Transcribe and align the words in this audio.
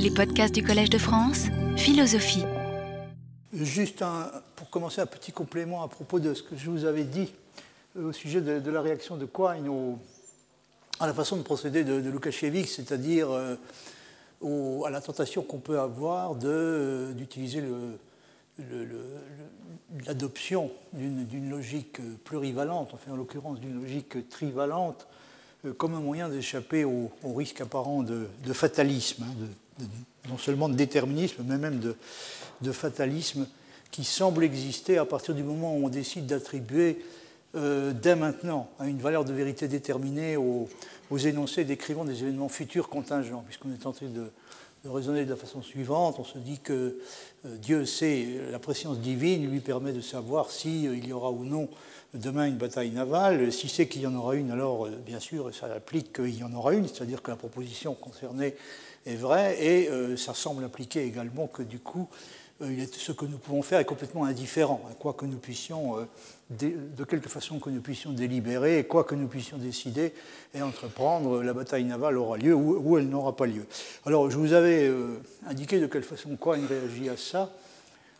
Les 0.00 0.12
podcasts 0.12 0.54
du 0.54 0.62
Collège 0.62 0.90
de 0.90 0.98
France, 0.98 1.46
philosophie. 1.76 2.44
Juste 3.52 4.04
pour 4.54 4.70
commencer, 4.70 5.00
un 5.00 5.06
petit 5.06 5.32
complément 5.32 5.82
à 5.82 5.88
propos 5.88 6.20
de 6.20 6.34
ce 6.34 6.42
que 6.44 6.56
je 6.56 6.70
vous 6.70 6.84
avais 6.84 7.02
dit 7.02 7.32
euh, 7.96 8.10
au 8.10 8.12
sujet 8.12 8.40
de, 8.40 8.70
la 8.70 8.80
réaction 8.80 9.16
de 9.16 9.26
Quine 9.26 9.98
à 11.00 11.06
la 11.08 11.14
façon 11.14 11.36
de 11.36 11.42
procéder 11.42 11.82
de, 11.82 12.00
de 12.00 12.64
c'est-à-dire 12.64 13.28
euh, 13.30 13.56
à 14.84 14.90
la 14.90 15.00
tentation 15.00 15.42
qu'on 15.42 15.58
peut 15.58 15.80
avoir 15.80 16.36
euh, 16.44 17.12
d'utiliser 17.12 17.64
l'adoption 20.06 20.70
d'une 20.92 21.50
logique 21.50 21.98
plurivalente, 22.22 22.90
enfin 22.94 23.10
en 23.10 23.16
l'occurrence 23.16 23.58
d'une 23.58 23.80
logique 23.80 24.28
trivalente, 24.28 25.08
comme 25.76 25.94
un 25.94 26.00
moyen 26.00 26.28
d'échapper 26.28 26.84
au, 26.84 27.10
risque 27.24 27.60
apparent 27.60 28.04
de, 28.04 28.52
fatalisme, 28.52 29.24
hein, 29.24 29.46
non 30.28 30.38
seulement 30.38 30.68
de 30.68 30.74
déterminisme, 30.74 31.42
mais 31.46 31.58
même 31.58 31.80
de, 31.80 32.72
fatalisme 32.72 33.46
qui 33.90 34.04
semble 34.04 34.44
exister 34.44 34.98
à 34.98 35.04
partir 35.04 35.34
du 35.34 35.42
moment 35.42 35.74
où 35.76 35.86
on 35.86 35.88
décide 35.88 36.26
d'attribuer 36.26 36.98
euh, 37.54 37.92
dès 37.94 38.14
maintenant 38.14 38.68
à 38.78 38.86
une 38.86 38.98
valeur 38.98 39.24
de 39.24 39.32
vérité 39.32 39.68
déterminée 39.68 40.36
aux, 40.36 40.68
énoncés 41.10 41.64
décrivant 41.64 42.04
des 42.04 42.22
événements 42.22 42.50
futurs 42.50 42.90
contingents, 42.90 43.42
puisqu'on 43.46 43.72
est 43.72 43.82
tenté 43.82 44.06
de, 44.06 44.30
de, 44.84 44.88
raisonner 44.90 45.24
de 45.24 45.30
la 45.30 45.36
façon 45.36 45.62
suivante. 45.62 46.16
On 46.18 46.24
se 46.24 46.36
dit 46.38 46.58
que 46.58 46.98
euh, 47.46 47.56
Dieu 47.56 47.86
sait, 47.86 48.26
la 48.50 48.58
préscience 48.58 48.98
divine 48.98 49.50
lui 49.50 49.60
permet 49.60 49.92
de 49.92 50.02
savoir 50.02 50.50
s'il 50.50 50.92
il 50.92 51.08
y 51.08 51.12
aura 51.12 51.30
ou 51.30 51.44
non 51.44 51.70
demain 52.14 52.46
une 52.46 52.56
bataille 52.56 52.90
navale. 52.90 53.52
Si 53.52 53.68
c'est 53.68 53.86
qu'il 53.86 54.02
y 54.02 54.06
en 54.06 54.14
aura 54.14 54.34
une, 54.34 54.50
alors 54.50 54.86
euh, 54.86 54.90
bien 55.06 55.20
sûr, 55.20 55.54
ça 55.54 55.72
implique 55.74 56.12
qu'il 56.12 56.36
y 56.36 56.44
en 56.44 56.52
aura 56.52 56.74
une, 56.74 56.86
c'est-à-dire 56.86 57.22
que 57.22 57.30
la 57.30 57.36
proposition 57.36 57.94
concernée 57.94 58.54
est 59.08 59.16
vraie, 59.16 59.56
et 59.62 59.88
euh, 59.88 60.16
ça 60.16 60.34
semble 60.34 60.64
impliquer 60.64 61.04
également 61.04 61.46
que 61.46 61.62
du 61.62 61.78
coup, 61.78 62.08
euh, 62.62 62.86
ce 62.92 63.12
que 63.12 63.24
nous 63.24 63.38
pouvons 63.38 63.62
faire 63.62 63.80
est 63.80 63.84
complètement 63.84 64.24
indifférent, 64.24 64.80
hein, 64.86 64.94
quoi 64.98 65.14
que 65.14 65.26
nous 65.26 65.38
puissions, 65.38 65.96
de 66.50 67.04
quelque 67.04 67.28
façon 67.28 67.58
que 67.58 67.70
nous 67.70 67.80
puissions 67.80 68.12
délibérer, 68.12 68.78
et 68.80 68.84
quoi 68.84 69.04
que 69.04 69.14
nous 69.14 69.28
puissions 69.28 69.58
décider 69.58 70.12
et 70.54 70.62
entreprendre, 70.62 71.42
la 71.42 71.52
bataille 71.52 71.84
navale 71.84 72.16
aura 72.16 72.38
lieu 72.38 72.54
ou, 72.54 72.98
elle 72.98 73.08
n'aura 73.08 73.36
pas 73.36 73.46
lieu. 73.46 73.66
Alors, 74.06 74.30
je 74.30 74.36
vous 74.36 74.52
avais 74.52 74.90
indiqué 75.46 75.78
de 75.78 75.86
quelle 75.86 76.02
façon 76.02 76.36
il 76.56 76.66
réagit 76.66 77.08
à 77.08 77.16
ça. 77.16 77.50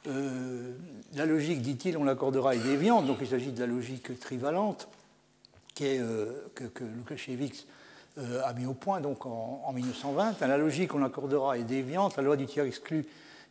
Euh, 0.07 0.73
la 1.15 1.27
logique, 1.27 1.61
dit-il, 1.61 1.97
on 1.97 2.05
l'accordera 2.05 2.55
est 2.55 2.61
déviante, 2.61 3.07
donc 3.07 3.19
il 3.21 3.27
s'agit 3.27 3.53
de 3.53 3.61
la 3.61 3.67
logique 3.67 4.19
trivalente 4.21 4.89
qui 5.75 5.85
est, 5.87 6.01
euh, 6.01 6.51
que, 6.55 6.65
que 6.65 6.85
euh, 8.19 8.43
a 8.45 8.53
mis 8.53 8.67
au 8.67 8.75
point 8.75 9.01
donc 9.01 9.27
en, 9.27 9.73
1920. 9.73 10.41
La 10.41 10.57
logique, 10.57 10.95
on 10.95 10.99
l'accordera 10.99 11.59
est 11.59 11.63
déviante, 11.63 12.17
la 12.17 12.23
loi 12.23 12.37
du 12.37 12.47
tiers 12.47 12.65
exclu 12.65 13.07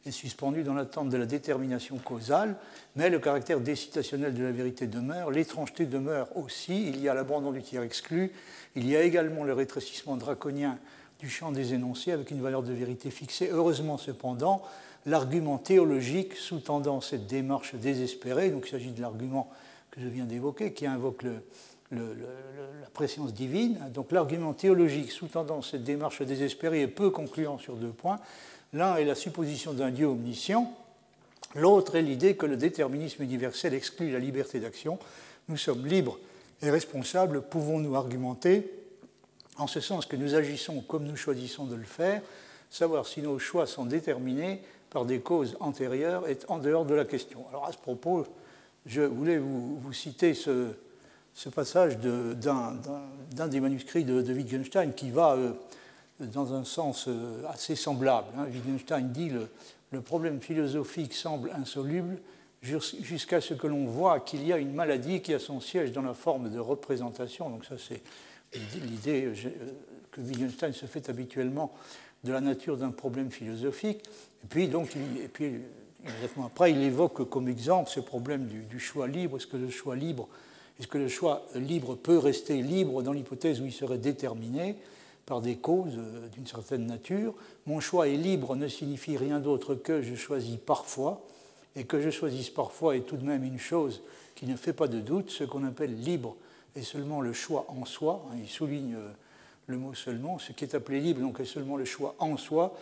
est 0.06 0.12
suspendue 0.12 0.64
dans 0.64 0.74
l'attente 0.74 1.10
de 1.10 1.18
la 1.18 1.26
détermination 1.26 1.98
causale, 1.98 2.56
mais 2.96 3.10
le 3.10 3.20
caractère 3.20 3.60
décitationnel 3.60 4.34
de 4.34 4.44
la 4.44 4.52
vérité 4.52 4.88
demeure, 4.88 5.32
l'étrangeté 5.32 5.86
demeure 5.86 6.28
aussi, 6.38 6.88
il 6.88 7.02
y 7.02 7.10
a 7.10 7.14
l'abandon 7.14 7.52
du 7.52 7.62
tiers 7.62 7.84
exclu, 7.84 8.32
il 8.76 8.88
y 8.88 8.96
a 8.96 9.04
également 9.04 9.44
le 9.44 9.54
rétrécissement 9.54 10.16
draconien 10.18 10.78
du 11.20 11.30
champ 11.30 11.52
des 11.52 11.74
énoncés 11.74 12.12
avec 12.12 12.32
une 12.32 12.42
valeur 12.42 12.64
de 12.64 12.74
vérité 12.74 13.10
fixée. 13.10 13.50
Heureusement 13.52 13.98
cependant, 13.98 14.62
l'argument 15.06 15.58
théologique 15.58 16.36
sous-tendant 16.36 17.02
cette 17.02 17.28
démarche 17.28 17.76
désespérée, 17.76 18.50
donc 18.50 18.68
il 18.68 18.72
s'agit 18.72 18.92
de 18.92 19.02
l'argument 19.02 19.50
que 19.92 20.02
je 20.02 20.08
viens 20.08 20.26
d'évoquer, 20.26 20.74
qui 20.74 20.86
invoque 20.86 21.24
la 21.92 22.90
préscience 22.94 23.34
divine, 23.34 23.80
donc 23.94 24.12
l'argument 24.12 24.54
théologique 24.54 25.12
sous-tendant 25.12 25.62
cette 25.62 25.84
démarche 25.84 26.22
désespérée 26.22 26.82
est 26.82 26.88
peu 26.88 27.10
concluant 27.10 27.58
sur 27.58 27.76
deux 27.76 27.92
points. 27.92 28.20
L'un 28.74 28.98
est 28.98 29.06
la 29.06 29.16
supposition 29.16 29.74
d'un 29.74 29.92
Dieu 29.92 30.08
omniscient, 30.08 30.74
l'autre 31.56 31.96
est 31.96 32.02
l'idée 32.02 32.36
que 32.36 32.46
le 32.46 32.58
déterminisme 32.58 33.24
universel 33.24 33.74
exclut 33.74 34.12
la 34.12 34.20
liberté 34.20 34.60
d'action. 34.60 35.00
Nous 35.48 35.58
sommes 35.58 35.86
libres 35.86 36.20
et 36.62 36.70
responsables, 36.70 37.42
pouvons-nous 37.42 37.96
argumenter 37.96 38.70
en 39.58 39.68
ce 39.68 39.80
sens 39.80 40.06
que 40.06 40.16
nous 40.16 40.36
agissons 40.36 40.82
comme 40.82 41.06
nous 41.06 41.16
choisissons 41.16 41.66
de 41.66 41.76
le 41.76 41.84
faire, 41.84 42.22
savoir 42.70 43.08
si 43.08 43.22
nos 43.22 43.40
choix 43.40 43.66
sont 43.66 43.86
déterminés 43.86 44.62
par 44.90 45.06
des 45.06 45.20
causes 45.20 45.58
antérieures 45.60 46.28
est 46.28 46.46
en 46.50 46.60
dehors 46.60 46.86
de 46.86 46.94
la 46.94 47.06
question. 47.06 47.46
Alors 47.50 47.66
à 47.66 47.72
ce 47.72 47.78
propos, 47.78 48.26
je 48.86 49.02
voulais 49.02 49.38
vous, 49.38 49.94
citer 49.94 50.34
ce, 50.34 50.70
passage 51.50 51.98
d'un 52.00 53.48
des 53.48 53.60
manuscrits 53.60 54.04
de, 54.04 54.34
Wittgenstein 54.34 54.94
qui 54.94 55.12
va 55.12 55.34
euh, 55.34 55.54
dans 56.20 56.54
un 56.54 56.64
sens 56.64 57.08
euh, 57.08 57.44
assez 57.48 57.76
semblable. 57.76 58.28
Hein. 58.38 58.46
Wittgenstein 58.52 59.12
dit 59.12 59.30
le, 59.30 59.48
le 59.92 60.02
problème 60.02 60.42
philosophique 60.42 61.14
semble 61.14 61.52
insoluble 61.52 62.18
jusqu'à 62.62 63.40
ce 63.40 63.54
que 63.54 63.68
l'on 63.68 63.86
voit 63.86 64.20
qu'il 64.20 64.46
y 64.46 64.52
a 64.52 64.58
une 64.58 64.74
maladie 64.74 65.22
qui 65.22 65.34
a 65.34 65.40
son 65.40 65.62
siège 65.62 65.92
dans 65.92 66.02
la 66.02 66.14
forme 66.14 66.50
de 66.50 66.60
représentation. 66.60 67.50
Donc 67.50 67.66
ça 67.66 67.76
c'est 67.78 68.02
l'idée 68.54 69.26
euh, 69.26 69.34
que 70.12 70.22
Wittgenstein 70.22 70.74
se 70.74 70.86
fait 70.86 71.10
habituellement 71.10 71.74
de 72.24 72.32
la 72.32 72.42
nature 72.42 72.78
d'un 72.78 72.92
problème 72.92 73.32
philosophique. 73.32 74.04
Et 74.44 74.48
puis, 74.48 74.68
donc, 74.68 74.96
et 74.96 75.28
puis, 75.28 75.62
immédiatement 76.04 76.48
après, 76.48 76.72
il 76.72 76.82
évoque 76.82 77.30
comme 77.30 77.48
exemple 77.48 77.90
ce 77.90 78.00
problème 78.00 78.48
du, 78.48 78.80
choix 78.80 79.08
libre. 79.08 79.38
Est-ce 79.38 79.48
que 79.48 79.58
le 79.58 79.70
choix 79.70 79.96
libre, 79.96 80.28
est-ce 80.80 80.88
que 80.88 80.98
le 80.98 81.08
choix 81.08 81.44
libre 81.56 81.96
peut 81.96 82.18
rester 82.18 82.62
libre 82.62 83.02
dans 83.02 83.14
l'hypothèse 83.14 83.62
où 83.62 83.66
il 83.66 83.72
serait 83.72 83.98
déterminé 83.98 84.76
par 85.26 85.42
des 85.42 85.56
causes 85.56 85.98
euh, 85.98 86.28
d'une 86.30 86.48
certaine 86.48 86.86
nature? 86.86 87.34
Mon 87.66 87.80
choix 87.80 88.08
est 88.08 88.18
libre 88.18 88.56
ne 88.56 88.68
signifie 88.68 89.18
rien 89.18 89.40
d'autre 89.40 89.76
que 89.76 90.02
je 90.02 90.16
choisis 90.16 90.58
parfois, 90.58 91.22
et 91.78 91.84
que 91.84 92.02
je 92.02 92.10
choisisse 92.10 92.50
parfois 92.50 92.96
est 92.96 93.02
tout 93.02 93.18
de 93.18 93.26
même 93.26 93.44
une 93.44 93.60
chose 93.60 94.02
qui 94.36 94.48
ne 94.48 94.56
fait 94.56 94.74
pas 94.74 94.88
de 94.88 95.00
doute. 95.00 95.30
Ce 95.30 95.44
qu'on 95.44 95.64
appelle 95.64 96.00
libre 96.00 96.36
est 96.76 96.82
seulement 96.82 97.22
le 97.22 97.34
choix 97.34 97.66
en 97.70 97.86
soi. 97.86 98.26
Il 98.40 98.50
souligne 98.50 98.96
euh, 98.96 99.10
le 99.68 99.78
mot 99.78 99.94
seulement, 99.94 100.40
ce 100.40 100.54
qui 100.54 100.64
est 100.64 100.76
appelé 100.76 101.00
libre, 101.00 101.22
donc 101.22 101.40
est 101.40 101.46
seulement 101.46 101.78
le 101.78 101.86
choix 101.86 102.16
en 102.20 102.36
soi. 102.36 102.76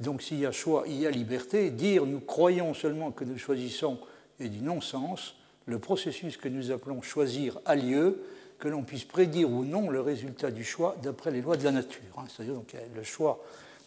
Donc 0.00 0.22
s'il 0.22 0.40
y 0.40 0.46
a 0.46 0.52
choix, 0.52 0.84
il 0.86 1.00
y 1.00 1.06
a 1.06 1.10
liberté. 1.10 1.70
Dire 1.70 2.06
nous 2.06 2.20
croyons 2.20 2.74
seulement 2.74 3.12
que 3.12 3.24
nous 3.24 3.38
choisissons 3.38 3.98
est 4.40 4.48
du 4.48 4.60
non-sens. 4.60 5.36
Le 5.70 5.78
processus 5.78 6.36
que 6.36 6.48
nous 6.48 6.72
appelons 6.72 7.00
choisir 7.00 7.60
a 7.64 7.76
lieu, 7.76 8.24
que 8.58 8.66
l'on 8.66 8.82
puisse 8.82 9.04
prédire 9.04 9.48
ou 9.48 9.64
non 9.64 9.88
le 9.88 10.00
résultat 10.00 10.50
du 10.50 10.64
choix 10.64 10.96
d'après 11.00 11.30
les 11.30 11.42
lois 11.42 11.56
de 11.56 11.62
la 11.62 11.70
nature. 11.70 12.02
Hein. 12.18 12.24
C'est-à-dire 12.28 12.54
donc 12.54 12.74
le 12.92 13.02
choix 13.04 13.40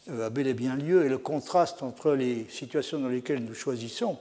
euh, 0.09 0.27
a 0.27 0.29
bel 0.29 0.47
et 0.47 0.53
bien 0.53 0.77
lieu 0.77 1.05
et 1.05 1.09
le 1.09 1.17
contraste 1.17 1.83
entre 1.83 2.13
les 2.13 2.45
situations 2.49 2.99
dans 2.99 3.09
lesquelles 3.09 3.43
nous 3.43 3.53
choisissons 3.53 4.17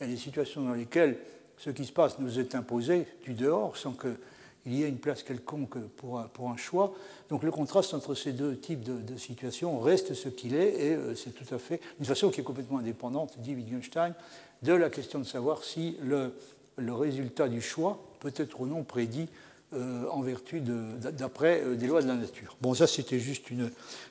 et 0.00 0.06
les 0.06 0.16
situations 0.16 0.62
dans 0.62 0.72
lesquelles 0.72 1.18
ce 1.58 1.68
qui 1.68 1.84
se 1.84 1.92
passe 1.92 2.18
nous 2.18 2.38
est 2.38 2.54
imposé 2.54 3.06
du 3.24 3.34
dehors 3.34 3.76
sans 3.76 3.92
que 3.92 4.16
il 4.64 4.78
y 4.78 4.82
a 4.82 4.86
une 4.86 4.98
place 4.98 5.22
quelconque 5.22 5.76
pour 5.96 6.20
un, 6.20 6.28
pour 6.28 6.48
un, 6.48 6.56
choix. 6.56 6.94
Donc 7.28 7.42
le 7.42 7.50
contraste 7.50 7.92
entre 7.92 8.14
ces 8.14 8.32
deux 8.32 8.56
types 8.56 8.84
de, 8.84 9.16
situations 9.18 9.78
reste 9.80 10.14
ce 10.14 10.28
qu'il 10.30 10.54
est, 10.54 10.86
et 10.86 10.94
euh, 10.94 11.14
c'est 11.14 11.32
tout 11.32 11.52
à 11.54 11.58
fait 11.58 11.80
une 11.98 12.06
façon 12.06 12.30
qui 12.30 12.40
est 12.40 12.44
complètement 12.44 12.78
indépendante, 12.78 13.34
dit 13.38 13.56
Wittgenstein, 13.56 14.14
de 14.62 14.72
la 14.72 14.88
question 14.88 15.18
de 15.18 15.24
savoir 15.24 15.64
si 15.64 15.96
le, 16.00 16.32
le 16.76 16.94
résultat 16.94 17.48
du 17.48 17.60
choix 17.60 18.02
peut 18.20 18.32
être 18.36 18.60
ou 18.60 18.66
non 18.66 18.84
prédit 18.84 19.28
euh, 19.72 20.08
en 20.08 20.20
vertu 20.20 20.60
d'après 20.60 21.62
euh, 21.62 21.74
des 21.74 21.86
lois 21.86 22.02
de 22.02 22.08
la 22.08 22.14
nature. 22.14 22.56
Bon, 22.60 22.74
ça 22.74 22.86
c'était 22.86 23.18
juste 23.18 23.46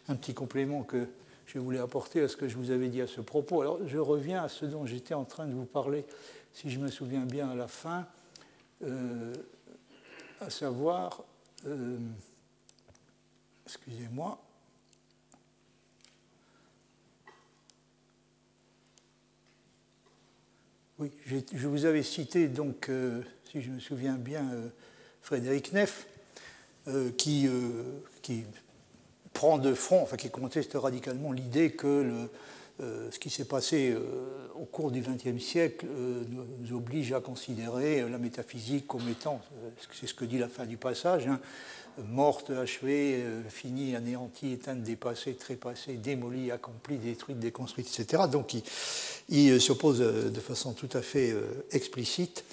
un 0.08 0.16
petit 0.16 0.34
complément 0.34 0.84
que 0.84 1.08
je 1.46 1.60
voulais 1.60 1.80
apporter 1.80 2.22
à 2.22 2.28
ce 2.28 2.38
que 2.38 2.48
je 2.48 2.58
vous 2.58 2.72
avais 2.72 2.88
dit 2.88 3.02
à 3.02 3.08
ce 3.08 3.22
propos. 3.22 3.62
Alors 3.62 3.80
je 3.88 3.98
reviens 3.98 4.44
à 4.44 4.50
ce 4.50 4.66
dont 4.66 4.86
j'étais 4.86 5.14
en 5.14 5.26
train 5.26 5.48
de 5.48 5.54
vous 5.54 5.66
parler, 5.66 6.06
si 6.54 6.70
je 6.70 6.80
me 6.80 6.88
souviens 6.90 7.26
bien 7.26 7.50
à 7.50 7.56
la 7.56 7.68
fin 7.68 8.06
à 10.42 10.50
savoir, 10.50 11.24
euh, 11.68 11.98
excusez-moi, 13.66 14.42
oui, 21.02 21.12
je 21.26 21.68
vous 21.68 21.86
avais 21.86 22.04
cité 22.04 22.48
donc, 22.48 22.88
euh, 22.88 23.24
si 23.52 23.60
je 23.60 23.72
me 23.72 23.80
souviens 23.80 24.14
bien, 24.14 24.48
euh, 24.54 24.68
Frédéric 25.24 25.74
Neff, 25.74 26.06
qui, 27.16 27.48
qui 28.24 28.44
prend 29.34 29.60
de 29.60 29.76
front, 29.76 30.02
enfin 30.02 30.18
qui 30.18 30.32
conteste 30.32 30.74
radicalement 30.74 31.32
l'idée 31.32 31.72
que 31.74 32.28
euh, 32.82 33.12
ce 33.12 33.20
qui 33.20 33.30
s'est 33.30 33.46
passé 33.46 33.92
euh, 33.92 34.00
au 34.56 34.66
cours 34.66 34.90
du 34.90 35.02
XXe 35.02 35.44
siècle 35.44 35.86
euh, 35.88 36.24
nous 36.62 36.76
oblige 36.76 37.14
à 37.14 37.20
considérer 37.20 38.10
la 38.10 38.18
métaphysique 38.18 38.88
comme 38.88 39.08
étant, 39.08 39.40
c'est 39.92 40.08
ce 40.08 40.16
que 40.16 40.26
dit 40.26 40.40
la 40.40 40.48
fin 40.48 40.66
du 40.66 40.78
passage, 40.78 41.28
hein, 41.28 41.40
morte, 42.08 42.50
achevée, 42.52 43.24
finie, 43.50 43.96
anéantie, 43.96 44.54
éteinte, 44.54 44.84
dépassée, 44.84 45.34
trépassée, 45.34 45.94
démolie, 45.94 46.52
accomplie, 46.52 46.98
détruite, 46.98 47.40
déconstruite, 47.40 47.88
etc. 47.88 48.24
Donc 48.32 48.56
il, 49.30 49.62
s'oppose 49.62 50.00
de 50.00 50.40
façon 50.40 50.74
tout 50.74 50.90
à 50.94 51.02
fait 51.02 51.36
explicite 51.72 52.44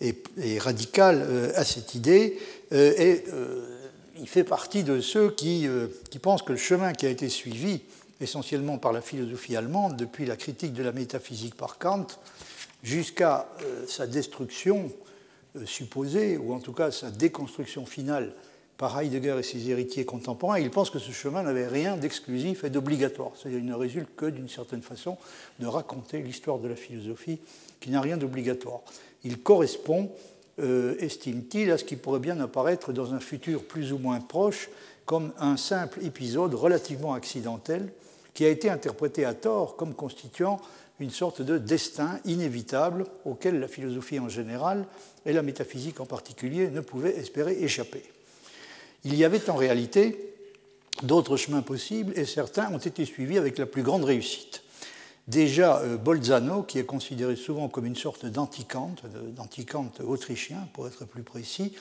et, 0.00 0.16
radicale 0.58 1.52
à 1.54 1.64
cette 1.64 1.94
idée. 1.94 2.38
et 2.72 3.24
il 4.18 4.28
fait 4.28 4.44
partie 4.44 4.82
de 4.82 5.00
ceux 5.00 5.30
qui, 5.30 5.66
qui 6.10 6.18
pensent 6.18 6.42
que 6.42 6.52
le 6.52 6.58
chemin 6.58 6.92
qui 6.92 7.06
a 7.06 7.10
été 7.10 7.28
suivi 7.28 7.80
essentiellement 8.20 8.78
par 8.78 8.92
la 8.92 9.00
philosophie 9.00 9.56
allemande, 9.56 9.96
depuis 9.96 10.26
la 10.26 10.36
critique 10.36 10.72
de 10.72 10.82
la 10.82 10.92
métaphysique 10.92 11.54
par 11.54 11.78
Kant, 11.78 12.06
jusqu'à 12.82 13.48
euh, 13.62 13.86
sa 13.86 14.06
destruction 14.06 14.90
euh, 15.56 15.66
supposée, 15.66 16.36
ou 16.38 16.54
en 16.54 16.60
tout 16.60 16.72
cas 16.72 16.90
sa 16.90 17.10
déconstruction 17.10 17.84
finale 17.84 18.32
par 18.78 18.98
Heidegger 19.00 19.36
et 19.38 19.42
ses 19.42 19.70
héritiers 19.70 20.04
contemporains, 20.04 20.58
il 20.58 20.70
pense 20.70 20.90
que 20.90 20.98
ce 20.98 21.10
chemin 21.10 21.42
n'avait 21.42 21.66
rien 21.66 21.96
d'exclusif 21.96 22.64
et 22.64 22.70
d'obligatoire. 22.70 23.32
Qu'il 23.40 23.64
ne 23.64 23.74
résulte 23.74 24.14
que 24.16 24.26
d'une 24.26 24.48
certaine 24.48 24.82
façon 24.82 25.16
de 25.60 25.66
raconter 25.66 26.20
l'histoire 26.20 26.58
de 26.58 26.68
la 26.68 26.76
philosophie 26.76 27.38
qui 27.80 27.90
n'a 27.90 28.00
rien 28.00 28.16
d'obligatoire. 28.16 28.80
Il 29.24 29.38
correspond, 29.38 30.10
euh, 30.60 30.94
estime-t-il, 30.98 31.70
à 31.70 31.78
ce 31.78 31.84
qui 31.84 31.96
pourrait 31.96 32.20
bien 32.20 32.38
apparaître 32.40 32.92
dans 32.92 33.14
un 33.14 33.20
futur 33.20 33.64
plus 33.64 33.92
ou 33.92 33.98
moins 33.98 34.20
proche 34.20 34.68
comme 35.06 35.32
un 35.38 35.56
simple 35.56 36.04
épisode 36.04 36.54
relativement 36.54 37.14
accidentel 37.14 37.92
qui 38.34 38.44
a 38.44 38.50
été 38.50 38.68
interprété 38.68 39.24
à 39.24 39.32
tort 39.32 39.76
comme 39.76 39.94
constituant 39.94 40.60
une 41.00 41.10
sorte 41.10 41.42
de 41.42 41.58
destin 41.58 42.18
inévitable 42.24 43.06
auquel 43.24 43.60
la 43.60 43.68
philosophie 43.68 44.18
en 44.18 44.28
général 44.28 44.86
et 45.24 45.32
la 45.32 45.42
métaphysique 45.42 46.00
en 46.00 46.06
particulier 46.06 46.68
ne 46.68 46.80
pouvaient 46.80 47.16
espérer 47.16 47.62
échapper. 47.62 48.02
Il 49.08 49.14
y 49.14 49.24
avait 49.24 49.48
en 49.50 49.54
réalité 49.54 50.34
d'autres 51.04 51.36
chemins 51.36 51.62
possibles 51.62 52.12
et 52.18 52.24
certains 52.24 52.72
ont 52.72 52.78
été 52.78 53.04
suivis 53.04 53.38
avec 53.38 53.56
la 53.56 53.64
plus 53.64 53.84
grande 53.84 54.02
réussite. 54.02 54.64
Déjà, 55.28 55.78
euh, 55.78 55.96
Bolzano, 55.96 56.64
qui 56.64 56.80
est 56.80 56.84
considéré 56.84 57.36
souvent 57.36 57.68
comme 57.68 57.86
une 57.86 57.94
sorte 57.94 58.26
d'anticante, 58.26 59.04
d'anticante 59.36 60.00
autrichien 60.00 60.68
pour 60.72 60.88
être 60.88 61.04
plus 61.04 61.22
précis, 61.22 61.72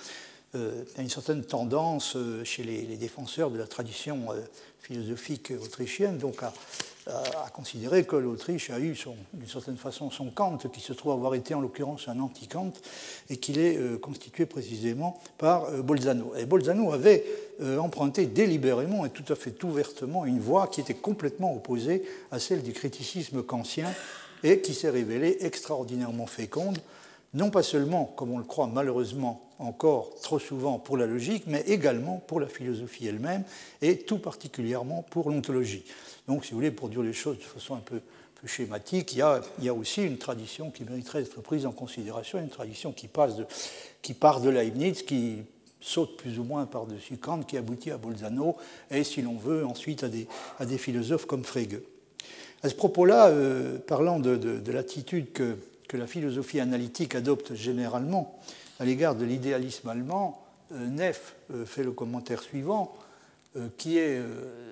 euh, 0.54 0.83
a 1.00 1.01
une 1.01 1.10
certaine 1.10 1.44
tendance 1.44 2.16
euh, 2.16 2.44
chez 2.44 2.63
les, 2.63 2.95
défenseurs 2.95 3.50
de 3.50 3.57
la 3.57 3.66
tradition 3.66 4.28
philosophique 4.80 5.51
autrichienne, 5.60 6.19
donc 6.19 6.44
à, 6.44 6.54
considérer 7.54 8.04
que 8.04 8.16
l'Autriche 8.16 8.69
a 8.69 8.80
eu 8.80 8.98
d'une 9.34 9.48
certaine 9.48 9.78
façon 9.78 10.10
son 10.10 10.30
Kant, 10.30 10.57
qui 10.57 10.81
se 10.81 10.94
trouve 10.94 11.12
avoir 11.12 11.36
été 11.36 11.54
en 11.54 11.62
l'occurrence 11.62 12.07
un 12.07 12.19
anti-Kant, 12.19 12.74
et 13.30 13.38
qu'il 13.38 13.60
est 13.60 13.78
euh, 13.78 13.98
constitué 13.98 14.46
précisément 14.46 15.19
par 15.38 15.66
euh, 15.66 15.81
Bolzano. 15.81 16.34
Et 16.36 16.46
Bolzano 16.46 16.92
avait 16.92 17.24
euh, 17.62 17.78
emprunté 17.78 18.25
délibérément 18.25 19.06
et 19.06 19.10
tout 19.10 19.31
à 19.31 19.36
fait 19.36 19.63
ouvertement 19.63 20.25
une 20.25 20.40
voie 20.40 20.68
qui 20.68 20.81
était 20.81 20.94
complètement 20.94 21.56
opposée 21.56 22.04
à 22.31 22.40
celle 22.40 22.63
du 22.63 22.74
criticisme 22.74 23.44
kantien 23.44 23.94
et 24.44 24.62
qui 24.62 24.74
s'est 24.74 24.90
révélée 24.90 25.38
extraordinairement 25.42 26.28
féconde 26.28 26.80
non 27.35 27.51
pas 27.51 27.63
seulement, 27.63 28.05
comme 28.05 28.31
on 28.31 28.37
le 28.37 28.45
croit 28.45 28.67
malheureusement 28.73 29.41
encore 29.59 30.15
trop 30.21 30.39
souvent 30.39 30.79
pour 30.79 30.97
la 30.97 31.05
logique, 31.05 31.43
mais 31.47 31.61
également 31.67 32.23
pour 32.27 32.39
la 32.39 32.47
philosophie 32.47 33.07
elle-même, 33.07 33.43
et 33.81 33.99
tout 33.99 34.17
particulièrement 34.17 35.03
pour 35.03 35.29
l'ontologie. 35.29 35.83
Donc, 36.27 36.45
si 36.45 36.51
vous 36.51 36.57
voulez, 36.57 36.71
pour 36.71 36.89
dire 36.89 37.01
les 37.01 37.13
choses 37.13 37.37
de 37.37 37.43
façon 37.43 37.75
un 37.75 37.81
peu, 37.81 37.99
schématique, 38.47 39.13
il 39.13 39.17
y, 39.17 39.21
a, 39.69 39.73
aussi 39.73 40.03
une 40.03 40.19
tradition 40.19 40.69
qui 40.69 40.83
mériterait 40.83 41.23
d'être 41.23 41.41
prise 41.41 41.65
en 41.65 41.71
considération, 41.71 42.37
une 42.37 42.49
tradition 42.49 42.91
qui, 42.91 43.07
passe 43.07 43.33
qui 44.03 44.13
part 44.13 44.39
de 44.39 44.51
Leibniz, 44.51 45.01
qui 45.01 45.37
saute 45.81 46.15
plus 46.15 46.37
ou 46.37 46.43
moins 46.43 46.67
par-dessus 46.67 47.17
Kant, 47.17 47.41
qui 47.41 47.57
aboutit 47.57 47.89
à 47.89 47.97
Bolzano, 47.97 48.55
et 48.91 49.03
si 49.03 49.23
l'on 49.23 49.35
veut, 49.35 49.65
ensuite 49.65 50.03
à 50.03 50.09
des, 50.09 50.77
philosophes 50.77 51.25
comme 51.25 51.43
Frege. 51.43 51.79
À 52.61 52.69
ce 52.69 52.75
propos-là, 52.75 53.29
euh, 53.29 53.79
parlant 53.79 54.19
de 54.19 54.71
l'attitude 54.71 55.31
que 55.31 55.57
que 55.87 55.97
la 55.97 56.07
philosophie 56.07 56.59
analytique 56.59 57.15
adopte 57.15 57.53
généralement 57.53 58.39
à 58.79 58.85
l'égard 58.85 59.15
de 59.15 59.25
l'idéalisme 59.25 59.87
allemand, 59.89 60.45
euh, 60.71 60.87
Neff 60.87 61.35
euh, 61.53 61.65
fait 61.65 61.83
le 61.83 61.91
commentaire 61.91 62.41
suivant, 62.41 62.95
euh, 63.55 63.67
qui 63.77 63.97
est 63.97 64.21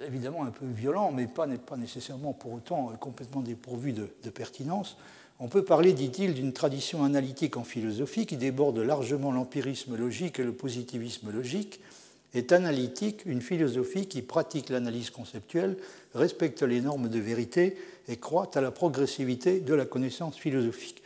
évidemment 0.05 0.43
un 0.43 0.51
peu 0.51 0.65
violent, 0.65 1.11
mais 1.11 1.27
pas, 1.27 1.47
pas 1.47 1.77
nécessairement 1.77 2.33
pour 2.33 2.53
autant 2.53 2.91
complètement 2.99 3.41
dépourvu 3.41 3.93
de, 3.93 4.09
de 4.23 4.29
pertinence. 4.29 4.97
On 5.39 5.47
peut 5.47 5.63
parler, 5.63 5.93
dit-il, 5.93 6.33
d'une 6.33 6.53
tradition 6.53 7.03
analytique 7.03 7.57
en 7.57 7.63
philosophie 7.63 8.25
qui 8.25 8.37
déborde 8.37 8.77
largement 8.79 9.31
l'empirisme 9.31 9.95
logique 9.95 10.39
et 10.39 10.43
le 10.43 10.53
positivisme 10.53 11.31
logique. 11.31 11.79
Est 12.33 12.51
analytique 12.51 13.25
une 13.25 13.41
philosophie 13.41 14.07
qui 14.07 14.21
pratique 14.21 14.69
l'analyse 14.69 15.11
conceptuelle, 15.11 15.77
respecte 16.15 16.63
les 16.63 16.81
normes 16.81 17.09
de 17.09 17.19
vérité 17.19 17.77
et 18.07 18.17
croit 18.17 18.49
à 18.55 18.61
la 18.61 18.71
progressivité 18.71 19.59
de 19.59 19.73
la 19.73 19.85
connaissance 19.85 20.37
philosophique. 20.37 21.03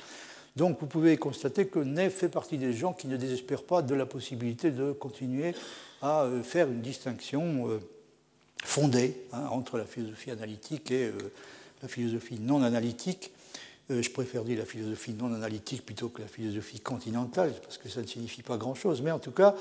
Donc 0.55 0.79
vous 0.79 0.87
pouvez 0.87 1.17
constater 1.17 1.67
que 1.67 1.77
Ney 1.77 2.09
fait 2.09 2.29
partie 2.29 2.57
des 2.57 2.73
gens 2.73 2.91
qui 2.91 3.07
ne 3.07 3.15
désespèrent 3.15 3.63
pas 3.63 3.83
de 3.83 3.93
la 3.93 4.07
possibilité 4.07 4.71
de 4.71 4.91
continuer 4.91 5.53
à 6.01 6.23
euh, 6.23 6.41
faire 6.41 6.67
une 6.67 6.81
distinction 6.81 7.69
euh, 7.69 7.79
fondée 8.63 9.21
hein, 9.33 9.47
entre 9.51 9.77
la 9.77 9.85
philosophie 9.85 10.31
analytique 10.31 10.89
et 10.89 11.05
euh, 11.05 11.11
la 11.83 11.87
philosophie 11.87 12.39
non 12.39 12.63
analytique. 12.63 13.31
Je 13.89 14.09
préfère 14.09 14.43
dire 14.43 14.59
la 14.59 14.65
philosophie 14.65 15.13
non 15.13 15.33
analytique 15.33 15.85
plutôt 15.85 16.09
que 16.09 16.21
la 16.21 16.27
philosophie 16.27 16.81
continentale, 16.81 17.53
parce 17.63 17.77
que 17.77 17.87
ça 17.87 18.01
ne 18.01 18.07
signifie 18.07 18.43
pas 18.43 18.57
grand-chose. 18.57 19.01
Mais 19.01 19.11
en 19.11 19.19
tout 19.19 19.31
cas, 19.31 19.55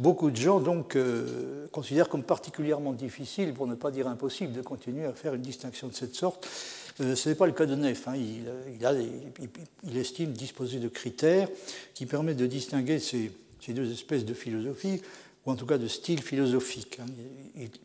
beaucoup 0.00 0.32
de 0.32 0.36
gens 0.36 0.58
donc 0.58 0.98
considèrent 1.70 2.08
comme 2.08 2.24
particulièrement 2.24 2.92
difficile, 2.92 3.54
pour 3.54 3.68
ne 3.68 3.76
pas 3.76 3.92
dire 3.92 4.08
impossible, 4.08 4.52
de 4.52 4.62
continuer 4.62 5.04
à 5.04 5.12
faire 5.12 5.34
une 5.34 5.42
distinction 5.42 5.86
de 5.86 5.94
cette 5.94 6.16
sorte. 6.16 6.48
Euh, 7.00 7.14
ce 7.14 7.28
n'est 7.28 7.34
pas 7.34 7.46
le 7.46 7.52
cas 7.52 7.66
de 7.66 7.74
Neff. 7.74 8.08
Hein. 8.08 8.14
Il, 8.16 9.96
estime 9.96 10.32
disposer 10.32 10.78
de 10.78 10.88
critères 10.88 11.48
qui 11.94 12.06
permettent 12.06 12.36
de 12.36 12.46
distinguer 12.46 12.98
ces, 12.98 13.30
deux 13.68 13.92
espèces 13.92 14.24
de 14.24 14.34
philosophie, 14.34 15.02
ou 15.48 15.50
en 15.50 15.56
tout 15.56 15.64
cas 15.64 15.78
de 15.78 15.88
style 15.88 16.22
philosophique. 16.22 16.98
Hein. 17.00 17.06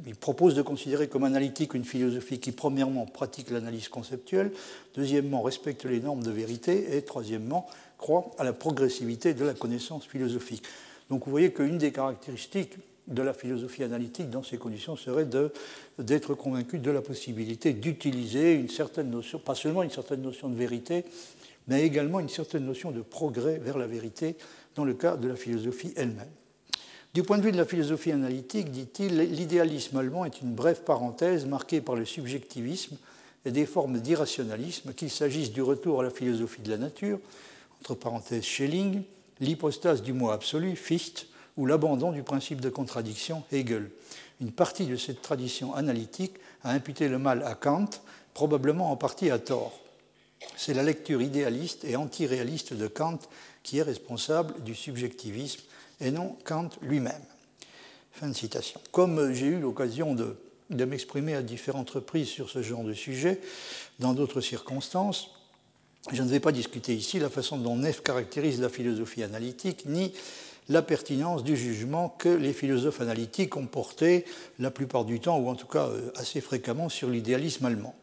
Il, 0.05 0.15
propose 0.15 0.53
de 0.53 0.61
considérer 0.61 1.07
comme 1.07 1.23
analytique 1.23 1.73
une 1.73 1.85
philosophie 1.85 2.39
qui, 2.39 2.51
premièrement, 2.51 3.05
pratique 3.05 3.49
l'analyse 3.51 3.87
conceptuelle, 3.87 4.51
deuxièmement, 4.95 5.41
respecte 5.41 5.85
les 5.85 6.01
normes 6.01 6.23
de 6.23 6.29
vérité, 6.29 6.97
et 6.97 7.03
troisièmement, 7.03 7.65
croit 7.97 8.31
à 8.37 8.43
la 8.43 8.51
progressivité 8.51 9.33
de 9.33 9.45
la 9.45 9.53
connaissance 9.53 10.05
philosophique. 10.05 10.63
Donc 11.09 11.23
vous 11.23 11.31
voyez 11.31 11.53
qu'une 11.53 11.77
des 11.77 11.93
caractéristiques 11.93 12.73
de 13.07 13.21
la 13.21 13.33
philosophie 13.33 13.83
analytique 13.83 14.29
dans 14.29 14.43
ces 14.43 14.57
conditions 14.57 14.97
serait 14.97 15.27
d'être 15.99 16.35
convaincu 16.35 16.79
de 16.79 16.91
la 16.91 17.01
possibilité 17.01 17.71
d'utiliser 17.71 18.55
une 18.55 18.69
certaine 18.69 19.09
notion, 19.09 19.39
pas 19.39 19.55
seulement 19.55 19.83
une 19.83 19.89
certaine 19.89 20.21
notion 20.21 20.49
de 20.49 20.55
vérité, 20.55 21.05
mais 21.69 21.83
également 21.83 22.19
une 22.19 22.29
certaine 22.29 22.65
notion 22.65 22.91
de 22.91 23.01
progrès 23.01 23.57
vers 23.57 23.77
la 23.77 23.87
vérité 23.87 24.35
dans 24.75 24.83
le 24.83 24.93
cas 24.95 25.15
de 25.15 25.29
la 25.29 25.37
philosophie 25.37 25.93
elle-même. 25.95 26.27
Du 27.13 27.21
point 27.21 27.37
de 27.37 27.43
vue 27.43 27.51
de 27.51 27.57
la 27.57 27.65
philosophie 27.65 28.11
analytique, 28.11 28.71
dit-il, 28.71 29.19
l'idéalisme 29.19 29.97
allemand 29.97 30.25
est 30.25 30.41
une 30.41 30.55
brève 30.55 30.81
parenthèse 30.81 31.45
marquée 31.45 31.79
par 31.79 31.93
le 31.93 32.05
subjectivisme 32.05 32.97
et 33.45 33.51
des 33.51 33.67
formes 33.67 33.99
d'irrationalisme, 33.99 34.93
qu'il 34.95 35.11
s'agisse 35.11 35.51
du 35.51 35.61
retour 35.61 35.99
à 35.99 36.03
la 36.03 36.09
philosophie 36.09 36.63
de 36.63 36.71
la 36.71 36.77
nature, 36.77 37.19
entre 37.79 37.93
parenthèses 37.93 38.45
Schelling, 38.45 39.03
l'hypostase 39.41 40.01
du 40.01 40.11
moi 40.11 40.33
absolu, 40.33 40.75
Fichte, 40.75 41.27
ou 41.55 41.67
l'abandon 41.67 42.11
du 42.11 42.23
principe 42.23 42.61
de 42.61 42.69
contradiction 42.69 43.43
Hegel. 43.51 43.91
Une 44.41 44.51
partie 44.51 44.87
de 44.87 44.95
cette 44.95 45.21
tradition 45.21 45.75
analytique 45.75 46.37
a 46.63 46.71
imputé 46.71 47.09
le 47.09 47.19
mal 47.19 47.43
à 47.43 47.53
Kant, 47.53 47.89
probablement 48.33 48.91
en 48.91 48.95
partie 48.95 49.29
à 49.29 49.37
tort. 49.37 49.79
C'est 50.57 50.73
la 50.73 50.81
lecture 50.81 51.21
idéaliste 51.21 51.85
et 51.85 51.95
antiréaliste 51.95 52.73
de 52.73 52.87
Kant 52.87 53.19
qui 53.61 53.77
est 53.77 53.83
responsable 53.83 54.63
du 54.63 54.73
subjectivisme 54.73 55.61
et 56.03 56.11
non 56.11 56.37
Kant 56.43 56.69
lui-même. 56.81 57.21
Fin 58.11 58.27
de 58.27 58.33
citation. 58.33 58.79
Comme 58.91 59.33
j'ai 59.33 59.47
eu 59.47 59.59
l'occasion 59.59 60.13
de, 60.13 60.35
de 60.69 60.85
m'exprimer 60.85 61.33
à 61.33 61.41
différentes 61.41 61.89
reprises 61.89 62.27
sur 62.27 62.49
ce 62.49 62.61
genre 62.61 62.83
de 62.83 62.93
sujet, 62.93 63.39
dans 63.99 64.13
d'autres 64.13 64.41
circonstances, 64.41 65.31
je 66.11 66.21
ne 66.21 66.27
vais 66.27 66.39
pas 66.39 66.51
discuter 66.51 66.93
ici 66.93 67.19
la 67.19 67.29
façon 67.29 67.57
dont 67.57 67.77
Neff 67.77 68.03
caractérise 68.03 68.61
la 68.61 68.69
philosophie 68.69 69.23
analytique, 69.23 69.85
ni 69.85 70.13
la 70.69 70.81
pertinence 70.81 71.43
du 71.43 71.55
jugement 71.57 72.09
que 72.09 72.29
les 72.29 72.53
philosophes 72.53 73.01
analytiques 73.01 73.55
ont 73.57 73.67
porté 73.67 74.25
la 74.59 74.71
plupart 74.71 75.05
du 75.05 75.19
temps, 75.19 75.39
ou 75.39 75.49
en 75.49 75.55
tout 75.55 75.67
cas 75.67 75.87
euh, 75.87 76.11
assez 76.15 76.41
fréquemment, 76.41 76.89
sur 76.89 77.09
l'idéalisme 77.09 77.65
allemand. 77.65 77.95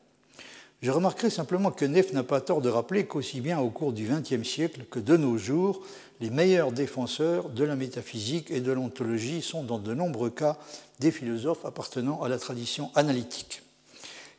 Je 0.82 0.90
remarquerai 0.90 1.28
simplement 1.28 1.70
que 1.70 1.84
Neff 1.84 2.14
n'a 2.14 2.22
pas 2.22 2.40
tort 2.40 2.62
de 2.62 2.70
rappeler 2.70 3.04
qu'aussi 3.04 3.42
bien 3.42 3.60
au 3.60 3.68
cours 3.68 3.92
du 3.92 4.08
XXe 4.08 4.48
siècle 4.48 4.86
que 4.90 4.98
de 4.98 5.18
nos 5.18 5.36
jours, 5.36 5.82
les 6.22 6.30
meilleurs 6.30 6.72
défenseurs 6.72 7.50
de 7.50 7.64
la 7.64 7.76
métaphysique 7.76 8.50
et 8.50 8.62
de 8.62 8.72
l'ontologie 8.72 9.42
sont 9.42 9.62
dans 9.62 9.78
de 9.78 9.92
nombreux 9.92 10.30
cas 10.30 10.56
des 10.98 11.10
philosophes 11.10 11.66
appartenant 11.66 12.22
à 12.22 12.30
la 12.30 12.38
tradition 12.38 12.90
analytique. 12.94 13.62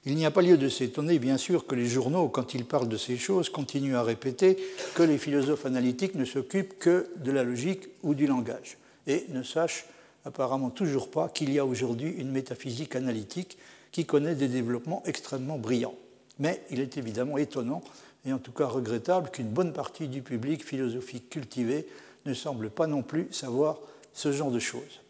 Il 0.06 0.16
n'y 0.16 0.26
a 0.26 0.32
pas 0.32 0.42
lieu 0.42 0.58
de 0.58 0.68
s'étonner, 0.68 1.20
bien 1.20 1.38
sûr, 1.38 1.68
que 1.68 1.76
les 1.76 1.86
journaux, 1.86 2.28
quand 2.28 2.56
ils 2.56 2.66
parlent 2.66 2.90
de 2.90 2.98
ces 2.98 3.18
choses, 3.18 3.50
continuent 3.50 3.96
à 3.96 4.02
répéter 4.02 4.58
que 4.96 5.04
les 5.04 5.20
philosophes 5.20 5.68
analytiques 5.68 6.16
ne 6.16 6.26
s'occupent 6.26 6.80
que 6.80 7.12
de 7.18 7.32
la 7.32 7.44
logique 7.44 7.88
ou 8.02 8.16
du 8.16 8.26
langage, 8.26 8.78
et 9.06 9.28
ne 9.30 9.44
sachent 9.44 9.86
apparemment 10.26 10.72
toujours 10.72 11.12
pas 11.12 11.30
qu'il 11.30 11.54
y 11.54 11.60
a 11.60 11.66
aujourd'hui 11.68 12.10
une 12.10 12.32
métaphysique 12.32 12.96
analytique 12.96 13.60
qui 13.92 14.06
connaît 14.06 14.34
des 14.34 14.48
développements 14.48 15.04
extrêmement 15.06 15.60
brillants. 15.60 15.94
Mais 16.42 16.60
il 16.72 16.80
est 16.80 16.98
évidemment 16.98 17.38
étonnant, 17.38 17.84
et 18.26 18.34
en 18.34 18.40
tout 18.40 18.52
cas 18.52 18.66
regrettable, 18.66 19.30
qu'une 19.30 19.48
bonne 19.48 19.74
partie 19.74 20.08
du 20.08 20.24
public 20.24 20.66
philosophique 20.66 21.30
cultivé 21.30 21.88
ne 22.26 22.34
semble 22.34 22.72
pas 22.72 22.88
non 22.88 23.04
plus 23.04 23.32
savoir 23.32 23.78
ce 24.12 24.32
genre 24.32 24.50
de 24.50 24.58
choses. 24.58 25.02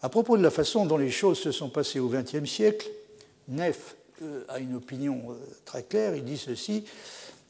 À 0.00 0.08
propos 0.08 0.36
de 0.36 0.42
la 0.44 0.52
façon 0.52 0.86
dont 0.86 0.96
les 0.96 1.10
choses 1.10 1.40
se 1.40 1.50
sont 1.50 1.68
passées 1.68 1.98
au 1.98 2.08
XXe 2.08 2.48
siècle, 2.48 2.88
Neff 3.48 3.96
a 4.48 4.60
une 4.60 4.76
opinion 4.76 5.36
très 5.64 5.82
claire. 5.82 6.14
Il 6.14 6.24
dit 6.24 6.38
ceci 6.38 6.84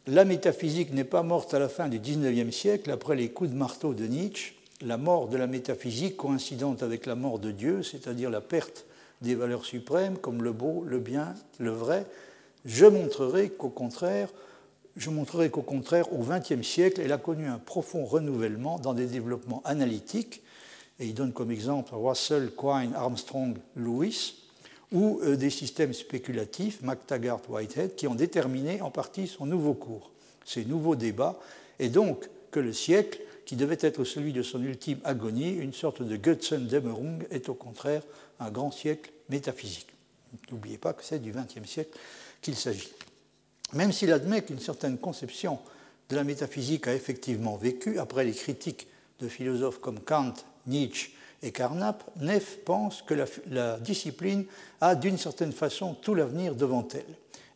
La 0.06 0.24
métaphysique 0.24 0.94
n'est 0.94 1.04
pas 1.04 1.22
morte 1.22 1.52
à 1.52 1.58
la 1.58 1.68
fin 1.68 1.88
du 1.88 1.98
XIXe 1.98 2.56
siècle, 2.56 2.90
après 2.90 3.16
les 3.16 3.28
coups 3.28 3.50
de 3.50 3.54
marteau 3.54 3.92
de 3.92 4.06
Nietzsche. 4.06 4.54
La 4.80 4.96
mort 4.96 5.28
de 5.28 5.36
la 5.36 5.46
métaphysique, 5.46 6.16
coïncidente 6.16 6.82
avec 6.82 7.04
la 7.04 7.16
mort 7.16 7.38
de 7.38 7.50
Dieu, 7.50 7.82
c'est-à-dire 7.82 8.30
la 8.30 8.40
perte 8.40 8.86
des 9.20 9.34
valeurs 9.34 9.66
suprêmes 9.66 10.16
comme 10.16 10.42
le 10.42 10.52
beau, 10.52 10.84
le 10.86 11.00
bien, 11.00 11.34
le 11.58 11.70
vrai, 11.70 12.06
je 12.68 12.84
montrerai 12.84 13.48
qu'au 13.48 13.70
contraire, 13.70 14.28
au 16.12 16.22
XXe 16.22 16.66
siècle, 16.66 17.00
elle 17.02 17.12
a 17.12 17.18
connu 17.18 17.46
un 17.46 17.58
profond 17.58 18.04
renouvellement 18.04 18.78
dans 18.78 18.92
des 18.92 19.06
développements 19.06 19.62
analytiques, 19.64 20.42
et 21.00 21.06
il 21.06 21.14
donne 21.14 21.32
comme 21.32 21.50
exemple 21.50 21.94
Russell, 21.94 22.50
Quine, 22.54 22.92
Armstrong, 22.94 23.56
Lewis, 23.74 24.34
ou 24.92 25.20
euh, 25.22 25.36
des 25.36 25.50
systèmes 25.50 25.94
spéculatifs, 25.94 26.82
McTaggart, 26.82 27.40
Whitehead, 27.48 27.94
qui 27.94 28.06
ont 28.06 28.14
déterminé 28.14 28.82
en 28.82 28.90
partie 28.90 29.26
son 29.26 29.46
nouveau 29.46 29.74
cours, 29.74 30.10
ses 30.44 30.66
nouveaux 30.66 30.96
débats, 30.96 31.38
et 31.78 31.88
donc 31.88 32.28
que 32.50 32.60
le 32.60 32.74
siècle, 32.74 33.20
qui 33.46 33.56
devait 33.56 33.78
être 33.80 34.04
celui 34.04 34.34
de 34.34 34.42
son 34.42 34.62
ultime 34.62 34.98
agonie, 35.04 35.52
une 35.52 35.72
sorte 35.72 36.02
de 36.02 36.16
Götzendämmerung, 36.16 37.24
est 37.30 37.48
au 37.48 37.54
contraire 37.54 38.02
un 38.40 38.50
grand 38.50 38.70
siècle 38.70 39.10
métaphysique. 39.30 39.88
N'oubliez 40.50 40.76
pas 40.76 40.92
que 40.92 41.02
c'est 41.02 41.18
du 41.20 41.32
XXe 41.32 41.66
siècle 41.66 41.98
qu'il 42.40 42.56
s'agit. 42.56 42.92
Même 43.72 43.92
s'il 43.92 44.12
admet 44.12 44.42
qu'une 44.42 44.60
certaine 44.60 44.98
conception 44.98 45.58
de 46.08 46.16
la 46.16 46.24
métaphysique 46.24 46.88
a 46.88 46.94
effectivement 46.94 47.56
vécu, 47.56 47.98
après 47.98 48.24
les 48.24 48.32
critiques 48.32 48.86
de 49.20 49.28
philosophes 49.28 49.80
comme 49.80 50.00
Kant, 50.00 50.34
Nietzsche 50.66 51.12
et 51.42 51.52
Carnap, 51.52 52.04
Neff 52.20 52.64
pense 52.64 53.02
que 53.02 53.14
la, 53.46 53.78
discipline 53.78 54.44
a 54.80 54.94
d'une 54.94 55.18
certaine 55.18 55.52
façon 55.52 55.94
tout 55.94 56.14
l'avenir 56.14 56.54
devant 56.54 56.86
elle. 56.94 57.04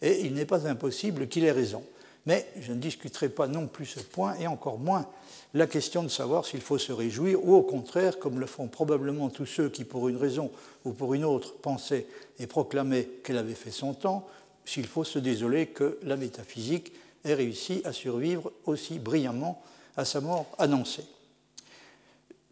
Et 0.03 0.27
il 0.27 0.35
n'est 0.35 0.45
pas 0.45 0.67
impossible 0.67 1.29
qu'il 1.29 1.45
ait 1.45 1.53
raison. 1.53 1.83
Mais 2.27 2.47
je 2.61 2.73
ne 2.73 2.79
discuterai 2.79 3.29
pas 3.29 3.49
non 3.49 3.67
plus 3.67 3.87
ce 3.87 4.01
point, 4.01 4.37
et 4.39 4.47
encore 4.47 4.79
moins 4.79 5.09
la 5.55 5.67
question 5.67 6.03
de 6.03 6.09
savoir 6.09 6.47
s'il 6.47 6.61
faut 6.61 6.79
se 6.79 6.93
réjouir, 6.93 7.45
ou 7.45 7.55
au 7.55 7.63
contraire, 7.63 8.19
comme 8.19 8.39
le 8.39 8.47
font 8.47 8.69
probablement 8.69 9.29
tous 9.29 9.47
ceux 9.47 9.69
qui, 9.69 9.85
pour 9.85 10.09
une 10.09 10.17
raison 10.17 10.51
ou 10.85 10.93
pour 10.93 11.15
une 11.15 11.25
autre, 11.25 11.55
pensaient 11.57 12.07
et 12.39 12.47
proclamaient 12.47 13.09
qu'elle 13.25 13.39
avait 13.39 13.55
fait 13.55 13.71
son 13.71 13.93
temps, 13.93 14.27
s'il 14.65 14.87
faut 14.87 15.05
se 15.05 15.19
désoler 15.19 15.67
que 15.67 15.99
la 16.03 16.17
métaphysique 16.17 16.93
ait 17.25 17.35
réussi 17.35 17.83
à 17.85 17.93
survivre 17.93 18.53
aussi 18.67 18.99
brillamment 18.99 19.63
à 19.97 20.05
sa 20.05 20.21
mort 20.21 20.47
annoncée. 20.59 21.05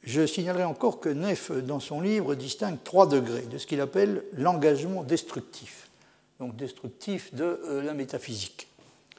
Je 0.03 0.27
signalerai 0.27 0.65
encore 0.65 1.01
que 1.01 1.11
Neff, 1.11 1.53
dans 1.53 1.81
son 1.81 2.01
livre, 2.01 2.35
distingue 2.35 2.79
trois 2.83 3.07
degrés 3.07 3.43
de 3.43 3.59
ce 3.59 3.67
qu'il 3.67 3.81
appelle 3.81 4.25
l'engagement 4.33 5.03
destructif, 5.03 5.91
donc 6.39 6.57
destructif 6.57 7.35
de 7.35 7.61
euh, 7.65 7.83
la 7.83 7.93
métaphysique. 7.93 8.69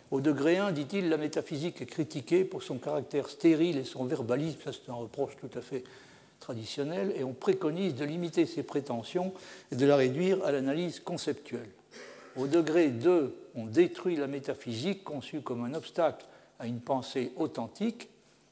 Au 0.10 0.22
degré 0.22 0.58
1, 0.58 0.72
dit-il, 0.72 1.08
la 1.08 1.18
métaphysique 1.18 1.82
est 1.82 1.86
critiquée 1.86 2.44
pour 2.44 2.64
son 2.64 2.78
caractère 2.78 3.30
stérile 3.30 3.78
et 3.78 3.84
son 3.86 4.06
verbalisme, 4.06 4.60
ça 4.66 4.72
c'est 4.74 4.92
un 4.92 4.96
reproche 4.96 5.38
tout 5.40 5.58
à 5.58 5.62
fait 5.62 5.84
traditionnel, 6.40 7.14
et 7.16 7.24
on 7.24 7.34
préconise 7.34 7.94
de 7.94 8.04
limiter 8.04 8.48
ses 8.48 8.64
prétentions 8.64 9.34
et 9.72 9.76
de 9.76 9.86
la 9.86 9.96
réduire 9.96 10.44
à 10.44 10.52
l'analyse 10.52 11.00
conceptuelle. 11.00 11.70
Au 12.38 12.48
degré 12.48 12.90
2, 12.90 13.36
on 13.56 13.66
détruit 13.66 14.16
la 14.16 14.28
métaphysique 14.28 15.04
conçue 15.04 15.42
comme 15.42 15.66
un 15.66 15.74
obstacle 15.74 16.26
à 16.60 16.68
une 16.68 16.80
pensée 16.80 17.34
authentique. 17.36 18.10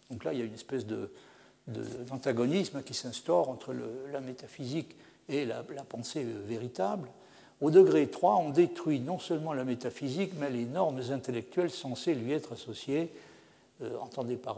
Donc 0.10 0.24
là, 0.24 0.34
il 0.34 0.40
y 0.40 0.42
a 0.42 0.46
une 0.46 0.54
espèce 0.54 0.86
d'antagonisme 1.68 2.82
qui 2.84 2.94
s'instaure 2.94 3.50
entre 3.50 3.74
la 4.12 4.20
métaphysique 4.20 4.96
et 5.30 5.46
la, 5.46 5.64
pensée 5.88 6.24
véritable. 6.24 7.08
Au 7.62 7.72
degré 7.72 8.08
3, 8.08 8.38
on 8.38 8.50
détruit 8.50 9.00
non 9.00 9.20
seulement 9.20 9.54
la 9.54 9.64
métaphysique, 9.64 10.34
mais 10.40 10.50
les 10.50 10.66
normes 10.66 11.02
intellectuelles 11.12 11.72
censées 11.72 12.16
lui 12.16 12.32
être 12.32 12.54
associées. 12.54 13.12
Euh, 13.82 13.98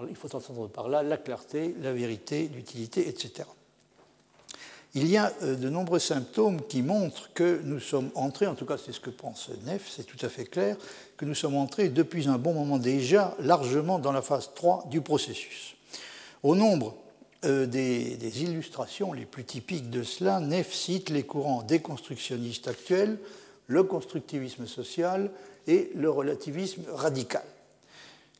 il 0.09 0.15
faut 0.15 0.35
entendre 0.35 0.67
par 0.67 0.87
là 0.87 1.03
la 1.03 1.17
clarté, 1.17 1.75
la 1.81 1.93
vérité, 1.93 2.49
l'utilité, 2.53 3.07
etc. 3.07 3.43
Il 4.93 5.07
y 5.07 5.15
a 5.15 5.31
euh, 5.43 5.55
de 5.55 5.69
nombreux 5.69 5.99
symptômes 5.99 6.61
qui 6.67 6.81
montrent 6.81 7.31
que 7.33 7.61
nous 7.63 7.79
sommes 7.79 8.09
entrés, 8.13 8.47
en 8.47 8.55
tout 8.55 8.65
cas 8.65 8.77
c'est 8.77 8.91
ce 8.91 8.99
que 8.99 9.09
pense 9.09 9.49
Neff, 9.65 9.89
c'est 9.89 10.03
tout 10.03 10.23
à 10.25 10.29
fait 10.29 10.43
clair, 10.43 10.75
que 11.15 11.23
nous 11.23 11.35
sommes 11.35 11.55
entrés 11.55 11.87
depuis 11.87 12.27
un 12.27 12.37
bon 12.37 12.53
moment 12.53 12.77
déjà 12.77 13.35
largement 13.39 13.99
dans 13.99 14.11
la 14.11 14.21
phase 14.21 14.51
3 14.53 14.87
du 14.89 14.99
processus. 14.99 15.75
Au 16.43 16.55
nombre 16.55 16.95
euh, 17.45 17.65
des, 17.65 18.43
illustrations 18.43 19.13
les 19.13 19.25
plus 19.25 19.45
typiques 19.45 19.89
de 19.89 20.03
cela, 20.03 20.41
Neff 20.41 20.73
cite 20.73 21.09
les 21.09 21.23
courants 21.23 21.63
déconstructionnistes 21.63 22.67
actuels, 22.67 23.17
le 23.67 23.83
constructivisme 23.83 24.67
social 24.67 25.31
et 25.67 25.89
le 25.95 26.09
relativisme 26.09 26.83
radical. 26.93 27.45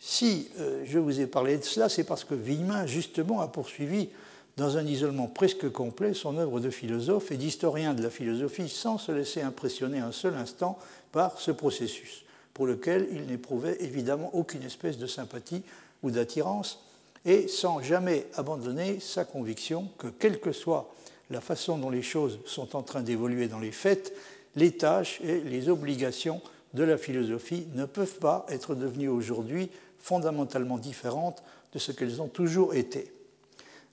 Si 0.01 0.49
euh, 0.59 0.83
je 0.85 0.99
vous 0.99 1.21
ai 1.21 1.27
parlé 1.27 1.57
de 1.57 1.63
cela, 1.63 1.87
c'est 1.87 2.03
parce 2.03 2.25
que 2.25 2.35
Villemin, 2.35 2.85
justement, 2.87 3.39
a 3.39 3.47
poursuivi 3.47 4.09
dans 4.57 4.77
un 4.77 4.85
isolement 4.85 5.27
presque 5.27 5.69
complet 5.71 6.13
son 6.13 6.37
œuvre 6.37 6.59
de 6.59 6.69
philosophe 6.69 7.31
et 7.31 7.37
d'historien 7.37 7.93
de 7.93 8.03
la 8.03 8.09
philosophie 8.09 8.69
sans 8.69 8.97
se 8.97 9.11
laisser 9.11 9.41
impressionner 9.41 9.99
un 9.99 10.11
seul 10.11 10.35
instant 10.35 10.77
par 11.11 11.39
ce 11.39 11.51
processus, 11.51 12.23
pour 12.53 12.67
lequel 12.67 13.07
il 13.11 13.25
n'éprouvait 13.27 13.77
évidemment 13.81 14.29
aucune 14.33 14.63
espèce 14.63 14.97
de 14.97 15.07
sympathie 15.07 15.63
ou 16.03 16.11
d'attirance, 16.11 16.83
et 17.25 17.47
sans 17.47 17.81
jamais 17.81 18.27
abandonner 18.35 18.99
sa 18.99 19.25
conviction 19.25 19.89
que, 19.97 20.07
quelle 20.07 20.39
que 20.39 20.51
soit 20.51 20.93
la 21.29 21.41
façon 21.41 21.77
dont 21.77 21.89
les 21.89 22.01
choses 22.01 22.39
sont 22.45 22.75
en 22.75 22.81
train 22.81 23.01
d'évoluer 23.01 23.47
dans 23.47 23.59
les 23.59 23.71
faits, 23.71 24.13
les 24.55 24.71
tâches 24.71 25.21
et 25.21 25.39
les 25.39 25.69
obligations 25.69 26.41
de 26.73 26.83
la 26.83 26.97
philosophie 26.97 27.67
ne 27.73 27.85
peuvent 27.85 28.17
pas 28.17 28.45
être 28.49 28.75
devenues 28.75 29.07
aujourd'hui 29.07 29.69
fondamentalement 29.99 30.77
différentes 30.77 31.43
de 31.73 31.79
ce 31.79 31.91
qu'elles 31.91 32.21
ont 32.21 32.27
toujours 32.27 32.73
été. 32.73 33.13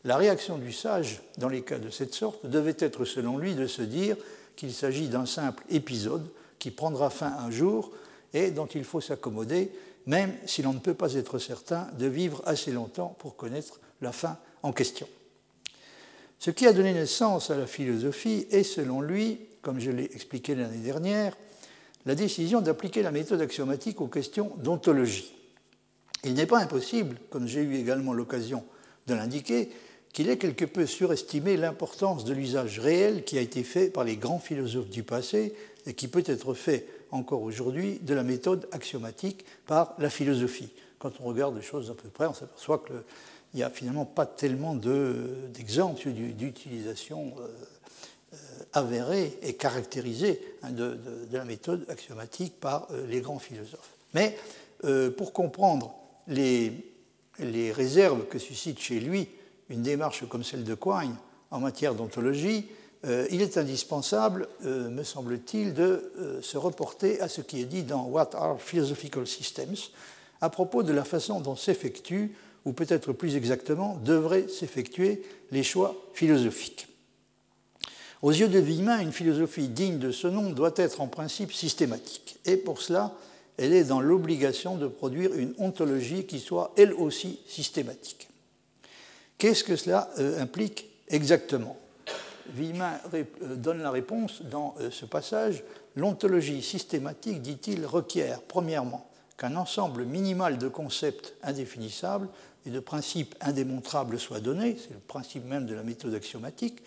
La 0.08 0.16
réaction 0.16 0.56
du 0.56 0.72
sage, 0.72 1.20
dans 1.36 1.50
les 1.50 1.60
cas 1.60 1.78
de 1.78 1.90
cette 1.90 2.14
sorte, 2.14 2.46
devait 2.46 2.76
être, 2.78 3.04
selon 3.04 3.36
lui, 3.36 3.54
de 3.54 3.66
se 3.66 3.82
dire 3.82 4.16
qu'il 4.56 4.72
s'agit 4.72 5.08
d'un 5.08 5.26
simple 5.26 5.62
épisode 5.68 6.26
qui 6.58 6.70
prendra 6.70 7.10
fin 7.10 7.36
un 7.40 7.50
jour 7.50 7.92
et 8.32 8.50
dont 8.50 8.64
il 8.64 8.84
faut 8.84 9.02
s'accommoder 9.02 9.70
même 10.06 10.32
si 10.46 10.62
l'on 10.62 10.72
ne 10.72 10.78
peut 10.78 10.94
pas 10.94 11.12
être 11.12 11.38
certain 11.38 11.88
de 11.98 12.06
vivre 12.06 12.42
assez 12.46 12.72
longtemps 12.72 13.14
pour 13.18 13.36
connaître 13.36 13.80
la 14.00 14.10
fin 14.10 14.38
en 14.62 14.72
question. 14.72 15.06
Ce 16.38 16.50
qui 16.50 16.66
a 16.66 16.72
donné 16.72 16.94
naissance 16.94 17.50
à 17.50 17.58
la 17.58 17.66
philosophie 17.66 18.46
est, 18.50 18.62
selon 18.62 19.02
lui, 19.02 19.38
comme 19.60 19.78
je 19.78 19.90
l'ai 19.90 20.04
expliqué 20.14 20.54
l'année 20.54 20.78
dernière, 20.78 21.36
la 22.06 22.14
décision 22.14 22.62
d'appliquer 22.62 23.02
la 23.02 23.10
méthode 23.10 23.42
axiomatique 23.42 24.00
aux 24.00 24.06
questions 24.06 24.52
d'ontologie. 24.56 25.34
Il 26.24 26.32
n'est 26.32 26.46
pas 26.46 26.60
impossible, 26.60 27.18
comme 27.28 27.46
j'ai 27.46 27.60
eu 27.60 27.76
également 27.76 28.14
l'occasion 28.14 28.64
de 29.06 29.12
l'indiquer, 29.12 29.68
qu'il 30.12 30.30
ait 30.30 30.38
quelque 30.38 30.64
peu 30.64 30.86
surestimé 30.86 31.56
l'importance 31.56 32.24
de 32.24 32.32
l'usage 32.32 32.78
réel 32.78 33.24
qui 33.24 33.38
a 33.38 33.40
été 33.40 33.62
fait 33.62 33.90
par 33.90 34.04
les 34.04 34.16
grands 34.16 34.38
philosophes 34.38 34.90
du 34.90 35.02
passé 35.02 35.54
et 35.86 35.94
qui 35.94 36.08
peut 36.08 36.24
être 36.26 36.54
fait 36.54 36.86
encore 37.10 37.42
aujourd'hui 37.42 37.98
de 38.02 38.14
la 38.14 38.22
méthode 38.22 38.68
axiomatique 38.72 39.44
par 39.66 39.94
la 39.98 40.10
philosophie. 40.10 40.70
Quand 40.98 41.12
on 41.20 41.24
regarde 41.24 41.56
les 41.56 41.62
choses 41.62 41.90
à 41.90 41.94
peu 41.94 42.08
près, 42.08 42.26
on 42.26 42.34
s'aperçoit 42.34 42.84
qu'il 42.86 43.02
n'y 43.54 43.62
a 43.62 43.70
finalement 43.70 44.04
pas 44.04 44.26
tellement 44.26 44.74
d'exemples 44.74 46.10
d'utilisation 46.10 47.34
euh, 47.38 47.46
euh, 48.34 48.36
avérée 48.72 49.38
et 49.42 49.54
caractérisée 49.54 50.40
hein, 50.62 50.72
de, 50.72 50.98
la 51.30 51.44
méthode 51.44 51.86
axiomatique 51.88 52.58
par 52.60 52.88
euh, 52.90 53.06
les 53.06 53.20
grands 53.20 53.38
philosophes. 53.38 53.94
Mais 54.14 54.36
pour 55.16 55.32
comprendre 55.32 55.92
les 56.28 56.72
réserves 57.72 58.26
que 58.26 58.38
suscite 58.38 58.78
chez 58.78 59.00
lui 59.00 59.28
une 59.70 59.82
démarche 59.82 60.26
comme 60.28 60.44
celle 60.44 60.64
de 60.64 60.74
Quine 60.74 61.14
en 61.50 61.60
matière 61.60 61.94
d'ontologie, 61.94 62.66
euh, 63.06 63.26
il 63.30 63.42
est 63.42 63.56
indispensable, 63.56 64.48
euh, 64.64 64.90
me 64.90 65.04
semble-t-il, 65.04 65.72
de 65.72 66.12
euh, 66.18 66.42
se 66.42 66.58
reporter 66.58 67.20
à 67.20 67.28
ce 67.28 67.40
qui 67.40 67.60
est 67.60 67.66
dit 67.66 67.84
dans 67.84 68.04
What 68.04 68.30
are 68.34 68.60
Philosophical 68.60 69.26
Systems 69.26 69.76
à 70.40 70.50
propos 70.50 70.82
de 70.82 70.92
la 70.92 71.04
façon 71.04 71.40
dont 71.40 71.56
s'effectuent, 71.56 72.34
ou 72.64 72.72
peut-être 72.72 73.12
plus 73.12 73.36
exactement, 73.36 73.98
devraient 74.04 74.48
s'effectuer 74.48 75.22
les 75.50 75.62
choix 75.62 75.96
philosophiques. 76.12 76.88
Aux 78.22 78.32
yeux 78.32 78.48
de 78.48 78.58
Villemin, 78.58 79.00
une 79.00 79.12
philosophie 79.12 79.68
digne 79.68 79.98
de 79.98 80.10
ce 80.10 80.26
nom 80.26 80.50
doit 80.50 80.74
être 80.76 81.00
en 81.00 81.06
principe 81.06 81.52
systématique, 81.52 82.38
et 82.44 82.56
pour 82.56 82.82
cela, 82.82 83.14
elle 83.56 83.72
est 83.72 83.84
dans 83.84 84.00
l'obligation 84.00 84.76
de 84.76 84.86
produire 84.86 85.34
une 85.34 85.54
ontologie 85.58 86.24
qui 86.24 86.38
soit 86.38 86.72
elle 86.76 86.92
aussi 86.92 87.40
systématique. 87.46 88.27
Qu'est-ce 89.38 89.64
que 89.64 89.76
cela 89.76 90.10
implique 90.38 90.88
exactement? 91.08 91.76
Villemin 92.54 92.98
euh, 93.14 93.24
donne 93.56 93.82
la 93.82 93.90
réponse 93.90 94.42
dans 94.42 94.74
euh, 94.80 94.90
ce 94.90 95.04
passage. 95.04 95.62
L'ontologie 95.96 96.62
systématique, 96.62 97.42
dit-il, 97.42 97.84
requiert, 97.84 98.40
premièrement, 98.42 99.08
qu'un 99.36 99.56
ensemble 99.56 100.04
minimal 100.04 100.58
de 100.58 100.68
concepts 100.68 101.34
indéfinissables 101.42 102.28
et 102.66 102.70
de 102.70 102.80
principes 102.80 103.34
indémontrables 103.40 104.18
soit 104.18 104.40
donné, 104.40 104.76
c'est 104.80 104.92
le 104.92 105.00
principe 105.00 105.44
même 105.46 105.66
de 105.66 105.74
la 105.74 105.82
méthode 105.82 106.14
axiomatique, 106.14 106.82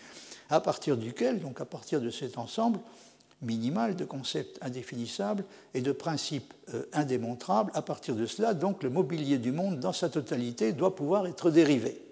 à 0.50 0.60
partir 0.60 0.96
duquel, 0.96 1.40
donc 1.40 1.60
à 1.60 1.64
partir 1.64 2.00
de 2.00 2.10
cet 2.10 2.38
ensemble, 2.38 2.78
minimale, 3.40 3.96
de 3.96 4.04
concepts 4.04 4.58
indéfinissables 4.62 5.44
et 5.74 5.80
de 5.80 5.92
principes 5.92 6.52
euh, 6.74 6.84
indémontrables. 6.92 7.70
À 7.74 7.82
partir 7.82 8.14
de 8.14 8.26
cela, 8.26 8.54
donc, 8.54 8.82
le 8.82 8.90
mobilier 8.90 9.38
du 9.38 9.52
monde 9.52 9.80
dans 9.80 9.92
sa 9.92 10.08
totalité 10.08 10.72
doit 10.72 10.94
pouvoir 10.94 11.26
être 11.26 11.50
dérivé. 11.50 12.11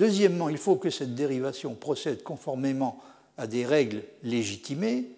Deuxièmement, 0.00 0.48
il 0.48 0.56
faut 0.56 0.76
que 0.76 0.88
cette 0.88 1.14
dérivation 1.14 1.74
procède 1.74 2.22
conformément 2.22 2.98
à 3.36 3.46
des 3.46 3.66
règles 3.66 4.02
légitimées. 4.22 5.10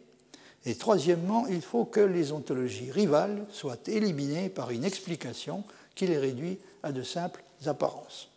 Et 0.67 0.75
troisièmement, 0.75 1.47
il 1.47 1.63
faut 1.63 1.85
que 1.85 2.01
les 2.01 2.33
ontologies 2.33 2.91
rivales 2.91 3.47
soient 3.53 3.79
éliminées 3.87 4.49
par 4.49 4.73
une 4.73 4.83
explication 4.83 5.63
qui 5.95 6.09
les 6.09 6.19
réduit 6.19 6.59
à 6.83 6.91
de 6.91 7.05
simples 7.05 7.45
apparences. 7.65 8.29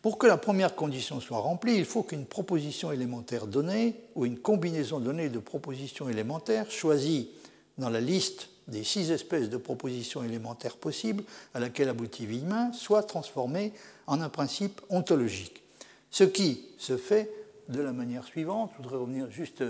Pour 0.00 0.16
que 0.16 0.28
la 0.28 0.36
première 0.36 0.76
condition 0.76 1.18
soit 1.18 1.40
remplie, 1.40 1.74
il 1.74 1.86
faut 1.86 2.04
qu'une 2.04 2.24
proposition 2.24 2.92
élémentaire 2.92 3.48
donnée 3.48 3.96
ou 4.14 4.26
une 4.26 4.38
combinaison 4.38 5.00
donnée 5.00 5.28
de 5.28 5.40
propositions 5.40 6.08
élémentaires 6.08 6.70
choisies 6.70 7.30
dans 7.78 7.90
la 7.90 8.00
liste 8.00 8.48
des 8.68 8.84
six 8.84 9.10
espèces 9.10 9.50
de 9.50 9.56
propositions 9.56 10.22
élémentaires 10.22 10.76
possibles 10.76 11.24
à 11.52 11.58
laquelle 11.58 11.88
aboutit 11.88 12.26
Villemin 12.26 12.72
soit 12.72 13.02
transformée 13.02 13.72
en 14.10 14.20
un 14.20 14.28
principe 14.28 14.80
ontologique. 14.90 15.62
Ce 16.10 16.24
qui 16.24 16.66
se 16.78 16.96
fait 16.96 17.30
de 17.68 17.80
la 17.80 17.92
manière 17.92 18.24
suivante. 18.24 18.72
Je 18.76 18.82
voudrais 18.82 18.98
revenir 18.98 19.30
juste 19.30 19.64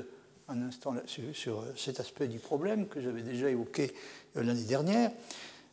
un 0.48 0.62
instant 0.62 0.94
sur 1.34 1.64
cet 1.76 2.00
aspect 2.00 2.26
du 2.26 2.38
problème 2.38 2.88
que 2.88 3.00
j'avais 3.00 3.22
déjà 3.22 3.50
évoqué 3.50 3.92
euh, 4.36 4.42
l'année 4.42 4.64
dernière. 4.64 5.12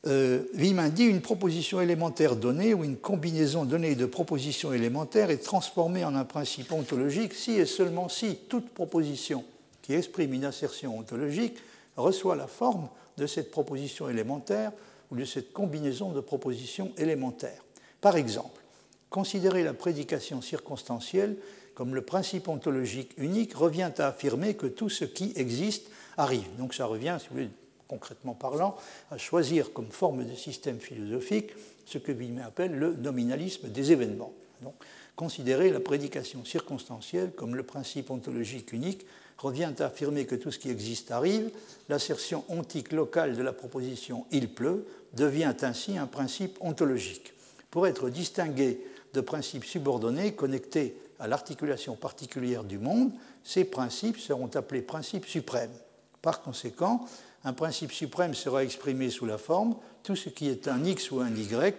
Euh, 0.05 0.43
dit 0.53 1.05
une 1.05 1.21
proposition 1.21 1.81
élémentaire 1.81 2.35
donnée 2.35 2.73
ou 2.73 2.83
une 2.83 2.97
combinaison 2.97 3.65
donnée 3.65 3.95
de 3.95 4.05
propositions 4.05 4.71
élémentaires 4.71 5.31
est 5.31 5.43
transformée 5.43 6.05
en 6.05 6.15
un 6.15 6.25
principe 6.25 6.71
ontologique 6.71 7.33
si 7.33 7.53
et 7.53 7.65
seulement 7.65 8.07
si 8.07 8.35
toute 8.47 8.69
proposition 8.69 9.43
qui 9.81 9.93
exprime 9.93 10.33
une 10.33 10.45
assertion 10.45 10.99
ontologique 10.99 11.57
reçoit 11.95 12.35
la 12.35 12.47
forme 12.47 12.89
de 13.17 13.25
cette 13.25 13.49
proposition 13.49 14.09
élémentaire 14.09 14.71
ou 15.09 15.15
de 15.15 15.25
cette 15.25 15.51
combinaison 15.51 16.11
de 16.11 16.19
propositions 16.19 16.91
élémentaires. 16.97 17.63
Par 18.01 18.15
exemple, 18.15 18.61
considérer 19.09 19.63
la 19.63 19.73
prédication 19.73 20.41
circonstancielle 20.41 21.37
comme 21.73 21.93
le 21.93 22.01
principe 22.01 22.47
ontologique 22.47 23.11
unique 23.17 23.53
revient 23.53 23.91
à 23.99 24.07
affirmer 24.07 24.55
que 24.55 24.65
tout 24.65 24.89
ce 24.89 25.05
qui 25.05 25.31
existe 25.35 25.89
arrive. 26.17 26.47
Donc 26.57 26.73
ça 26.73 26.85
revient, 26.85 27.17
si 27.19 27.27
vous 27.27 27.35
voulez, 27.35 27.49
concrètement 27.87 28.33
parlant, 28.33 28.75
à 29.11 29.17
choisir 29.17 29.73
comme 29.73 29.91
forme 29.91 30.25
de 30.25 30.35
système 30.35 30.79
philosophique 30.79 31.51
ce 31.85 31.99
que 31.99 32.11
Villemin 32.11 32.45
appelle 32.45 32.77
le 32.77 32.95
nominalisme 32.95 33.69
des 33.69 33.91
événements. 33.91 34.33
Donc, 34.61 34.73
considérer 35.15 35.69
la 35.69 35.79
prédication 35.79 36.43
circonstancielle 36.45 37.31
comme 37.31 37.55
le 37.55 37.63
principe 37.63 38.09
ontologique 38.09 38.73
unique 38.73 39.05
revient 39.37 39.73
à 39.79 39.85
affirmer 39.85 40.25
que 40.25 40.35
tout 40.35 40.51
ce 40.51 40.59
qui 40.59 40.69
existe 40.69 41.11
arrive. 41.11 41.51
L'assertion 41.89 42.43
ontique 42.49 42.91
locale 42.91 43.35
de 43.37 43.43
la 43.43 43.53
proposition 43.53 44.25
il 44.31 44.49
pleut 44.49 44.87
devient 45.13 45.53
ainsi 45.61 45.97
un 45.97 46.07
principe 46.07 46.57
ontologique. 46.59 47.33
Pour 47.71 47.87
être 47.87 48.09
distingué 48.09 48.81
de 49.13 49.21
principes 49.21 49.65
subordonnés 49.65 50.33
connectés 50.33 50.97
à 51.19 51.27
l'articulation 51.27 51.95
particulière 51.95 52.63
du 52.63 52.77
monde, 52.77 53.11
ces 53.43 53.65
principes 53.65 54.19
seront 54.19 54.49
appelés 54.55 54.81
principes 54.81 55.25
suprêmes. 55.25 55.73
Par 56.21 56.41
conséquent, 56.41 57.05
un 57.43 57.53
principe 57.53 57.91
suprême 57.91 58.33
sera 58.33 58.63
exprimé 58.63 59.09
sous 59.09 59.25
la 59.25 59.37
forme 59.37 59.75
tout 60.03 60.15
ce 60.15 60.29
qui 60.29 60.49
est 60.49 60.67
un 60.67 60.83
x 60.83 61.11
ou 61.11 61.19
un 61.19 61.33
y, 61.33 61.75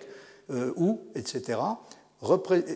euh, 0.50 0.72
ou, 0.76 1.00
etc., 1.14 1.58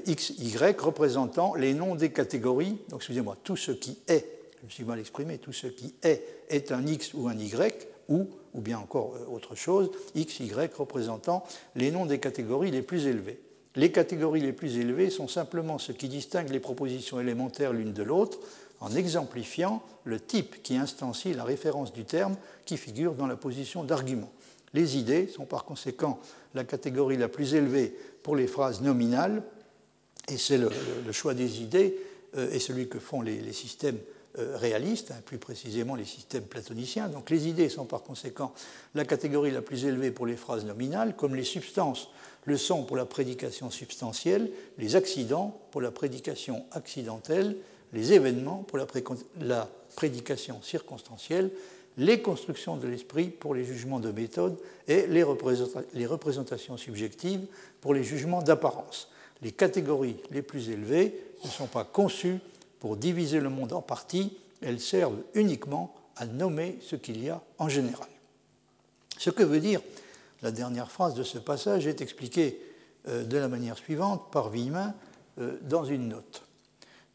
x, 0.06 0.30
y 0.38 0.56
représentant 0.78 1.54
les 1.54 1.74
noms 1.74 1.94
des 1.94 2.12
catégories, 2.12 2.78
donc 2.88 3.00
excusez-moi, 3.00 3.36
tout 3.42 3.56
ce 3.56 3.72
qui 3.72 3.98
est, 4.06 4.26
je 4.60 4.66
me 4.66 4.70
suis 4.70 4.84
mal 4.84 5.00
exprimé, 5.00 5.38
tout 5.38 5.52
ce 5.52 5.66
qui 5.66 5.94
est 6.02 6.44
est 6.48 6.70
un 6.70 6.86
x 6.86 7.14
ou 7.14 7.28
un 7.28 7.36
y, 7.36 7.88
ou, 8.08 8.28
ou 8.54 8.60
bien 8.60 8.78
encore 8.78 9.14
euh, 9.16 9.34
autre 9.34 9.54
chose, 9.54 9.90
x, 10.14 10.40
y 10.40 10.52
représentant 10.74 11.44
les 11.74 11.90
noms 11.90 12.06
des 12.06 12.18
catégories 12.18 12.70
les 12.70 12.82
plus 12.82 13.06
élevées. 13.06 13.40
Les 13.74 13.90
catégories 13.90 14.42
les 14.42 14.52
plus 14.52 14.76
élevées 14.76 15.08
sont 15.08 15.28
simplement 15.28 15.78
ce 15.78 15.92
qui 15.92 16.08
distingue 16.08 16.50
les 16.50 16.60
propositions 16.60 17.20
élémentaires 17.20 17.72
l'une 17.72 17.94
de 17.94 18.02
l'autre, 18.02 18.38
en 18.80 18.94
exemplifiant 18.94 19.82
le 20.04 20.20
type 20.20 20.62
qui 20.62 20.76
instancie 20.76 21.32
la 21.32 21.44
référence 21.44 21.92
du 21.92 22.04
terme 22.04 22.36
qui 22.66 22.76
figure 22.76 23.14
dans 23.14 23.28
la 23.28 23.36
position 23.36 23.84
d'argument. 23.84 24.30
Les 24.74 24.96
idées 24.96 25.28
sont 25.28 25.44
par 25.44 25.64
conséquent 25.64 26.18
la 26.54 26.64
catégorie 26.64 27.16
la 27.16 27.28
plus 27.28 27.54
élevée 27.54 27.96
pour 28.22 28.36
les 28.36 28.46
phrases 28.46 28.80
nominales, 28.80 29.42
et 30.28 30.36
c'est 30.36 30.58
le, 30.58 30.70
choix 31.12 31.34
des 31.34 31.62
idées 31.62 31.96
euh, 32.36 32.50
et 32.52 32.58
celui 32.58 32.88
que 32.88 32.98
font 32.98 33.22
les, 33.22 33.52
systèmes 33.52 33.98
réalistes, 34.36 35.10
hein, 35.10 35.20
plus 35.24 35.38
précisément 35.38 35.94
les 35.94 36.04
systèmes 36.04 36.44
platoniciens. 36.44 37.08
Donc 37.08 37.30
les 37.30 37.48
idées 37.48 37.68
sont 37.68 37.84
par 37.84 38.02
conséquent 38.02 38.52
la 38.94 39.04
catégorie 39.04 39.50
la 39.50 39.62
plus 39.62 39.84
élevée 39.84 40.10
pour 40.10 40.26
les 40.26 40.36
phrases 40.36 40.64
nominales, 40.64 41.16
comme 41.16 41.34
les 41.34 41.44
substances 41.44 42.08
le 42.44 42.56
sont 42.56 42.84
pour 42.84 42.96
la 42.96 43.04
prédication 43.04 43.70
substantielle, 43.70 44.50
les 44.78 44.96
accidents 44.96 45.60
pour 45.70 45.80
la 45.80 45.90
prédication 45.90 46.64
accidentelle, 46.72 47.56
les 47.92 48.12
événements 48.12 48.64
pour 48.66 48.78
la, 48.78 49.68
prédication 49.94 50.60
circonstancielle, 50.62 51.50
les 51.98 52.22
constructions 52.22 52.76
de 52.76 52.88
l'esprit 52.88 53.26
pour 53.26 53.54
les 53.54 53.64
jugements 53.64 54.00
de 54.00 54.10
méthode 54.10 54.58
et 54.88 55.06
les, 55.06 55.22
représentations 55.22 56.76
subjectives 56.76 57.46
pour 57.80 57.94
les 57.94 58.02
jugements 58.02 58.42
d'apparence. 58.42 59.08
Les 59.42 59.52
catégories 59.52 60.16
les 60.30 60.42
plus 60.42 60.70
élevées 60.70 61.14
ne 61.44 61.50
sont 61.50 61.66
pas 61.66 61.84
conçues 61.84 62.38
pour 62.82 62.96
diviser 62.96 63.38
le 63.38 63.48
monde 63.48 63.72
en 63.74 63.80
parties, 63.80 64.36
elles 64.60 64.80
servent 64.80 65.20
uniquement 65.34 65.94
à 66.16 66.26
nommer 66.26 66.80
ce 66.82 66.96
qu'il 66.96 67.22
y 67.22 67.28
a 67.28 67.40
en 67.58 67.68
général. 67.68 68.08
Ce 69.18 69.30
que 69.30 69.44
veut 69.44 69.60
dire 69.60 69.80
la 70.42 70.50
dernière 70.50 70.90
phrase 70.90 71.14
de 71.14 71.22
ce 71.22 71.38
passage 71.38 71.86
est 71.86 72.00
expliquée 72.00 72.60
euh, 73.06 73.22
de 73.22 73.38
la 73.38 73.46
manière 73.46 73.78
suivante 73.78 74.32
par 74.32 74.50
Villemin 74.50 74.94
euh, 75.38 75.58
dans 75.62 75.84
une 75.84 76.08
note. 76.08 76.42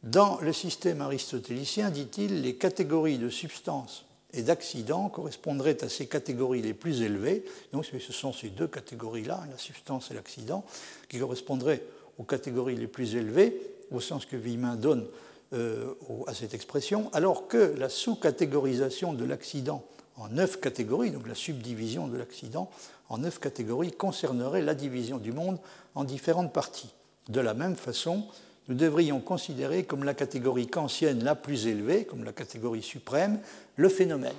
Dans 0.04 0.40
le 0.40 0.54
système 0.54 1.02
aristotélicien, 1.02 1.90
dit-il, 1.90 2.44
les 2.44 2.56
catégories 2.56 3.18
de 3.18 3.28
substance 3.28 4.06
et 4.32 4.44
d'accident 4.44 5.10
correspondraient 5.10 5.84
à 5.84 5.90
ces 5.90 6.08
catégories 6.08 6.62
les 6.62 6.74
plus 6.74 7.02
élevées. 7.02 7.44
Donc 7.74 7.84
ce 7.84 8.14
sont 8.14 8.32
ces 8.32 8.52
deux 8.52 8.68
catégories-là, 8.68 9.44
la 9.52 9.58
substance 9.58 10.12
et 10.12 10.14
l'accident, 10.14 10.64
qui 11.10 11.20
correspondraient 11.20 11.84
aux 12.18 12.24
catégories 12.24 12.78
les 12.78 12.88
plus 12.88 13.16
élevées, 13.16 13.60
au 13.92 14.00
sens 14.00 14.26
que 14.26 14.38
Villemin 14.38 14.78
donne 14.78 15.06
euh, 15.54 15.94
à 16.28 16.34
cette 16.34 16.54
expression, 16.54 17.10
alors 17.14 17.48
que 17.48 17.74
la 17.78 17.90
sous-catégorisation 17.90 19.14
de 19.14 19.24
l'accident 19.26 19.84
en 20.18 20.30
neuf 20.30 20.60
catégories, 20.60 21.12
donc 21.12 21.28
la 21.28 21.36
subdivision 21.36 22.08
de 22.08 22.18
l'accident 22.18 22.70
en 23.10 23.20
neuf 23.20 23.40
catégories, 23.40 23.92
concernerait 23.92 24.62
la 24.62 24.76
division 24.76 25.18
du 25.18 25.32
monde 25.32 25.60
en 25.96 26.04
différentes 26.04 26.52
parties. 26.52 26.94
De 27.30 27.40
la 27.40 27.54
même 27.54 27.76
façon, 27.76 28.26
nous 28.68 28.76
devrions 28.76 29.22
considérer 29.22 29.84
comme 29.84 30.04
la 30.04 30.14
catégorie 30.14 30.68
kantienne 30.68 31.24
la 31.24 31.36
plus 31.36 31.68
élevée, 31.68 32.06
comme 32.06 32.24
la 32.24 32.34
catégorie 32.34 32.84
suprême, 32.84 33.40
le 33.78 33.90
phénomène. 33.90 34.34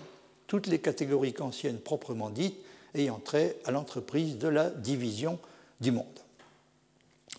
Toutes 0.47 0.67
les 0.67 0.79
catégories 0.79 1.33
kantiennes 1.33 1.79
proprement 1.79 2.31
dites 2.31 2.57
ayant 2.95 3.19
trait 3.19 3.57
à 3.65 3.71
l'entreprise 3.71 4.39
de 4.39 4.49
la 4.49 4.71
division 4.71 5.39
du 5.81 5.93
monde. 5.93 6.07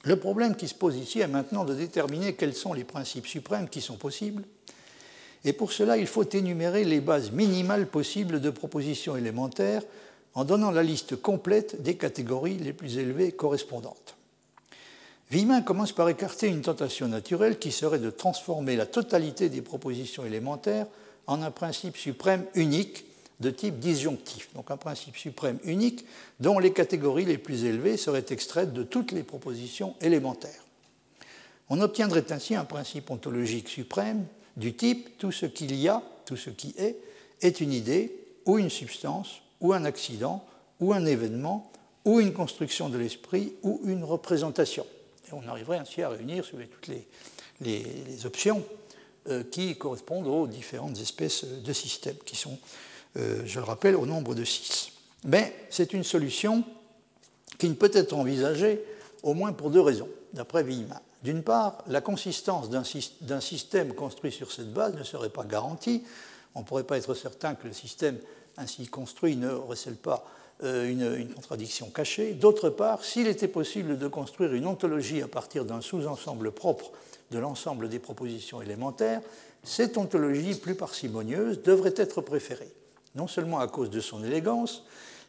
Le 0.04 0.16
problème 0.18 0.56
qui 0.56 0.68
se 0.68 0.76
pose 0.76 0.96
ici 0.96 1.20
est 1.20 1.28
maintenant 1.28 1.66
de 1.66 1.74
déterminer 1.74 2.36
quels 2.36 2.54
sont 2.54 2.74
les 2.74 2.84
principes 2.84 3.28
suprêmes 3.28 3.70
qui 3.70 3.82
sont 3.82 3.98
possibles 3.98 4.44
et 5.46 5.54
pour 5.54 5.72
cela, 5.72 5.98
il 5.98 6.08
faut 6.08 6.28
énumérer 6.28 6.84
les 6.84 7.00
bases 7.00 7.32
minimales 7.32 7.88
possibles 7.88 8.42
de 8.42 8.50
propositions 8.50 9.16
élémentaires 9.16 9.84
en 10.34 10.44
donnant 10.44 10.72
la 10.72 10.84
liste 10.84 11.16
complète 11.16 11.82
des 11.82 11.96
catégories 11.96 12.58
les 12.58 12.74
plus 12.74 12.98
élevées 12.98 13.32
correspondantes. 13.32 14.16
Villemin 15.32 15.62
commence 15.62 15.92
par 15.92 16.10
écarter 16.10 16.48
une 16.48 16.62
tentation 16.62 17.08
naturelle 17.08 17.60
qui 17.60 17.72
serait 17.72 18.00
de 18.00 18.10
transformer 18.10 18.76
la 18.76 18.86
totalité 18.86 19.48
des 19.50 19.62
propositions 19.62 20.26
élémentaires 20.26 20.88
en 21.28 21.42
un 21.42 21.52
principe 21.52 21.98
suprême 21.98 22.46
unique 22.56 23.06
de 23.40 23.50
type 23.50 23.80
disjonctif, 23.80 24.50
donc 24.54 24.70
un 24.72 24.78
principe 24.78 25.16
suprême 25.16 25.60
unique 25.64 26.06
dont 26.40 26.60
les 26.60 26.74
catégories 26.74 27.26
les 27.26 27.38
plus 27.38 27.64
élevées 27.64 27.98
seraient 27.98 28.26
extraites 28.30 28.74
de 28.74 28.84
toutes 28.84 29.12
les 29.12 29.24
propositions 29.24 29.96
élémentaires. 30.02 30.66
On 31.70 31.80
obtiendrait 31.82 32.32
ainsi 32.32 32.56
un 32.56 32.66
principe 32.66 33.12
ontologique 33.12 33.70
suprême 33.70 34.26
du 34.58 34.74
type 34.74 35.18
tout 35.18 35.32
ce 35.32 35.46
qu'il 35.46 35.76
y 35.76 35.88
a, 35.88 36.04
tout 36.26 36.36
ce 36.36 36.50
qui 36.50 36.74
est, 36.78 36.98
est 37.42 37.62
une 37.62 37.72
idée 37.72 38.14
ou 38.46 38.58
une 38.58 38.70
substance 38.70 39.42
ou 39.62 39.74
un 39.74 39.86
accident 39.86 40.44
ou 40.80 40.94
un 40.94 41.06
événement 41.06 41.72
ou 42.06 42.20
une 42.20 42.34
construction 42.34 42.90
de 42.90 42.98
l'esprit 42.98 43.54
ou 43.64 43.82
une 43.86 44.04
représentation. 44.04 44.86
Et 45.28 45.34
on 45.34 45.48
arriverait 45.48 45.78
ainsi 45.78 46.02
à 46.02 46.10
réunir 46.10 46.44
toutes 46.46 46.88
les, 47.62 48.26
options 48.26 48.64
euh, 49.28 49.44
qui 49.44 49.78
correspondent 49.78 50.28
aux 50.28 50.48
différentes 50.48 50.98
espèces 51.00 51.46
de 51.46 51.74
systèmes, 51.74 52.18
qui 52.26 52.36
sont, 52.36 52.58
euh, 53.18 53.42
je 53.46 53.60
le 53.60 53.66
rappelle, 53.66 53.96
au 53.96 54.06
nombre 54.06 54.36
de 54.36 54.44
six. 54.44 54.92
Mais 55.26 55.54
c'est 55.70 55.94
une 55.94 56.04
solution 56.04 56.64
qui 57.58 57.70
ne 57.70 57.74
peut 57.74 57.92
être 57.94 58.14
envisagée 58.14 58.84
au 59.24 59.34
moins 59.34 59.52
pour 59.52 59.70
deux 59.70 59.82
raisons, 59.82 60.10
d'après 60.34 60.64
Villemin. 60.64 61.00
D'une 61.24 61.44
part, 61.44 61.84
la 61.88 62.00
consistance 62.00 62.70
d'un 62.70 63.42
système 63.42 63.94
construit 63.94 64.32
sur 64.32 64.52
cette 64.52 64.72
base 64.72 64.96
ne 64.96 65.04
serait 65.04 65.30
pas 65.30 65.44
garantie. 65.44 66.04
on 66.56 66.62
ne 66.62 66.66
pourrait 66.66 66.86
pas 66.86 66.98
être 66.98 67.14
certain 67.14 67.56
que 67.56 67.68
le 67.68 67.74
système 67.74 68.18
ainsi 68.56 68.88
construit 68.88 69.36
ne 69.36 69.50
recèle 69.52 69.96
pas 69.96 70.26
euh, 70.64 70.90
une, 70.90 71.34
contradiction 71.34 71.90
cachée. 71.90 72.34
D'autre 72.34 72.70
part, 72.70 73.04
s'il 73.06 73.28
était 73.28 73.48
possible 73.48 73.98
de 73.98 74.08
construire 74.08 74.54
une 74.54 74.68
ontologie 74.68 75.22
à 75.22 75.28
partir 75.28 75.64
d'un 75.64 75.82
sous-ensemble 75.82 76.52
propre 76.52 76.92
de 77.32 77.40
l'ensemble 77.40 77.88
des 77.88 78.00
propositions 78.00 78.62
élémentaires, 78.62 79.22
cette 79.64 79.98
ontologie 79.98 80.56
plus 80.56 80.76
parcimonieuse 80.76 81.62
devrait 81.62 81.94
être 81.96 82.22
préférée, 82.22 82.72
non 83.16 83.28
seulement 83.28 83.60
à 83.60 83.68
cause 83.68 83.90
de 83.90 84.00
son 84.00 84.24
élégance, 84.24 84.84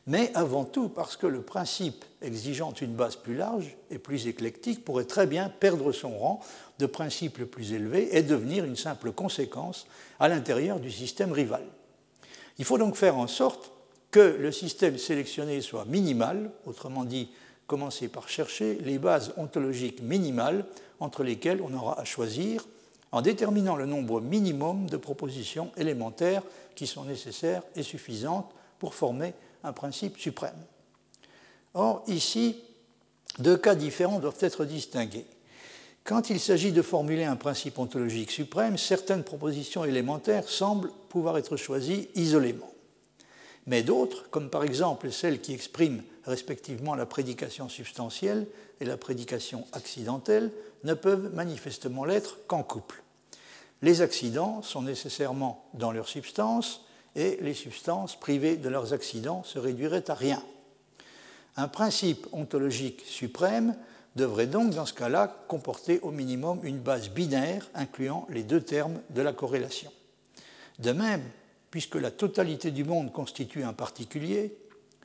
mais 0.06 0.30
avant 0.34 0.64
tout 0.64 0.88
parce 0.88 1.16
que 1.16 1.26
le 1.26 1.42
principe 1.42 2.04
exigeant 2.22 2.72
une 2.72 2.94
base 2.94 3.16
plus 3.16 3.36
large 3.36 3.76
et 3.90 3.98
plus 3.98 4.26
éclectique 4.26 4.84
pourrait 4.84 5.04
très 5.04 5.26
bien 5.26 5.48
perdre 5.48 5.92
son 5.92 6.18
rang 6.18 6.40
de 6.78 6.86
principe 6.86 7.38
le 7.38 7.46
plus 7.46 7.72
élevé 7.72 8.16
et 8.16 8.22
devenir 8.22 8.64
une 8.64 8.76
simple 8.76 9.12
conséquence 9.12 9.86
à 10.18 10.28
l'intérieur 10.28 10.80
du 10.80 10.90
système 10.90 11.32
rival. 11.32 11.62
Il 12.58 12.64
faut 12.64 12.78
donc 12.78 12.96
faire 12.96 13.18
en 13.18 13.26
sorte 13.26 13.72
que 14.10 14.36
le 14.38 14.50
système 14.52 14.98
sélectionné 14.98 15.60
soit 15.60 15.84
minimal, 15.84 16.50
autrement 16.66 17.04
dit, 17.04 17.30
commencer 17.66 18.08
par 18.08 18.28
chercher 18.28 18.78
les 18.82 18.98
bases 18.98 19.32
ontologiques 19.36 20.02
minimales 20.02 20.64
entre 20.98 21.22
lesquelles 21.22 21.62
on 21.62 21.72
aura 21.72 22.00
à 22.00 22.04
choisir 22.04 22.66
en 23.12 23.22
déterminant 23.22 23.76
le 23.76 23.86
nombre 23.86 24.20
minimum 24.20 24.88
de 24.88 24.96
propositions 24.96 25.72
élémentaires 25.76 26.42
qui 26.74 26.86
sont 26.86 27.04
nécessaires 27.04 27.62
et 27.76 27.82
suffisantes 27.82 28.50
pour 28.78 28.94
former 28.94 29.34
un 29.64 29.72
principe 29.72 30.18
suprême. 30.18 30.56
Or, 31.74 32.02
ici, 32.06 32.56
deux 33.38 33.56
cas 33.56 33.74
différents 33.74 34.18
doivent 34.18 34.36
être 34.40 34.64
distingués. 34.64 35.26
Quand 36.04 36.30
il 36.30 36.40
s'agit 36.40 36.72
de 36.72 36.82
formuler 36.82 37.24
un 37.24 37.36
principe 37.36 37.78
ontologique 37.78 38.30
suprême, 38.30 38.78
certaines 38.78 39.22
propositions 39.22 39.84
élémentaires 39.84 40.48
semblent 40.48 40.90
pouvoir 41.08 41.36
être 41.38 41.56
choisies 41.56 42.08
isolément. 42.14 42.70
Mais 43.66 43.82
d'autres, 43.82 44.28
comme 44.30 44.50
par 44.50 44.64
exemple 44.64 45.12
celles 45.12 45.40
qui 45.40 45.52
expriment 45.52 46.02
respectivement 46.24 46.94
la 46.94 47.06
prédication 47.06 47.68
substantielle 47.68 48.46
et 48.80 48.84
la 48.84 48.96
prédication 48.96 49.66
accidentelle, 49.72 50.50
ne 50.84 50.94
peuvent 50.94 51.34
manifestement 51.34 52.04
l'être 52.04 52.38
qu'en 52.46 52.62
couple. 52.62 53.02
Les 53.82 54.02
accidents 54.02 54.62
sont 54.62 54.82
nécessairement 54.82 55.68
dans 55.74 55.92
leur 55.92 56.08
substance 56.08 56.84
et 57.16 57.38
les 57.40 57.54
substances 57.54 58.18
privées 58.18 58.56
de 58.56 58.68
leurs 58.68 58.92
accidents 58.92 59.42
se 59.44 59.58
réduiraient 59.58 60.10
à 60.10 60.14
rien. 60.14 60.42
Un 61.56 61.68
principe 61.68 62.26
ontologique 62.32 63.02
suprême 63.06 63.74
devrait 64.16 64.46
donc 64.46 64.74
dans 64.74 64.86
ce 64.86 64.94
cas-là 64.94 65.44
comporter 65.48 66.00
au 66.00 66.10
minimum 66.10 66.60
une 66.62 66.78
base 66.78 67.10
binaire 67.10 67.68
incluant 67.74 68.26
les 68.30 68.42
deux 68.42 68.60
termes 68.60 69.00
de 69.10 69.22
la 69.22 69.32
corrélation. 69.32 69.90
De 70.78 70.92
même, 70.92 71.22
puisque 71.70 71.96
la 71.96 72.10
totalité 72.10 72.70
du 72.70 72.84
monde 72.84 73.12
constitue 73.12 73.62
un 73.62 73.72
particulier, 73.72 74.56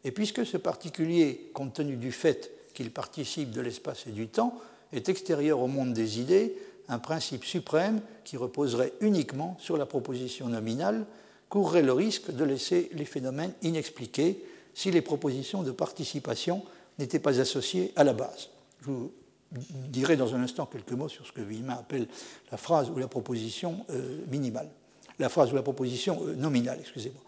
et 0.04 0.12
puisque 0.12 0.46
ce 0.46 0.58
particulier, 0.58 1.50
compte 1.54 1.74
tenu 1.74 1.96
du 1.96 2.12
fait 2.12 2.52
qu'il 2.76 2.92
participe 2.92 3.50
de 3.50 3.62
l'espace 3.62 4.06
et 4.08 4.12
du 4.12 4.28
temps, 4.28 4.60
est 4.94 5.10
extérieur 5.10 5.60
au 5.60 5.68
monde 5.68 5.94
des 5.94 6.20
idées, 6.20 6.56
un 6.88 7.00
principe 7.00 7.44
suprême 7.44 8.02
qui 8.24 8.38
reposerait 8.38 8.94
uniquement 9.02 9.58
sur 9.60 9.78
la 9.78 9.88
proposition 9.88 10.48
nominale 10.48 11.06
courrait 11.50 11.82
le 11.82 11.94
risque 11.94 12.32
de 12.32 12.44
laisser 12.44 12.90
les 12.94 13.06
phénomènes 13.06 13.54
inexpliqués 13.64 14.44
si 14.74 14.92
les 14.92 15.02
propositions 15.02 15.64
de 15.64 15.72
participation 15.72 16.64
n'étaient 17.00 17.20
pas 17.20 17.40
associées 17.40 17.92
à 17.96 18.04
la 18.04 18.14
base. 18.14 18.50
Je 18.82 18.92
vous 18.92 19.12
dirai 19.52 20.18
dans 20.18 20.36
un 20.36 20.44
instant 20.44 20.66
quelques 20.66 20.92
mots 20.92 21.10
sur 21.10 21.26
ce 21.26 21.32
que 21.32 21.42
Villemin 21.42 21.74
appelle 21.74 22.08
la 22.52 22.58
phrase 22.58 22.90
ou 22.90 22.98
la 22.98 23.08
proposition 23.08 23.86
euh, 23.90 24.20
minimale, 24.30 24.70
la 25.18 25.30
phrase 25.30 25.52
ou 25.52 25.56
la 25.56 25.62
proposition 25.62 26.22
euh, 26.26 26.36
nominale, 26.36 26.78
excusez-moi. 26.82 27.22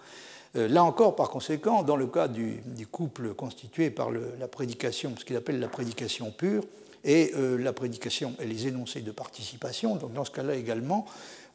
Euh, 0.58 0.68
là 0.68 0.84
encore, 0.84 1.16
par 1.16 1.30
conséquent, 1.30 1.84
dans 1.84 1.96
le 1.96 2.08
cas 2.08 2.28
du, 2.28 2.62
couple 2.92 3.34
constitué 3.34 3.90
par 3.90 4.10
la 4.12 4.48
prédication, 4.48 5.14
ce 5.18 5.26
qu'il 5.26 5.36
appelle 5.36 5.60
la 5.60 5.68
prédication 5.68 6.32
pure, 6.32 6.64
et 7.04 7.32
la 7.60 7.72
prédication 7.72 8.34
et 8.42 8.46
les 8.46 8.68
énoncés 8.68 9.00
de 9.00 9.12
participation, 9.12 9.96
donc 9.96 10.14
dans 10.14 10.26
ce 10.26 10.32
cas-là 10.32 10.56
également, 10.56 11.06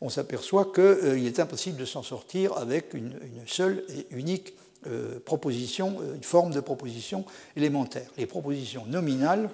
on 0.01 0.09
s'aperçoit 0.09 0.73
qu'il 0.73 1.27
est 1.27 1.41
impossible 1.41 1.77
de 1.77 1.85
s'en 1.85 2.03
sortir 2.03 2.57
avec 2.57 2.95
une, 2.95 3.13
seule 3.47 3.85
et 3.91 4.07
unique 4.17 4.55
proposition, 5.27 5.99
une 6.15 6.23
forme 6.23 6.53
de 6.53 6.61
proposition 6.61 7.27
élémentaire. 7.55 8.09
Les 8.17 8.25
propositions 8.25 8.87
nominales 8.87 9.51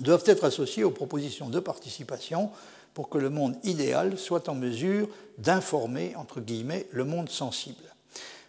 doivent 0.00 0.24
être 0.26 0.44
associées 0.44 0.84
aux 0.84 0.90
propositions 0.90 1.48
de 1.48 1.60
participation 1.60 2.50
pour 2.92 3.08
que 3.08 3.18
le 3.18 3.30
monde 3.30 3.56
idéal 3.64 4.18
soit 4.18 4.48
en 4.48 4.54
mesure 4.54 5.08
d'informer, 5.38 6.14
entre 6.16 6.40
guillemets, 6.40 6.86
le 6.90 7.04
monde 7.04 7.30
sensible. 7.30 7.95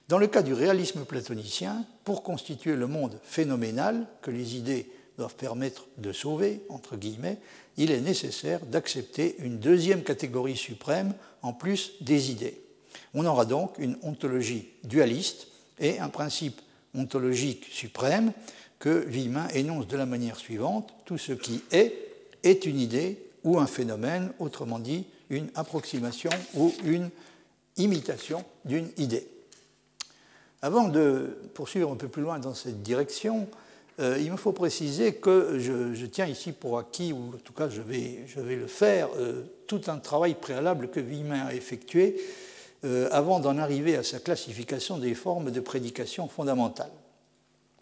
Dans 0.08 0.17
le 0.17 0.28
cas 0.28 0.41
du 0.41 0.54
réalisme 0.54 1.04
platonicien, 1.04 1.86
pour 2.06 2.24
constituer 2.24 2.78
le 2.78 2.88
monde 2.88 3.20
phénoménal 3.24 4.08
que 4.22 4.32
les 4.32 4.56
idées 4.56 4.89
doivent 5.17 5.36
permettre 5.36 5.88
de 5.98 6.13
sauver, 6.13 6.62
entre 6.70 6.96
guillemets, 6.96 7.39
il 7.76 7.91
est 7.91 8.00
nécessaire 8.00 8.65
d'accepter 8.65 9.36
une 9.39 9.60
deuxième 9.60 10.04
catégorie 10.04 10.56
suprême 10.56 11.13
en 11.41 11.52
plus 11.52 11.93
des 12.00 12.32
idées. 12.32 12.62
On 13.13 13.26
aura 13.26 13.43
donc 13.43 13.76
une 13.80 13.98
ontologie 14.02 14.70
dualiste 14.86 15.48
et 15.78 16.00
un 16.00 16.10
principe 16.10 16.62
ontologique 16.96 17.65
suprême 17.70 18.32
que 18.80 19.06
Villemin 19.08 19.50
énonce 19.50 19.88
de 19.88 19.98
la 19.98 20.06
manière 20.06 20.38
suivante 20.38 20.93
tout 21.06 21.17
ce 21.17 21.34
qui 21.34 21.62
est 21.72 21.93
est 22.43 22.65
une 22.65 22.80
idée 22.80 23.17
ou 23.43 23.60
un 23.60 23.67
phénomène, 23.67 24.32
autrement 24.39 24.80
dit 24.80 25.06
une 25.30 25.50
approximation 25.56 26.30
ou 26.54 26.74
une 26.86 27.10
imitation 27.76 28.46
d'une 28.63 28.89
idée. 28.98 29.28
Avant 30.62 30.88
de 30.88 31.38
poursuivre 31.54 31.91
un 31.91 31.96
peu 31.96 32.08
plus 32.08 32.24
loin 32.24 32.39
dans 32.39 32.56
cette 32.56 32.82
direction, 32.82 33.48
euh, 34.00 34.17
il 34.20 34.32
me 34.32 34.38
faut 34.38 34.52
préciser 34.52 35.13
que 35.15 35.58
je, 35.60 36.06
tiens 36.06 36.28
ici 36.28 36.52
pour 36.52 36.78
acquis, 36.80 37.13
ou 37.13 37.32
en 37.36 37.38
tout 37.43 37.54
cas 37.54 37.70
je 37.70 37.82
vais, 37.82 38.26
le 38.36 38.67
faire, 38.67 39.10
euh, 39.17 39.43
tout 39.67 39.82
un 39.88 39.98
travail 39.98 40.36
préalable 40.36 40.89
que 40.89 41.00
Villemin 41.00 41.46
a 41.48 41.54
effectué 41.54 42.20
euh, 42.86 43.08
avant 43.12 43.39
d'en 43.39 43.58
arriver 43.58 43.96
à 43.96 44.04
sa 44.04 44.20
classification 44.20 44.98
des 44.98 45.15
formes 45.15 45.52
de 45.52 45.60
prédication 45.60 46.28
fondamentale. 46.28 46.91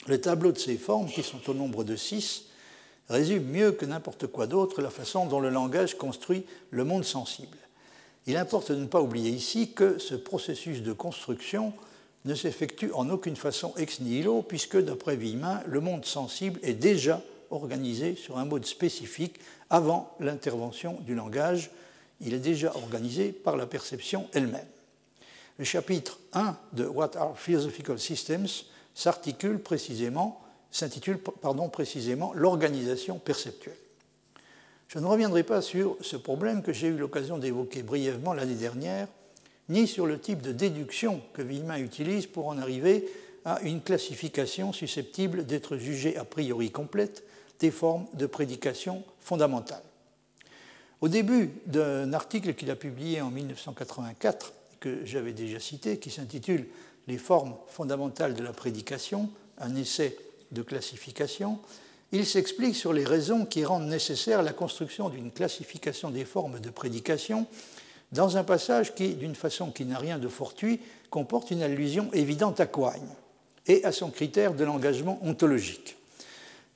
Le 0.07 0.19
tableau 0.21 0.51
de 0.51 0.57
ces 0.57 0.77
formes, 0.77 1.07
qui 1.07 1.23
sont 1.23 1.49
au 1.49 1.53
nombre 1.53 1.83
de 1.83 1.95
six, 1.95 2.45
résume 3.09 3.43
mieux 3.43 3.71
que 3.71 3.85
n'importe 3.85 4.27
quoi 4.27 4.47
d'autre 4.47 4.81
la 4.81 4.89
façon 4.89 5.25
dont 5.25 5.39
le 5.39 5.49
langage 5.49 5.97
construit 5.97 6.45
le 6.71 6.83
monde 6.85 7.03
sensible. 7.03 7.57
Il 8.27 8.37
importe 8.37 8.71
de 8.71 8.77
ne 8.77 8.87
pas 8.87 9.01
oublier 9.01 9.31
ici 9.31 9.71
que 9.73 9.97
ce 9.97 10.15
processus 10.15 10.81
de 10.81 10.93
construction 10.93 11.73
ne 12.25 12.35
s'effectue 12.35 12.91
en 12.93 13.09
aucune 13.09 13.35
façon 13.35 13.73
ex 13.77 14.01
nihilo, 14.01 14.41
puisque, 14.41 14.77
d'après 14.77 15.15
Villemin, 15.15 15.61
le 15.67 15.79
monde 15.79 16.05
sensible 16.05 16.59
est 16.63 16.73
déjà 16.73 17.21
organisé 17.51 18.15
sur 18.15 18.37
un 18.37 18.45
mode 18.45 18.65
spécifique 18.65 19.39
avant 19.69 20.15
l'intervention 20.19 20.99
du 21.01 21.15
langage. 21.15 21.71
Il 22.21 22.33
est 22.33 22.39
déjà 22.39 22.75
organisé 22.75 23.31
par 23.31 23.55
la 23.55 23.67
perception 23.67 24.27
elle-même. 24.33 24.65
Le 25.57 25.65
chapitre 25.65 26.19
1 26.33 26.57
de 26.73 26.85
What 26.85 27.15
are 27.15 27.37
Philosophical 27.37 27.99
Systems 27.99 28.47
s'articule 28.93 29.59
précisément, 29.59 30.41
s'intitule 30.71 31.17
pardon, 31.17 31.69
précisément 31.69 32.33
l'organisation 32.33 33.19
perceptuelle. 33.19 33.77
Je 34.87 34.99
ne 34.99 35.05
reviendrai 35.05 35.43
pas 35.43 35.61
sur 35.61 35.97
ce 36.01 36.17
problème 36.17 36.61
que 36.61 36.73
j'ai 36.73 36.87
eu 36.87 36.97
l'occasion 36.97 37.37
d'évoquer 37.37 37.83
brièvement 37.83 38.33
l'année 38.33 38.55
dernière, 38.55 39.07
ni 39.69 39.87
sur 39.87 40.05
le 40.05 40.19
type 40.19 40.41
de 40.41 40.51
déduction 40.51 41.21
que 41.33 41.41
Villemin 41.41 41.77
utilise 41.77 42.27
pour 42.27 42.47
en 42.47 42.57
arriver 42.57 43.07
à 43.45 43.61
une 43.61 43.81
classification 43.81 44.73
susceptible 44.73 45.45
d'être 45.45 45.77
jugée 45.77 46.17
a 46.17 46.25
priori 46.25 46.71
complète 46.71 47.23
des 47.59 47.71
formes 47.71 48.05
de 48.13 48.25
prédication 48.25 49.03
fondamentale. 49.19 49.83
Au 51.01 51.07
début 51.07 51.51
d'un 51.67 52.13
article 52.13 52.53
qu'il 52.53 52.71
a 52.71 52.75
publié 52.75 53.21
en 53.21 53.29
1984, 53.29 54.53
que 54.79 55.05
j'avais 55.05 55.33
déjà 55.33 55.59
cité, 55.59 55.99
qui 55.99 56.09
s'intitule 56.09 56.67
les 57.07 57.17
formes 57.17 57.55
fondamentales 57.67 58.33
de 58.33 58.43
la 58.43 58.53
prédication, 58.53 59.29
un 59.57 59.75
essai 59.75 60.17
de 60.51 60.61
classification, 60.61 61.59
il 62.11 62.25
s'explique 62.25 62.75
sur 62.75 62.93
les 62.93 63.03
raisons 63.03 63.45
qui 63.45 63.65
rendent 63.65 63.87
nécessaire 63.87 64.41
la 64.41 64.53
construction 64.53 65.09
d'une 65.09 65.31
classification 65.31 66.11
des 66.11 66.25
formes 66.25 66.59
de 66.59 66.69
prédication 66.69 67.47
dans 68.15 68.37
un 68.37 68.43
passage 68.43 68.95
qui, 68.95 69.13
d'une 69.13 69.35
façon 69.35 69.71
qui 69.71 69.85
n'a 69.85 69.99
rien 69.99 70.17
de 70.17 70.27
fortuit, 70.27 70.79
comporte 71.09 71.51
une 71.51 71.61
allusion 71.61 72.09
évidente 72.13 72.59
à 72.59 72.65
Quine 72.65 73.09
et 73.67 73.83
à 73.83 73.91
son 73.91 74.09
critère 74.09 74.53
de 74.53 74.63
l'engagement 74.63 75.19
ontologique. 75.21 75.97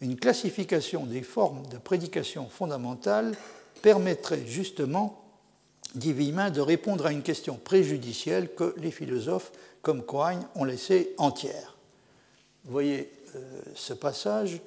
Une 0.01 0.17
classification 0.17 1.05
des 1.05 1.23
formes 1.23 1.65
de 1.67 1.77
prédication 1.77 2.47
fondamentale 2.47 3.35
permettrait 3.81 4.45
justement, 4.45 5.23
dit 5.95 6.13
Villemin, 6.13 6.51
de 6.51 6.61
répondre 6.61 7.05
à 7.05 7.11
une 7.11 7.23
question 7.23 7.55
préjudicielle 7.55 8.53
que 8.53 8.75
les 8.77 8.91
philosophes 8.91 9.51
comme 9.81 10.05
Quine, 10.05 10.45
ont 10.55 10.65
laissé 10.65 11.13
entière. 11.17 11.77
Vous 12.65 12.71
voyez 12.71 13.09
euh, 13.35 13.61
ce 13.75 13.93
passage. 13.93 14.59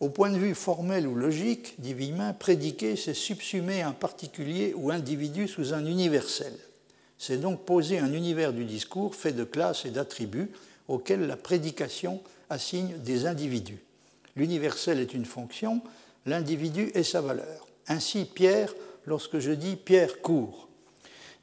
Au 0.00 0.08
point 0.08 0.30
de 0.30 0.38
vue 0.38 0.54
formel 0.54 1.06
ou 1.06 1.14
logique, 1.14 1.74
dit 1.78 1.92
Villemin, 1.92 2.32
prédiquer, 2.32 2.96
c'est 2.96 3.12
subsumer 3.12 3.82
un 3.82 3.92
particulier 3.92 4.72
ou 4.74 4.90
individu 4.90 5.46
sous 5.46 5.74
un 5.74 5.84
universel. 5.84 6.54
c'est 7.18 7.36
donc 7.36 7.66
poser 7.66 7.98
un 7.98 8.14
univers 8.14 8.54
du 8.54 8.64
discours 8.64 9.14
fait 9.14 9.32
de 9.32 9.44
classes 9.44 9.84
et 9.84 9.90
d'attributs 9.90 10.50
auxquels 10.88 11.26
la 11.26 11.36
prédication 11.36 12.22
assigne 12.48 12.96
des 13.04 13.26
individus. 13.26 13.82
L'universel 14.36 15.00
est 15.00 15.12
une 15.12 15.26
fonction, 15.26 15.82
l'individu 16.24 16.90
est 16.94 17.02
sa 17.02 17.20
valeur. 17.20 17.68
Ainsi, 17.86 18.24
Pierre, 18.24 18.74
lorsque 19.04 19.38
je 19.38 19.50
dis 19.50 19.76
Pierre 19.76 20.22
court, 20.22 20.68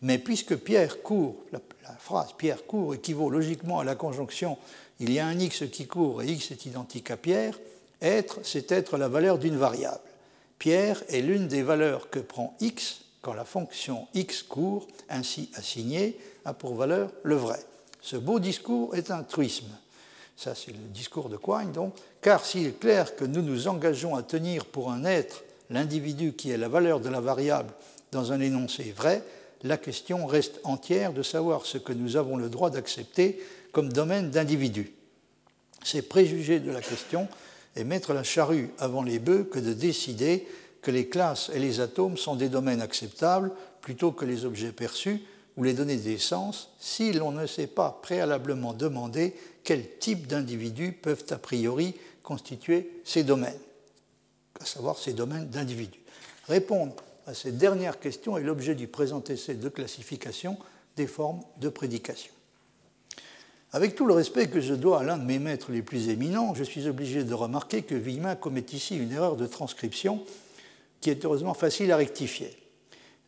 mais 0.01 0.17
puisque 0.17 0.55
Pierre 0.55 1.03
court, 1.03 1.35
la, 1.51 1.59
phrase 1.99 2.33
Pierre 2.35 2.65
court 2.65 2.95
équivaut 2.95 3.29
logiquement 3.29 3.79
à 3.79 3.83
la 3.83 3.95
conjonction 3.95 4.57
il 4.99 5.11
y 5.13 5.19
a 5.19 5.27
un 5.27 5.37
x 5.37 5.63
qui 5.71 5.85
court 5.85 6.23
et 6.23 6.27
x 6.27 6.49
est 6.51 6.65
identique 6.65 7.11
à 7.11 7.17
Pierre, 7.17 7.59
être, 8.01 8.39
c'est 8.43 8.71
être 8.71 8.97
la 8.97 9.07
valeur 9.07 9.37
d'une 9.37 9.57
variable. 9.57 9.99
Pierre 10.59 11.03
est 11.09 11.21
l'une 11.21 11.47
des 11.47 11.63
valeurs 11.63 12.09
que 12.09 12.19
prend 12.19 12.55
x 12.59 13.01
quand 13.21 13.33
la 13.33 13.45
fonction 13.45 14.07
x 14.13 14.43
court, 14.43 14.87
ainsi 15.09 15.49
assignée, 15.55 16.17
a 16.45 16.53
pour 16.53 16.75
valeur 16.75 17.11
le 17.23 17.35
vrai. 17.35 17.59
Ce 18.01 18.15
beau 18.15 18.39
discours 18.39 18.95
est 18.95 19.11
un 19.11 19.23
truisme. 19.23 19.67
Ça, 20.37 20.53
c'est 20.55 20.71
le 20.71 20.77
discours 20.93 21.29
de 21.29 21.37
Quine, 21.37 21.71
donc, 21.71 21.95
car 22.21 22.45
s'il 22.45 22.67
est 22.67 22.79
clair 22.79 23.15
que 23.15 23.25
nous 23.25 23.41
nous 23.41 23.67
engageons 23.67 24.15
à 24.15 24.23
tenir 24.23 24.65
pour 24.65 24.91
un 24.91 25.03
être 25.03 25.43
l'individu 25.69 26.33
qui 26.33 26.51
est 26.51 26.57
la 26.57 26.69
valeur 26.69 26.99
de 26.99 27.09
la 27.09 27.19
variable 27.19 27.73
dans 28.11 28.31
un 28.31 28.39
énoncé 28.39 28.93
vrai, 28.95 29.23
la 29.63 29.77
question 29.77 30.25
reste 30.25 30.59
entière 30.63 31.11
de 31.11 31.23
savoir 31.23 31.65
ce 31.65 31.77
que 31.77 31.93
nous 31.93 32.15
avons 32.15 32.37
le 32.37 32.49
droit 32.49 32.69
d'accepter 32.69 33.43
comme 33.71 33.91
domaine 33.91 34.29
d'individu. 34.29 34.93
C'est 35.83 36.03
préjuger 36.03 36.59
de 36.59 36.71
la 36.71 36.81
question 36.81 37.27
et 37.77 37.83
mettre 37.83 38.13
la 38.13 38.23
charrue 38.23 38.71
avant 38.79 39.03
les 39.03 39.19
bœufs 39.19 39.43
que 39.43 39.59
de 39.59 39.73
décider 39.73 40.47
que 40.81 40.91
les 40.91 41.07
classes 41.07 41.51
et 41.53 41.59
les 41.59 41.79
atomes 41.79 42.17
sont 42.17 42.35
des 42.35 42.49
domaines 42.49 42.81
acceptables 42.81 43.51
plutôt 43.81 44.11
que 44.11 44.25
les 44.25 44.45
objets 44.45 44.71
perçus 44.71 45.21
ou 45.55 45.63
les 45.63 45.73
données 45.73 45.97
d'essence 45.97 46.71
si 46.79 47.13
l'on 47.13 47.31
ne 47.31 47.45
s'est 47.45 47.67
pas 47.67 47.99
préalablement 48.01 48.73
demandé 48.73 49.35
quel 49.63 49.97
type 49.99 50.27
d'individus 50.27 50.91
peuvent 50.91 51.25
a 51.29 51.37
priori 51.37 51.93
constituer 52.23 52.89
ces 53.03 53.23
domaines, 53.23 53.59
à 54.59 54.65
savoir 54.65 54.97
ces 54.97 55.13
domaines 55.13 55.47
d'individus. 55.47 56.01
Répondre 56.47 56.95
à 57.25 57.33
cette 57.33 57.57
dernière 57.57 57.99
question 57.99 58.37
est 58.37 58.43
l'objet 58.43 58.75
du 58.75 58.87
présent 58.87 59.23
essai 59.27 59.55
de 59.55 59.69
classification 59.69 60.57
des 60.95 61.07
formes 61.07 61.41
de 61.57 61.69
prédication. 61.69 62.31
Avec 63.73 63.95
tout 63.95 64.05
le 64.05 64.13
respect 64.13 64.47
que 64.47 64.61
je 64.61 64.73
dois 64.73 65.01
à 65.01 65.03
l'un 65.03 65.17
de 65.17 65.25
mes 65.25 65.39
maîtres 65.39 65.71
les 65.71 65.81
plus 65.81 66.09
éminents, 66.09 66.53
je 66.55 66.63
suis 66.63 66.87
obligé 66.87 67.23
de 67.23 67.33
remarquer 67.33 67.81
que 67.81 67.95
Villemin 67.95 68.35
commet 68.35 68.65
ici 68.71 68.97
une 68.97 69.11
erreur 69.11 69.35
de 69.35 69.45
transcription 69.45 70.23
qui 71.01 71.09
est 71.09 71.25
heureusement 71.25 71.53
facile 71.53 71.91
à 71.91 71.97
rectifier. 71.97 72.55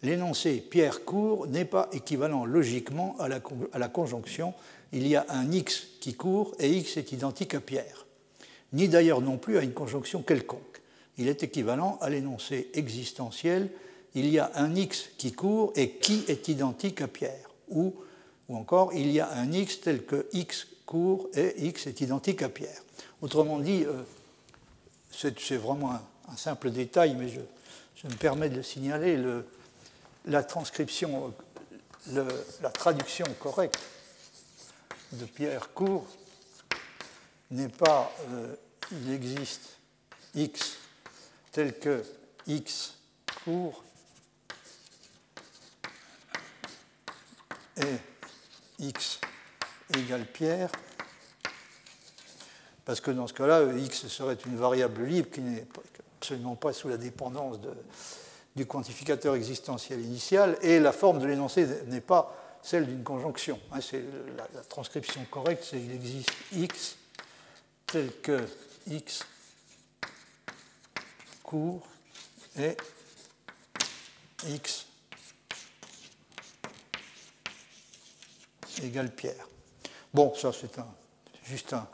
L'énoncé 0.01 0.57
Pierre 0.61 1.03
court 1.03 1.47
n'est 1.47 1.65
pas 1.65 1.89
équivalent 1.91 2.45
logiquement 2.45 3.17
à 3.19 3.27
la, 3.27 3.41
à 3.73 3.79
la, 3.79 3.89
conjonction 3.89 4.53
il 4.93 5.05
y 5.07 5.17
a 5.17 5.25
un 5.27 5.51
x 5.51 5.87
qui 5.99 6.13
court 6.13 6.55
et 6.57 6.71
x 6.71 6.95
est 6.95 7.11
identique 7.11 7.53
à 7.53 7.59
Pierre, 7.59 8.05
ni 8.71 8.87
d'ailleurs 8.87 9.21
non 9.21 9.37
plus 9.37 9.57
à 9.57 9.61
une 9.61 9.73
conjonction 9.73 10.21
quelconque. 10.21 10.81
Il 11.17 11.27
est 11.27 11.43
équivalent 11.43 11.97
à 11.99 12.09
l'énoncé 12.09 12.69
existentiel 12.75 13.69
il 14.15 14.29
y 14.29 14.39
a 14.39 14.51
un 14.55 14.73
x 14.73 15.09
qui 15.17 15.33
court 15.33 15.73
et 15.75 15.91
qui 15.91 16.23
est 16.27 16.47
identique 16.47 17.01
à 17.01 17.07
Pierre, 17.07 17.49
ou, 17.69 17.93
ou 18.49 18.57
encore 18.57 18.93
il 18.93 19.11
y 19.11 19.19
a 19.19 19.31
un 19.31 19.51
x 19.51 19.81
tel 19.81 20.03
que 20.03 20.27
x 20.33 20.67
court 20.85 21.29
et 21.35 21.67
x 21.67 21.87
est 21.87 22.01
identique 22.01 22.41
à 22.41 22.49
Pierre. 22.49 22.81
Autrement 23.21 23.59
dit, 23.59 23.85
euh, 23.85 24.01
c'est 25.11 25.57
vraiment 25.57 25.93
un, 25.93 26.35
simple 26.35 26.71
détail, 26.71 27.15
mais 27.15 27.29
je, 27.29 27.39
me 28.07 28.13
permets 28.15 28.49
de 28.49 28.55
le 28.55 28.63
signaler, 28.63 29.17
le, 29.17 29.45
la 30.25 30.43
transcription, 30.43 31.33
la 32.07 32.69
traduction 32.71 33.25
correcte 33.39 33.79
de 35.13 35.25
Pierre 35.25 35.73
court 35.73 36.07
n'est 37.51 37.69
pas 37.69 38.11
euh, 38.31 38.55
il 38.91 39.11
existe 39.11 39.77
x 40.35 40.77
tel 41.51 41.77
que 41.77 42.03
x 42.47 42.95
court 43.43 43.83
et 47.77 48.08
x 48.79 49.19
égale 49.97 50.25
Pierre, 50.25 50.71
parce 52.85 53.01
que 53.01 53.11
dans 53.11 53.27
ce 53.27 53.33
cas-là, 53.33 53.63
x 53.73 54.07
serait 54.07 54.37
une 54.45 54.57
variable 54.57 55.03
libre 55.03 55.29
qui 55.29 55.41
n'est 55.41 55.65
absolument 56.19 56.55
pas 56.55 56.73
sous 56.73 56.89
la 56.89 56.97
dépendance 56.97 57.59
du 58.55 58.65
quantificateur 58.65 59.35
existentiel 59.35 60.01
initial, 60.01 60.57
et 60.61 60.79
la 60.79 60.91
forme 60.91 61.19
de 61.19 61.27
l'énoncé 61.27 61.67
n'est 61.87 62.01
pas 62.01 62.35
celle 62.61 62.87
d'une 62.87 63.03
conjonction. 63.03 63.59
Hein, 63.71 63.79
la, 64.37 64.47
la, 64.53 64.61
transcription 64.61 65.25
correcte, 65.31 65.63
c'est 65.63 65.79
qu'il 65.79 65.93
existe 65.93 66.31
x 66.53 66.97
tel 67.85 68.11
que 68.21 68.45
x 68.87 69.23
court 71.43 71.87
et 72.59 72.75
x 74.47 74.88
égale 78.83 79.11
Pierre. 79.11 79.47
Bon, 80.13 80.33
ça 80.35 80.51
c'est 80.53 80.71
juste 81.43 81.73
un 81.73 81.87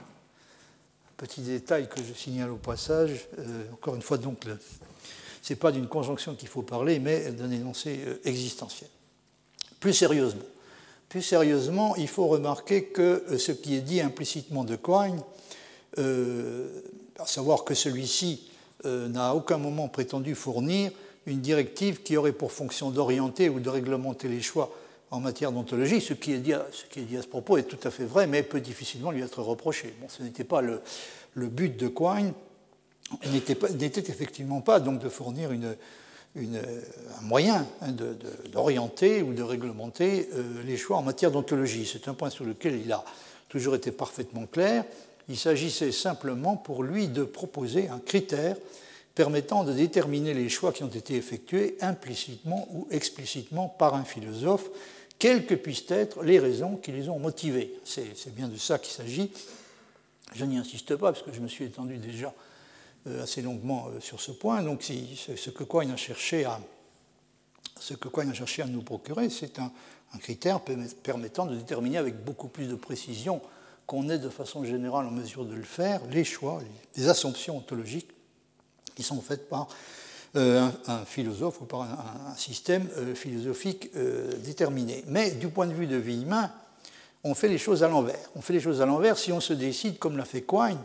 petit 1.17 1.41
détail 1.41 1.87
que 1.87 2.01
je 2.03 2.13
signale 2.13 2.51
au 2.51 2.57
passage. 2.57 3.27
Euh, 3.39 3.63
encore 3.73 3.95
une 3.95 4.01
fois, 4.01 4.17
donc, 4.17 4.41
ce 5.41 5.53
n'est 5.53 5.57
pas 5.57 5.71
d'une 5.71 5.87
conjonction 5.87 6.35
qu'il 6.35 6.47
faut 6.47 6.61
parler, 6.61 6.99
mais 6.99 7.31
d'un 7.31 7.51
énoncé 7.51 7.99
euh, 8.05 8.19
existentiel. 8.25 8.89
Plus 9.79 9.93
sérieusement, 9.93 10.43
plus 11.09 11.21
sérieusement, 11.21 11.95
il 11.95 12.07
faut 12.07 12.27
remarquer 12.27 12.85
que 12.85 13.23
euh, 13.29 13.37
ce 13.37 13.51
qui 13.51 13.75
est 13.75 13.81
dit 13.81 14.01
implicitement 14.01 14.63
de 14.63 14.75
Quine, 14.75 15.21
à 15.97 17.25
savoir 17.25 17.63
que 17.63 17.73
celui-ci 17.73 18.49
n'a 18.83 19.29
à 19.29 19.33
aucun 19.33 19.57
moment 19.57 19.87
prétendu 19.87 20.35
fournir 20.35 20.91
une 21.25 21.39
directive 21.39 22.03
qui 22.03 22.17
aurait 22.17 22.33
pour 22.33 22.51
fonction 22.51 22.91
d'orienter 22.91 23.47
ou 23.47 23.61
de 23.61 23.69
réglementer 23.69 24.27
les 24.27 24.41
choix 24.41 24.75
en 25.15 25.21
matière 25.21 25.53
d'ontologie, 25.53 26.01
ce, 26.01 26.13
qui 26.13 26.33
est 26.33 26.39
dit 26.39 26.53
à, 26.53 26.65
ce 26.71 27.27
propos 27.27 27.57
est 27.57 27.63
tout 27.63 27.79
à 27.87 27.91
fait 27.91 28.03
vrai, 28.03 28.27
mais 28.27 28.43
peut 28.43 28.59
difficilement 28.59 29.11
lui 29.11 29.21
être 29.21 29.41
reproché. 29.41 29.93
Bon, 30.01 30.07
ce 30.09 30.21
n'était 30.21 30.43
pas 30.43 30.61
le, 30.61 30.81
but 31.35 31.77
de 31.77 31.87
Quine, 31.87 32.33
n'était 33.31 34.11
effectivement 34.11 34.59
pas 34.59 34.81
donc 34.81 34.99
de 34.99 35.07
fournir 35.07 35.51
un 35.51 37.21
moyen 37.21 37.65
hein, 37.81 37.93
d'orienter 38.51 39.21
ou 39.21 39.33
de 39.33 39.41
réglementer 39.41 40.27
euh, 40.33 40.63
les 40.65 40.75
choix 40.75 40.97
en 40.97 41.01
matière 41.01 41.31
d'ontologie. 41.31 41.89
C'est 41.89 42.09
un 42.09 42.13
point 42.13 42.29
sur 42.29 42.43
lequel 42.43 42.81
il 42.83 42.91
a 42.91 43.05
toujours 43.47 43.75
été 43.75 43.91
parfaitement 43.91 44.45
clair. 44.45 44.83
Il 45.29 45.37
s'agissait 45.37 45.93
simplement 45.93 46.57
pour 46.57 46.83
lui 46.83 47.07
de 47.07 47.23
proposer 47.23 47.87
un 47.87 47.99
critère 47.99 48.57
permettant 49.15 49.63
de 49.63 49.71
déterminer 49.71 50.33
les 50.33 50.49
choix 50.49 50.73
qui 50.73 50.83
ont 50.83 50.89
été 50.89 51.15
effectués 51.15 51.77
implicitement 51.79 52.67
ou 52.73 52.85
explicitement 52.91 53.69
par 53.69 53.93
un 53.95 54.03
philosophe 54.03 54.69
quelles 55.19 55.45
que 55.45 55.55
puissent 55.55 55.89
être 55.89 56.23
les 56.23 56.39
raisons 56.39 56.77
qui 56.77 56.91
les 56.91 57.09
ont 57.09 57.19
motivés. 57.19 57.73
C'est 57.83 58.35
bien 58.35 58.47
de 58.47 58.57
ça 58.57 58.79
qu'il 58.79 58.93
s'agit. 58.93 59.31
Je 60.33 60.45
n'y 60.45 60.57
insiste 60.57 60.95
pas 60.95 61.11
parce 61.11 61.23
que 61.23 61.31
je 61.31 61.39
me 61.39 61.47
suis 61.47 61.65
étendu 61.65 61.97
déjà 61.97 62.33
euh, 63.07 63.23
assez 63.23 63.41
longuement 63.41 63.87
euh, 63.87 63.99
sur 63.99 64.19
ce 64.19 64.31
point. 64.31 64.61
Donc, 64.63 64.83
ce 64.83 65.49
que 65.51 65.63
Quine 65.63 65.91
a 65.91 65.95
cherché 65.95 66.45
à, 66.45 66.59
ce 67.79 67.93
que 67.93 68.09
a 68.19 68.33
cherché 68.33 68.63
à 68.63 68.65
nous 68.65 68.81
procurer, 68.81 69.29
c'est 69.29 69.59
un, 69.59 69.71
critère 70.19 70.61
permettant 71.03 71.45
de 71.45 71.55
déterminer 71.55 71.97
avec 71.97 72.23
beaucoup 72.23 72.47
plus 72.47 72.67
de 72.67 72.75
précision 72.75 73.41
qu'on 73.85 74.09
est 74.09 74.17
de 74.17 74.29
façon 74.29 74.63
générale 74.63 75.05
en 75.05 75.11
mesure 75.11 75.43
de 75.43 75.53
le 75.53 75.63
faire, 75.63 75.99
les 76.09 76.23
choix, 76.23 76.61
les 76.95 77.09
assumptions 77.09 77.57
ontologiques 77.57 78.09
qui 78.95 79.03
sont 79.03 79.21
faites 79.21 79.49
par 79.49 79.67
euh, 80.35 80.67
un, 80.87 81.05
philosophe 81.05 81.61
ou 81.61 81.65
par 81.65 81.83
un, 81.83 82.35
système 82.35 82.87
euh, 82.97 83.15
philosophique 83.15 83.89
euh, 83.95 84.33
déterminé. 84.43 85.03
Mais 85.07 85.31
du 85.31 85.47
point 85.47 85.67
de 85.67 85.73
vue 85.73 85.87
de 85.87 85.95
vie 85.95 86.23
humaine, 86.23 86.49
on 87.23 87.33
fait 87.33 87.47
les 87.47 87.57
choses 87.57 87.83
à 87.83 87.87
l'envers. 87.87 88.29
On 88.35 88.41
fait 88.41 88.53
les 88.53 88.59
choses 88.59 88.81
à 88.81 88.85
l'envers 88.85 89.17
si 89.17 89.31
on 89.31 89.39
se 89.39 89.53
décide, 89.53 89.97
comme 89.97 90.17
l'a 90.17 90.25
fait 90.25 90.41
Quine, 90.41 90.77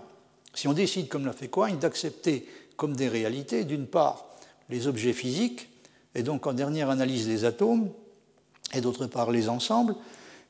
si 0.55 0.69
on 0.69 0.73
décide, 0.73 1.09
comme 1.09 1.27
l'a 1.27 1.33
fait 1.33 1.49
Quine, 1.49 1.79
d'accepter 1.79 2.47
comme 2.77 2.95
des 2.95 3.09
réalités, 3.09 3.65
d'une 3.65 3.87
part, 3.87 4.27
les 4.69 4.87
objets 4.87 5.13
physiques, 5.13 5.69
et 6.15 6.23
donc 6.23 6.47
en 6.47 6.53
dernière 6.53 6.89
analyse 6.89 7.29
les 7.29 7.45
atomes, 7.45 7.91
et 8.73 8.81
d'autre 8.81 9.07
part 9.07 9.31
les 9.31 9.49
ensembles, 9.49 9.97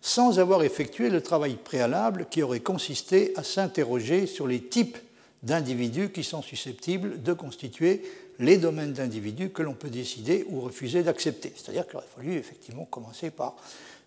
sans 0.03 0.39
avoir 0.39 0.63
effectué 0.63 1.11
le 1.11 1.23
travail 1.23 1.57
préalable 1.57 2.27
qui 2.31 2.43
aurait 2.43 2.61
consisté 2.61 3.33
à 3.37 3.43
s'interroger 3.43 4.27
sur 4.27 4.47
les 4.47 4.63
types 4.63 4.99
d'individus 5.43 6.11
qui 6.11 6.23
sont 6.23 6.43
susceptibles 6.43 7.23
de 7.23 7.33
constituer 7.33 8.03
les 8.41 8.57
domaines 8.57 8.95
d'individus 8.95 9.51
que 9.51 9.63
l'on 9.63 9.75
peut 9.75 9.91
décider 9.91 10.45
ou 10.49 10.61
refuser 10.61 11.03
d'accepter. 11.03 11.53
C'est-à-dire 11.55 11.87
qu'il 11.87 11.97
aurait 11.97 12.07
fallu 12.17 12.35
effectivement 12.35 12.87
commencer 12.87 13.31
par 13.31 13.55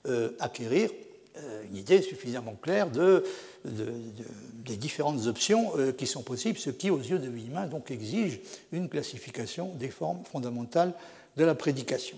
euh, 0.07 0.31
acquérir 0.39 0.89
euh, 1.37 1.63
une 1.69 1.77
idée 1.77 2.01
suffisamment 2.01 2.55
claire 2.61 2.89
de, 2.89 3.23
des 3.63 4.75
différentes 4.75 5.27
options 5.27 5.77
euh, 5.77 5.91
qui 5.91 6.07
sont 6.07 6.23
possibles, 6.23 6.57
ce 6.57 6.71
qui, 6.71 6.89
aux 6.89 6.99
yeux 6.99 7.19
de 7.19 7.29
Villemin, 7.29 7.67
donc 7.67 7.91
exige 7.91 8.39
une 8.71 8.89
classification 8.89 9.73
des 9.75 9.89
formes 9.89 10.23
fondamentales 10.25 10.93
de 11.37 11.43
la 11.45 11.55
prédication. 11.55 12.17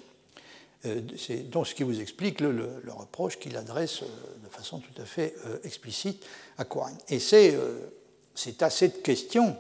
c'est 1.18 1.50
donc 1.50 1.68
ce 1.68 1.76
qui 1.76 1.84
vous 1.84 2.02
explique 2.02 2.42
le, 2.42 2.82
reproche 2.88 3.40
qu'il 3.40 3.56
adresse 3.56 4.02
de 4.02 4.50
façon 4.50 4.80
tout 4.80 5.02
à 5.02 5.06
fait 5.06 5.34
explicite 5.64 6.26
à 6.58 6.66
Quine. 6.66 6.98
Et 7.08 7.20
c'est 7.20 8.62
à 8.62 8.70
cette 8.70 9.02
question 9.02 9.56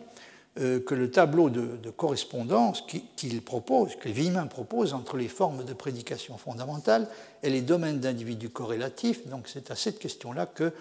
que 0.55 0.95
le 0.95 1.11
tableau 1.11 1.49
de, 1.49 1.89
correspondance 1.89 2.85
qu'il 3.17 3.41
propose, 3.41 3.97
que 3.97 4.07
Villemin 4.07 4.47
propose 4.47 4.93
entre 4.93 5.17
les 5.17 5.27
formes 5.27 5.65
de 5.65 5.73
prédication 5.73 6.37
fondamentale 6.37 7.09
et 7.43 7.49
les 7.49 7.61
domaines 7.61 7.99
d'individus 7.99 8.49
corrélatifs. 8.49 9.27
Donc 9.27 9.49
c'est 9.49 9.69
à 9.69 9.75
cette 9.75 9.99
question-là 9.99 10.45
que 10.45 10.71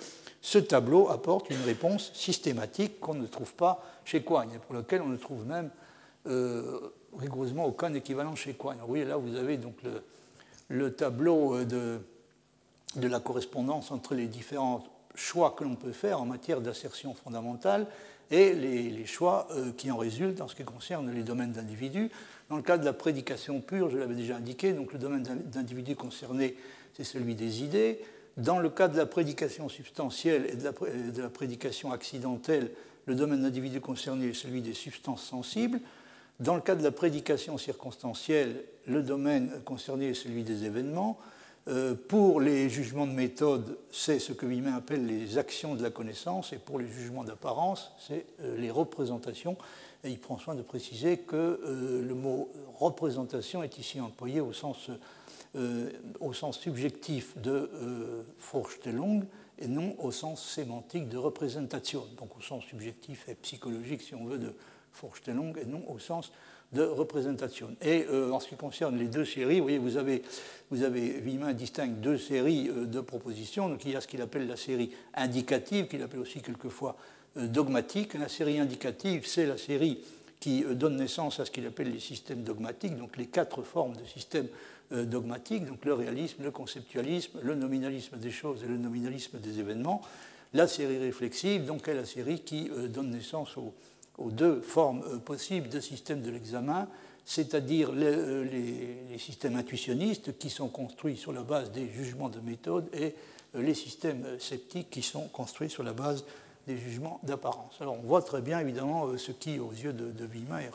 ce 0.44 0.58
tableau 0.58 1.08
apporte 1.08 1.50
une 1.50 1.62
réponse 1.62 2.12
systématique 2.14 3.00
qu'on 3.00 3.14
ne 3.14 3.26
trouve 3.26 3.54
pas 3.54 3.82
chez 4.04 4.22
Coigne 4.22 4.50
et 4.54 4.58
pour 4.58 4.74
laquelle 4.74 5.02
on 5.02 5.08
ne 5.08 5.16
trouve 5.16 5.44
même 5.46 5.70
euh, 6.26 6.92
rigoureusement 7.18 7.64
aucun 7.64 7.94
équivalent 7.94 8.36
chez 8.36 8.52
Coigne. 8.52 8.78
Oui, 8.86 9.04
là 9.04 9.16
vous 9.16 9.36
avez 9.36 9.56
donc 9.56 9.76
le, 10.68 10.94
tableau 10.94 11.56
euh, 11.56 11.98
de 12.96 13.08
la 13.08 13.20
correspondance 13.20 13.90
entre 13.90 14.14
les 14.14 14.26
différents 14.26 14.84
choix 15.14 15.54
que 15.56 15.64
l'on 15.64 15.76
peut 15.76 15.92
faire 15.92 16.20
en 16.20 16.26
matière 16.26 16.60
d'assertion 16.60 17.14
fondamentale 17.14 17.86
et 18.30 18.54
les, 18.54 19.06
choix 19.06 19.48
euh, 19.50 19.72
qui 19.76 19.90
en 19.90 19.96
résultent 19.96 20.40
en 20.40 20.48
ce 20.48 20.54
qui 20.54 20.64
concerne 20.64 21.10
les 21.12 21.22
domaines 21.22 21.52
d'individus. 21.52 22.10
Dans 22.50 22.56
le 22.56 22.62
cas 22.62 22.78
de 22.78 22.84
la 22.84 22.92
prédication 22.92 23.60
pure, 23.60 23.90
je 23.90 23.96
l'avais 23.96 24.14
déjà 24.14 24.36
indiqué, 24.36 24.72
donc 24.72 24.92
le 24.92 24.98
domaine 24.98 25.22
d'individu 25.22 25.96
concerné, 25.96 26.56
c'est 26.94 27.04
celui 27.04 27.34
des 27.34 27.62
idées. 27.62 28.00
Dans 28.36 28.58
le 28.58 28.68
cas 28.68 28.88
de 28.88 28.96
la 28.96 29.06
prédication 29.06 29.68
substantielle 29.68 30.46
et 30.52 30.56
de 30.56 31.22
la, 31.22 31.30
prédication 31.30 31.92
accidentelle, 31.92 32.70
le 33.06 33.14
domaine 33.14 33.42
d'individu 33.42 33.80
concerné 33.80 34.28
est 34.28 34.34
celui 34.34 34.60
des 34.60 34.74
substances 34.74 35.22
sensibles. 35.22 35.80
Dans 36.40 36.56
le 36.56 36.60
cas 36.60 36.74
de 36.74 36.82
la 36.82 36.90
prédication 36.90 37.58
circonstancielle, 37.58 38.64
le 38.86 39.02
domaine 39.02 39.50
concerné 39.64 40.08
est 40.08 40.14
celui 40.14 40.42
des 40.42 40.64
événements. 40.64 41.18
Euh, 41.66 41.94
pour 41.94 42.40
les 42.42 42.68
jugements 42.68 43.06
de 43.06 43.12
méthode, 43.12 43.78
c'est 43.90 44.18
ce 44.18 44.34
que 44.34 44.44
Villemin 44.44 44.74
appelle 44.74 45.06
les 45.06 45.38
actions 45.38 45.74
de 45.74 45.82
la 45.82 45.90
connaissance, 45.90 46.52
et 46.52 46.58
pour 46.58 46.78
les 46.78 46.86
jugements 46.86 47.24
d'apparence, 47.24 47.92
c'est 47.98 48.26
euh, 48.40 48.58
les 48.58 48.70
représentations. 48.70 49.56
Et 50.02 50.10
il 50.10 50.18
prend 50.18 50.36
soin 50.36 50.54
de 50.54 50.60
préciser 50.60 51.16
que 51.16 51.36
euh, 51.36 52.02
le 52.06 52.14
mot 52.14 52.50
représentation 52.78 53.62
est 53.62 53.78
ici 53.78 53.98
employé 54.00 54.40
au 54.42 54.52
sens, 54.52 54.90
au 56.20 56.32
sens 56.32 56.58
subjectif 56.58 57.38
de 57.38 57.70
Vorstellung 58.52 59.24
et 59.60 59.68
non 59.68 59.94
au 60.00 60.10
sens 60.10 60.44
sémantique 60.44 61.08
de 61.08 61.16
représentation, 61.16 62.04
donc 62.18 62.36
au 62.36 62.40
sens 62.40 62.64
subjectif 62.64 63.28
et 63.28 63.36
psychologique, 63.36 64.02
si 64.02 64.16
on 64.16 64.24
veut, 64.24 64.38
de 64.38 64.52
Vorstellung 65.00 65.56
et 65.56 65.64
non 65.64 65.84
au 65.88 66.00
sens 66.00 66.32
de 66.74 66.82
représentation. 66.82 67.74
Et 67.80 68.04
euh, 68.10 68.30
en 68.30 68.40
ce 68.40 68.48
qui 68.48 68.56
concerne 68.56 68.98
les 68.98 69.06
deux 69.06 69.24
séries, 69.24 69.58
vous 69.58 69.64
voyez, 69.64 69.78
vous 69.78 69.96
avez, 69.96 70.22
vous 70.70 70.82
avez 70.82 71.22
distingue 71.54 72.00
deux 72.00 72.18
séries 72.18 72.68
euh, 72.68 72.84
de 72.84 73.00
propositions. 73.00 73.68
Donc 73.68 73.84
il 73.84 73.92
y 73.92 73.96
a 73.96 74.00
ce 74.00 74.08
qu'il 74.08 74.20
appelle 74.20 74.46
la 74.46 74.56
série 74.56 74.90
indicative, 75.14 75.86
qu'il 75.86 76.02
appelle 76.02 76.20
aussi 76.20 76.42
quelquefois 76.42 76.96
euh, 77.36 77.46
dogmatique. 77.46 78.14
La 78.14 78.28
série 78.28 78.58
indicative, 78.58 79.26
c'est 79.26 79.46
la 79.46 79.56
série 79.56 80.00
qui 80.40 80.62
donne 80.62 80.96
naissance 80.96 81.40
à 81.40 81.46
ce 81.46 81.50
qu'il 81.50 81.64
appelle 81.64 81.90
les 81.90 82.00
systèmes 82.00 82.42
dogmatiques, 82.42 82.98
donc 82.98 83.16
les 83.16 83.26
quatre 83.26 83.62
formes 83.62 83.94
de 83.96 84.04
systèmes 84.04 84.48
dogmatiques, 84.90 85.64
donc 85.64 85.86
le 85.86 85.94
réalisme, 85.94 86.42
le 86.42 86.50
conceptualisme, 86.50 87.38
le 87.42 87.54
nominalisme 87.54 88.18
des 88.18 88.30
choses 88.30 88.62
et 88.62 88.66
le 88.66 88.76
nominalisme 88.76 89.38
des 89.38 89.58
événements. 89.58 90.02
La 90.52 90.68
série 90.68 90.98
réflexive, 90.98 91.64
donc, 91.64 91.88
est 91.88 91.94
la 91.94 92.04
série 92.04 92.40
qui 92.40 92.68
donne 92.90 93.10
naissance 93.10 93.56
aux 93.56 93.72
aux 94.18 94.30
deux 94.30 94.60
formes 94.60 95.02
euh, 95.06 95.18
possibles 95.18 95.68
de 95.68 95.80
systèmes 95.80 96.22
de 96.22 96.30
l'examen, 96.30 96.88
c'est-à-dire 97.24 97.90
euh, 97.94 98.44
les, 98.44 99.18
systèmes 99.18 99.56
intuitionnistes 99.56 100.38
qui 100.38 100.50
sont 100.50 100.68
construits 100.68 101.16
sur 101.16 101.32
la 101.32 101.42
base 101.42 101.70
des 101.72 101.88
jugements 101.88 102.28
de 102.28 102.40
méthode 102.40 102.88
et 102.92 103.14
euh, 103.54 103.62
les 103.62 103.74
systèmes 103.74 104.24
sceptiques 104.38 104.90
qui 104.90 105.02
sont 105.02 105.28
construits 105.28 105.70
sur 105.70 105.82
la 105.82 105.92
base 105.92 106.24
des 106.66 106.78
jugements 106.78 107.20
d'apparence. 107.22 107.74
Alors 107.80 107.98
on 107.98 108.06
voit 108.06 108.22
très 108.22 108.40
bien 108.40 108.58
évidemment 108.58 109.18
ce 109.18 109.32
qui, 109.32 109.58
aux 109.58 109.72
yeux 109.72 109.92
de, 109.92 110.12
de 110.12 110.28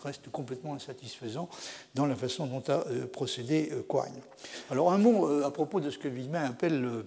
reste 0.04 0.30
complètement 0.30 0.76
insatisfaisant 0.76 1.50
dans 1.96 2.06
la 2.06 2.16
façon 2.16 2.46
dont 2.46 2.64
a 2.72 2.84
procédé 3.12 3.72
Quine. 3.90 4.22
Alors 4.70 4.94
un 4.94 5.00
mot 5.00 5.44
à 5.44 5.52
propos 5.52 5.80
de 5.80 5.90
ce 5.90 5.98
que 5.98 6.08
Villemin 6.08 6.46
appelle 6.46 7.06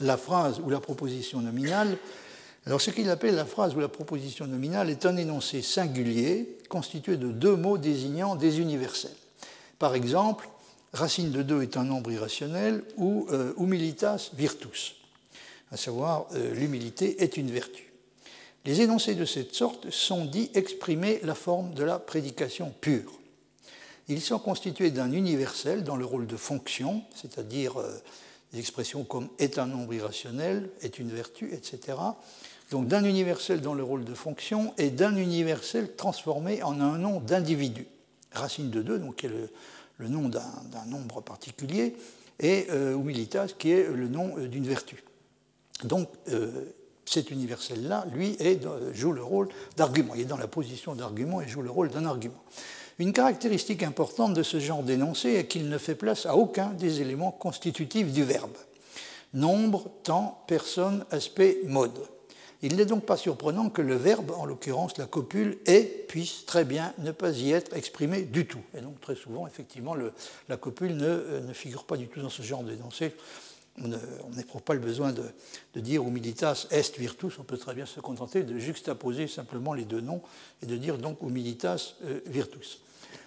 la 0.00 0.16
phrase 0.16 0.58
ou 0.60 0.70
la 0.70 0.80
proposition 0.80 1.40
nominale. 1.40 1.98
Alors, 2.66 2.80
ce 2.80 2.90
qu'il 2.90 3.10
appelle 3.10 3.34
la 3.34 3.44
phrase 3.44 3.74
ou 3.74 3.80
la 3.80 3.88
proposition 3.88 4.46
nominale 4.46 4.88
est 4.88 5.04
un 5.04 5.16
énoncé 5.16 5.62
singulier 5.62 6.58
constitué 6.68 7.16
de 7.16 7.32
deux 7.32 7.56
mots 7.56 7.76
désignant 7.76 8.36
des 8.36 8.60
universels. 8.60 9.10
Par 9.80 9.96
exemple, 9.96 10.48
racine 10.92 11.32
de 11.32 11.42
2 11.42 11.62
est 11.62 11.76
un 11.76 11.82
nombre 11.82 12.12
irrationnel 12.12 12.84
ou 12.96 13.26
euh, 13.32 13.52
humilitas 13.58 14.30
virtus, 14.34 14.94
à 15.72 15.76
savoir 15.76 16.26
euh, 16.34 16.54
l'humilité 16.54 17.22
est 17.22 17.36
une 17.36 17.50
vertu. 17.50 17.92
Les 18.64 18.80
énoncés 18.80 19.16
de 19.16 19.24
cette 19.24 19.54
sorte 19.54 19.90
sont 19.90 20.24
dits 20.24 20.50
exprimer 20.54 21.18
la 21.24 21.34
forme 21.34 21.74
de 21.74 21.82
la 21.82 21.98
prédication 21.98 22.72
pure. 22.80 23.12
Ils 24.06 24.20
sont 24.20 24.38
constitués 24.38 24.92
d'un 24.92 25.10
universel 25.10 25.82
dans 25.82 25.96
le 25.96 26.04
rôle 26.04 26.28
de 26.28 26.36
fonction, 26.36 27.02
c'est-à-dire 27.14 27.80
euh, 27.80 27.90
des 28.52 28.60
expressions 28.60 29.02
comme 29.02 29.28
est 29.38 29.58
un 29.58 29.66
nombre 29.66 29.94
irrationnel, 29.94 30.70
est 30.82 31.00
une 31.00 31.10
vertu, 31.10 31.52
etc., 31.52 31.96
donc 32.72 32.88
d'un 32.88 33.04
universel 33.04 33.60
dans 33.60 33.74
le 33.74 33.82
rôle 33.82 34.04
de 34.04 34.14
fonction 34.14 34.72
et 34.78 34.88
d'un 34.88 35.14
universel 35.16 35.94
transformé 35.94 36.62
en 36.62 36.80
un 36.80 36.96
nom 36.96 37.20
d'individu. 37.20 37.86
Racine 38.32 38.70
de 38.70 38.80
2, 38.80 38.98
donc 38.98 39.16
qui 39.16 39.26
est 39.26 39.30
le, 39.98 40.08
nom 40.08 40.30
d'un 40.30 40.86
nombre 40.88 41.20
particulier, 41.20 41.94
et 42.40 42.66
euh, 42.70 42.96
humilitas, 42.96 43.48
qui 43.58 43.72
est 43.72 43.86
le 43.86 44.08
nom 44.08 44.38
euh, 44.38 44.48
d'une 44.48 44.66
vertu. 44.66 45.04
Donc 45.84 46.08
euh, 46.30 46.50
cet 47.04 47.30
universel-là, 47.30 48.06
lui, 48.14 48.38
joue 48.94 49.12
le 49.12 49.22
rôle 49.22 49.48
d'argument. 49.76 50.14
Il 50.14 50.22
est 50.22 50.24
dans 50.24 50.38
la 50.38 50.48
position 50.48 50.94
d'argument 50.94 51.42
et 51.42 51.48
joue 51.48 51.60
le 51.60 51.70
rôle 51.70 51.90
d'un 51.90 52.06
argument. 52.06 52.42
Une 52.98 53.12
caractéristique 53.12 53.82
importante 53.82 54.32
de 54.32 54.42
ce 54.42 54.58
genre 54.58 54.82
d'énoncé 54.82 55.34
est 55.34 55.46
qu'il 55.46 55.68
ne 55.68 55.76
fait 55.76 55.94
place 55.94 56.24
à 56.24 56.36
aucun 56.36 56.70
des 56.70 57.02
éléments 57.02 57.32
constitutifs 57.32 58.12
du 58.12 58.24
verbe. 58.24 58.56
Nombre, 59.34 59.90
temps, 60.04 60.42
personne, 60.46 61.04
aspect, 61.10 61.58
mode. 61.66 61.98
Il 62.62 62.76
n'est 62.76 62.84
donc 62.84 63.04
pas 63.04 63.16
surprenant 63.16 63.70
que 63.70 63.82
le 63.82 63.96
verbe, 63.96 64.30
en 64.30 64.44
l'occurrence 64.44 64.96
la 64.96 65.06
copule, 65.06 65.58
est, 65.66 66.06
puisse 66.06 66.46
très 66.46 66.64
bien 66.64 66.94
ne 66.98 67.10
pas 67.10 67.30
y 67.30 67.50
être 67.50 67.76
exprimé 67.76 68.22
du 68.22 68.46
tout. 68.46 68.62
Et 68.76 68.80
donc 68.80 69.00
très 69.00 69.16
souvent, 69.16 69.48
effectivement, 69.48 69.96
la 70.48 70.56
copule 70.56 70.96
euh, 71.02 71.40
ne, 71.40 71.52
figure 71.52 71.84
pas 71.84 71.96
du 71.96 72.06
tout 72.06 72.20
dans 72.20 72.30
ce 72.30 72.42
genre 72.42 72.62
d'énoncé. 72.62 73.14
On 73.78 73.88
n'éprouve 74.36 74.62
pas 74.62 74.74
le 74.74 74.80
besoin 74.80 75.12
de, 75.12 75.24
dire 75.80 76.02
humilitas 76.02 76.66
est 76.70 76.98
virtus, 76.98 77.38
on 77.38 77.42
peut 77.42 77.56
très 77.56 77.74
bien 77.74 77.86
se 77.86 78.00
contenter 78.00 78.42
de 78.42 78.58
juxtaposer 78.58 79.26
simplement 79.26 79.72
les 79.72 79.84
deux 79.84 80.02
noms 80.02 80.20
et 80.62 80.66
de 80.66 80.76
dire 80.76 80.98
donc 80.98 81.22
humilitas 81.22 81.94
euh, 82.04 82.20
virtus. 82.26 82.80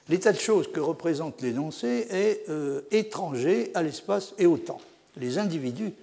L'état 0.07 0.31
de 0.31 0.39
choses 0.39 0.71
que 0.71 0.79
représente 0.79 1.41
l'énoncé 1.41 2.07
est 2.09 2.43
euh, 2.49 2.81
étranger 2.91 3.71
à 3.73 3.81
l'espace 3.81 4.35
et 4.37 4.45
au 4.45 4.57
temps. 4.57 4.81
Les 5.17 5.39
individus 5.39 5.93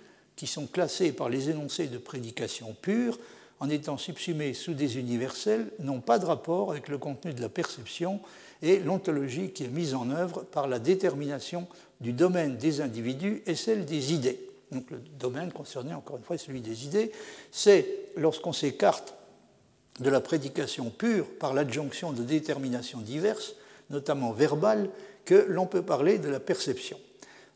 qui 0.43 0.49
sont 0.49 0.67
classés 0.67 1.13
par 1.13 1.29
les 1.29 1.51
énoncés 1.51 1.87
de 1.87 1.99
prédication 1.99 2.75
pure, 2.83 3.17
en 3.61 3.71
étant 3.71 3.97
subsumés 3.97 4.55
sous 4.55 4.75
des 4.75 4.99
universels, 4.99 5.69
n'ont 5.79 6.01
pas 6.01 6.19
de 6.19 6.25
rapport 6.25 6.73
avec 6.73 6.89
le 6.89 6.99
contenu 6.99 7.33
de 7.33 7.41
la 7.41 7.49
perception 7.49 8.19
et 8.61 8.81
l'ontologie 8.81 9.53
qui 9.53 9.63
est 9.63 9.69
mise 9.69 9.95
en 9.95 10.11
œuvre 10.11 10.43
par 10.43 10.67
la 10.67 10.81
détermination 10.81 11.69
du 12.01 12.13
domaine 12.13 12.57
des 12.57 12.81
individus 12.81 13.45
et 13.47 13.55
celle 13.55 13.85
des 13.85 14.15
idées. 14.15 14.41
Donc 14.73 14.91
le 14.91 14.99
domaine 15.17 15.53
concerné, 15.53 15.95
encore 15.95 16.17
une 16.17 16.25
fois, 16.25 16.35
est 16.35 16.41
celui 16.41 16.61
des 16.61 16.87
idées. 16.87 17.13
C'est 17.53 17.87
lorsqu'on 18.17 18.53
s'écarte 18.53 19.15
de 20.01 20.11
la 20.11 20.21
prédication 20.21 20.91
pure 20.91 21.27
par 21.39 21.55
l'adjonction 21.55 22.13
de 22.13 22.25
déterminations 22.25 22.99
diverses, 22.99 23.55
notamment 23.91 24.33
verbales, 24.33 24.91
que 25.25 25.47
l'on 25.49 25.67
peut 25.67 25.83
parler 25.83 26.19
de 26.19 26.29
la 26.29 26.41
perception 26.41 26.99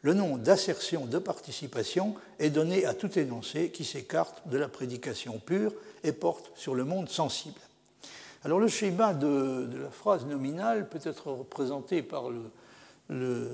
le 0.06 0.14
nom 0.14 0.36
d'assertion 0.36 1.04
de 1.04 1.18
participation 1.18 2.14
est 2.38 2.50
donné 2.50 2.86
à 2.86 2.94
tout 2.94 3.18
énoncé 3.18 3.70
qui 3.70 3.84
s'écarte 3.84 4.46
de 4.46 4.56
la 4.56 4.68
prédication 4.68 5.40
pure 5.40 5.72
et 6.04 6.12
porte 6.12 6.52
sur 6.54 6.76
le 6.76 6.84
monde 6.84 7.08
sensible. 7.08 7.58
Alors 8.44 8.60
le 8.60 8.68
schéma 8.68 9.14
de, 9.14 9.68
la 9.82 9.90
phrase 9.90 10.24
nominale 10.24 10.88
peut 10.88 11.00
être 11.02 11.32
représenté 11.32 12.04
par 12.04 12.30
la, 13.10 13.48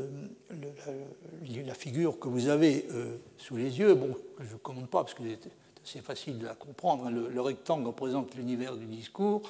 figure 1.72 2.18
que 2.18 2.28
vous 2.28 2.48
avez 2.48 2.86
euh, 2.90 3.16
sous 3.38 3.56
les 3.56 3.78
yeux, 3.78 3.94
bon, 3.94 4.14
que 4.36 4.44
je 4.44 4.52
ne 4.52 4.58
commande 4.58 4.90
pas 4.90 5.04
parce 5.04 5.14
que 5.14 5.22
c'est 5.22 5.50
assez 5.82 6.02
facile 6.02 6.38
de 6.38 6.44
la 6.44 6.54
comprendre. 6.54 7.06
Hein. 7.06 7.10
Le, 7.32 7.40
rectangle 7.40 7.86
représente 7.86 8.34
l'univers 8.34 8.76
du 8.76 8.84
discours, 8.84 9.40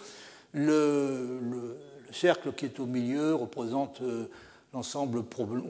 le, 0.53 1.40
cercle 2.12 2.53
qui 2.53 2.66
est 2.66 2.78
au 2.78 2.86
milieu 2.86 3.34
représente 3.34 4.03
euh, 4.03 4.28
l'ensemble, 4.73 5.18
on 5.18 5.23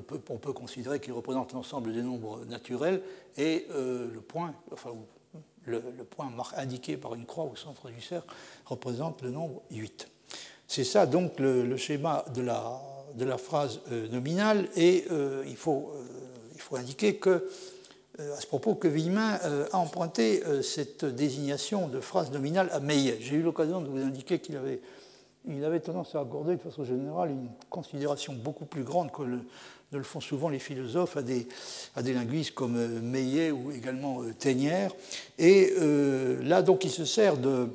peut, 0.02 0.20
on 0.30 0.38
peut 0.38 0.52
considérer 0.52 1.00
qu'il 1.00 1.12
représente 1.12 1.52
l'ensemble 1.52 1.92
des 1.92 2.02
nombres 2.02 2.44
naturels, 2.46 3.02
et 3.36 3.66
euh, 3.70 4.08
le 4.12 4.20
point, 4.20 4.54
enfin, 4.72 4.90
le, 5.66 5.80
point 6.04 6.30
indiqué 6.56 6.96
par 6.96 7.14
une 7.14 7.26
croix 7.26 7.44
au 7.44 7.56
centre 7.56 7.88
du 7.90 8.00
cercle 8.00 8.32
représente 8.66 9.22
le 9.22 9.30
nombre 9.30 9.62
8. 9.70 10.08
C'est 10.68 10.84
ça 10.84 11.06
donc 11.06 11.38
le, 11.38 11.76
schéma 11.76 12.24
de 12.34 12.42
la, 12.42 12.80
de 13.14 13.24
la 13.24 13.38
phrase 13.38 13.80
nominale 14.10 14.68
et 14.74 15.04
il 15.46 15.56
faut, 15.56 15.92
il, 16.54 16.60
faut, 16.60 16.76
indiquer 16.76 17.16
que, 17.16 17.46
à 18.18 18.40
ce 18.40 18.46
propos 18.46 18.74
que 18.74 18.88
Villemin 18.88 19.38
a 19.70 19.76
emprunté 19.76 20.42
cette 20.62 21.04
désignation 21.04 21.88
de 21.88 22.00
phrase 22.00 22.30
nominale 22.30 22.70
à 22.72 22.80
Meillet. 22.80 23.18
J'ai 23.20 23.36
eu 23.36 23.42
l'occasion 23.42 23.82
de 23.82 23.88
vous 23.88 23.98
indiquer 23.98 24.38
qu'il 24.38 24.56
avait 24.56 24.80
il 25.48 25.64
avait 25.64 25.80
tendance 25.80 26.14
à 26.14 26.20
accorder 26.20 26.56
de 26.56 26.60
façon 26.60 26.84
générale 26.84 27.30
une 27.30 27.48
considération 27.68 28.32
beaucoup 28.32 28.64
plus 28.64 28.84
grande 28.84 29.10
que 29.10 29.22
ne 29.22 29.98
le 29.98 30.04
font 30.04 30.20
souvent 30.20 30.48
les 30.48 30.58
philosophes 30.58 31.16
à 31.16 31.22
des, 31.22 31.46
linguistes 31.96 32.54
comme 32.54 32.76
euh, 32.76 33.00
Meillet 33.00 33.50
ou 33.50 33.72
également 33.72 34.22
euh, 34.22 34.32
Ténière. 34.32 34.92
Et 35.38 35.74
euh, 35.78 36.42
là, 36.42 36.62
donc, 36.62 36.84
il 36.84 36.90
se 36.90 37.04
sert 37.04 37.36
de, 37.36 37.68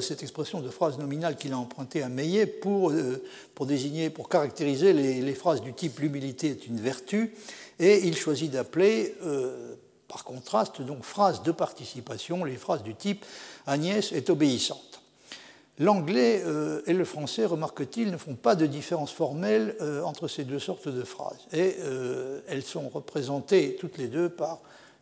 cette 0.00 0.22
expression 0.22 0.60
de 0.60 0.68
phrase 0.68 0.98
nominale 0.98 1.36
qu'il 1.36 1.52
a 1.52 1.58
empruntée 1.58 2.02
à 2.02 2.08
Meillet 2.08 2.46
pour, 2.46 2.92
désigner, 3.66 4.08
pour 4.08 4.28
caractériser 4.28 4.92
les, 4.92 5.34
phrases 5.34 5.60
du 5.60 5.72
type 5.72 5.98
l'humilité 5.98 6.50
est 6.50 6.66
une 6.66 6.80
vertu, 6.80 7.34
et 7.80 8.06
il 8.06 8.16
choisit 8.16 8.50
d'appeler, 8.50 9.14
par 10.06 10.24
contraste, 10.24 10.80
donc 10.82 11.02
phrase 11.02 11.42
de 11.42 11.52
participation, 11.52 12.44
les 12.44 12.56
phrases 12.56 12.82
du 12.82 12.94
type 12.94 13.24
Agnès 13.66 14.12
est 14.12 14.30
obéissante. 14.30 14.87
L'anglais 15.80 16.42
euh, 16.44 16.82
et 16.86 16.92
le 16.92 17.04
français, 17.04 17.44
remarque-t-il, 17.44 18.10
ne 18.10 18.16
font 18.16 18.34
pas 18.34 18.56
de 18.56 18.66
différence 18.66 19.12
formelle 19.12 19.76
euh, 19.80 20.02
entre 20.02 20.26
ces 20.26 20.44
deux 20.44 20.58
sortes 20.58 20.88
de 20.88 21.04
phrases. 21.04 21.46
Et 21.52 21.76
euh, 21.80 22.40
elles 22.48 22.64
sont 22.64 22.88
représentées 22.88 23.76
toutes 23.78 23.96
les 23.96 24.08
deux 24.08 24.28
par 24.28 24.58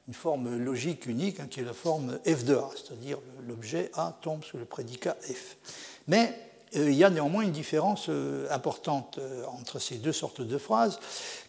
une 0.07 0.15
forme 0.15 0.59
logique 0.59 1.07
unique, 1.07 1.41
hein, 1.41 1.47
qui 1.51 1.61
est 1.61 1.65
la 1.65 1.73
forme 1.73 2.19
F 2.27 2.45
de 2.45 2.55
A, 2.55 2.71
c'est-à-dire 2.77 3.19
l'objet 3.49 3.91
A 3.95 4.17
tombe 4.21 4.45
sous 4.45 4.59
le 4.59 4.67
prédicat 4.67 5.17
F. 5.23 5.57
Mais 6.09 6.39
il 6.75 6.93
y 6.93 7.05
a 7.05 7.11
néanmoins 7.11 7.43
une 7.43 7.53
différence 7.53 8.11
importante 8.51 9.19
entre 9.49 9.79
ces 9.79 9.97
deux 9.97 10.13
sortes 10.13 10.43
de 10.43 10.59
phrases 10.59 10.99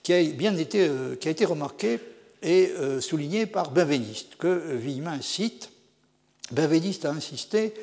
qui 0.02 0.14
a, 0.14 0.24
bien 0.24 0.56
été, 0.56 0.90
qui 1.20 1.28
a 1.28 1.32
été 1.32 1.44
remarquée 1.44 2.00
et 2.42 2.72
soulignée 3.02 3.46
par 3.46 3.72
Benveniste, 3.72 4.38
que 4.38 4.76
Villemin 4.76 5.20
cite. 5.22 5.72
Benveniste 6.52 7.06
a 7.06 7.12
insisté 7.12 7.74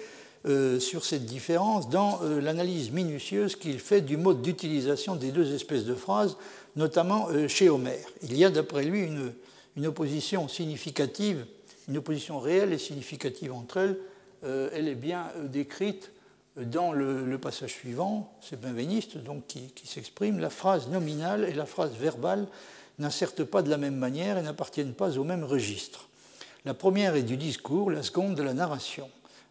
euh, 0.47 0.79
sur 0.79 1.07
cette 1.07 1.25
différence 1.25 1.89
dans 1.89 2.21
euh, 2.23 2.39
l'analyse 2.39 2.91
minutieuse 2.91 3.57
qu'il 3.57 3.79
fait 3.79 4.03
du 4.03 4.19
mode 4.19 4.43
d'utilisation 4.43 5.17
des 5.17 5.31
deux 5.31 5.55
espèces 5.55 5.87
de 5.87 5.95
phrases, 5.95 6.37
notamment 6.77 7.29
euh, 7.31 7.49
chez 7.49 7.71
Homère. 7.71 8.07
Il 8.23 8.37
y 8.37 8.45
a 8.45 8.51
d'après 8.51 8.85
lui 8.85 9.09
une, 9.77 9.87
opposition 9.87 10.47
significative, 10.47 11.47
une 11.89 11.97
opposition 11.97 12.41
réelle 12.41 12.75
et 12.75 12.79
significative 12.79 13.55
entre 13.55 13.79
elles. 13.79 13.99
elle 14.73 14.87
est 14.87 14.95
bien 14.95 15.31
décrite 15.45 16.11
dans 16.59 16.93
le, 16.93 17.39
passage 17.39 17.73
suivant, 17.73 18.31
c'est 18.43 18.61
Benveniste 18.61 19.17
donc 19.17 19.47
qui, 19.47 19.73
qui 19.75 19.87
s'exprime, 19.87 20.41
la 20.41 20.51
phrase 20.51 20.89
nominale 20.89 21.45
et 21.45 21.55
la 21.55 21.65
phrase 21.65 21.93
verbale 21.99 22.47
n'insertent 22.99 23.45
pas 23.45 23.63
de 23.63 23.71
la 23.71 23.79
même 23.79 23.97
manière 23.97 24.37
et 24.37 24.43
n'appartiennent 24.43 24.93
pas 24.93 25.19
au 25.19 25.25
même 25.25 25.43
registre. 25.43 26.09
La 26.67 26.75
première 26.75 27.17
est 27.17 27.23
du 27.23 27.39
discours, 27.39 27.91
la 27.91 28.03
seconde 28.03 28.35
de 28.35 28.43
la 28.43 28.53
narration. 28.53 29.09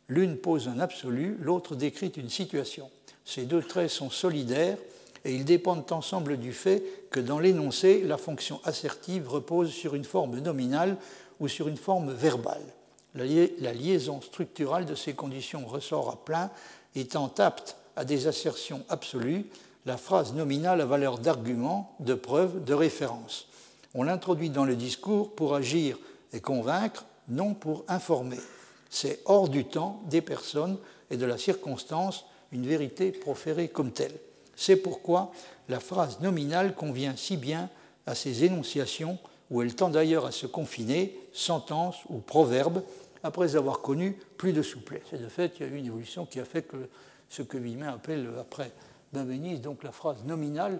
L'une 0.10 0.38
pose 0.38 0.68
un 0.68 0.80
absolu, 0.80 1.38
l'autre 1.41 1.76
décrit 1.76 2.12
une 2.18 2.30
situation. 2.30 2.89
Ces 3.26 3.43
deux 3.43 3.62
traits 3.62 3.89
sont 3.89 4.10
solidaires 4.10 4.78
et 5.26 5.34
ils 5.34 5.45
dépendent 5.45 5.89
ensemble 5.91 6.38
du 6.38 6.51
fait 6.51 6.84
que 7.10 7.20
dans 7.20 7.39
l'énoncé, 7.39 8.04
la 8.04 8.18
fonction 8.18 8.60
assertive 8.66 9.30
repose 9.30 9.72
sur 9.72 9.95
une 9.95 10.04
forme 10.04 10.39
nominale 10.39 10.97
ou 11.39 11.47
sur 11.47 11.68
une 11.68 11.78
forme 11.78 12.12
verbale. 12.12 12.62
La 13.16 13.74
liaison 13.74 14.22
structurale 14.22 14.86
de 14.86 14.95
ces 14.95 15.14
conditions 15.14 15.66
ressort 15.66 16.10
à 16.10 16.26
plein, 16.26 16.49
étant 16.95 17.32
apte 17.38 17.78
à 17.95 18.04
des 18.04 18.28
assertions 18.28 18.84
absolues, 18.89 19.45
la 19.86 19.97
phrase 19.97 20.34
nominale 20.34 20.82
a 20.82 20.86
valeur 20.86 21.20
d'argument, 21.20 21.95
de 21.99 22.14
preuve, 22.14 22.64
de 22.64 22.74
référence. 22.74 23.47
On 23.93 24.04
l'introduit 24.04 24.49
dans 24.49 24.66
le 24.66 24.76
discours 24.76 25.36
pour 25.36 25.56
agir 25.56 25.97
et 26.34 26.41
convaincre, 26.41 27.06
non 27.30 27.54
pour 27.54 27.86
informer 27.88 28.39
c'est 28.93 29.21
hors 29.25 29.49
du 29.49 29.65
temps, 29.65 30.03
des 30.07 30.21
personnes 30.21 30.77
et 31.09 31.17
de 31.17 31.25
la 31.25 31.39
circonstance 31.39 32.25
une 32.51 32.67
vérité 32.67 33.11
proférée 33.11 33.67
comme 33.67 33.91
telle. 33.91 34.13
C'est 34.55 34.75
pourquoi 34.75 35.31
la 35.67 35.79
phrase 35.79 36.19
nominale 36.19 36.75
convient 36.75 37.15
si 37.15 37.35
bien 37.35 37.69
à 38.05 38.13
ces 38.13 38.43
énonciations 38.43 39.17
où 39.49 39.63
elle 39.63 39.73
tend 39.73 39.89
d'ailleurs 39.89 40.27
à 40.27 40.31
se 40.31 40.45
confiner, 40.45 41.17
sentence 41.31 41.95
ou 42.09 42.19
proverbe, 42.19 42.83
après 43.23 43.55
avoir 43.55 43.79
connu 43.79 44.15
plus 44.37 44.53
de 44.53 44.61
souplesse. 44.61 45.11
Et 45.11 45.17
de 45.17 45.27
fait, 45.27 45.53
il 45.57 45.65
y 45.65 45.69
a 45.69 45.73
eu 45.73 45.77
une 45.77 45.87
évolution 45.87 46.27
qui 46.27 46.39
a 46.39 46.45
fait 46.45 46.61
que 46.61 46.87
ce 47.29 47.41
que 47.41 47.57
Villemin 47.57 47.91
appelle 47.91 48.29
après 48.39 48.71
Benveniste, 49.11 49.63
donc 49.63 49.83
la 49.83 49.91
phrase 49.91 50.23
nominale, 50.23 50.79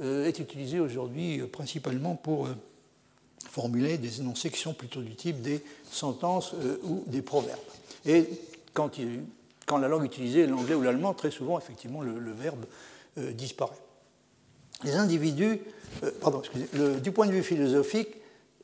euh, 0.00 0.26
est 0.26 0.38
utilisée 0.38 0.78
aujourd'hui 0.78 1.40
euh, 1.40 1.48
principalement 1.48 2.14
pour 2.14 2.46
euh, 2.46 2.54
formuler 3.50 3.98
des 3.98 4.20
énoncés 4.20 4.50
qui 4.50 4.60
sont 4.60 4.74
plutôt 4.74 5.00
du 5.00 5.14
type 5.14 5.40
des 5.40 5.62
sentences 5.90 6.52
euh, 6.54 6.78
ou 6.84 7.04
des 7.06 7.22
proverbes. 7.22 7.58
Et 8.06 8.28
quand, 8.72 8.90
la 9.78 9.88
langue 9.88 10.04
utilisée 10.04 10.42
est 10.42 10.46
l'anglais 10.46 10.74
ou 10.74 10.82
l'allemand, 10.82 11.14
très 11.14 11.30
souvent, 11.30 11.58
effectivement, 11.58 12.02
le, 12.02 12.32
verbe 12.32 12.64
euh, 13.18 13.32
disparaît. 13.32 13.76
Les 14.84 14.94
individus, 14.94 15.60
euh, 16.04 16.10
pardon, 16.20 16.40
excusez, 16.40 16.68
du 17.00 17.12
point 17.12 17.26
de 17.26 17.32
vue 17.32 17.42
philosophique, 17.42 18.08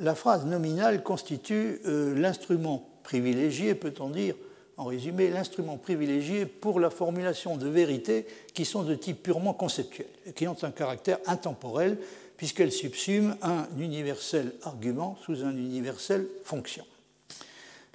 la 0.01 0.15
phrase 0.15 0.45
nominale 0.45 1.03
constitue 1.03 1.81
l'instrument 1.85 2.89
privilégié, 3.05 3.77
peut-on 3.77 4.11
dire, 4.11 4.35
en 4.77 4.85
résumé, 4.85 5.31
l'instrument 5.31 5.77
privilégié 5.77 6.47
pour 6.47 6.81
la 6.81 6.91
formulation 6.91 7.57
de 7.57 7.69
vérités 7.69 8.27
qui 8.55 8.65
sont 8.65 8.83
de 8.83 8.95
type 8.95 9.23
purement 9.23 9.53
conceptuel, 9.53 10.09
qui 10.35 10.49
ont 10.49 10.57
un 10.63 10.73
caractère 10.73 11.19
intemporel 11.27 11.99
puisqu'elle 12.45 12.73
subsume 12.73 13.39
un 13.41 13.67
universel 13.79 14.53
argument 14.65 15.17
sous 15.25 15.45
un 15.45 15.57
universel 15.57 16.29
fonction. 16.45 16.85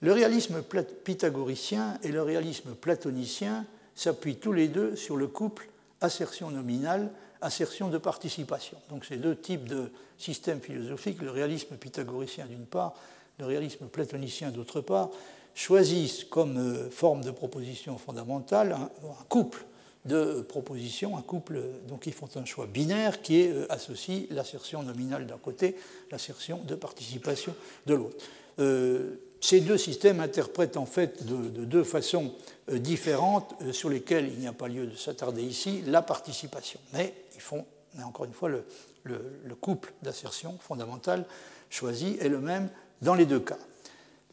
Le 0.01 0.11
réalisme 0.11 0.63
pythagoricien 1.03 1.99
et 2.01 2.07
le 2.07 2.23
réalisme 2.23 2.73
platonicien 2.73 3.67
s'appuient 3.93 4.37
tous 4.37 4.51
les 4.51 4.67
deux 4.67 4.95
sur 4.95 5.17
le 5.17 5.27
couple 5.27 5.69
assertion 6.01 6.49
nominale, 6.49 7.11
assertion 7.41 7.89
de 7.89 7.99
participation. 7.99 8.79
Donc 8.89 9.05
ces 9.05 9.17
deux 9.17 9.35
types 9.35 9.65
de 9.65 9.91
systèmes 10.17 10.61
philosophiques, 10.61 11.21
le 11.21 11.29
réalisme 11.29 11.75
pythagoricien 11.75 12.47
d'une 12.47 12.65
part, 12.65 12.95
le 13.37 13.45
réalisme 13.45 13.85
platonicien 13.85 14.49
d'autre 14.49 14.81
part, 14.81 15.11
choisissent 15.53 16.23
comme 16.23 16.57
euh, 16.57 16.89
forme 16.89 17.23
de 17.23 17.29
proposition 17.29 17.99
fondamentale 17.99 18.71
un, 18.71 18.89
couple 19.25 19.63
de 20.09 20.41
propositions, 20.41 21.15
un 21.17 21.21
couple, 21.21 21.61
donc 21.87 22.07
ils 22.07 22.13
font 22.13 22.27
un 22.35 22.43
choix 22.43 22.65
binaire 22.65 23.21
qui 23.21 23.41
est, 23.41 23.51
euh, 23.51 23.71
associe 23.71 24.23
l'assertion 24.31 24.83
nominale 24.83 25.25
d'un 25.25 25.37
côté, 25.37 25.77
l'assertion 26.11 26.59
de 26.67 26.75
participation 26.75 27.55
de 27.85 27.93
l'autre. 27.93 28.25
Euh, 28.59 29.15
ces 29.39 29.61
deux 29.61 29.77
systèmes 29.77 30.19
interprètent 30.19 30.75
en 30.75 30.85
fait 30.85 31.25
de, 31.25 31.63
deux 31.63 31.85
façons 31.85 32.33
euh, 32.69 32.79
différentes 32.79 33.55
sur 33.71 33.89
lesquelles 33.89 34.27
il 34.27 34.39
n'y 34.39 34.47
a 34.47 34.53
pas 34.53 34.67
lieu 34.67 34.87
de 34.87 34.95
s'attarder 34.95 35.43
ici 35.43 35.81
la 35.85 36.01
participation. 36.01 36.79
Mais 36.93 37.13
ils 37.35 37.41
font, 37.41 37.65
encore 38.03 38.25
une 38.25 38.33
fois, 38.33 38.49
le, 38.49 38.65
le 39.03 39.55
couple 39.55 39.93
d'assertion 40.01 40.57
fondamentale 40.59 41.25
choisi 41.69 42.17
est 42.19 42.27
le 42.27 42.41
même 42.41 42.69
dans 43.01 43.15
les 43.15 43.25
deux 43.25 43.39
cas. 43.39 43.59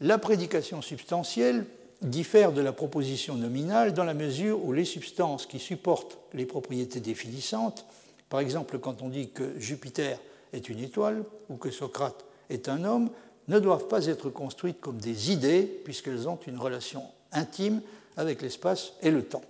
La 0.01 0.17
prédication 0.17 0.81
substantielle 0.81 1.65
diffère 2.01 2.51
de 2.51 2.61
la 2.61 2.73
proposition 2.73 3.35
nominale 3.35 3.93
dans 3.93 4.03
la 4.03 4.13
mesure 4.13 4.63
où 4.63 4.73
les 4.73 4.85
substances 4.85 5.45
qui 5.45 5.59
supportent 5.59 6.17
les 6.33 6.45
propriétés 6.45 6.99
définissantes, 6.99 7.85
par 8.29 8.39
exemple 8.39 8.79
quand 8.79 9.01
on 9.01 9.09
dit 9.09 9.29
que 9.29 9.59
Jupiter 9.59 10.19
est 10.53 10.69
une 10.69 10.79
étoile 10.79 11.23
ou 11.49 11.55
que 11.55 11.71
Socrate 11.71 12.25
est 12.49 12.69
un 12.69 12.83
homme, 12.83 13.09
ne 13.47 13.59
doivent 13.59 13.87
pas 13.87 14.05
être 14.05 14.29
construites 14.29 14.79
comme 14.79 14.97
des 14.97 15.31
idées 15.31 15.63
puisqu'elles 15.63 16.27
ont 16.27 16.39
une 16.47 16.59
relation 16.59 17.03
intime 17.31 17.81
avec 18.15 18.41
l'espace 18.41 18.93
et 19.01 19.11
le 19.11 19.23
temps. 19.23 19.43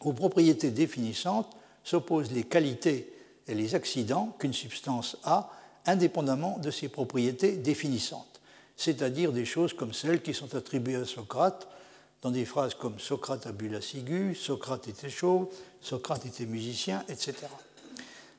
Aux 0.00 0.12
propriétés 0.12 0.70
définissantes 0.70 1.50
s'opposent 1.84 2.32
les 2.32 2.44
qualités 2.44 3.12
et 3.46 3.54
les 3.54 3.74
accidents 3.74 4.34
qu'une 4.38 4.52
substance 4.52 5.16
a 5.24 5.50
indépendamment 5.86 6.58
de 6.58 6.70
ses 6.70 6.88
propriétés 6.88 7.56
définissantes 7.56 8.31
c'est-à-dire 8.82 9.30
des 9.30 9.44
choses 9.44 9.74
comme 9.74 9.92
celles 9.92 10.22
qui 10.22 10.34
sont 10.34 10.56
attribuées 10.56 10.96
à 10.96 11.04
Socrate 11.04 11.68
dans 12.20 12.32
des 12.32 12.44
phrases 12.44 12.74
comme 12.74 12.98
Socrate 12.98 13.46
a 13.46 13.52
bu 13.52 13.68
la 13.68 13.80
ciguë, 13.80 14.34
Socrate 14.34 14.88
était 14.88 15.08
chaud, 15.08 15.50
Socrate 15.80 16.26
était 16.26 16.46
musicien, 16.46 17.04
etc. 17.08 17.34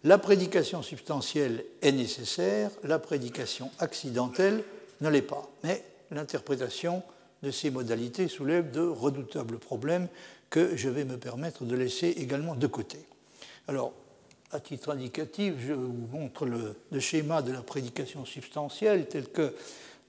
La 0.04 0.18
prédication 0.18 0.82
substantielle 0.82 1.64
est 1.82 1.94
nécessaire, 1.94 2.72
la 2.84 3.00
prédication 3.00 3.72
accidentelle 3.80 4.66
ne 5.00 5.08
l'est 5.08 5.22
pas. 5.22 5.50
Mais 5.64 5.82
l'interprétation 6.12 7.04
de 7.42 7.50
ces 7.50 7.72
modalités 7.72 8.28
soulève 8.28 8.70
de 8.70 8.82
redoutables 8.82 9.60
problèmes 9.60 10.10
que 10.50 10.76
je 10.76 10.90
vais 10.90 11.06
me 11.06 11.18
permettre 11.18 11.64
de 11.64 11.76
laisser 11.76 12.10
également 12.10 12.56
de 12.56 12.68
côté. 12.68 13.00
Alors, 13.70 13.94
à 14.52 14.60
titre 14.60 14.92
indicatif, 14.92 15.54
je 15.66 15.72
vous 15.72 16.08
montre 16.12 16.46
le, 16.46 16.76
le 16.92 17.00
schéma 17.00 17.42
de 17.42 17.54
la 17.54 17.62
prédication 17.62 18.26
substantielle 18.26 19.08
tel 19.08 19.30
que 19.30 19.56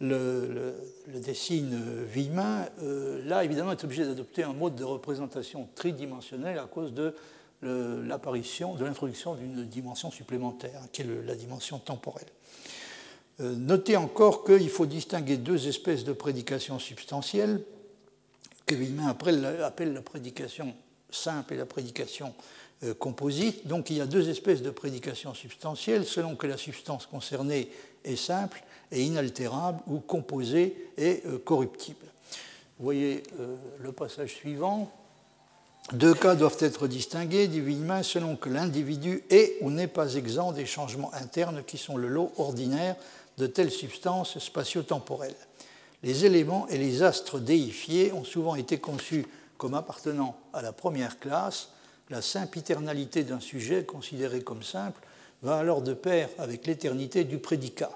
le, 0.00 0.74
dessine 1.06 1.80
Villemin, 2.04 2.66
euh, 2.82 3.22
là, 3.24 3.44
évidemment, 3.44 3.72
est 3.72 3.84
obligé 3.84 4.04
d'adopter 4.04 4.42
un 4.42 4.52
mode 4.52 4.74
de 4.74 4.84
représentation 4.84 5.68
tridimensionnel 5.74 6.58
à 6.58 6.66
cause 6.66 6.92
de 6.92 7.14
l'apparition 7.62 8.74
de 8.74 8.84
l'introduction 8.84 9.36
d'une 9.36 9.64
dimension 9.64 10.10
supplémentaire, 10.10 10.82
qui 10.92 11.00
est 11.00 11.06
la 11.24 11.34
dimension 11.34 11.78
temporelle. 11.78 12.28
Euh, 13.40 13.54
notez 13.56 13.96
encore 13.96 14.44
qu'il 14.44 14.68
faut 14.68 14.84
distinguer 14.84 15.38
deux 15.38 15.66
espèces 15.66 16.04
de 16.04 16.12
prédication 16.12 16.78
substantielle, 16.78 17.62
que 18.66 18.74
Villemin 18.74 19.08
appelle 19.08 19.94
la 19.94 20.02
prédication 20.02 20.74
simple 21.10 21.54
et 21.54 21.56
la 21.56 21.66
prédication 21.66 22.34
euh, 22.82 22.94
composite. 22.94 23.66
Donc 23.66 23.90
il 23.90 23.96
y 23.96 24.00
a 24.00 24.06
deux 24.06 24.28
espèces 24.28 24.62
de 24.62 24.70
prédication 24.70 25.32
substantielle 25.32 26.04
selon 26.04 26.36
que 26.36 26.46
la 26.46 26.56
substance 26.56 27.06
concernée 27.06 27.70
est 28.04 28.16
simple 28.16 28.62
et 28.94 29.02
inaltérable 29.02 29.80
ou 29.86 29.98
composée 29.98 30.90
et 30.96 31.22
euh, 31.26 31.38
corruptible. 31.38 32.06
Vous 32.78 32.84
voyez 32.84 33.22
le 33.80 33.92
passage 33.92 34.34
suivant. 34.34 34.90
Deux 35.92 36.14
cas 36.14 36.34
doivent 36.34 36.56
être 36.60 36.88
distingués, 36.88 37.46
dit 37.46 37.60
Villemin, 37.60 38.02
selon 38.02 38.36
que 38.36 38.48
l'individu 38.48 39.22
est 39.28 39.58
ou 39.60 39.70
n'est 39.70 39.86
pas 39.86 40.14
exempt 40.14 40.52
des 40.52 40.66
changements 40.66 41.12
internes 41.14 41.62
qui 41.64 41.78
sont 41.78 41.96
le 41.96 42.08
lot 42.08 42.32
ordinaire 42.38 42.96
de 43.36 43.46
telles 43.46 43.70
substances 43.70 44.38
spatio-temporelles. 44.38 45.36
Les 46.02 46.24
éléments 46.24 46.66
et 46.68 46.78
les 46.78 47.02
astres 47.02 47.38
déifiés 47.38 48.12
ont 48.12 48.24
souvent 48.24 48.54
été 48.54 48.78
conçus 48.78 49.26
comme 49.58 49.74
appartenant 49.74 50.36
à 50.52 50.62
la 50.62 50.72
première 50.72 51.18
classe. 51.18 51.68
La 52.10 52.22
sempiternalité 52.22 53.22
d'un 53.22 53.40
sujet 53.40 53.84
considéré 53.84 54.40
comme 54.40 54.62
simple 54.62 55.00
va 55.42 55.56
alors 55.56 55.82
de 55.82 55.94
pair 55.94 56.28
avec 56.38 56.66
l'éternité 56.66 57.24
du 57.24 57.38
prédicat. 57.38 57.90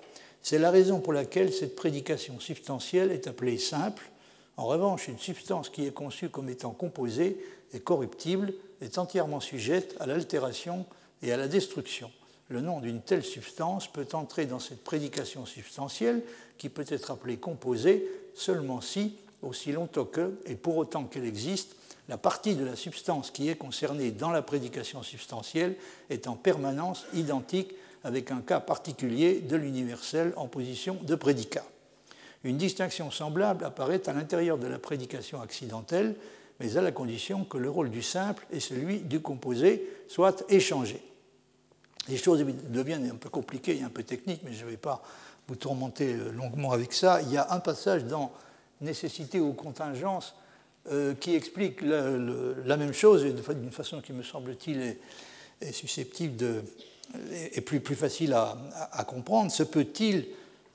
C'est 0.49 0.59
la 0.59 0.71
raison 0.71 1.01
pour 1.01 1.13
laquelle 1.13 1.53
cette 1.53 1.77
prédication 1.77 2.41
substantielle 2.41 3.13
est 3.13 3.27
appelée 3.27 3.59
simple. 3.59 4.11
En 4.57 4.65
revanche, 4.65 5.07
une 5.07 5.19
substance 5.19 5.69
qui 5.69 5.87
est 5.87 5.93
conçue 5.93 6.31
comme 6.31 6.49
étant 6.49 6.71
composée 6.71 7.37
et 7.75 7.81
corruptible 7.81 8.55
est 8.81 8.97
entièrement 8.97 9.41
sujette 9.41 9.95
à 10.01 10.07
l'altération 10.07 10.87
et 11.23 11.33
à 11.33 11.37
la 11.37 11.49
destruction 11.49 12.11
le 12.49 12.63
nom 12.63 12.81
d'une 12.81 13.03
telle 13.03 13.25
substance 13.25 13.89
peut 13.89 14.09
entrer 14.15 14.47
dans 14.47 14.59
cette 14.59 14.83
prédication 14.83 15.45
substantielle 15.45 16.23
qui 16.57 16.71
peut 16.71 16.87
être 16.89 17.11
appelée 17.11 17.37
composée 17.37 18.09
seulement 18.35 18.81
si, 18.81 19.17
aussi 19.43 19.71
longtemps 19.71 20.07
que, 20.07 20.41
et 20.47 20.55
pour 20.55 20.79
autant 20.79 21.05
qu'elle 21.05 21.27
existe, 21.27 21.77
la 22.09 22.17
partie 22.17 22.55
de 22.55 22.65
la 22.65 22.75
substance 22.75 23.31
qui 23.31 23.51
est 23.51 23.57
concernée 23.57 24.13
dans 24.13 24.31
la 24.31 24.41
prédication 24.41 25.03
substantielle 25.03 25.77
est 26.09 26.27
en 26.27 26.37
permanence 26.37 27.05
identique 27.13 27.75
avec 28.05 28.31
un 28.31 28.41
cas 28.41 28.61
particulier 28.61 29.41
de 29.41 29.57
l'universel 29.57 30.33
en 30.37 30.47
position 30.47 30.99
de 31.03 31.15
prédicat. 31.15 31.65
Une 32.45 32.57
distinction 32.57 33.11
semblable 33.11 33.65
apparaît 33.65 34.09
à 34.09 34.13
l'intérieur 34.13 34.59
de 34.59 34.67
la 34.67 34.79
prédication 34.79 35.41
accidentelle, 35.41 36.15
mais 36.61 36.77
à 36.77 36.83
la 36.83 36.93
condition 36.93 37.45
que 37.45 37.59
le 37.59 37.71
rôle 37.71 37.91
du 37.91 38.03
simple 38.03 38.47
et 38.53 38.61
celui 38.61 39.01
du 39.01 39.21
composé 39.21 39.87
soient 40.09 40.37
échangés. 40.49 41.03
Les 42.09 42.17
choses 42.17 42.45
deviennent 42.69 43.11
un 43.11 43.17
peu 43.17 43.29
compliquées 43.29 43.79
et 43.79 43.83
un 43.83 43.91
peu 43.91 44.03
techniques, 44.03 44.43
mais 44.45 44.53
je 44.53 44.65
ne 44.65 44.71
vais 44.71 44.77
pas 44.77 45.03
vous 45.47 45.57
tourmenter 45.57 46.15
euh, 46.15 46.33
longuement 46.33 46.73
avec 46.73 46.93
ça. 46.93 47.21
Il 47.23 47.33
y 47.33 47.37
a 47.37 47.53
un 47.53 47.61
passage 47.61 48.05
dans 48.05 48.33
Nécessité 48.81 49.41
ou 49.41 49.55
contingence 49.55 50.37
euh, 50.93 51.13
qui 51.15 51.35
explique 51.35 51.83
la, 51.83 52.77
même 52.77 52.93
chose 52.93 53.25
d'une 53.25 53.73
façon 53.73 54.01
qui 54.01 54.13
me 54.13 54.23
semble-t-il 54.23 54.97
est, 55.61 55.73
susceptible 55.73 56.37
de, 56.37 56.63
est 57.33 57.61
plus, 57.61 57.81
facile 57.95 58.35
à, 58.35 59.05
comprendre. 59.05 59.51
Se 59.51 59.63
peut-il, 59.63 60.27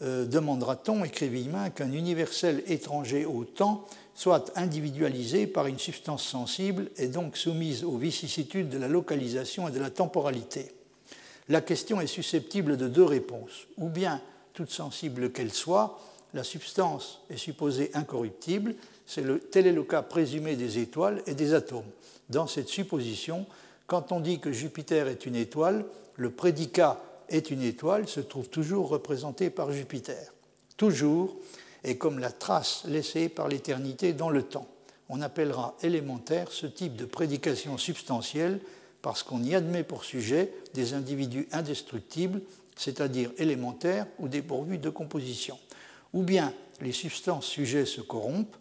euh, 0.01 0.25
demandera-t-on, 0.25 1.03
écrit 1.03 1.47
qu'un 1.75 1.91
universel 1.91 2.63
étranger 2.67 3.25
au 3.25 3.43
temps 3.43 3.85
soit 4.15 4.51
individualisé 4.55 5.47
par 5.47 5.67
une 5.67 5.79
substance 5.79 6.23
sensible 6.23 6.89
et 6.97 7.07
donc 7.07 7.37
soumise 7.37 7.83
aux 7.83 7.97
vicissitudes 7.97 8.69
de 8.69 8.77
la 8.77 8.87
localisation 8.87 9.67
et 9.67 9.71
de 9.71 9.79
la 9.79 9.89
temporalité? 9.89 10.71
La 11.49 11.61
question 11.61 11.99
est 11.99 12.07
susceptible 12.07 12.77
de 12.77 12.87
deux 12.87 13.03
réponses. 13.03 13.67
Ou 13.77 13.89
bien, 13.89 14.21
toute 14.53 14.71
sensible 14.71 15.31
qu'elle 15.31 15.53
soit, 15.53 15.99
la 16.33 16.43
substance 16.43 17.21
est 17.29 17.37
supposée 17.37 17.91
incorruptible, 17.93 18.75
le, 19.17 19.39
tel 19.39 19.67
est 19.67 19.71
le 19.73 19.83
cas 19.83 20.01
présumé 20.01 20.55
des 20.55 20.79
étoiles 20.79 21.21
et 21.27 21.35
des 21.35 21.53
atomes. 21.53 21.83
Dans 22.29 22.47
cette 22.47 22.69
supposition, 22.69 23.45
quand 23.87 24.11
on 24.11 24.19
dit 24.19 24.39
que 24.39 24.51
Jupiter 24.51 25.07
est 25.07 25.25
une 25.25 25.35
étoile, 25.35 25.85
le 26.15 26.31
prédicat 26.31 27.01
est 27.29 27.51
une 27.51 27.61
étoile 27.61 28.07
se 28.07 28.19
trouve 28.19 28.49
toujours 28.49 28.89
représenté 28.89 29.49
par 29.49 29.71
Jupiter. 29.71 30.33
Toujours, 30.77 31.35
et 31.83 31.97
comme 31.97 32.19
la 32.19 32.31
trace 32.31 32.83
laissée 32.85 33.29
par 33.29 33.47
l'éternité 33.47 34.13
dans 34.13 34.29
le 34.29 34.43
temps. 34.43 34.67
On 35.09 35.21
appellera 35.21 35.75
élémentaire 35.81 36.51
ce 36.51 36.65
type 36.65 36.95
de 36.95 37.05
prédication 37.05 37.77
substantielle 37.77 38.59
parce 39.01 39.21
qu'on 39.21 39.43
y 39.43 39.53
admet 39.53 39.83
pour 39.83 40.05
sujet 40.05 40.53
des 40.73 40.93
individus 40.93 41.47
indestructibles, 41.51 42.41
c'est-à-dire 42.77 43.31
élémentaires 43.37 44.07
ou 44.19 44.27
dépourvus 44.27 44.77
de 44.77 44.89
composition. 44.89 45.59
Ou 46.13 46.23
bien 46.23 46.53
les 46.81 46.93
substances 46.93 47.45
sujets 47.45 47.85
se 47.85 48.01
corrompent, 48.01 48.55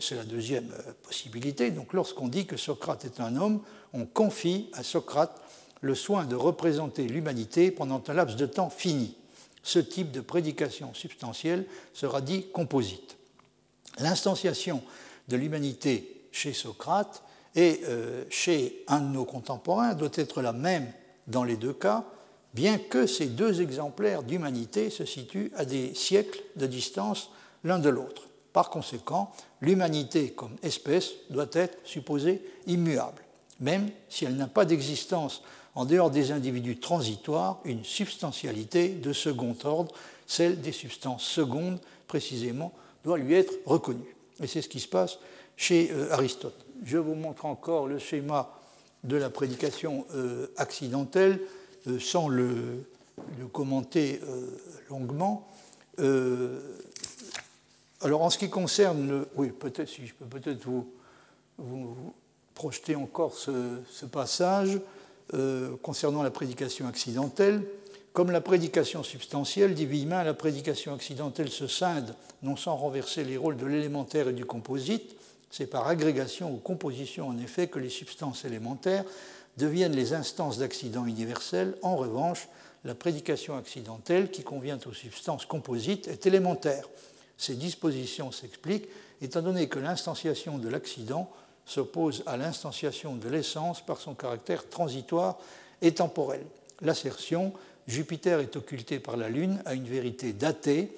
c'est 0.00 0.14
la 0.14 0.24
deuxième 0.24 0.72
euh, 0.72 0.92
possibilité, 1.02 1.70
donc 1.70 1.92
lorsqu'on 1.92 2.28
dit 2.28 2.46
que 2.46 2.56
Socrate 2.56 3.04
est 3.04 3.20
un 3.20 3.36
homme, 3.36 3.60
on 3.92 4.06
confie 4.06 4.70
à 4.72 4.82
Socrate 4.82 5.38
le 5.80 5.94
soin 5.94 6.24
de 6.24 6.36
représenter 6.36 7.04
l'humanité 7.04 7.70
pendant 7.70 8.02
un 8.08 8.12
laps 8.12 8.36
de 8.36 8.46
temps 8.46 8.70
fini. 8.70 9.16
Ce 9.62 9.78
type 9.78 10.10
de 10.10 10.20
prédication 10.20 10.94
substantielle 10.94 11.66
sera 11.92 12.20
dit 12.20 12.46
composite. 12.52 13.16
L'instanciation 13.98 14.82
de 15.28 15.36
l'humanité 15.36 16.22
chez 16.32 16.52
Socrate 16.52 17.22
et 17.54 17.80
euh, 17.84 18.24
chez 18.30 18.84
un 18.88 19.00
de 19.00 19.12
nos 19.12 19.24
contemporains 19.24 19.94
doit 19.94 20.10
être 20.14 20.42
la 20.42 20.52
même 20.52 20.92
dans 21.26 21.44
les 21.44 21.56
deux 21.56 21.72
cas, 21.72 22.04
bien 22.54 22.78
que 22.78 23.06
ces 23.06 23.26
deux 23.26 23.60
exemplaires 23.60 24.22
d'humanité 24.22 24.90
se 24.90 25.04
situent 25.04 25.52
à 25.56 25.64
des 25.64 25.94
siècles 25.94 26.40
de 26.56 26.66
distance 26.66 27.30
l'un 27.64 27.78
de 27.78 27.88
l'autre. 27.88 28.28
Par 28.52 28.70
conséquent, 28.70 29.32
l'humanité 29.60 30.30
comme 30.30 30.56
espèce 30.62 31.12
doit 31.30 31.50
être 31.52 31.78
supposée 31.84 32.42
immuable, 32.66 33.22
même 33.60 33.90
si 34.08 34.24
elle 34.24 34.36
n'a 34.36 34.48
pas 34.48 34.64
d'existence 34.64 35.42
en 35.74 35.84
dehors 35.84 36.10
des 36.10 36.32
individus 36.32 36.78
transitoires, 36.78 37.60
une 37.64 37.84
substantialité 37.84 38.88
de 38.88 39.12
second 39.12 39.56
ordre, 39.64 39.94
celle 40.26 40.60
des 40.60 40.72
substances 40.72 41.24
secondes 41.24 41.78
précisément, 42.08 42.72
doit 43.04 43.18
lui 43.18 43.34
être 43.34 43.54
reconnue. 43.66 44.16
Et 44.42 44.46
c'est 44.46 44.62
ce 44.62 44.68
qui 44.68 44.80
se 44.80 44.88
passe 44.88 45.18
chez 45.56 45.90
euh, 45.92 46.12
Aristote 46.12 46.66
je 46.84 46.98
vous 46.98 47.14
montre 47.14 47.44
encore 47.44 47.86
le 47.86 47.98
schéma 47.98 48.50
de 49.04 49.16
la 49.16 49.30
prédication 49.30 50.06
euh, 50.14 50.46
accidentelle 50.56 51.40
euh, 51.86 51.98
sans 51.98 52.28
le, 52.28 52.84
commenter 53.52 54.20
longuement. 54.88 55.46
alors 58.00 58.22
en 58.22 58.30
ce 58.30 58.38
qui 58.38 58.48
concerne. 58.48 59.26
Oui, 59.34 59.50
peut-être 59.50 59.90
si 59.90 60.06
je 60.06 60.14
peux 60.14 60.24
peut-être 60.24 60.64
vous, 60.64 60.86
projeter 62.54 62.96
encore 62.96 63.34
ce, 63.34 64.06
passage 64.06 64.80
concernant 65.82 66.22
la 66.22 66.30
prédication 66.30 66.86
accidentelle. 66.86 67.62
Comme 68.12 68.32
la 68.32 68.40
prédication 68.40 69.04
substantielle, 69.04 69.74
dit 69.74 69.86
Villemin, 69.86 70.24
la 70.24 70.34
prédication 70.34 70.92
accidentelle 70.94 71.50
se 71.50 71.68
scinde, 71.68 72.16
non 72.42 72.56
sans 72.56 72.74
renverser 72.74 73.22
les 73.22 73.36
rôles 73.36 73.56
de 73.56 73.66
l'élémentaire 73.66 74.28
et 74.28 74.32
du 74.32 74.44
composite, 74.44 75.14
c'est 75.50 75.66
par 75.66 75.86
agrégation 75.86 76.52
ou 76.52 76.56
composition, 76.56 77.28
en 77.28 77.38
effet, 77.38 77.68
que 77.68 77.78
les 77.78 77.88
substances 77.88 78.44
élémentaires 78.44 79.04
deviennent 79.56 79.94
les 79.94 80.12
instances 80.12 80.58
d'accident 80.58 81.06
universel. 81.06 81.76
En 81.82 81.96
revanche, 81.96 82.48
la 82.84 82.94
prédication 82.94 83.56
accidentelle, 83.56 84.30
qui 84.30 84.42
convient 84.42 84.78
aux 84.86 84.92
substances 84.92 85.44
composites, 85.44 86.08
est 86.08 86.26
élémentaire. 86.26 86.88
Ces 87.36 87.54
dispositions 87.54 88.32
s'expliquent 88.32 88.88
étant 89.22 89.42
donné 89.42 89.68
que 89.68 89.78
l'instanciation 89.78 90.58
de 90.58 90.68
l'accident 90.68 91.30
s'oppose 91.70 92.24
à 92.26 92.36
l'instanciation 92.36 93.14
de 93.14 93.28
l'essence 93.28 93.80
par 93.80 94.00
son 94.00 94.14
caractère 94.14 94.68
transitoire 94.68 95.38
et 95.80 95.92
temporel. 95.92 96.44
L'assertion 96.80 97.52
Jupiter 97.86 98.40
est 98.40 98.56
occulté 98.56 98.98
par 98.98 99.16
la 99.16 99.28
Lune 99.28 99.62
a 99.64 99.74
une 99.74 99.86
vérité 99.86 100.32
datée 100.32 100.90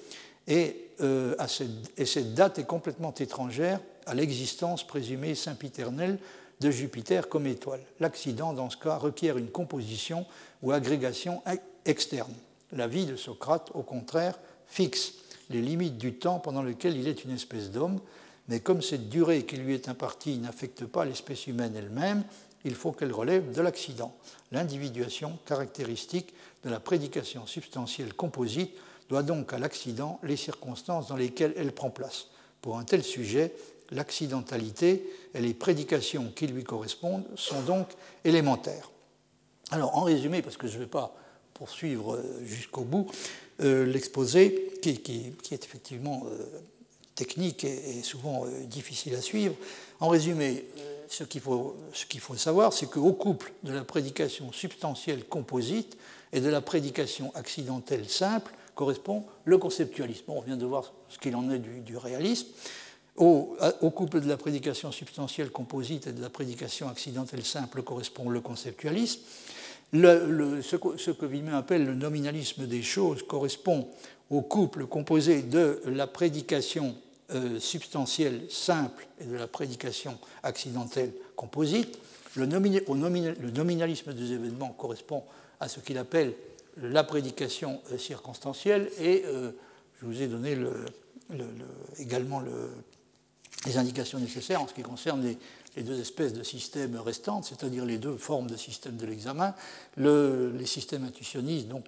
et, 0.47 0.89
euh, 1.01 1.35
et 1.95 2.05
cette 2.05 2.33
date 2.33 2.57
est 2.57 2.65
complètement 2.65 3.13
étrangère 3.13 3.79
à 4.07 4.15
l'existence 4.15 4.85
présumée 4.85 5.35
sempiternelle 5.35 6.17
de 6.59 6.71
Jupiter 6.71 7.29
comme 7.29 7.45
étoile. 7.45 7.81
L'accident, 7.99 8.53
dans 8.53 8.71
ce 8.71 8.77
cas, 8.77 8.97
requiert 8.97 9.37
une 9.37 9.49
composition 9.49 10.25
ou 10.63 10.71
agrégation 10.71 11.43
externe. 11.85 12.33
La 12.71 12.87
vie 12.87 13.05
de 13.05 13.15
Socrate, 13.15 13.69
au 13.75 13.83
contraire, 13.83 14.39
fixe 14.65 15.13
les 15.51 15.61
limites 15.61 15.99
du 15.99 16.15
temps 16.15 16.39
pendant 16.39 16.63
lequel 16.63 16.97
il 16.97 17.07
est 17.07 17.25
une 17.25 17.31
espèce 17.31 17.69
d'homme, 17.69 17.99
mais 18.47 18.59
comme 18.59 18.81
cette 18.81 19.09
durée 19.09 19.45
qui 19.45 19.57
lui 19.57 19.73
est 19.73 19.89
impartie 19.89 20.37
n'affecte 20.37 20.85
pas 20.85 21.05
l'espèce 21.05 21.47
humaine 21.47 21.75
elle-même, 21.75 22.23
il 22.65 22.75
faut 22.75 22.91
qu'elle 22.91 23.11
relève 23.11 23.51
de 23.51 23.61
l'accident. 23.61 24.15
L'individuation 24.51 25.37
caractéristique 25.45 26.33
de 26.63 26.69
la 26.69 26.79
prédication 26.79 27.45
substantielle 27.45 28.13
composite 28.13 28.71
doit 29.09 29.23
donc 29.23 29.53
à 29.53 29.59
l'accident 29.59 30.19
les 30.23 30.37
circonstances 30.37 31.07
dans 31.07 31.17
lesquelles 31.17 31.53
elle 31.57 31.73
prend 31.73 31.89
place. 31.89 32.27
Pour 32.61 32.77
un 32.77 32.83
tel 32.83 33.03
sujet, 33.03 33.53
l'accidentalité 33.91 35.05
et 35.33 35.41
les 35.41 35.53
prédications 35.53 36.31
qui 36.35 36.47
lui 36.47 36.63
correspondent 36.63 37.25
sont 37.35 37.61
donc 37.61 37.89
élémentaires. 38.23 38.91
Alors, 39.71 39.97
en 39.97 40.03
résumé, 40.03 40.41
parce 40.41 40.57
que 40.57 40.67
je 40.67 40.75
ne 40.75 40.83
vais 40.83 40.89
pas 40.89 41.15
poursuivre 41.53 42.15
euh, 42.15 42.45
jusqu'au 42.45 42.83
bout, 42.83 43.09
euh, 43.61 43.85
l'exposé, 43.85 44.71
qui, 44.81 44.89
est 44.89 45.63
effectivement 45.63 46.23
euh, 46.27 46.45
technique 47.15 47.63
et, 47.63 48.01
souvent 48.03 48.45
difficile 48.67 49.15
à 49.15 49.21
suivre, 49.21 49.55
en 49.99 50.09
résumé, 50.09 50.65
ce 51.07 51.23
qu'il 51.23 51.41
faut, 51.41 51.75
faut, 52.19 52.35
savoir, 52.35 52.73
c'est 52.73 52.89
qu'au 52.89 53.13
couple 53.13 53.53
de 53.63 53.71
la 53.71 53.83
prédication 53.83 54.51
substantielle 54.51 55.23
composite 55.25 55.97
et 56.31 56.41
de 56.41 56.49
la 56.49 56.61
prédication 56.61 57.31
accidentelle 57.35 58.09
simple 58.09 58.53
correspond 58.75 59.23
le 59.45 59.57
conceptualisme. 59.57 60.25
on 60.29 60.41
vient 60.41 60.57
de 60.57 60.65
voir 60.65 60.91
ce 61.09 61.19
qu'il 61.19 61.35
en 61.35 61.51
est 61.51 61.59
du 61.59 61.97
réalisme. 61.97 62.47
Au, 63.15 63.55
couple 63.91 64.21
de 64.21 64.27
la 64.27 64.37
prédication 64.37 64.91
substantielle 64.91 65.51
composite 65.51 66.07
et 66.07 66.13
de 66.13 66.21
la 66.21 66.31
prédication 66.31 66.89
accidentelle 66.89 67.45
simple 67.45 67.83
correspond 67.83 68.27
le 68.29 68.41
conceptualisme. 68.41 69.21
ce, 69.93 71.11
que, 71.11 71.25
Villemin 71.27 71.55
appelle 71.55 71.85
le 71.85 71.93
nominalisme 71.93 72.65
des 72.65 72.81
choses 72.81 73.21
correspond 73.21 73.87
au 74.29 74.41
couple 74.41 74.85
composé 74.85 75.41
de 75.41 75.81
la 75.85 76.07
prédication 76.07 76.95
euh, 77.33 77.59
substantielle 77.59 78.41
simple 78.49 79.07
et 79.19 79.25
de 79.25 79.35
la 79.35 79.47
prédication 79.47 80.17
accidentelle 80.43 81.13
composite. 81.35 81.97
Le, 82.35 82.45
nominalisme 82.45 84.13
des 84.13 84.33
événements 84.33 84.69
correspond 84.69 85.23
à 85.59 85.67
ce 85.67 85.79
qu'il 85.79 85.97
appelle 85.97 86.33
la 86.81 87.03
prédication 87.03 87.81
euh, 87.91 87.97
circonstancielle 87.97 88.89
et 88.99 89.23
euh, 89.25 89.51
je 90.01 90.05
vous 90.05 90.21
ai 90.21 90.27
donné 90.27 90.57
également 91.97 92.39
le, 92.39 92.69
les 93.65 93.77
indications 93.77 94.19
nécessaires 94.19 94.61
en 94.61 94.67
ce 94.67 94.73
qui 94.73 94.83
concerne 94.83 95.23
les, 95.75 95.83
deux 95.83 95.99
espèces 95.99 96.33
de 96.33 96.43
systèmes 96.43 96.97
restantes, 96.97 97.45
c'est-à-dire 97.45 97.85
les 97.85 97.97
deux 97.97 98.17
formes 98.17 98.47
de 98.47 98.57
système 98.57 98.97
de 98.97 99.05
l'examen. 99.05 99.55
les 99.97 100.65
systèmes 100.65 101.05
intuitionnistes 101.05 101.67
donc, 101.67 101.85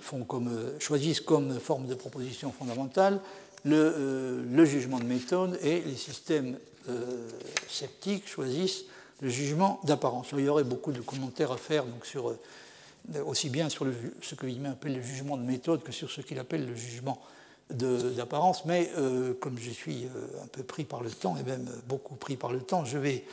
font 0.00 0.24
comme, 0.24 0.50
choisissent 0.78 1.20
comme 1.20 1.58
forme 1.60 1.86
de 1.86 1.94
proposition 1.94 2.52
fondamentale 2.52 3.20
le, 3.64 3.76
euh, 3.76 4.64
jugement 4.64 4.98
de 4.98 5.04
méthode 5.04 5.58
et 5.62 5.80
les 5.80 5.96
systèmes 5.96 6.58
euh, 6.88 7.28
sceptiques 7.68 8.28
choisissent 8.28 8.84
le 9.20 9.28
jugement 9.28 9.80
d'apparence. 9.84 10.28
Il 10.32 10.40
y 10.40 10.48
aurait 10.48 10.64
beaucoup 10.64 10.92
de 10.92 11.00
commentaires 11.00 11.52
à 11.52 11.56
faire 11.56 11.84
donc, 11.84 12.06
sur, 12.06 12.30
euh, 12.30 12.38
aussi 13.24 13.50
bien 13.50 13.68
sur 13.68 13.86
ce 14.20 14.34
que 14.34 14.46
Villemin 14.46 14.72
appelle 14.72 14.94
le 14.94 15.02
jugement 15.02 15.36
de 15.36 15.42
méthode 15.42 15.82
que 15.82 15.92
sur 15.92 16.10
ce 16.10 16.20
qu'il 16.20 16.38
appelle 16.38 16.66
le 16.66 16.74
jugement 16.74 17.20
d'apparence, 17.70 18.64
mais 18.64 18.90
euh, 18.96 19.34
comme 19.40 19.58
je 19.58 19.70
suis 19.70 20.04
euh, 20.04 20.44
un 20.44 20.46
peu 20.46 20.62
pris 20.62 20.84
par 20.84 21.02
le 21.02 21.10
temps, 21.10 21.36
et 21.36 21.42
même 21.42 21.66
beaucoup 21.88 22.14
pris 22.14 22.36
par 22.36 22.52
le 22.52 22.60
temps, 22.60 22.84
je 22.84 22.98
vais 22.98 23.24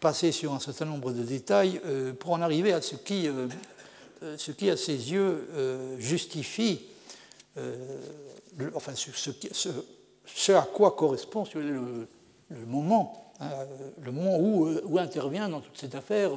passer 0.00 0.32
sur 0.32 0.52
un 0.54 0.60
certain 0.60 0.86
nombre 0.86 1.12
de 1.12 1.22
détails 1.22 1.80
euh, 1.84 2.12
pour 2.12 2.32
en 2.32 2.40
arriver 2.40 2.72
à 2.72 2.80
ce 2.80 2.96
qui, 2.96 3.28
ce 4.36 4.52
qui 4.52 4.70
à 4.70 4.76
ses 4.76 5.12
yeux, 5.12 5.48
justifie, 5.98 6.82
enfin, 8.74 8.92
ce, 8.94 9.30
ce, 10.24 10.52
à 10.52 10.62
quoi 10.62 10.92
correspond 10.92 11.44
le, 11.54 12.06
moment, 12.66 13.32
hein, 13.40 13.50
le 14.02 14.12
moment 14.12 14.38
où, 14.38 14.98
intervient 14.98 15.48
dans 15.48 15.60
toute 15.60 15.76
cette 15.76 15.94
affaire 15.94 16.32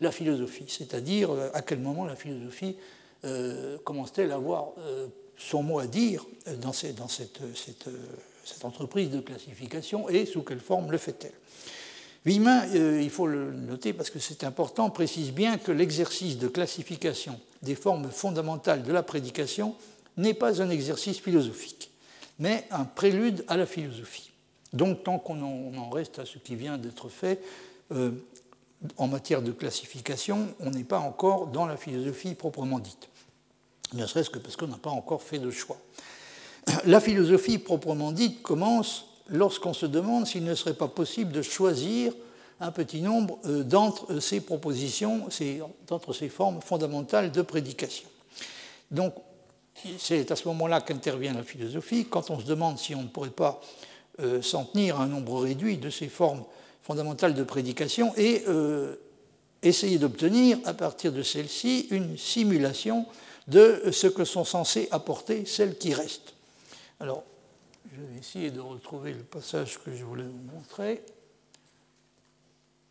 la 0.00 0.12
philosophie, 0.12 0.66
c'est-à-dire 0.68 1.30
à 1.52 1.62
quel 1.62 1.80
moment 1.80 2.04
la 2.04 2.16
philosophie 2.16 2.76
commence-t-elle 3.84 4.32
à 4.32 4.36
avoir 4.36 4.72
son 5.36 5.62
mot 5.62 5.78
à 5.78 5.86
dire 5.86 6.24
dans, 6.62 6.72
cette, 6.72 7.40
entreprise 8.62 9.10
de 9.10 9.20
classification 9.20 10.08
et 10.08 10.26
sous 10.26 10.42
quelle 10.42 10.60
forme 10.60 10.90
le 10.90 10.98
fait-elle? 10.98 11.32
Villemin, 12.26 12.66
euh, 12.74 13.00
il 13.00 13.08
faut 13.08 13.26
le 13.26 13.52
noter 13.52 13.92
parce 13.92 14.10
que 14.10 14.18
c'est 14.18 14.44
important, 14.44 14.90
précise 14.90 15.32
bien 15.32 15.56
que 15.56 15.72
l'exercice 15.72 16.38
de 16.38 16.48
classification 16.48 17.40
des 17.62 17.74
formes 17.76 18.10
fondamentales 18.10 18.82
de 18.82 18.92
la 18.92 19.02
prédication 19.02 19.74
n'est 20.16 20.34
pas 20.34 20.60
un 20.60 20.68
exercice 20.68 21.20
philosophique, 21.20 21.90
mais 22.38 22.66
un 22.70 22.84
prélude 22.84 23.44
à 23.48 23.56
la 23.56 23.64
philosophie. 23.64 24.32
Donc 24.72 25.04
tant 25.04 25.18
qu'on 25.18 25.40
en 25.42 25.88
reste 25.88 26.18
à 26.18 26.26
ce 26.26 26.38
qui 26.38 26.56
vient 26.56 26.76
d'être 26.76 27.08
fait, 27.08 27.40
euh, 27.92 28.10
en 28.98 29.06
matière 29.06 29.40
de 29.40 29.52
classification, 29.52 30.48
on 30.60 30.70
n'est 30.70 30.84
pas 30.84 30.98
encore 30.98 31.46
dans 31.46 31.64
la 31.64 31.76
philosophie 31.76 32.34
proprement 32.34 32.78
dite 32.78 33.08
ne 33.94 34.06
serait-ce 34.06 34.30
que 34.30 34.38
parce 34.38 34.56
qu'on 34.56 34.66
n'a 34.66 34.78
pas 34.78 34.90
encore 34.90 35.22
fait 35.22 35.38
de 35.38 35.50
choix. 35.50 35.78
La 36.86 37.00
philosophie 37.00 37.58
proprement 37.58 38.12
dite 38.12 38.42
commence 38.42 39.06
lorsqu'on 39.28 39.72
se 39.72 39.86
demande 39.86 40.26
s'il 40.26 40.44
ne 40.44 40.54
serait 40.54 40.74
pas 40.74 40.88
possible 40.88 41.32
de 41.32 41.42
choisir 41.42 42.12
un 42.60 42.70
petit 42.70 43.00
nombre 43.00 43.38
euh, 43.44 43.62
d'entre 43.62 44.20
ces 44.20 44.40
propositions, 44.40 45.28
d'entre 45.86 46.12
ces 46.12 46.28
formes 46.28 46.60
fondamentales 46.60 47.32
de 47.32 47.42
prédication. 47.42 48.08
Donc, 48.90 49.14
c'est 49.98 50.30
à 50.30 50.36
ce 50.36 50.48
moment-là 50.48 50.80
qu'intervient 50.80 51.34
la 51.34 51.42
philosophie, 51.42 52.06
quand 52.08 52.30
on 52.30 52.40
se 52.40 52.46
demande 52.46 52.78
si 52.78 52.94
on 52.94 53.02
ne 53.02 53.08
pourrait 53.08 53.28
pas 53.30 53.60
euh, 54.20 54.40
s'en 54.40 54.64
tenir 54.64 55.00
à 55.00 55.04
un 55.04 55.06
nombre 55.06 55.42
réduit 55.42 55.76
de 55.76 55.90
ces 55.90 56.08
formes 56.08 56.44
fondamentales 56.82 57.34
de 57.34 57.42
prédication 57.42 58.14
et 58.16 58.44
euh, 58.48 58.96
essayer 59.62 59.98
d'obtenir, 59.98 60.58
à 60.64 60.72
partir 60.72 61.12
de 61.12 61.22
celles-ci, 61.22 61.88
une 61.90 62.16
simulation 62.16 63.04
de 63.48 63.90
ce 63.92 64.06
que 64.06 64.24
sont 64.24 64.44
censées 64.44 64.88
apporter 64.90 65.44
celles 65.44 65.76
qui 65.76 65.92
restent. 65.92 66.34
Alors, 67.00 67.22
je 67.96 68.02
vais 68.02 68.18
essayer 68.18 68.50
de 68.50 68.60
retrouver 68.60 69.14
le 69.14 69.22
passage 69.22 69.78
que 69.82 69.92
je 69.94 70.04
voulais 70.04 70.24
vous 70.24 70.54
montrer. 70.54 71.02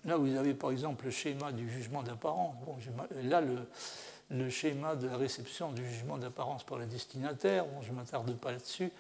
Là, 0.06 0.18
vous 0.18 0.36
avez 0.36 0.54
par 0.54 0.72
exemple 0.72 1.06
le 1.06 1.12
schéma 1.12 1.52
du 1.52 1.70
jugement 1.70 2.02
d'apparence. 2.02 2.56
Bon, 2.66 2.78
là, 3.24 3.42
le, 3.42 4.50
schéma 4.50 4.96
de 4.96 5.08
la 5.08 5.18
réception 5.18 5.72
du 5.72 5.88
jugement 5.88 6.18
d'apparence 6.18 6.64
par 6.64 6.78
le 6.78 6.86
destinataire, 6.86 7.66
bon, 7.66 7.82
je 7.82 7.92
ne 7.92 7.98
m'attarde 7.98 8.36
pas 8.36 8.52
là-dessus. 8.52 8.92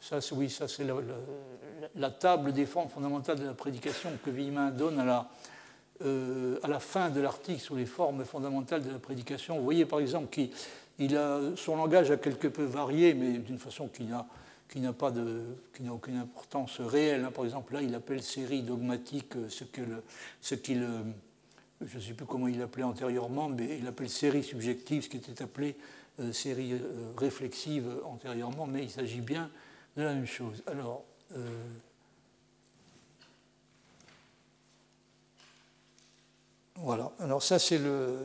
Ça, 0.00 0.18
oui, 0.32 0.48
ça 0.48 0.68
c'est 0.68 0.86
la, 1.94 2.10
table 2.10 2.52
des 2.52 2.66
formes 2.66 2.88
fondamentales 2.88 3.38
de 3.38 3.46
la 3.46 3.54
prédication 3.54 4.10
que 4.24 4.30
Villemin 4.30 4.70
donne 4.70 5.00
à 5.00 5.04
la, 5.04 5.28
euh, 6.04 6.58
à 6.62 6.68
la 6.68 6.78
fin 6.78 7.10
de 7.10 7.20
l'article 7.20 7.60
sur 7.60 7.74
les 7.74 7.86
formes 7.86 8.24
fondamentales 8.24 8.84
de 8.84 8.90
la 8.90 9.00
prédication. 9.00 9.58
Vous 9.58 9.64
voyez 9.64 9.86
par 9.86 9.98
exemple 9.98 10.28
qu'il 10.28 11.16
a, 11.16 11.40
son 11.56 11.76
langage 11.76 12.12
a 12.12 12.16
quelque 12.16 12.46
peu 12.46 12.64
varié, 12.64 13.14
mais 13.14 13.38
d'une 13.38 13.58
façon 13.58 13.88
qui 13.88 14.04
n'a 14.04 14.24
qui 14.68 14.80
n'a 14.80 14.92
pas 14.92 15.10
de, 15.10 15.42
qui 15.74 15.82
n'a 15.82 15.92
aucune 15.92 16.16
importance 16.16 16.80
réelle. 16.80 17.24
Hein. 17.24 17.30
Par 17.30 17.44
exemple, 17.44 17.72
là, 17.74 17.82
il 17.82 17.94
appelle 17.94 18.22
série 18.22 18.62
dogmatique 18.62 19.36
euh, 19.36 19.48
ce 19.48 19.64
que 19.64 19.80
ce 20.40 20.54
qu'il, 20.54 20.82
euh, 20.82 21.02
je 21.80 21.96
ne 21.96 22.02
sais 22.02 22.12
plus 22.12 22.26
comment 22.26 22.48
il 22.48 22.58
l'appelait 22.58 22.82
antérieurement, 22.82 23.48
mais 23.48 23.78
il 23.78 23.86
appelle 23.86 24.10
série 24.10 24.42
subjective, 24.42 25.02
ce 25.02 25.08
qui 25.08 25.16
était 25.18 25.42
appelé 25.42 25.76
série 26.32 26.74
réflexive 27.16 27.86
antérieurement, 28.04 28.66
mais 28.66 28.82
il 28.82 28.90
s'agit 28.90 29.20
bien 29.20 29.48
de 29.96 30.02
la 30.02 30.14
même 30.14 30.26
chose. 30.26 30.64
Alors, 30.66 31.04
Voilà, 36.80 37.10
alors 37.18 37.42
ça 37.42 37.58
c'est 37.58 37.78
le, 37.78 38.16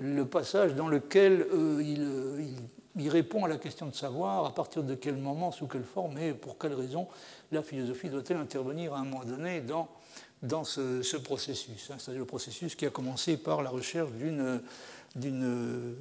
le, 0.00 0.24
passage 0.24 0.74
dans 0.74 0.88
lequel 0.88 1.46
euh, 1.52 1.82
il, 1.82 2.56
il, 2.98 3.08
répond 3.08 3.44
à 3.44 3.48
la 3.48 3.58
question 3.58 3.86
de 3.86 3.94
savoir 3.94 4.44
à 4.44 4.54
partir 4.54 4.82
de 4.82 4.94
quel 4.94 5.16
moment, 5.16 5.50
sous 5.50 5.66
quelle 5.66 5.84
forme 5.84 6.18
et 6.18 6.32
pour 6.32 6.58
quelle 6.58 6.74
raison 6.74 7.08
la 7.52 7.62
philosophie 7.62 8.08
doit-elle 8.08 8.38
intervenir 8.38 8.94
à 8.94 8.98
un 8.98 9.04
moment 9.04 9.24
donné 9.24 9.60
dans, 9.60 9.88
dans 10.42 10.64
ce, 10.64 11.16
processus. 11.16 11.90
Hein. 11.90 11.96
C'est-à-dire 11.98 12.20
le 12.20 12.26
processus 12.26 12.74
qui 12.74 12.86
a 12.86 12.90
commencé 12.90 13.36
par 13.36 13.62
la 13.62 13.70
recherche 13.70 14.10
d'une 14.12 14.60
d'une 15.16 15.96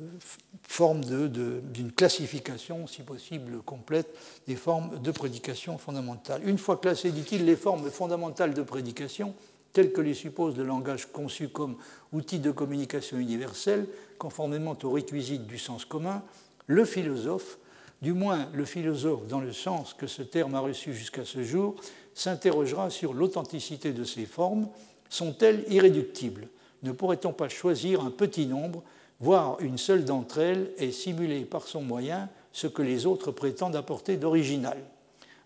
forme 0.63 1.01
d'une 1.03 1.29
de, 1.29 1.91
classification, 1.95 2.87
si 2.87 3.03
possible 3.03 3.61
complète, 3.63 4.07
des 4.47 4.55
formes 4.55 5.01
de 5.01 5.11
prédication 5.11 5.77
fondamentale. 5.77 6.41
Une 6.47 6.57
fois 6.57 6.77
classées, 6.77 7.11
dit-il, 7.11 7.45
les 7.45 7.55
formes 7.55 7.89
fondamentales 7.89 8.53
de 8.53 8.61
prédication, 8.61 9.33
tel 9.73 9.91
que 9.91 10.01
les 10.01 10.13
suppose 10.13 10.57
le 10.57 10.63
langage 10.63 11.11
conçu 11.11 11.49
comme 11.49 11.77
outil 12.11 12.39
de 12.39 12.51
communication 12.51 13.17
universelle, 13.17 13.87
conformément 14.17 14.77
aux 14.83 14.91
réquisites 14.91 15.47
du 15.47 15.57
sens 15.57 15.85
commun, 15.85 16.21
le 16.67 16.85
philosophe, 16.85 17.57
du 18.01 18.13
moins 18.13 18.47
le 18.53 18.65
philosophe 18.65 19.25
dans 19.27 19.39
le 19.39 19.53
sens 19.53 19.93
que 19.93 20.05
ce 20.05 20.21
terme 20.21 20.53
a 20.53 20.59
reçu 20.59 20.93
jusqu'à 20.93 21.25
ce 21.25 21.41
jour, 21.41 21.75
s'interrogera 22.13 22.89
sur 22.89 23.13
l'authenticité 23.13 23.91
de 23.91 24.03
ces 24.03 24.25
formes. 24.25 24.67
Sont-elles 25.09 25.65
irréductibles? 25.69 26.47
Ne 26.83 26.91
pourrait-on 26.91 27.33
pas 27.33 27.49
choisir 27.49 28.01
un 28.01 28.11
petit 28.11 28.45
nombre, 28.45 28.83
voire 29.19 29.59
une 29.61 29.77
seule 29.77 30.05
d'entre 30.05 30.39
elles, 30.39 30.71
et 30.77 30.91
simuler 30.91 31.45
par 31.45 31.67
son 31.67 31.81
moyen 31.81 32.29
ce 32.51 32.67
que 32.67 32.81
les 32.81 33.05
autres 33.05 33.31
prétendent 33.31 33.75
apporter 33.75 34.17
d'original? 34.17 34.77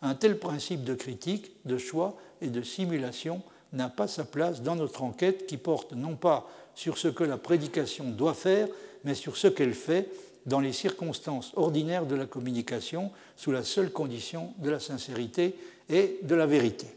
Un 0.02 0.16
tel 0.16 0.40
principe 0.40 0.84
de 0.84 0.96
critique, 0.96 1.52
de 1.66 1.78
choix 1.78 2.18
et 2.42 2.48
de 2.48 2.64
simulation 2.64 3.42
n'a 3.72 3.88
pas 3.88 4.08
sa 4.08 4.26
place 4.26 4.62
dans 4.62 4.76
notre 4.76 5.04
enquête 5.04 5.46
qui 5.46 5.58
porte 5.58 5.94
non 5.94 6.16
pas 6.16 6.50
sur 6.76 6.98
ce 6.98 7.08
que 7.08 7.24
la 7.24 7.38
prédication 7.38 8.10
doit 8.10 8.34
faire, 8.34 8.68
mais 9.04 9.14
sur 9.14 9.38
ce 9.38 9.48
qu'elle 9.48 9.74
fait 9.74 10.10
dans 10.46 10.60
les 10.60 10.74
circonstances 10.74 11.52
ordinaires 11.56 12.06
de 12.06 12.16
la 12.16 12.26
communication, 12.26 13.12
sous 13.38 13.52
la 13.52 13.64
seule 13.64 13.92
condition 13.92 14.54
de 14.60 14.70
la 14.70 14.80
sincérité 14.80 15.56
et 15.90 16.20
de 16.24 16.36
la 16.36 16.46
vérité. 16.46 16.88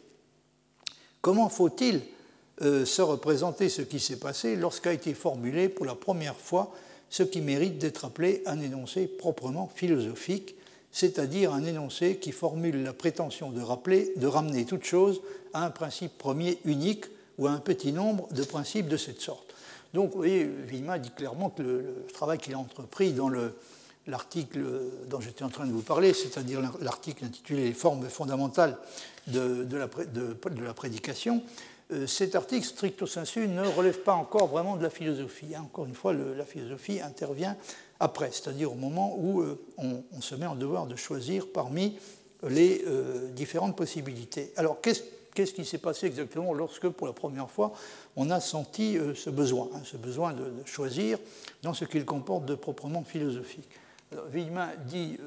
Comment 1.20 1.48
faut-il 1.48 2.02
euh, 2.62 2.84
se 2.84 3.02
représenter 3.02 3.68
ce 3.68 3.82
qui 3.82 3.98
s'est 3.98 4.18
passé 4.18 4.56
lorsqu'a 4.56 4.92
été 4.92 5.14
formulé 5.14 5.68
pour 5.68 5.86
la 5.86 5.94
première 5.94 6.36
fois 6.36 6.72
ce 7.10 7.22
qui 7.22 7.40
mérite 7.40 7.78
d'être 7.78 8.04
appelé 8.04 8.42
un 8.46 8.60
énoncé 8.60 9.06
proprement 9.06 9.70
philosophique, 9.74 10.56
c'est-à-dire 10.90 11.52
un 11.52 11.64
énoncé 11.64 12.16
qui 12.16 12.32
formule 12.32 12.82
la 12.82 12.92
prétention 12.92 13.50
de, 13.50 13.60
rappeler, 13.60 14.12
de 14.16 14.26
ramener 14.26 14.64
toute 14.64 14.84
chose 14.84 15.20
à 15.52 15.64
un 15.64 15.70
principe 15.70 16.18
premier 16.18 16.58
unique 16.64 17.04
ou 17.38 17.46
à 17.46 17.52
un 17.52 17.58
petit 17.58 17.92
nombre 17.92 18.28
de 18.32 18.42
principes 18.42 18.88
de 18.88 18.96
cette 18.96 19.20
sorte? 19.20 19.53
Donc, 19.94 20.10
vous 20.10 20.18
voyez, 20.18 20.44
Villemin 20.44 20.98
dit 20.98 21.12
clairement 21.12 21.50
que 21.50 21.62
le, 21.62 22.06
travail 22.12 22.38
qu'il 22.38 22.52
a 22.52 22.58
entrepris 22.58 23.12
dans 23.12 23.30
l'article 24.08 24.60
dont 25.08 25.20
j'étais 25.20 25.44
en 25.44 25.50
train 25.50 25.66
de 25.66 25.72
vous 25.72 25.82
parler, 25.82 26.12
c'est-à-dire 26.12 26.60
l'article 26.80 27.24
intitulé 27.24 27.66
Les 27.66 27.72
formes 27.72 28.08
fondamentales 28.08 28.76
de, 29.28 29.64
la, 29.76 30.74
prédication, 30.74 31.44
euh, 31.92 32.08
cet 32.08 32.34
article, 32.34 32.66
stricto 32.66 33.06
sensu, 33.06 33.46
ne 33.46 33.64
relève 33.68 34.00
pas 34.00 34.14
encore 34.14 34.48
vraiment 34.48 34.76
de 34.76 34.82
la 34.82 34.90
philosophie. 34.90 35.54
Hein. 35.54 35.62
Encore 35.66 35.86
une 35.86 35.94
fois, 35.94 36.12
la 36.12 36.44
philosophie 36.44 37.00
intervient 37.00 37.56
après, 38.00 38.32
c'est-à-dire 38.32 38.72
au 38.72 38.76
moment 38.76 39.16
où 39.16 39.42
euh, 39.42 39.64
on, 39.78 40.20
se 40.20 40.34
met 40.34 40.46
en 40.46 40.56
devoir 40.56 40.86
de 40.86 40.96
choisir 40.96 41.46
parmi 41.52 41.96
les 42.42 42.82
euh, 42.88 43.28
différentes 43.30 43.76
possibilités. 43.76 44.52
Alors, 44.56 44.80
qu'est-ce 44.80 45.02
qui 45.34 45.64
s'est 45.64 45.78
passé 45.78 46.06
exactement 46.06 46.52
lorsque, 46.54 46.88
pour 46.88 47.06
la 47.06 47.12
première 47.12 47.50
fois, 47.50 47.72
on 48.16 48.30
a 48.30 48.40
senti 48.40 48.96
ce 49.14 49.30
besoin, 49.30 49.68
hein, 49.74 49.80
ce 49.84 49.96
besoin 49.96 50.32
de, 50.32 50.44
choisir 50.64 51.18
dans 51.62 51.74
ce 51.74 51.84
qu'il 51.84 52.04
comporte 52.04 52.44
de 52.44 52.54
proprement 52.54 53.02
philosophique 53.02 53.68
Villemin 54.30 54.70
dit, 54.86 55.18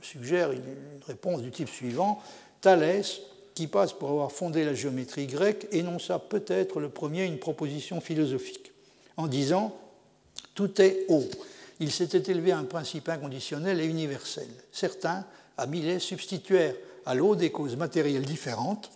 suggère 0.00 0.52
une 0.52 0.62
réponse 1.08 1.42
du 1.42 1.50
type 1.50 1.68
suivant 1.68 2.22
Thalès 2.60 3.20
qui 3.54 3.66
passe 3.66 3.92
pour 3.92 4.10
avoir 4.10 4.30
fondé 4.30 4.64
la 4.64 4.74
géométrie 4.74 5.26
grecque, 5.26 5.66
énonça 5.72 6.20
peut-être 6.20 6.78
le 6.78 6.88
premier 6.88 7.24
une 7.24 7.38
proposition 7.38 8.00
philosophique, 8.00 8.72
en 9.16 9.26
disant 9.26 9.76
Tout 10.54 10.80
est 10.80 11.04
haut. 11.08 11.26
Il 11.80 11.90
s'était 11.90 12.30
élevé 12.30 12.52
à 12.52 12.58
un 12.58 12.64
principe 12.64 13.08
inconditionnel 13.08 13.80
et 13.80 13.86
universel. 13.86 14.48
Certains, 14.72 15.24
à 15.56 15.66
Millet, 15.66 15.98
substituèrent 15.98 16.74
à 17.04 17.14
l'eau 17.14 17.34
des 17.34 17.50
causes 17.50 17.76
matérielles 17.76 18.24
différentes. 18.24 18.90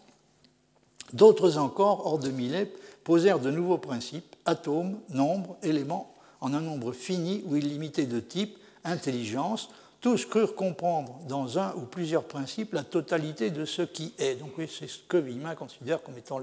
D'autres 1.13 1.59
encore, 1.59 2.07
hors 2.07 2.19
de 2.19 2.31
Millet, 2.31 2.73
posèrent 3.05 3.41
de 3.41 3.51
nouveaux 3.51 3.79
principes, 3.79 4.37
atomes, 4.45 4.99
nombres, 5.11 5.57
éléments, 5.63 6.15
en 6.41 6.55
un 6.55 6.61
nombre 6.61 6.93
fini 6.93 7.43
ou 7.47 7.57
illimité 7.57 8.07
de 8.07 8.21
types, 8.21 8.59
intelligence, 8.85 9.69
tous 10.01 10.27
crurent 10.27 10.57
comprendre 10.57 11.21
dans 11.29 11.61
un 11.61 11.73
ou 11.77 11.83
plusieurs 11.83 12.25
principes 12.25 12.75
la 12.75 12.83
totalité 12.83 13.51
de 13.51 13.65
ce 13.65 13.83
qui 13.83 14.13
est. 14.19 14.35
Donc 14.35 14.51
c'est 14.69 14.89
ce 14.89 14.99
que 15.09 15.17
Villemin 15.17 15.55
considère 15.55 16.03
comme 16.03 16.19
étant 16.19 16.41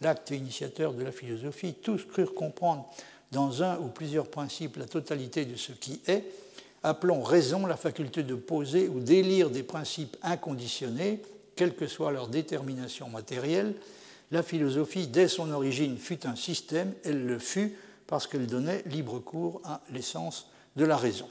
l'acte 0.00 0.30
initiateur 0.30 0.92
de 0.92 1.02
la 1.02 1.10
philosophie. 1.10 1.74
Tous 1.74 2.04
crurent 2.04 2.34
comprendre 2.34 2.88
dans 3.32 3.64
un 3.64 3.76
ou 3.78 3.88
plusieurs 3.88 4.28
principes 4.28 4.76
la 4.76 4.84
totalité 4.84 5.44
de 5.44 5.56
ce 5.56 5.72
qui 5.72 6.00
est. 6.06 6.24
Appelons 6.84 7.24
raison 7.24 7.66
la 7.66 7.76
faculté 7.76 8.22
de 8.22 8.36
poser 8.36 8.86
ou 8.86 9.00
d'élire 9.00 9.50
des 9.50 9.64
principes 9.64 10.16
inconditionnés, 10.22 11.20
quelle 11.56 11.74
que 11.74 11.86
soit 11.86 12.12
leur 12.12 12.28
détermination 12.28 13.08
matérielle. 13.08 13.74
La 14.30 14.42
philosophie, 14.42 15.06
dès 15.06 15.28
son 15.28 15.50
origine, 15.50 15.98
fut 15.98 16.26
un 16.26 16.36
système, 16.36 16.92
elle 17.04 17.24
le 17.26 17.38
fut 17.38 17.76
parce 18.06 18.26
qu'elle 18.26 18.46
donnait 18.46 18.82
libre 18.86 19.18
cours 19.18 19.60
à 19.64 19.80
l'essence 19.90 20.48
de 20.76 20.84
la 20.84 20.96
raison. 20.96 21.28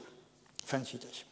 Fin 0.64 0.80
de 0.80 0.86
citation. 0.86 1.26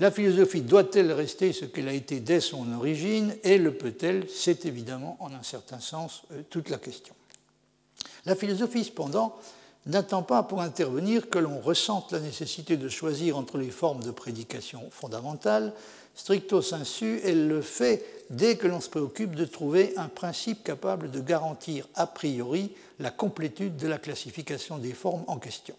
La 0.00 0.10
philosophie 0.10 0.62
doit-elle 0.62 1.12
rester 1.12 1.52
ce 1.52 1.64
qu'elle 1.64 1.88
a 1.88 1.92
été 1.92 2.20
dès 2.20 2.40
son 2.40 2.72
origine? 2.72 3.36
Et 3.44 3.58
le 3.58 3.74
peut-elle? 3.74 4.28
C'est 4.28 4.66
évidemment, 4.66 5.16
en 5.20 5.32
un 5.32 5.42
certain 5.42 5.78
sens, 5.78 6.22
euh, 6.32 6.42
toute 6.50 6.70
la 6.70 6.78
question. 6.78 7.14
La 8.24 8.34
philosophie, 8.34 8.84
cependant, 8.84 9.36
n'attend 9.86 10.22
pas 10.22 10.42
pour 10.42 10.60
intervenir 10.60 11.28
que 11.28 11.38
l'on 11.38 11.60
ressente 11.60 12.12
la 12.12 12.20
nécessité 12.20 12.76
de 12.76 12.88
choisir 12.88 13.36
entre 13.36 13.58
les 13.58 13.70
formes 13.70 14.02
de 14.02 14.10
prédication 14.10 14.88
fondamentales. 14.90 15.72
Stricto 16.14 16.62
sensu, 16.62 17.20
elle 17.24 17.48
le 17.48 17.62
fait 17.62 18.04
dès 18.30 18.56
que 18.56 18.66
l'on 18.66 18.80
se 18.80 18.90
préoccupe 18.90 19.34
de 19.34 19.44
trouver 19.44 19.94
un 19.96 20.08
principe 20.08 20.62
capable 20.62 21.10
de 21.10 21.20
garantir 21.20 21.88
a 21.94 22.06
priori 22.06 22.72
la 22.98 23.10
complétude 23.10 23.76
de 23.76 23.88
la 23.88 23.98
classification 23.98 24.78
des 24.78 24.92
formes 24.92 25.24
en 25.26 25.38
question 25.38 25.74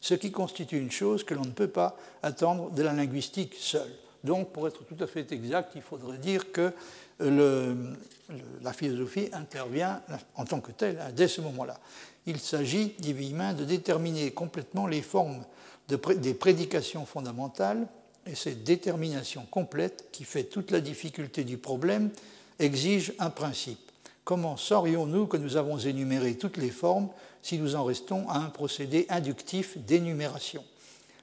ce 0.00 0.14
qui 0.14 0.30
constitue 0.30 0.78
une 0.78 0.90
chose 0.90 1.24
que 1.24 1.34
l'on 1.34 1.44
ne 1.44 1.50
peut 1.50 1.68
pas 1.68 1.96
attendre 2.22 2.70
de 2.70 2.82
la 2.82 2.92
linguistique 2.92 3.54
seule. 3.58 3.92
Donc, 4.24 4.52
pour 4.52 4.66
être 4.66 4.84
tout 4.84 4.96
à 5.02 5.06
fait 5.06 5.30
exact, 5.32 5.72
il 5.74 5.82
faudrait 5.82 6.18
dire 6.18 6.52
que 6.52 6.72
la 7.20 8.72
philosophie 8.72 9.28
intervient 9.32 10.02
en 10.34 10.44
tant 10.44 10.60
que 10.60 10.72
telle 10.72 11.00
hein, 11.00 11.10
dès 11.14 11.28
ce 11.28 11.40
moment-là. 11.40 11.78
Il 12.26 12.38
s'agit, 12.38 12.94
dit 12.98 13.12
Villemin, 13.12 13.54
de 13.54 13.64
déterminer 13.64 14.30
complètement 14.32 14.86
les 14.86 15.02
formes 15.02 15.44
des 15.88 16.34
prédications 16.34 17.06
fondamentales, 17.06 17.86
et 18.28 18.34
cette 18.34 18.62
détermination 18.62 19.46
complète, 19.50 20.06
qui 20.12 20.24
fait 20.24 20.44
toute 20.44 20.70
la 20.70 20.80
difficulté 20.80 21.44
du 21.44 21.56
problème, 21.56 22.10
exige 22.58 23.14
un 23.18 23.30
principe. 23.30 23.80
Comment 24.24 24.56
saurions-nous 24.56 25.26
que 25.26 25.38
nous 25.38 25.56
avons 25.56 25.78
énuméré 25.78 26.34
toutes 26.36 26.58
les 26.58 26.70
formes 26.70 27.08
si 27.42 27.58
nous 27.58 27.76
en 27.76 27.84
restons 27.84 28.28
à 28.28 28.38
un 28.38 28.50
procédé 28.50 29.06
inductif 29.08 29.78
d'énumération? 29.78 30.62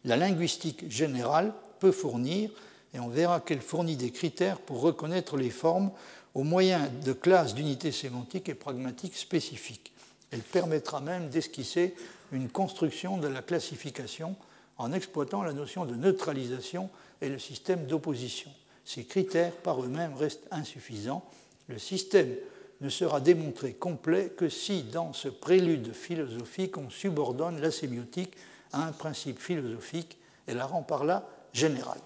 La 0.04 0.18
linguistique 0.18 0.90
générale 0.90 1.54
peut 1.80 1.92
fournir, 1.92 2.50
et 2.94 3.00
on 3.00 3.10
verra 3.10 3.40
qu'elle 3.40 3.62
fournit 3.62 3.98
des 3.98 4.12
critères 4.12 4.60
pour 4.60 4.82
reconnaître 4.82 5.38
les 5.38 5.50
formes 5.50 5.92
au 6.34 6.44
moyen 6.44 6.90
de 7.04 7.14
classes 7.14 7.54
d'unités 7.54 7.92
sémantiques 7.92 8.50
et 8.50 8.56
pragmatiques 8.56 9.18
spécifiques. 9.18 9.92
Elle 10.32 10.42
permettra 10.42 11.02
même 11.02 11.30
d'esquisser 11.30 11.94
une 12.32 12.50
construction 12.50 13.18
de 13.18 13.28
la 13.28 13.42
classification 13.42 14.36
en 14.78 14.92
exploitant 14.94 15.44
la 15.44 15.54
notion 15.54 15.86
de 15.86 15.96
neutralisation 15.96 16.90
et 17.22 17.30
le 17.30 17.40
système 17.40 17.86
d'opposition. 17.86 18.52
Ces 18.84 19.06
critères 19.06 19.54
par 19.54 19.82
eux-mêmes 19.84 20.14
restent 20.14 20.48
insuffisants. 20.52 21.24
Le 21.68 21.80
système 21.80 22.36
ne 22.82 22.90
sera 22.90 23.20
démontré 23.20 23.74
complet 23.74 24.34
que 24.36 24.50
si, 24.50 24.84
dans 24.84 25.14
ce 25.14 25.30
prélude 25.30 25.94
philosophique, 25.94 26.78
on 26.78 26.90
subordonne 26.90 27.62
la 27.62 27.72
sémiotique 27.72 28.36
à 28.74 28.86
un 28.86 28.92
principe 28.92 29.40
philosophique 29.40 30.18
et 30.48 30.54
la 30.54 30.66
rend 30.66 30.84
par 30.84 31.06
là 31.06 31.28
générale. 31.54 32.02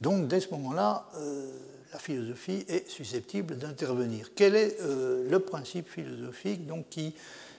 Donc, 0.00 0.28
dès 0.28 0.40
ce 0.40 0.50
moment-là, 0.50 1.08
euh, 1.16 1.50
la 1.92 1.98
philosophie 1.98 2.64
est 2.68 2.88
susceptible 2.88 3.58
d'intervenir. 3.58 4.30
Quel 4.34 4.54
est 4.54 4.80
euh, 4.80 5.28
le 5.28 5.40
principe 5.40 5.88
philosophique 5.88 6.66
donc, 6.66 6.88
qui 6.88 7.14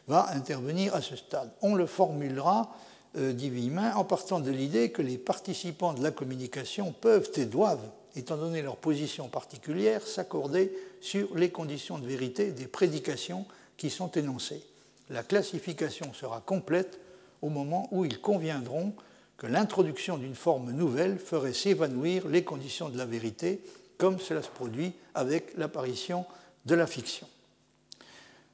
va 0.08 0.30
intervenir 0.32 0.96
à 0.96 1.02
ce 1.02 1.16
stade? 1.16 1.52
On 1.62 1.76
le 1.76 1.86
formulera, 1.86 2.74
euh, 3.18 3.34
Villemin, 3.36 3.94
en 3.96 4.04
partant 4.04 4.40
de 4.40 4.52
l'idée 4.52 4.92
que 4.92 5.02
les 5.02 5.18
participants 5.18 5.94
de 5.94 6.04
la 6.04 6.12
communication 6.12 6.94
peuvent 6.94 7.32
et 7.36 7.46
doivent 7.46 7.90
étant 8.16 8.38
donné 8.38 8.62
leur 8.62 8.78
position 8.78 9.28
particulière, 9.28 10.06
s'accorder 10.06 10.72
sur 11.02 11.36
les 11.36 11.50
conditions 11.50 12.00
de 12.00 12.08
vérité 12.08 12.52
des 12.52 12.68
prédications 12.68 13.46
qui 13.78 13.90
sont 13.90 14.12
énoncées. 14.12 14.64
La 15.10 15.24
classification 15.24 16.14
sera 16.14 16.42
complète 16.42 17.00
au 17.42 17.50
moment 17.50 17.88
où 17.92 18.06
ils 18.06 18.20
conviendront 18.20 18.94
que 19.38 19.48
l'introduction 19.48 20.18
d'une 20.18 20.36
forme 20.36 20.72
nouvelle 20.72 21.18
ferait 21.18 21.54
s'évanouir 21.54 22.28
les 22.28 22.44
conditions 22.44 22.90
de 22.90 22.98
la 22.98 23.06
vérité, 23.06 23.62
comme 23.98 24.20
cela 24.20 24.44
se 24.44 24.50
produit 24.50 24.94
avec 25.16 25.58
l'apparition 25.58 26.26
de 26.66 26.76
la 26.76 26.88
fiction. 26.88 27.28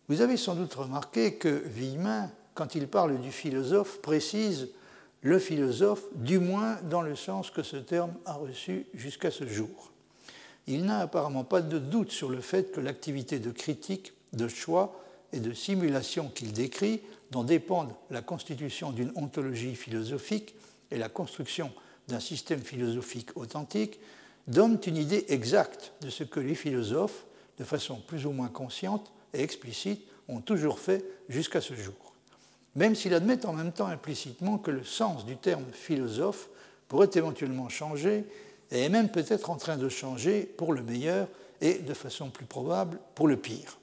Vous 0.08 0.22
avez 0.22 0.38
sans 0.38 0.54
doute 0.54 0.76
remarqué 0.76 1.36
que 1.36 1.64
Villemin, 1.66 2.30
quand 2.56 2.74
il 2.74 2.88
parle 2.88 3.20
du 3.20 3.32
philosophe, 3.32 4.02
précise 4.02 4.70
le 5.22 5.40
philosophe, 5.40 6.04
du 6.16 6.40
moins 6.40 6.78
dans 6.90 7.02
le 7.02 7.16
sens 7.16 7.52
que 7.52 7.64
ce 7.64 7.76
terme 7.76 8.14
a 8.26 8.34
reçu 8.34 8.88
jusqu'à 8.94 9.30
ce 9.30 9.46
jour. 9.46 9.92
Il 10.66 10.86
n'a 10.86 11.00
apparemment 11.00 11.44
pas 11.44 11.62
de 11.62 11.78
doute 11.78 12.12
sur 12.12 12.30
le 12.30 12.42
fait 12.42 12.72
que 12.72 12.80
l'activité 12.80 13.40
de 13.40 13.52
critique, 13.52 14.14
de 14.34 14.48
choix 14.48 15.00
et 15.34 15.40
de 15.40 15.54
simulation 15.54 16.30
qu'il 16.30 16.54
décrit, 16.54 17.02
dont 17.32 17.44
dépendent 17.44 17.94
la 18.10 18.22
constitution 18.22 18.92
d'une 18.92 19.12
ontologie 19.16 19.76
philosophique 19.76 20.56
et 20.92 20.98
la 20.98 21.10
construction 21.10 21.72
d'un 22.08 22.20
système 22.20 22.62
philosophique 22.62 23.36
authentique, 23.36 24.00
donnent 24.48 24.80
une 24.86 24.98
idée 24.98 25.26
exacte 25.28 25.92
de 26.02 26.10
ce 26.10 26.24
que 26.24 26.40
les 26.40 26.56
philosophes, 26.56 27.26
de 27.58 27.64
façon 27.64 27.96
plus 27.96 28.26
ou 28.26 28.32
moins 28.32 28.48
consciente 28.48 29.12
et 29.34 29.42
explicite, 29.42 30.06
ont 30.28 30.40
toujours 30.40 30.80
fait 30.80 31.04
jusqu'à 31.28 31.62
ce 31.62 31.74
jour 31.74 32.05
même 32.76 32.96
s'il 32.96 33.14
admet 33.14 33.46
en 33.46 33.54
même 33.54 33.72
temps 33.72 33.88
implicitement 33.88 34.58
que 34.58 34.72
le 34.72 34.84
sens 34.84 35.26
du 35.26 35.38
terme 35.38 35.66
philosophe 35.72 36.50
pourrait 36.88 37.10
éventuellement 37.16 37.70
changer 37.70 38.26
et 38.72 38.84
est 38.84 38.90
même 38.90 39.10
peut-être 39.10 39.50
en 39.50 39.56
train 39.56 39.78
de 39.78 39.90
changer 39.90 40.42
pour 40.42 40.74
le 40.74 40.84
meilleur 40.84 41.28
et 41.62 41.76
de 41.80 41.94
façon 41.94 42.30
plus 42.30 42.46
probable 42.46 43.00
pour 43.16 43.28
le 43.28 43.38
pire. 43.38 43.78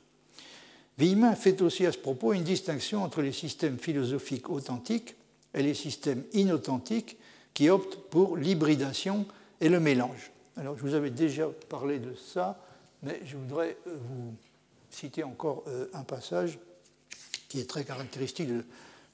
Villemin 0.98 1.34
fait 1.34 1.62
aussi 1.62 1.86
à 1.86 1.92
ce 1.92 1.98
propos 1.98 2.32
une 2.32 2.44
distinction 2.44 3.02
entre 3.02 3.22
les 3.22 3.32
systèmes 3.32 3.78
philosophiques 3.78 4.50
authentiques 4.50 5.16
et 5.54 5.62
les 5.62 5.74
systèmes 5.74 6.24
inauthentiques 6.32 7.16
qui 7.54 7.70
optent 7.70 7.98
pour 8.10 8.36
l'hybridation 8.36 9.26
et 9.60 9.68
le 9.68 9.80
mélange. 9.80 10.30
Alors, 10.56 10.76
je 10.76 10.82
vous 10.82 10.94
avais 10.94 11.10
déjà 11.10 11.48
parlé 11.68 11.98
de 11.98 12.14
ça, 12.14 12.60
mais 13.02 13.20
je 13.24 13.36
voudrais 13.36 13.76
euh, 13.86 13.96
vous 13.96 14.34
citer 14.90 15.24
encore 15.24 15.64
euh, 15.66 15.86
un 15.94 16.02
passage 16.02 16.58
qui 17.52 17.60
est 17.60 17.68
très 17.68 17.84
caractéristique 17.84 18.48
de 18.48 18.64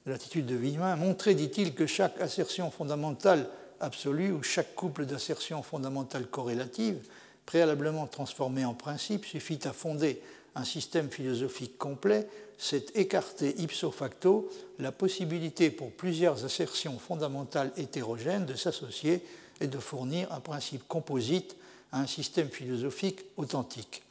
l'attitude 0.05 0.45
de 0.45 0.55
Villemin. 0.55 0.95
Montrer, 0.95 1.35
dit-il, 1.35 1.75
que 1.75 1.85
chaque 1.85 2.21
assertion 2.21 2.71
fondamentale 2.71 3.49
absolue 3.81 4.31
ou 4.31 4.41
chaque 4.43 4.75
couple 4.75 5.05
d'assertions 5.05 5.61
fondamentales 5.61 6.25
corrélatives, 6.25 7.05
préalablement 7.45 8.07
transformées 8.07 8.63
en 8.63 8.73
principe, 8.73 9.25
suffit 9.25 9.59
à 9.65 9.73
fonder 9.73 10.21
un 10.55 10.63
système 10.63 11.09
philosophique 11.09 11.77
complet, 11.77 12.29
c'est 12.57 12.95
écarter 12.95 13.59
ipso 13.61 13.91
facto 13.91 14.49
la 14.79 14.93
possibilité 14.93 15.69
pour 15.69 15.91
plusieurs 15.91 16.45
assertions 16.45 16.97
fondamentales 16.97 17.73
hétérogènes 17.75 18.45
de 18.45 18.55
s'associer 18.55 19.21
et 19.59 19.67
de 19.67 19.79
fournir 19.79 20.31
un 20.31 20.39
principe 20.39 20.87
composite 20.87 21.57
à 21.91 21.99
un 21.99 22.07
système 22.07 22.47
philosophique 22.47 23.19
authentique. 23.35 24.01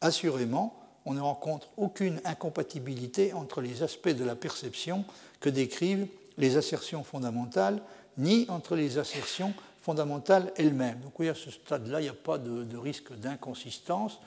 Assurément, 0.00 0.77
on 1.08 1.14
ne 1.14 1.20
rencontre 1.20 1.68
aucune 1.78 2.20
incompatibilité 2.26 3.32
entre 3.32 3.62
les 3.62 3.82
aspects 3.82 4.10
de 4.10 4.24
la 4.24 4.36
perception 4.36 5.06
que 5.40 5.48
décrivent 5.48 6.06
les 6.36 6.58
assertions 6.58 7.02
fondamentales, 7.02 7.80
ni 8.18 8.44
entre 8.50 8.76
les 8.76 8.98
assertions 8.98 9.54
fondamentales 9.80 10.52
elles-mêmes. 10.56 11.00
Donc 11.00 11.26
à 11.26 11.34
ce 11.34 11.50
stade-là, 11.50 12.00
il 12.00 12.04
n'y 12.04 12.10
a 12.10 12.12
pas 12.12 12.36
de, 12.36 12.76
risque 12.76 13.14
d'inconsistance. 13.14 14.18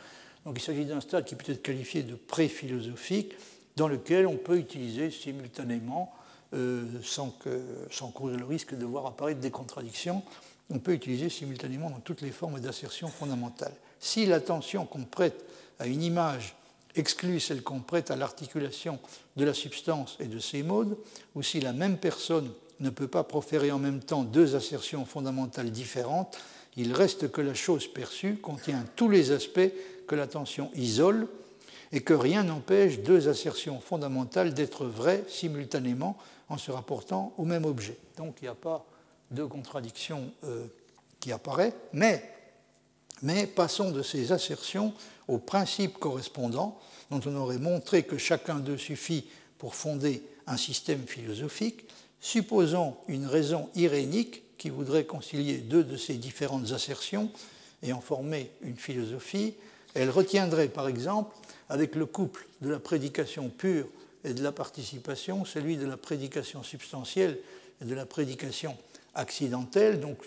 Donc 0.44 0.58
il 0.58 0.62
s'agit 0.62 0.86
d'un 0.86 1.02
stade 1.02 1.26
qui 1.26 1.36
peut 1.36 1.52
être 1.52 1.62
qualifié 1.62 2.02
de 2.02 2.16
pré-philosophique, 2.16 3.34
dans 3.78 3.88
lequel 3.88 4.26
on 4.26 4.38
peut 4.38 4.58
utiliser 4.58 5.12
simultanément, 5.12 6.12
euh, 6.56 6.84
sans, 7.04 7.38
sans 7.92 8.10
cause 8.10 8.36
le 8.36 8.46
risque 8.46 8.76
de 8.76 8.86
voir 8.86 9.06
apparaître 9.06 9.40
des 9.40 9.52
contradictions, 9.52 10.24
on 10.72 10.80
peut 10.80 10.94
utiliser 10.94 11.30
simultanément 11.30 11.92
dans 11.92 12.00
toutes 12.00 12.22
les 12.22 12.32
formes 12.32 12.60
d'assertion 12.60 13.08
fondamentale. 13.08 13.74
Si 14.00 14.26
l'attention 14.26 14.88
qu'on 14.88 15.04
prête 15.04 15.46
à 15.78 15.86
une 15.86 16.02
image 16.02 16.56
exclut 16.96 17.40
celle 17.40 17.64
qu'on 17.64 17.80
prête 17.80 18.12
à 18.12 18.16
l'articulation 18.16 19.00
de 19.36 19.46
la 19.46 19.54
substance 19.54 20.18
et 20.20 20.28
de 20.28 20.40
ses 20.40 20.64
modes, 20.64 20.98
ou 21.36 21.44
si 21.44 21.60
la 21.60 21.74
même 21.74 21.98
personne 21.98 22.52
ne 22.80 22.90
peut 22.90 23.08
pas 23.08 23.24
proférer 23.24 23.72
en 23.72 23.80
même 23.80 24.02
temps 24.02 24.24
deux 24.24 24.56
assertions 24.56 25.06
fondamentales 25.06 25.72
différentes, 25.72 26.38
il 26.78 26.94
reste 26.94 27.32
que 27.32 27.42
la 27.42 27.54
chose 27.54 27.88
perçue 27.88 28.38
contient 28.38 28.86
tous 28.96 29.10
les 29.10 29.32
aspects 29.32 29.72
que 30.08 30.16
l'attention 30.16 30.72
isole 30.76 31.28
et 31.92 32.02
que 32.02 32.14
rien 32.14 32.44
n'empêche 32.44 33.00
deux 33.00 33.28
assertions 33.28 33.80
fondamentales 33.80 34.54
d'être 34.54 34.86
vraies 34.86 35.24
simultanément 35.28 36.18
en 36.50 36.58
se 36.58 36.72
rapportant 36.72 37.34
au 37.38 37.46
même 37.46 37.66
objet. 37.66 37.98
Donc 38.18 38.38
il 38.42 38.46
n'y 38.46 38.50
a 38.50 38.56
pas 38.56 38.86
de 39.32 39.44
contradiction 39.44 40.32
euh, 40.44 40.66
qui 41.20 41.32
apparaît, 41.32 41.74
mais, 41.94 42.30
mais 43.22 43.48
passons 43.48 43.92
de 43.92 44.02
ces 44.02 44.32
assertions 44.32 44.94
aux 45.32 45.38
principes 45.38 45.98
correspondants 45.98 46.78
dont 47.10 47.22
on 47.26 47.36
aurait 47.36 47.58
montré 47.58 48.04
que 48.04 48.18
chacun 48.18 48.60
d'eux 48.60 48.78
suffit 48.78 49.26
pour 49.58 49.76
fonder 49.76 50.24
un 50.46 50.58
système 50.58 51.06
philosophique, 51.08 51.86
supposons 52.20 52.96
une 53.08 53.26
raison 53.26 53.70
irénique 53.76 54.44
qui 54.58 54.70
voudrait 54.70 55.06
concilier 55.06 55.58
deux 55.58 55.84
de 55.84 55.96
ces 55.96 56.16
différentes 56.16 56.72
assertions 56.74 57.32
et 57.82 57.94
en 57.94 58.02
former 58.02 58.52
une 58.62 58.76
philosophie, 58.76 59.54
elle 59.94 60.10
retiendrait 60.10 60.68
par 60.68 60.88
exemple 60.88 61.36
avec 61.70 61.96
le 61.96 62.06
couple 62.06 62.46
de 62.62 62.70
la 62.70 62.80
prédication 62.80 63.50
pure 63.50 63.88
et 64.26 64.34
de 64.34 64.44
la 64.44 64.52
participation, 64.52 65.46
celui 65.46 65.78
de 65.78 65.86
la 65.86 65.98
prédication 65.98 66.62
substantielle 66.62 67.40
et 67.82 67.86
de 67.86 67.96
la 67.96 68.06
prédication 68.06 68.78
accidentelle. 69.16 70.00
Donc 70.00 70.18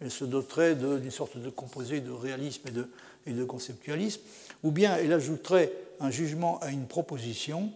elle 0.00 0.10
se, 0.10 0.24
doterait 0.24 0.74
d'une 0.74 1.10
sorte 1.10 1.36
de 1.36 1.50
composé 1.50 2.00
de 2.00 2.10
réalisme 2.10 2.68
et 2.68 2.72
de, 2.72 2.88
et 3.26 3.32
de 3.32 3.44
conceptualisme. 3.44 4.20
Ou 4.62 4.70
bien 4.70 4.96
elle 4.96 5.12
ajouterait 5.12 5.72
un 6.00 6.10
jugement 6.10 6.58
à 6.60 6.70
une 6.70 6.86
proposition. 6.86 7.70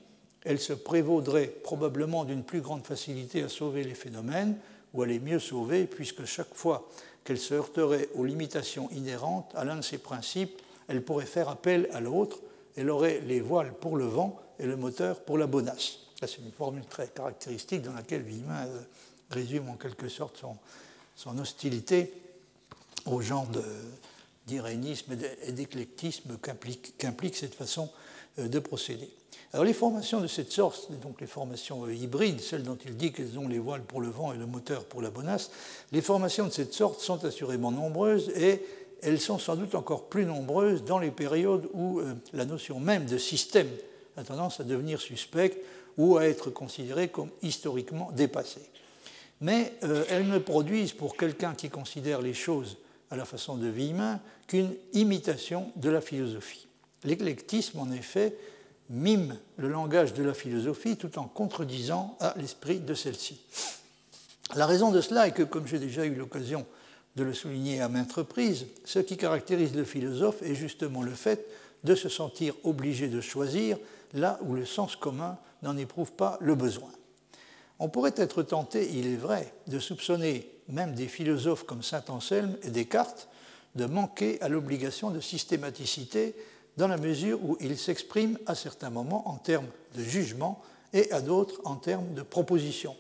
Elle 0.45 0.59
se 0.59 0.73
prévaudrait 0.73 1.49
probablement 1.49 2.25
d'une 2.25 2.43
plus 2.43 2.61
grande 2.61 2.85
facilité 2.85 3.43
à 3.43 3.49
sauver 3.49 3.85
les 3.85 3.95
phénomènes, 3.95 4.57
ou 4.95 5.03
à 5.03 5.07
les 5.07 5.21
mieux 5.21 5.39
sauver, 5.39 5.87
puisque 5.87 6.25
chaque 6.25 6.55
fois 6.55 6.89
qu'elle 7.25 7.39
se 7.39 7.55
heurterait 7.55 8.09
aux 8.15 8.25
limitations 8.25 8.89
inhérentes 8.91 9.53
à 9.55 9.65
l'un 9.65 9.77
de 9.77 9.83
ces 9.83 9.99
principes, 9.99 10.61
elle 10.89 11.03
pourrait 11.03 11.27
faire 11.27 11.49
appel 11.49 11.89
à 11.93 12.01
l'autre. 12.01 12.39
Elle 12.77 12.91
aurait 12.91 13.21
les 13.21 13.41
voiles 13.41 13.73
pour 13.73 13.97
le 13.97 14.07
vent 14.07 14.41
et 14.59 14.67
le 14.67 14.77
moteur 14.77 15.21
pour 15.21 15.39
la 15.39 15.47
bonasse. 15.47 15.99
C'est 16.21 16.39
une 16.39 16.53
formule 16.53 16.85
très 16.85 17.09
caractéristique 17.09 17.83
dans 17.83 17.95
laquelle 17.95 18.23
Villemin 18.23 18.67
euh, 18.67 18.81
résume 19.31 19.69
en 19.71 19.75
quelque 19.75 20.09
sorte 20.09 20.43
son, 21.17 21.39
hostilité 21.39 22.13
au 23.07 23.21
genre 23.21 23.47
d'irénisme 24.51 25.17
et 25.47 25.53
d'éclectisme 25.53 26.37
qu'implique 26.99 27.37
cette 27.37 27.55
façon 27.55 27.89
euh, 28.39 28.49
de 28.49 28.59
procéder. 28.59 29.09
Alors 29.53 29.65
les 29.65 29.73
formations 29.73 30.21
de 30.21 30.27
cette 30.27 30.51
sorte, 30.51 30.91
donc 31.01 31.21
les 31.21 31.29
formations 31.29 31.87
euh, 31.87 31.95
hybrides, 31.95 32.41
celles 32.41 32.65
dont 32.65 32.79
il 32.85 32.97
dit 32.97 33.13
qu'elles 33.13 33.39
ont 33.39 33.47
les 33.47 33.61
voiles 33.61 33.83
pour 33.83 34.01
le 34.01 34.09
vent 34.09 34.33
et 34.33 34.37
le 34.37 34.47
moteur 34.47 34.85
pour 34.85 35.03
la 35.03 35.11
bonasse, 35.11 35.53
les 35.93 36.03
formations 36.03 36.47
de 36.47 36.53
cette 36.53 36.75
sorte 36.75 37.01
sont 37.01 37.25
assurément 37.25 37.71
nombreuses 37.71 38.31
et 38.31 38.63
elles 39.03 39.21
sont 39.21 39.39
sans 39.39 39.55
doute 39.55 39.77
encore 39.77 40.09
plus 40.09 40.27
nombreuses 40.27 40.85
dans 40.85 40.99
les 40.99 41.13
périodes 41.13 41.69
où 41.73 42.01
euh, 42.01 42.15
la 42.33 42.45
notion 42.45 42.81
même 42.81 43.07
de 43.07 43.19
système 43.19 43.71
a 44.17 44.25
tendance 44.25 44.59
à 44.59 44.65
devenir 44.65 45.01
suspecte 45.01 45.59
ou 45.97 46.17
à 46.17 46.27
être 46.27 46.51
considérée 46.51 47.09
comme 47.09 47.31
historiquement 47.43 48.11
dépassée. 48.13 48.69
Mais 49.41 49.73
elles 50.11 50.29
ne 50.29 50.39
produisent 50.39 50.93
pour 50.93 51.17
quelqu'un 51.17 51.55
qui 51.55 51.71
considère 51.71 52.21
les 52.21 52.35
choses 52.35 52.77
à 53.11 53.17
la 53.17 53.25
façon 53.25 53.57
de 53.57 53.69
Villemin 53.69 54.21
qu'une 54.47 54.75
imitation 54.93 55.73
de 55.77 55.91
la 55.91 56.01
philosophie. 56.01 56.69
L'éclectisme, 57.05 57.79
en 57.79 57.91
effet, 57.91 58.37
mime 58.89 59.37
le 59.57 59.69
langage 59.69 60.15
de 60.15 60.23
la 60.23 60.35
philosophie 60.35 60.97
tout 60.97 61.19
en 61.19 61.25
contredisant 61.25 62.17
à 62.21 62.35
l'esprit 62.37 62.81
de 62.81 62.95
celle-ci. 62.95 63.41
La 64.55 64.67
raison 64.67 64.91
de 64.91 65.01
cela 65.01 65.29
est 65.29 65.33
que, 65.33 65.43
comme 65.43 65.67
j'ai 65.67 65.79
déjà 65.79 66.05
eu 66.05 66.15
l'occasion 66.15 66.67
de 67.17 67.25
le 67.25 67.33
souligner 67.33 67.81
à 67.81 67.89
maintes 67.89 68.13
reprises, 68.13 68.67
ce 68.85 68.99
qui 68.99 69.17
caractérise 69.17 69.75
le 69.75 69.85
philosophe 69.85 70.43
est 70.43 70.55
justement 70.55 71.03
le 71.03 71.13
fait 71.13 71.47
de 71.85 71.95
se 71.95 72.09
sentir 72.09 72.55
obligé 72.65 73.09
de 73.09 73.21
choisir 73.21 73.79
là 74.13 74.39
où 74.43 74.55
le 74.55 74.67
sens 74.67 74.97
commun 74.97 75.39
n'en 75.63 75.77
éprouve 75.77 76.13
pas 76.13 76.39
le 76.41 76.55
besoin. 76.55 76.91
On 77.81 77.89
pourrait 77.89 78.15
être 78.17 78.43
tenté, 78.43 78.89
il 78.93 79.07
est 79.07 79.17
vrai, 79.17 79.53
de 79.67 79.79
soupçonner 79.79 80.51
même 80.69 80.95
des 80.95 81.09
philosophes 81.09 81.65
comme 81.65 81.83
Saint 81.83 82.05
Anselme 82.09 82.57
et 82.63 82.71
Descartes 82.71 83.29
de 83.75 83.87
manquer 83.87 84.41
à 84.43 84.49
l'obligation 84.49 85.11
de 85.11 85.21
systématicité 85.21 86.35
dans 86.77 86.89
la 86.89 86.99
mesure 86.99 87.43
où 87.43 87.57
ils 87.61 87.79
s'expriment 87.79 88.39
à 88.47 88.55
certains 88.55 88.91
moments 88.91 89.29
en 89.29 89.37
termes 89.37 89.69
de 89.97 90.03
jugement 90.03 90.63
et 90.93 91.11
à 91.11 91.21
d'autres 91.21 91.61
en 91.65 91.77
termes 91.77 92.15
de 92.15 92.23
proposition. 92.23 92.97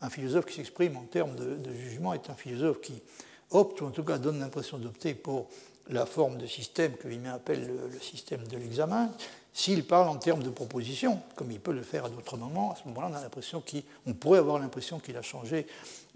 Un 0.00 0.10
philosophe 0.10 0.46
qui 0.46 0.54
s'exprime 0.54 0.96
en 0.96 1.04
termes 1.04 1.34
de, 1.34 1.72
jugement 1.72 2.14
est 2.14 2.30
un 2.30 2.34
philosophe 2.34 2.80
qui 2.80 3.02
opte, 3.50 3.80
ou 3.80 3.86
en 3.86 3.90
tout 3.90 4.04
cas 4.04 4.18
donne 4.18 4.40
l'impression 4.40 4.78
d'opter 4.78 5.14
pour 5.14 5.48
la 5.88 6.06
forme 6.06 6.38
de 6.38 6.46
système 6.46 6.94
que 6.94 7.08
Vimé 7.08 7.28
appelle 7.28 7.70
le, 7.92 8.00
système 8.00 8.46
de 8.46 8.56
l'examen, 8.56 9.10
s'il 9.54 9.84
parle 9.84 10.08
en 10.08 10.16
termes 10.16 10.42
de 10.42 10.50
proposition, 10.50 11.20
comme 11.36 11.50
il 11.50 11.60
peut 11.60 11.72
le 11.72 11.82
faire 11.82 12.06
à 12.06 12.08
d'autres 12.08 12.38
moments, 12.38 12.72
à 12.72 12.76
ce 12.76 12.88
moment-là, 12.88 13.08
on 13.10 13.14
a 13.14 13.20
l'impression 13.20 13.62
qu'on 13.62 14.14
pourrait 14.14 14.38
avoir 14.38 14.58
l'impression 14.58 14.98
qu'il 14.98 15.16
a 15.16 15.22
changé 15.22 15.66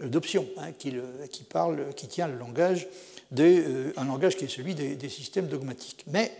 euh, 0.01 0.07
d'option, 0.07 0.47
hein, 0.57 0.71
euh, 0.85 1.27
qu'il 1.27 1.45
parle, 1.45 1.93
qui 1.95 2.07
tient 2.07 2.27
le 2.27 2.37
langage 2.37 2.87
euh, 3.39 3.91
un 3.97 4.05
langage 4.05 4.37
qui 4.37 4.45
est 4.45 4.49
celui 4.49 4.73
des, 4.73 4.95
des 4.95 5.09
systèmes 5.09 5.47
dogmatiques. 5.47 6.05
Mais, 6.07 6.31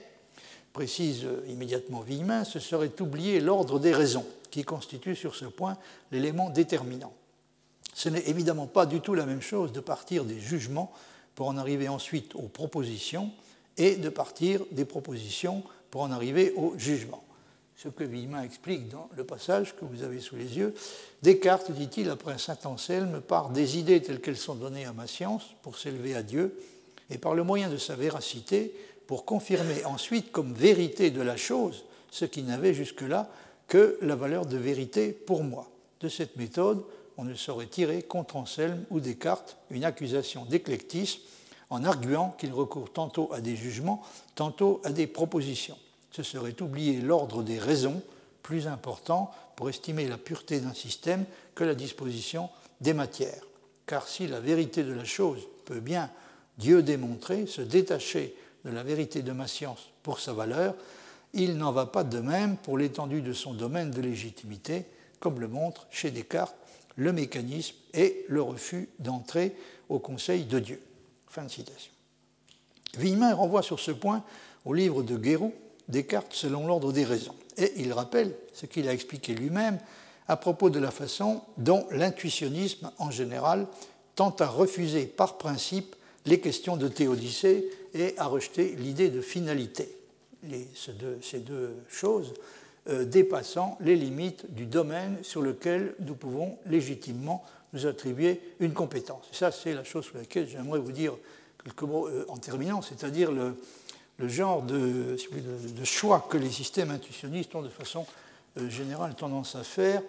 précise 0.74 1.26
immédiatement 1.50 2.02
Villemin, 2.02 2.43
ce 2.43 2.60
serait 2.60 3.02
oublier 3.02 3.39
l'ordre 3.39 3.80
des 3.80 3.93
raisons, 3.93 4.26
qui 4.52 4.64
constitue 4.64 5.16
sur 5.16 5.36
ce 5.36 5.45
point 5.45 5.78
l'élément 6.12 6.50
déterminant. 6.50 7.14
Ce 7.93 8.10
n'est 8.10 8.28
évidemment 8.28 8.68
pas 8.68 8.86
du 8.86 9.02
tout 9.02 9.14
la 9.14 9.26
même 9.26 9.41
chose 9.41 9.72
de 9.72 9.80
partir 9.80 10.24
des 10.24 10.39
jugements 10.39 10.91
pour 11.36 11.48
en 11.48 11.58
arriver 11.58 11.89
ensuite 11.89 12.36
aux 12.36 12.48
propositions 12.48 13.32
et 13.78 13.95
de 13.95 14.10
partir 14.10 14.62
des 14.72 14.86
propositions 14.86 15.64
pour 15.92 16.02
en 16.02 16.12
arriver 16.12 16.54
au 16.56 16.78
jugement. 16.78 17.24
Ce 17.76 17.90
que 17.90 18.04
Villemin 18.04 18.42
explique 18.42 18.90
dans 18.90 19.08
le 19.16 19.24
passage 19.24 19.76
que 19.76 19.86
vous 19.86 20.04
avez 20.04 20.20
sous 20.20 20.36
les 20.36 20.58
yeux. 20.58 20.74
Descartes, 21.22 21.72
dit-il, 21.72 22.10
après 22.10 22.40
saint 22.40 22.58
Anselme, 22.66 23.22
part 23.22 23.50
des 23.50 23.78
idées 23.78 24.02
telles 24.02 24.20
qu'elles 24.20 24.38
sont 24.38 24.56
données 24.56 24.86
à 24.86 24.94
ma 24.94 25.06
science 25.06 25.44
pour 25.62 25.78
s'élever 25.78 26.16
à 26.16 26.24
Dieu, 26.24 26.58
et 27.10 27.18
par 27.18 27.36
le 27.36 27.44
moyen 27.44 27.70
de 27.70 27.78
sa 27.78 27.96
véracité, 27.96 28.74
pour 29.06 29.26
confirmer 29.26 29.86
ensuite 29.86 30.32
comme 30.32 30.54
vérité 30.54 31.12
de 31.12 31.22
la 31.22 31.38
chose 31.38 31.86
ce 32.12 32.26
qui 32.26 32.44
n'avait 32.44 32.74
jusque-là 32.74 33.30
que 33.68 33.98
la 34.02 34.16
valeur 34.16 34.46
de 34.46 34.58
vérité 34.58 35.12
pour 35.12 35.44
moi. 35.44 35.70
De 36.02 36.10
cette 36.10 36.36
méthode, 36.36 36.84
on 37.18 37.24
ne 37.24 37.34
saurait 37.34 37.68
tirer 37.68 38.02
contre 38.02 38.36
Anselme 38.36 38.86
ou 38.90 39.00
Descartes 39.00 39.58
une 39.72 39.84
accusation 39.84 40.46
d'éclectisme 40.46 41.22
en 41.70 41.84
arguant 41.84 42.36
qu'il 42.38 42.53
recourt 42.53 42.91
tantôt 42.91 43.32
à 43.34 43.41
des 43.41 43.55
jugements, 43.55 44.01
tantôt 44.36 44.82
à 44.84 44.91
des 44.91 45.07
propositions. 45.07 45.78
Ce 46.11 46.24
serait 46.24 46.61
oublier 46.61 47.01
l'ordre 47.01 47.43
des 47.43 47.59
raisons 47.59 48.01
plus 48.43 48.68
important 48.68 49.32
pour 49.55 49.70
estimer 49.70 50.07
la 50.07 50.18
pureté 50.18 50.59
d'un 50.59 50.74
système 50.74 51.26
que 51.55 51.63
la 51.63 51.76
disposition 51.76 52.49
des 52.80 52.93
matières. 52.93 53.43
Car 53.86 54.07
si 54.07 54.28
la 54.28 54.39
vérité 54.39 54.84
de 54.84 54.93
la 54.93 55.05
chose 55.05 55.41
peut 55.65 55.80
bien, 55.80 56.09
Dieu 56.57 56.82
démontrer, 56.82 57.45
se 57.45 57.61
détacher 57.61 58.36
de 58.65 58.72
la 58.72 58.84
vérité 58.84 59.22
de 59.22 59.32
ma 59.32 59.47
science 59.47 59.89
pour 60.03 60.20
sa 60.20 60.34
valeur, 60.34 60.76
il 61.34 61.57
n'en 61.57 61.72
va 61.72 61.86
pas 61.86 62.03
de 62.03 62.20
même 62.20 62.57
pour 62.57 62.78
l'étendue 62.78 63.22
de 63.22 63.34
son 63.34 63.53
domaine 63.53 63.91
de 63.91 64.01
légitimité, 64.01 64.86
comme 65.20 65.39
le 65.39 65.47
montre 65.47 65.88
chez 65.91 66.11
Descartes 66.11 66.55
le 66.97 67.13
mécanisme 67.13 67.76
et 67.93 68.26
le 68.28 68.41
refus 68.41 68.89
d'entrer 68.99 69.55
au 69.88 69.99
conseil 69.99 70.43
de 70.43 70.59
Dieu. 70.59 70.82
Fin. 71.38 71.46
Villemin 72.98 73.36
renvoie 73.36 73.62
sur 73.62 73.80
ce 73.80 73.92
point 73.92 74.24
au 74.66 74.74
livre 74.74 75.04
de 75.04 75.16
Guéroux, 75.16 75.54
Descartes 75.88 76.34
selon 76.34 76.66
l'ordre 76.66 76.92
des 76.92 77.04
raisons. 77.04 77.36
Et 77.58 77.74
il 77.78 77.94
rappelle 77.94 78.34
ce 78.54 78.66
qu'il 78.66 78.90
a 78.90 78.94
expliqué 78.94 79.36
lui-même 79.36 79.78
à 80.28 80.36
propos 80.36 80.72
de 80.72 80.80
la 80.80 80.90
façon 80.90 81.44
dont 81.58 81.86
l'intuitionnisme 81.92 82.92
en 82.98 83.12
général 83.12 83.68
tend 84.16 84.36
à 84.40 84.48
refuser 84.48 85.06
par 85.06 85.38
principe 85.38 85.96
les 86.26 86.40
questions 86.40 86.76
de 86.76 86.88
théodicée 86.88 87.70
et 87.94 88.16
à 88.18 88.26
rejeter 88.26 88.76
l'idée 88.76 89.10
de 89.10 89.22
finalité. 89.22 89.96
ces, 91.22 91.40
deux, 91.40 91.76
choses 91.88 92.34
euh, 92.90 93.06
dépassant 93.06 93.78
les 93.80 93.96
limites 93.96 94.52
du 94.56 94.66
domaine 94.66 95.20
sur 95.22 95.44
lequel 95.44 95.94
nous 96.00 96.16
pouvons 96.16 96.58
légitimement 96.66 97.46
nous 97.74 97.86
attribuer 97.86 98.41
une 98.59 98.74
compétence. 98.74 99.26
Et 99.32 99.36
ça, 99.36 99.51
c'est 99.51 99.74
la 99.74 99.84
chose 99.84 100.05
sur 100.05 100.18
laquelle 100.18 100.47
j'aimerais 100.47 100.80
vous 100.80 100.91
dire 100.91 101.13
quelques 101.63 101.84
mots 101.84 102.07
euh, 102.07 102.26
en 102.30 102.38
terminant, 102.38 102.82
c'est-à-dire 102.82 103.32
le, 103.32 103.55
genre 104.28 104.63
de, 104.63 105.15
choix 105.84 106.28
que 106.30 106.38
les 106.38 106.49
systèmes 106.49 106.91
intuitionnistes 106.91 107.53
ont 107.55 107.61
de 107.61 107.70
façon 107.70 108.05
euh, 108.57 108.70
générale 108.70 109.15
tendance 109.15 109.55
à 109.55 109.63
faire 109.63 110.01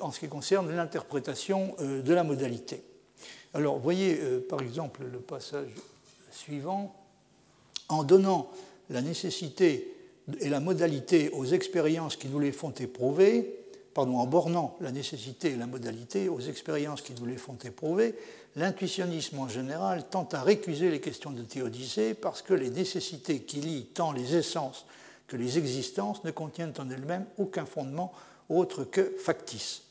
en 0.00 0.10
ce 0.10 0.18
qui 0.18 0.28
concerne 0.28 0.74
l'interprétation 0.74 1.76
de 1.78 2.14
la 2.14 2.24
modalité. 2.24 2.82
Alors, 3.52 3.78
voyez 3.78 4.14
par 4.48 4.62
exemple 4.62 5.02
le 5.04 5.18
passage 5.18 5.68
suivant. 6.30 6.96
En 7.90 8.04
donnant 8.04 8.50
la 8.88 9.02
nécessité 9.02 9.94
et 10.40 10.48
la 10.48 10.60
modalité 10.60 11.30
aux 11.30 11.44
expériences 11.44 12.16
qui 12.16 12.28
nous 12.28 12.38
les 12.38 12.52
font 12.52 12.70
éprouver, 12.70 13.61
pardon, 13.94 14.18
en 14.18 14.26
bornant 14.26 14.76
la 14.80 14.92
nécessité 14.92 15.50
et 15.50 15.56
la 15.56 15.66
modalité 15.66 16.28
aux 16.28 16.40
expériences 16.40 17.02
qui 17.02 17.14
nous 17.18 17.26
les 17.26 17.36
font 17.36 17.58
éprouver, 17.64 18.14
l'intuitionnisme 18.56 19.38
en 19.38 19.48
général 19.48 20.08
tend 20.08 20.28
à 20.32 20.42
récuser 20.42 20.90
les 20.90 21.00
questions 21.00 21.30
de 21.30 21.42
théodicée 21.42 22.14
parce 22.14 22.42
que 22.42 22.54
les 22.54 22.70
nécessités 22.70 23.40
qui 23.40 23.60
lient 23.60 23.86
tant 23.86 24.12
les 24.12 24.36
essences 24.36 24.86
que 25.26 25.36
les 25.36 25.58
existences 25.58 26.24
ne 26.24 26.30
contiennent 26.30 26.74
en 26.78 26.90
elles-mêmes 26.90 27.26
aucun 27.38 27.64
fondement 27.64 28.12
autre 28.48 28.84
que 28.84 29.14
factice. 29.18 29.82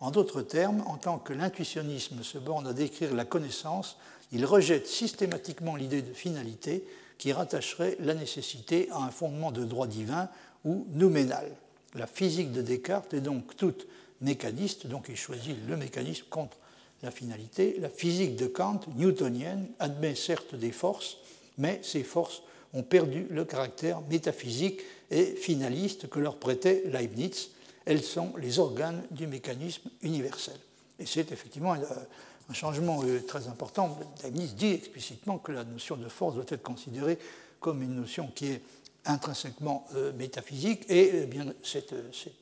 En 0.00 0.10
d'autres 0.10 0.42
termes, 0.42 0.82
en 0.86 0.96
tant 0.96 1.18
que 1.18 1.32
l'intuitionnisme 1.32 2.22
se 2.22 2.36
borne 2.36 2.66
à 2.66 2.72
décrire 2.72 3.14
la 3.14 3.24
connaissance, 3.24 3.96
il 4.32 4.44
rejette 4.44 4.86
systématiquement 4.86 5.76
l'idée 5.76 6.02
de 6.02 6.12
finalité 6.12 6.84
qui 7.18 7.32
rattacherait 7.32 7.96
la 8.00 8.14
nécessité 8.14 8.88
à 8.90 8.98
un 8.98 9.10
fondement 9.10 9.52
de 9.52 9.64
droit 9.64 9.86
divin 9.86 10.28
ou 10.64 10.86
nouménal. 10.90 11.50
La 11.94 12.06
physique 12.06 12.52
de 12.52 12.62
Descartes 12.62 13.14
est 13.14 13.20
donc 13.20 13.56
toute 13.56 13.86
mécaniste, 14.20 14.86
donc 14.86 15.06
il 15.08 15.16
choisit 15.16 15.56
le 15.68 15.76
mécanisme 15.76 16.26
contre 16.30 16.56
la 17.02 17.10
finalité. 17.10 17.76
La 17.80 17.90
physique 17.90 18.36
de 18.36 18.46
Kant, 18.46 18.80
newtonienne, 18.96 19.68
admet 19.78 20.14
certes 20.14 20.54
des 20.54 20.72
forces, 20.72 21.18
mais 21.58 21.80
ces 21.82 22.02
forces 22.02 22.42
ont 22.72 22.82
perdu 22.82 23.26
le 23.28 23.44
caractère 23.44 24.00
métaphysique 24.10 24.80
et 25.10 25.24
finaliste 25.24 26.08
que 26.08 26.20
leur 26.20 26.36
prêtait 26.36 26.84
Leibniz. 26.86 27.50
Elles 27.84 28.02
sont 28.02 28.34
les 28.38 28.58
organes 28.58 29.02
du 29.10 29.26
mécanisme 29.26 29.90
universel. 30.02 30.56
Et 30.98 31.04
c'est 31.04 31.32
effectivement 31.32 31.74
un 31.74 32.54
changement 32.54 33.02
euh, 33.04 33.20
très 33.20 33.48
important. 33.48 33.98
Leibniz 34.22 34.54
dit 34.54 34.72
explicitement 34.72 35.38
que 35.38 35.52
la 35.52 35.64
notion 35.64 35.96
de 35.96 36.08
force 36.08 36.36
doit 36.36 36.44
être 36.48 36.62
considérée 36.62 37.18
comme 37.60 37.82
une 37.82 37.94
notion 37.96 38.30
qui 38.34 38.46
est 38.46 38.62
intrinsèquement 39.04 39.86
euh, 39.94 40.12
métaphysique 40.12 40.84
et 40.88 41.10
eh 41.22 41.26
bien, 41.26 41.46
cette, 41.62 41.94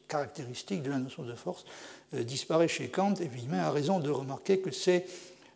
caractéristique 0.08 0.82
de 0.82 0.90
la 0.90 0.98
notion 0.98 1.22
de 1.22 1.34
force 1.34 1.64
euh, 2.14 2.22
disparaît 2.22 2.68
chez 2.68 2.88
Kant 2.88 3.14
et 3.14 3.28
Villemin 3.28 3.60
a 3.60 3.70
raison 3.70 4.00
de 4.00 4.10
remarquer 4.10 4.60
que 4.60 4.70
c'est 4.70 5.06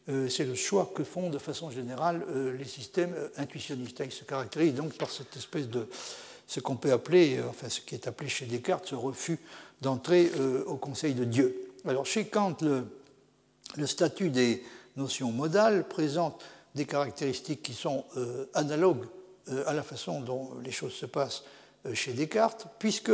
le 0.07 0.55
choix 0.55 0.93
que 0.95 1.05
font 1.05 1.31
de 1.31 1.39
façon 1.39 1.71
générale 1.71 2.23
les 2.59 2.67
systèmes 2.67 3.15
intuitionnistes. 3.39 4.03
Ils 4.05 4.13
se 4.13 4.25
caractérisent 4.25 4.75
donc 4.75 4.93
par 4.95 5.11
cette 5.11 5.35
espèce 5.35 5.67
de 5.67 5.89
ce 6.47 6.61
qu'on 6.61 6.77
peut 6.77 6.93
appeler, 6.93 7.41
enfin 7.49 7.71
ce 7.71 7.81
qui 7.81 7.95
est 7.95 8.07
appelé 8.07 8.29
chez 8.29 8.45
Descartes, 8.45 8.87
ce 8.87 8.95
refus 8.95 9.39
d'entrer 9.81 10.31
au 10.67 10.77
conseil 10.77 11.15
de 11.15 11.25
Dieu. 11.25 11.73
Alors 11.87 12.05
chez 12.05 12.27
Kant, 12.27 12.55
le, 12.61 12.85
le 13.77 13.87
statut 13.87 14.29
des 14.29 14.63
notions 14.97 15.33
modales 15.33 15.89
présente 15.89 16.45
des 16.75 16.87
caractéristiques 16.87 17.63
qui 17.63 17.75
sont 17.75 18.05
euh, 18.17 18.47
analogues 18.55 19.05
euh, 19.05 19.24
à 19.67 19.73
la 19.73 19.83
façon 19.83 20.21
dont 20.21 20.51
les 20.63 20.73
choses 20.73 20.95
se 20.95 21.07
passent 21.07 21.45
euh, 21.87 21.95
chez 21.95 22.13
Descartes, 22.13 22.67
puisque 22.79 23.13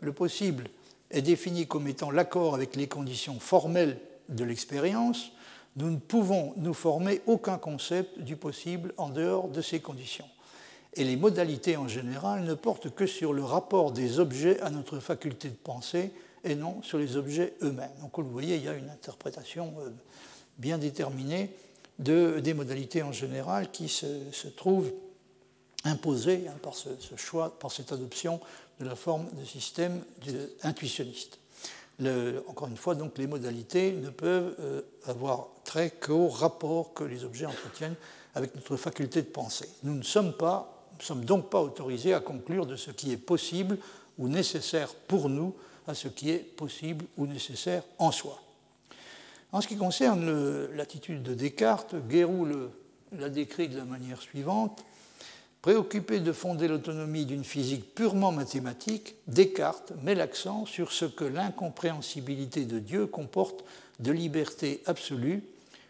le 0.00 0.12
possible 0.12 0.68
est 1.10 1.22
défini 1.22 1.66
comme 1.66 1.88
étant 1.88 2.10
l'accord 2.10 2.54
avec 2.54 2.76
les 2.76 2.86
conditions 2.86 3.40
formelles 3.40 3.98
de 4.28 4.44
l'expérience, 4.44 5.32
nous 5.76 5.90
ne 5.90 5.96
pouvons 5.96 6.52
nous 6.56 6.74
former 6.74 7.20
aucun 7.26 7.58
concept 7.58 8.18
du 8.20 8.36
possible 8.36 8.92
en 8.96 9.08
dehors 9.08 9.48
de 9.48 9.62
ces 9.62 9.80
conditions. 9.80 10.28
Et 10.94 11.04
les 11.04 11.16
modalités 11.16 11.76
en 11.76 11.88
général 11.88 12.42
ne 12.42 12.54
portent 12.54 12.90
que 12.90 13.06
sur 13.06 13.32
le 13.32 13.44
rapport 13.44 13.92
des 13.92 14.18
objets 14.18 14.60
à 14.60 14.70
notre 14.70 14.98
faculté 14.98 15.48
de 15.48 15.54
penser 15.54 16.12
et 16.42 16.56
non 16.56 16.82
sur 16.82 16.98
les 16.98 17.16
objets 17.16 17.54
eux-mêmes. 17.62 17.90
Donc 18.00 18.18
vous 18.18 18.30
voyez, 18.30 18.56
il 18.56 18.64
y 18.64 18.68
a 18.68 18.74
une 18.74 18.90
interprétation 18.90 19.72
euh, 19.80 19.90
bien 20.58 20.78
déterminée 20.78 21.54
de, 21.98 22.40
des 22.40 22.54
modalités 22.54 23.02
en 23.02 23.12
général 23.12 23.70
qui 23.70 23.88
se 23.88 24.48
trouvent 24.48 24.90
imposées 25.84 26.46
hein, 26.48 26.56
par 26.62 26.74
ce, 26.74 26.88
choix, 27.16 27.58
par 27.58 27.70
cette 27.70 27.92
adoption 27.92 28.40
de 28.80 28.84
la 28.86 28.96
forme 28.96 29.26
de 29.38 29.44
système 29.44 30.02
intuitionniste. 30.62 31.38
Encore 32.48 32.68
une 32.68 32.76
fois, 32.78 32.94
donc, 32.94 33.18
les 33.18 33.26
modalités 33.26 33.92
ne 33.92 34.08
peuvent 34.08 34.54
euh, 34.60 34.82
avoir 35.06 35.48
trait 35.64 35.90
qu'au 35.90 36.28
rapport 36.28 36.94
que 36.94 37.04
les 37.04 37.24
objets 37.24 37.44
entretiennent 37.44 37.96
avec 38.34 38.54
notre 38.54 38.76
faculté 38.76 39.20
de 39.20 39.26
penser. 39.26 39.68
Nous 39.82 39.94
ne 39.94 40.02
sommes, 40.02 40.32
pas, 40.32 40.86
sommes 40.98 41.26
donc 41.26 41.50
pas 41.50 41.60
autorisés 41.60 42.14
à 42.14 42.20
conclure 42.20 42.64
de 42.64 42.76
ce 42.76 42.90
qui 42.90 43.12
est 43.12 43.18
possible 43.18 43.76
ou 44.18 44.28
nécessaire 44.28 44.94
pour 44.94 45.28
nous 45.28 45.54
à 45.86 45.94
ce 45.94 46.08
qui 46.08 46.30
est 46.30 46.38
possible 46.38 47.04
ou 47.18 47.26
nécessaire 47.26 47.82
en 47.98 48.12
soi. 48.12 48.40
En 49.52 49.60
ce 49.60 49.68
qui 49.68 49.76
concerne 49.76 50.68
l'attitude 50.74 51.22
de 51.22 51.34
Descartes, 51.34 51.96
Guérou 52.08 52.46
l'a 53.12 53.28
décrit 53.28 53.68
de 53.68 53.76
la 53.76 53.84
manière 53.84 54.22
suivante. 54.22 54.84
Préoccupé 55.62 56.20
de 56.20 56.32
fonder 56.32 56.68
l'autonomie 56.68 57.26
d'une 57.26 57.44
physique 57.44 57.94
purement 57.94 58.32
mathématique, 58.32 59.16
Descartes 59.26 59.92
met 60.02 60.14
l'accent 60.14 60.64
sur 60.64 60.90
ce 60.90 61.04
que 61.04 61.24
l'incompréhensibilité 61.24 62.64
de 62.64 62.78
Dieu 62.78 63.06
comporte 63.06 63.62
de 63.98 64.10
liberté 64.10 64.80
absolue, 64.86 65.42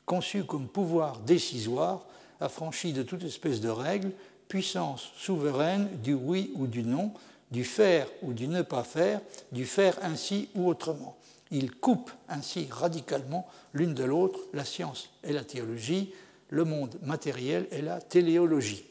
conçue 0.07 0.43
comme 0.43 0.67
pouvoir 0.67 1.21
décisoire, 1.21 2.05
affranchi 2.41 2.93
de 2.93 3.05
toute 3.05 3.23
espèce 3.23 3.61
de 3.61 3.69
règle, 3.69 4.11
puissance 4.49 5.13
souveraine 5.17 5.89
du 6.03 6.15
oui 6.15 6.51
ou 6.57 6.67
du 6.67 6.83
non, 6.83 7.13
du 7.53 7.63
faire 7.63 8.09
ou 8.23 8.33
du 8.33 8.49
ne 8.49 8.63
pas 8.63 8.83
faire, 8.83 9.21
du 9.53 9.67
faire 9.67 9.97
ainsi 10.03 10.49
ou 10.57 10.67
autrement. 10.67 11.17
Il 11.53 11.71
coupe 11.77 12.11
ainsi 12.29 12.67
radicalement 12.69 13.47
l'une 13.73 13.95
de 13.95 14.03
l'autre 14.03 14.41
la 14.53 14.65
science 14.65 15.11
et 15.23 15.33
la 15.33 15.45
théologie, 15.45 16.13
le 16.49 16.65
monde 16.65 16.97
matériel 17.05 17.69
et 17.71 17.83
la 17.83 18.01
téléologie. 18.01 18.90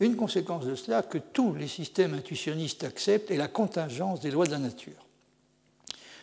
Une 0.00 0.16
conséquence 0.16 0.66
de 0.66 0.74
cela 0.74 1.02
que 1.02 1.18
tous 1.18 1.54
les 1.54 1.68
systèmes 1.68 2.14
intuitionnistes 2.14 2.84
acceptent 2.84 3.30
est 3.30 3.36
la 3.36 3.48
contingence 3.48 4.20
des 4.20 4.30
lois 4.30 4.46
de 4.46 4.52
la 4.52 4.58
nature. 4.58 4.92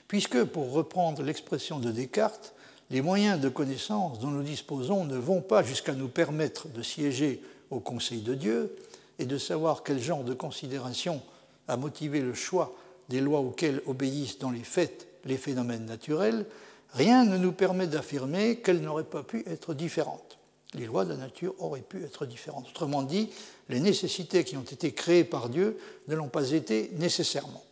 Puisque, 0.07 0.43
pour 0.43 0.71
reprendre 0.71 1.23
l'expression 1.23 1.79
de 1.79 1.91
Descartes, 1.91 2.53
les 2.89 3.01
moyens 3.01 3.39
de 3.39 3.47
connaissance 3.47 4.19
dont 4.19 4.27
nous 4.27 4.43
disposons 4.43 5.05
ne 5.05 5.15
vont 5.15 5.41
pas 5.41 5.63
jusqu'à 5.63 5.93
nous 5.93 6.09
permettre 6.09 6.67
de 6.67 6.81
siéger 6.81 7.41
au 7.69 7.79
Conseil 7.79 8.21
de 8.21 8.35
Dieu, 8.35 8.75
et 9.21 9.25
de 9.25 9.37
savoir 9.37 9.83
quel 9.83 10.01
genre 10.01 10.23
de 10.23 10.33
considération 10.33 11.21
a 11.67 11.77
motivé 11.77 12.21
le 12.21 12.33
choix 12.33 12.75
des 13.07 13.21
lois 13.21 13.39
auxquelles 13.39 13.81
obéissent 13.85 14.39
dans 14.39 14.49
les 14.49 14.63
faits 14.63 15.07
les 15.25 15.37
phénomènes 15.37 15.85
naturels, 15.85 16.45
rien 16.93 17.23
ne 17.23 17.37
nous 17.37 17.51
permet 17.51 17.85
d'affirmer 17.85 18.57
qu'elles 18.57 18.81
n'auraient 18.81 19.03
pas 19.03 19.21
pu 19.21 19.43
être 19.47 19.75
différentes. 19.75 20.39
Les 20.73 20.85
lois 20.85 21.05
de 21.05 21.09
la 21.09 21.17
nature 21.17 21.53
auraient 21.59 21.81
pu 21.81 22.03
être 22.03 22.25
différentes. 22.25 22.67
Autrement 22.69 23.03
dit, 23.03 23.29
les 23.69 23.79
nécessités 23.79 24.43
qui 24.43 24.55
ont 24.55 24.63
été 24.63 24.93
créées 24.93 25.23
par 25.23 25.49
Dieu 25.49 25.77
ne 26.07 26.15
l'ont 26.15 26.29
pas 26.29 26.51
été 26.51 26.91
nécessairement. 26.97 27.63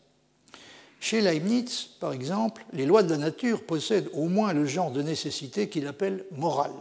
Chez 1.00 1.22
Leibniz, 1.22 1.92
par 2.02 2.12
exemple, 2.12 2.66
les 2.74 2.86
lois 2.86 3.04
de 3.04 3.12
la 3.12 3.18
nature 3.18 3.64
possèdent 3.64 4.10
au 4.14 4.28
moins 4.28 4.52
le 4.52 4.66
genre 4.66 4.92
de 4.92 5.02
nécessité 5.02 5.70
qu'il 5.70 5.88
appelle 5.88 6.26
morale 6.32 6.74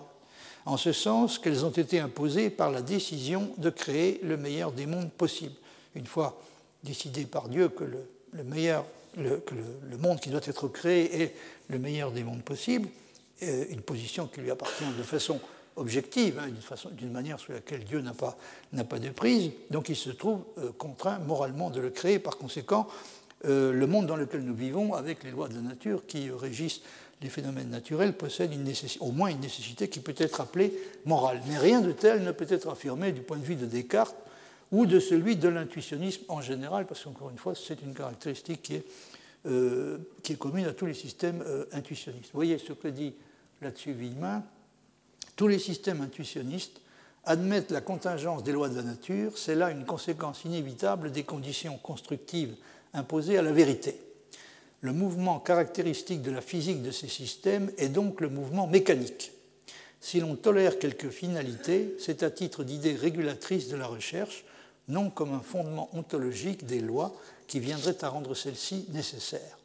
en 0.66 0.76
ce 0.76 0.92
sens 0.92 1.38
qu'elles 1.38 1.64
ont 1.64 1.70
été 1.70 1.98
imposées 1.98 2.50
par 2.50 2.70
la 2.70 2.82
décision 2.82 3.54
de 3.56 3.70
créer 3.70 4.20
le 4.22 4.36
meilleur 4.36 4.72
des 4.72 4.86
mondes 4.86 5.10
possibles. 5.10 5.54
Une 5.94 6.06
fois 6.06 6.42
décidé 6.82 7.24
par 7.24 7.48
Dieu 7.48 7.68
que 7.68 7.84
le 7.84 8.04
le 8.32 8.44
meilleur, 8.44 8.84
que 9.16 9.54
le, 9.90 9.96
monde 9.98 10.20
qui 10.20 10.30
doit 10.30 10.40
être 10.44 10.68
créé 10.68 11.22
est 11.22 11.34
le 11.68 11.78
meilleur 11.78 12.12
des 12.12 12.24
mondes 12.24 12.42
possibles, 12.42 12.88
une 13.40 13.80
position 13.80 14.26
qui 14.26 14.40
lui 14.40 14.50
appartient 14.50 14.84
de 14.96 15.02
façon 15.02 15.40
objective, 15.78 16.38
hein, 16.38 16.48
d'une 16.92 17.12
manière 17.12 17.38
sur 17.38 17.52
laquelle 17.52 17.84
Dieu 17.84 18.00
n'a 18.00 18.12
pas, 18.12 18.98
de 18.98 19.08
prise, 19.10 19.50
donc 19.70 19.88
il 19.88 19.96
se 19.96 20.10
trouve 20.10 20.42
euh, 20.58 20.72
contraint 20.76 21.18
moralement 21.20 21.70
de 21.70 21.80
le 21.80 21.90
créer. 21.90 22.18
Par 22.18 22.36
conséquent, 22.36 22.88
euh, 23.44 23.72
le 23.72 23.86
monde 23.86 24.06
dans 24.06 24.16
lequel 24.16 24.42
nous 24.42 24.54
vivons, 24.54 24.94
avec 24.94 25.24
les 25.24 25.30
lois 25.30 25.48
de 25.48 25.54
la 25.54 25.60
nature 25.60 26.02
qui 26.06 26.30
régissent 26.30 26.82
les 27.22 27.28
phénomènes 27.28 27.70
naturels, 27.70 28.12
possède 28.12 28.52
au 29.00 29.10
moins 29.12 29.28
une 29.28 29.40
nécessité 29.40 29.88
qui 29.88 30.00
peut 30.00 30.14
être 30.18 30.40
appelée 30.40 30.72
morale. 31.04 31.40
Mais 31.48 31.58
rien 31.58 31.80
de 31.80 31.92
tel 31.92 32.22
ne 32.22 32.32
peut 32.32 32.46
être 32.48 32.68
affirmé 32.68 33.12
du 33.12 33.22
point 33.22 33.38
de 33.38 33.44
vue 33.44 33.56
de 33.56 33.66
Descartes 33.66 34.16
ou 34.70 34.86
de 34.86 35.00
celui 35.00 35.36
de 35.36 35.48
l'intuitionnisme 35.48 36.24
en 36.28 36.40
général, 36.40 36.86
parce 36.86 37.02
qu'encore 37.02 37.30
une 37.30 37.38
fois, 37.38 37.54
c'est 37.54 37.80
une 37.82 37.94
caractéristique 37.94 38.62
qui 38.62 38.74
est, 38.74 38.84
euh, 39.46 39.98
qui 40.22 40.32
est, 40.32 40.36
commune 40.36 40.66
à 40.66 40.72
tous 40.72 40.86
les 40.86 40.94
systèmes 40.94 41.42
intuitionnistes. 41.72 42.30
Vous 42.32 42.38
voyez 42.38 42.58
ce 42.58 42.72
que 42.72 42.88
dit 42.88 43.14
là-dessus 43.62 43.92
Villemin 43.92 44.44
tous 45.38 45.46
les 45.46 45.60
systèmes 45.60 46.00
intuitionnistes 46.00 46.80
admettent 47.24 47.70
la 47.70 47.80
contingence 47.80 48.42
des 48.42 48.50
lois 48.50 48.68
de 48.68 48.74
la 48.74 48.82
nature, 48.82 49.38
c'est 49.38 49.54
là 49.54 49.70
une 49.70 49.84
conséquence 49.84 50.44
inévitable 50.44 51.12
des 51.12 51.22
conditions 51.22 51.78
constructives 51.78 52.56
imposées 52.92 53.38
à 53.38 53.42
la 53.42 53.52
vérité. 53.52 54.00
Le 54.80 54.92
mouvement 54.92 55.38
caractéristique 55.38 56.22
de 56.22 56.32
la 56.32 56.40
physique 56.40 56.82
de 56.82 56.90
ces 56.90 57.06
systèmes 57.06 57.70
est 57.78 57.88
donc 57.88 58.20
le 58.20 58.28
mouvement 58.28 58.66
mécanique. 58.66 59.30
Si 60.00 60.18
l'on 60.18 60.34
tolère 60.34 60.80
quelques 60.80 61.10
finalités, 61.10 61.94
c'est 62.00 62.24
à 62.24 62.32
titre 62.32 62.64
d'idée 62.64 62.96
régulatrice 62.96 63.68
de 63.68 63.76
la 63.76 63.86
recherche, 63.86 64.44
non 64.88 65.08
comme 65.08 65.34
un 65.34 65.40
fondement 65.40 65.88
ontologique 65.92 66.66
des 66.66 66.80
lois 66.80 67.14
qui 67.46 67.60
viendraient 67.60 68.04
à 68.04 68.08
rendre 68.08 68.34
celles-ci 68.34 68.86
nécessaires. 68.90 69.58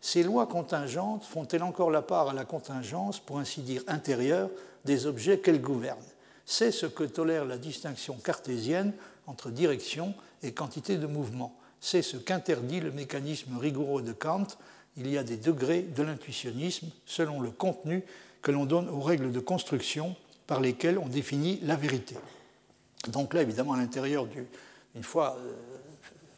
Ces 0.00 0.24
lois 0.24 0.48
contingentes 0.48 1.22
font-elles 1.22 1.62
encore 1.62 1.92
la 1.92 2.02
part 2.02 2.30
à 2.30 2.34
la 2.34 2.44
contingence, 2.44 3.20
pour 3.20 3.38
ainsi 3.38 3.60
dire 3.60 3.84
intérieure, 3.86 4.50
des 4.84 5.06
objets 5.06 5.38
qu'elle 5.38 5.60
gouverne. 5.60 6.02
C'est 6.44 6.72
ce 6.72 6.86
que 6.86 7.04
tolère 7.04 7.44
la 7.44 7.58
distinction 7.58 8.14
cartésienne 8.14 8.92
entre 9.26 9.50
direction 9.50 10.14
et 10.42 10.52
quantité 10.52 10.96
de 10.96 11.06
mouvement. 11.06 11.56
C'est 11.80 12.02
ce 12.02 12.16
qu'interdit 12.16 12.80
le 12.80 12.92
mécanisme 12.92 13.56
rigoureux 13.56 14.02
de 14.02 14.12
Kant. 14.12 14.46
Il 14.96 15.08
y 15.10 15.18
a 15.18 15.24
des 15.24 15.36
degrés 15.36 15.82
de 15.82 16.02
l'intuitionnisme 16.02 16.88
selon 17.06 17.40
le 17.40 17.50
contenu 17.50 18.04
que 18.42 18.50
l'on 18.50 18.66
donne 18.66 18.88
aux 18.88 19.00
règles 19.00 19.32
de 19.32 19.40
construction 19.40 20.16
par 20.46 20.60
lesquelles 20.60 20.98
on 20.98 21.08
définit 21.08 21.60
la 21.62 21.76
vérité. 21.76 22.16
Donc 23.08 23.34
là, 23.34 23.42
évidemment, 23.42 23.72
à 23.72 23.78
l'intérieur, 23.78 24.26
une 24.94 25.02
fois 25.02 25.36
euh, 25.38 25.54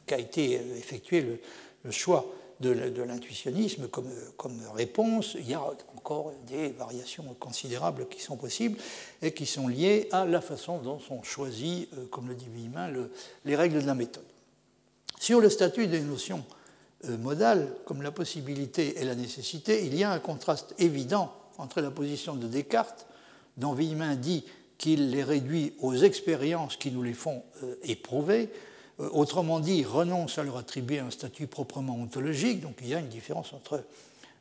qu'a 0.06 0.18
été 0.18 0.54
effectué 0.76 1.40
le 1.82 1.90
choix 1.90 2.26
de 2.60 3.02
l'intuitionnisme 3.02 3.88
comme, 3.88 4.60
réponse, 4.74 5.34
il 5.38 5.48
y 5.48 5.54
a 5.54 5.60
encore 5.96 6.32
des 6.46 6.70
variations 6.70 7.24
considérables 7.38 8.08
qui 8.08 8.20
sont 8.20 8.36
possibles 8.36 8.78
et 9.22 9.32
qui 9.32 9.46
sont 9.46 9.68
liées 9.68 10.08
à 10.12 10.24
la 10.24 10.40
façon 10.40 10.78
dont 10.78 10.98
sont 11.00 11.22
choisies, 11.22 11.88
euh, 11.96 12.06
comme 12.10 12.28
le 12.28 12.34
dit 12.34 12.48
Villemin, 12.52 12.90
les 13.44 13.56
règles 13.56 13.82
de 13.82 13.86
la 13.86 13.94
méthode. 13.94 14.24
Sur 15.18 15.40
le 15.40 15.48
statut 15.48 15.86
des 15.86 16.00
notions 16.00 16.44
euh, 17.08 17.16
modales, 17.16 17.74
comme 17.84 18.02
la 18.02 18.12
possibilité 18.12 19.00
et 19.00 19.04
la 19.04 19.14
nécessité, 19.14 19.86
il 19.86 19.96
y 19.96 20.04
a 20.04 20.12
un 20.12 20.18
contraste 20.18 20.74
évident 20.78 21.32
entre 21.58 21.80
la 21.80 21.90
position 21.90 22.34
de 22.34 22.46
Descartes, 22.46 23.06
dont 23.56 23.72
Villemin 23.72 24.16
dit 24.16 24.44
qu'il 24.78 25.10
les 25.10 25.22
réduit 25.22 25.74
aux 25.80 25.94
expériences 25.94 26.76
qui 26.76 26.90
nous 26.90 27.02
les 27.02 27.12
font 27.12 27.42
euh, 27.62 27.76
éprouver, 27.84 28.50
autrement 28.98 29.60
dit, 29.60 29.84
renonce 29.84 30.38
à 30.38 30.44
leur 30.44 30.56
attribuer 30.56 31.00
un 31.00 31.10
statut 31.10 31.46
proprement 31.46 31.96
ontologique, 31.96 32.60
donc 32.60 32.76
il 32.80 32.88
y 32.88 32.94
a 32.94 33.00
une 33.00 33.08
différence 33.08 33.52
entre 33.52 33.82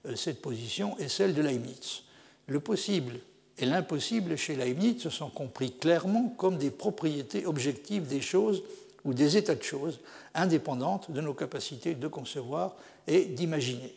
euh, 0.06 0.16
cette 0.16 0.42
position 0.42 0.98
et 1.00 1.08
celle 1.08 1.34
de 1.34 1.42
Leibniz. 1.42 2.04
Le 2.48 2.60
possible 2.60 3.20
et 3.58 3.66
l'impossible 3.66 4.36
chez 4.38 4.56
Leibniz 4.56 5.02
se 5.02 5.10
sont 5.10 5.30
compris 5.30 5.72
clairement 5.72 6.34
comme 6.38 6.58
des 6.58 6.72
propriétés 6.72 7.46
objectives 7.46 8.08
des 8.08 8.22
choses 8.22 8.64
ou 9.06 9.14
des 9.14 9.38
états 9.38 9.56
de 9.56 9.64
choses 9.64 10.00
indépendantes 10.34 11.12
de 11.12 11.22
nos 11.22 11.34
capacités 11.34 11.96
de 11.96 12.08
concevoir 12.08 12.76
et 13.08 13.26
d'imaginer. 13.26 13.96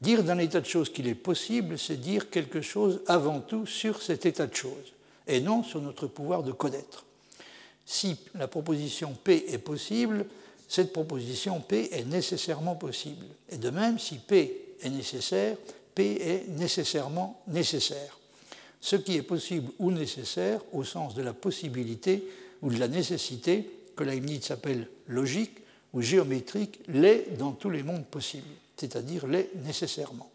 Dire 0.00 0.24
d'un 0.24 0.38
état 0.38 0.60
de 0.60 0.66
choses 0.66 0.90
qu'il 0.90 1.08
est 1.08 1.14
possible, 1.14 1.78
c'est 1.78 1.96
dire 1.96 2.30
quelque 2.30 2.60
chose 2.60 3.02
avant 3.06 3.40
tout 3.40 3.66
sur 3.66 4.02
cet 4.02 4.24
état 4.24 4.46
de 4.46 4.54
choses, 4.54 4.94
et 5.26 5.40
non 5.40 5.62
sur 5.62 5.80
notre 5.80 6.06
pouvoir 6.06 6.42
de 6.42 6.52
connaître 6.52 7.04
si 7.90 8.16
la 8.36 8.46
proposition 8.46 9.16
P 9.24 9.46
est 9.48 9.58
possible, 9.58 10.24
cette 10.68 10.92
proposition 10.92 11.60
P 11.60 11.88
est 11.90 12.04
nécessairement 12.04 12.76
possible. 12.76 13.26
Et 13.50 13.56
de 13.56 13.68
même, 13.70 13.98
si 13.98 14.18
P 14.18 14.76
est 14.80 14.90
nécessaire, 14.90 15.56
P 15.92 16.22
est 16.22 16.48
nécessairement 16.50 17.42
nécessaire. 17.48 18.16
Ce 18.80 18.94
qui 18.94 19.16
est 19.16 19.22
possible 19.22 19.72
ou 19.80 19.90
nécessaire, 19.90 20.60
au 20.72 20.84
sens 20.84 21.16
de 21.16 21.22
la 21.22 21.32
possibilité 21.32 22.22
ou 22.62 22.70
de 22.70 22.78
la 22.78 22.86
nécessité, 22.86 23.68
que 23.96 24.04
Leibniz 24.04 24.52
appelle 24.52 24.86
logique 25.08 25.58
ou 25.92 26.00
géométrique, 26.00 26.78
l'est 26.86 27.36
dans 27.38 27.50
tous 27.50 27.70
les 27.70 27.82
mondes 27.82 28.06
possibles, 28.06 28.54
c'est-à-dire 28.76 29.26
l'est 29.26 29.50
nécessairement. 29.64 30.30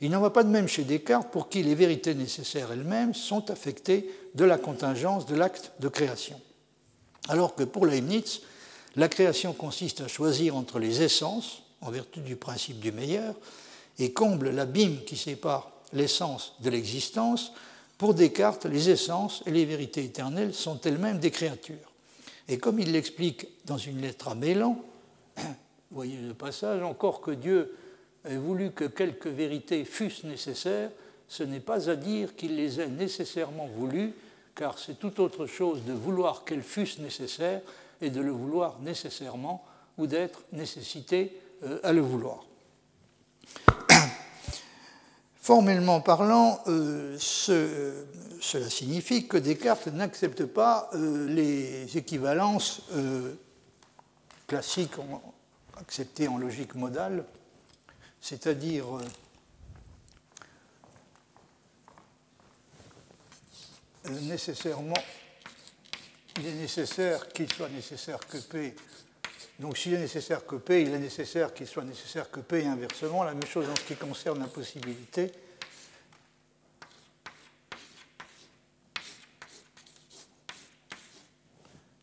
Il 0.00 0.10
n'en 0.10 0.22
va 0.22 0.30
pas 0.30 0.42
de 0.42 0.48
même 0.48 0.68
chez 0.68 0.84
Descartes, 0.84 1.30
pour 1.30 1.50
qui 1.50 1.62
les 1.62 1.74
vérités 1.74 2.14
nécessaires 2.14 2.72
elles-mêmes 2.72 3.12
sont 3.12 3.50
affectées 3.50 4.10
de 4.34 4.44
la 4.46 4.56
contingence 4.56 5.26
de 5.26 5.34
l'acte 5.36 5.72
de 5.80 5.88
création. 5.88 6.40
Alors 7.28 7.54
que 7.54 7.62
pour 7.62 7.86
Leibniz, 7.86 8.40
la 8.96 9.08
création 9.08 9.52
consiste 9.52 10.00
à 10.00 10.08
choisir 10.08 10.56
entre 10.56 10.78
les 10.78 11.02
essences, 11.02 11.62
en 11.80 11.90
vertu 11.90 12.20
du 12.20 12.36
principe 12.36 12.80
du 12.80 12.90
meilleur, 12.90 13.34
et 13.98 14.12
comble 14.12 14.50
l'abîme 14.50 15.04
qui 15.04 15.16
sépare 15.16 15.70
l'essence 15.92 16.54
de 16.60 16.70
l'existence. 16.70 17.52
Pour 17.98 18.14
Descartes, 18.14 18.66
les 18.66 18.90
essences 18.90 19.42
et 19.46 19.50
les 19.50 19.64
vérités 19.64 20.04
éternelles 20.04 20.54
sont 20.54 20.80
elles-mêmes 20.80 21.18
des 21.18 21.30
créatures. 21.30 21.92
Et 22.48 22.58
comme 22.58 22.80
il 22.80 22.92
l'explique 22.92 23.46
dans 23.66 23.76
une 23.76 24.00
lettre 24.00 24.28
à 24.28 24.34
Mélan, 24.34 24.82
voyez 25.90 26.16
le 26.16 26.34
passage, 26.34 26.82
encore 26.82 27.20
que 27.20 27.32
Dieu 27.32 27.76
ait 28.24 28.36
voulu 28.36 28.70
que 28.70 28.84
quelques 28.84 29.26
vérités 29.26 29.84
fussent 29.84 30.24
nécessaires, 30.24 30.90
ce 31.28 31.42
n'est 31.42 31.60
pas 31.60 31.90
à 31.90 31.96
dire 31.96 32.34
qu'il 32.36 32.56
les 32.56 32.80
ait 32.80 32.88
nécessairement 32.88 33.66
voulues, 33.66 34.14
car 34.58 34.76
c'est 34.76 34.98
tout 34.98 35.20
autre 35.20 35.46
chose 35.46 35.84
de 35.84 35.92
vouloir 35.92 36.44
qu'elles 36.44 36.64
fussent 36.64 36.98
nécessaires 36.98 37.62
et 38.00 38.10
de 38.10 38.20
le 38.20 38.32
vouloir 38.32 38.80
nécessairement 38.80 39.64
ou 39.96 40.08
d'être 40.08 40.42
nécessité 40.52 41.40
euh, 41.62 41.78
à 41.84 41.92
le 41.92 42.00
vouloir. 42.00 42.44
Formellement 45.40 46.00
parlant, 46.00 46.60
euh, 46.66 47.16
cela 47.18 48.68
signifie 48.68 49.28
que 49.28 49.36
Descartes 49.36 49.86
n'accepte 49.86 50.44
pas 50.44 50.90
euh, 50.92 51.28
les 51.28 51.96
équivalences 51.96 52.82
classiques 54.48 54.96
acceptées 55.80 56.26
en 56.26 56.36
logique 56.36 56.74
modale, 56.74 57.24
c'est-à-dire 58.20 58.86
il 64.10 64.32
est 66.46 66.52
nécessaire 66.52 67.28
qu'il 67.28 67.52
soit 67.52 67.68
nécessaire 67.68 68.20
que 68.20 68.38
P. 68.38 68.74
Donc 69.58 69.76
s'il 69.76 69.94
est 69.94 69.98
nécessaire 69.98 70.46
que 70.46 70.56
P, 70.56 70.82
il 70.82 70.94
est 70.94 70.98
nécessaire 70.98 71.52
qu'il 71.52 71.66
soit 71.66 71.84
nécessaire 71.84 72.30
que 72.30 72.40
P 72.40 72.62
et 72.62 72.66
inversement. 72.66 73.24
La 73.24 73.34
même 73.34 73.46
chose 73.46 73.68
en 73.68 73.74
ce 73.74 73.82
qui 73.82 73.96
concerne 73.96 74.40
la 74.40 74.46
possibilité. 74.46 75.32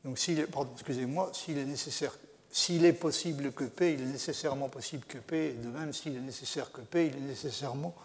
Donc 0.04 0.20
s'il 0.20 0.40
est, 0.40 0.48
excusez-moi, 0.74 1.32
s'il 1.34 1.58
est 1.58 1.66
nécessaire, 1.66 2.16
s'il 2.52 2.86
est 2.86 2.94
possible 2.94 3.52
que 3.54 3.64
P, 3.64 3.94
il 3.94 4.02
est 4.02 4.06
nécessairement 4.06 4.70
possible 4.70 5.04
que 5.06 5.18
P, 5.18 5.48
et 5.48 5.54
de 5.54 5.68
même 5.68 5.94
s'il 5.94 6.16
est 6.16 6.20
nécessaire 6.20 6.72
que 6.72 6.82
P, 6.82 7.08
il 7.08 7.16
est 7.16 7.28
nécessairement, 7.28 7.96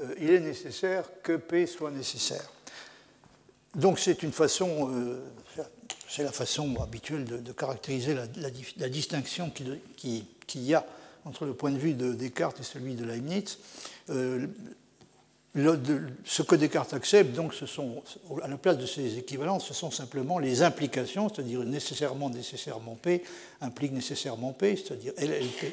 euh, 0.00 0.14
il 0.18 0.30
est 0.30 0.40
nécessaire 0.40 1.04
que 1.22 1.36
P 1.36 1.66
soit 1.66 1.90
nécessaire. 1.90 2.50
Donc 3.76 3.98
c'est 3.98 4.22
une 4.22 4.32
façon, 4.32 4.90
euh, 4.90 5.20
c'est 6.08 6.22
la 6.22 6.32
façon 6.32 6.74
habituelle 6.80 7.24
de, 7.24 7.52
caractériser 7.52 8.14
la, 8.14 8.88
distinction 8.88 9.50
qu'il 9.50 9.78
qui, 9.96 10.60
y 10.60 10.74
a 10.74 10.84
entre 11.26 11.44
le 11.44 11.52
point 11.52 11.70
de 11.70 11.78
vue 11.78 11.92
de 11.92 12.12
Descartes 12.12 12.58
et 12.60 12.62
celui 12.62 12.94
de 12.94 13.04
Leibniz. 13.04 13.58
Euh, 14.08 14.46
ce 16.24 16.42
que 16.42 16.54
Descartes 16.54 16.94
accepte, 16.94 17.34
donc, 17.34 17.54
ce 17.54 17.66
sont, 17.66 18.02
à 18.42 18.48
la 18.48 18.56
place 18.56 18.76
de 18.78 18.86
ces 18.86 19.18
équivalences, 19.18 19.66
ce 19.66 19.74
sont 19.74 19.90
simplement 19.90 20.38
les 20.38 20.62
implications, 20.62 21.28
c'est-à-dire 21.28 21.60
nécessairement, 21.60 22.28
nécessairement 22.28 22.94
P 22.94 23.22
implique 23.60 23.92
nécessairement 23.92 24.52
P, 24.52 24.76
c'est-à-dire 24.76 25.12
LLP, 25.16 25.72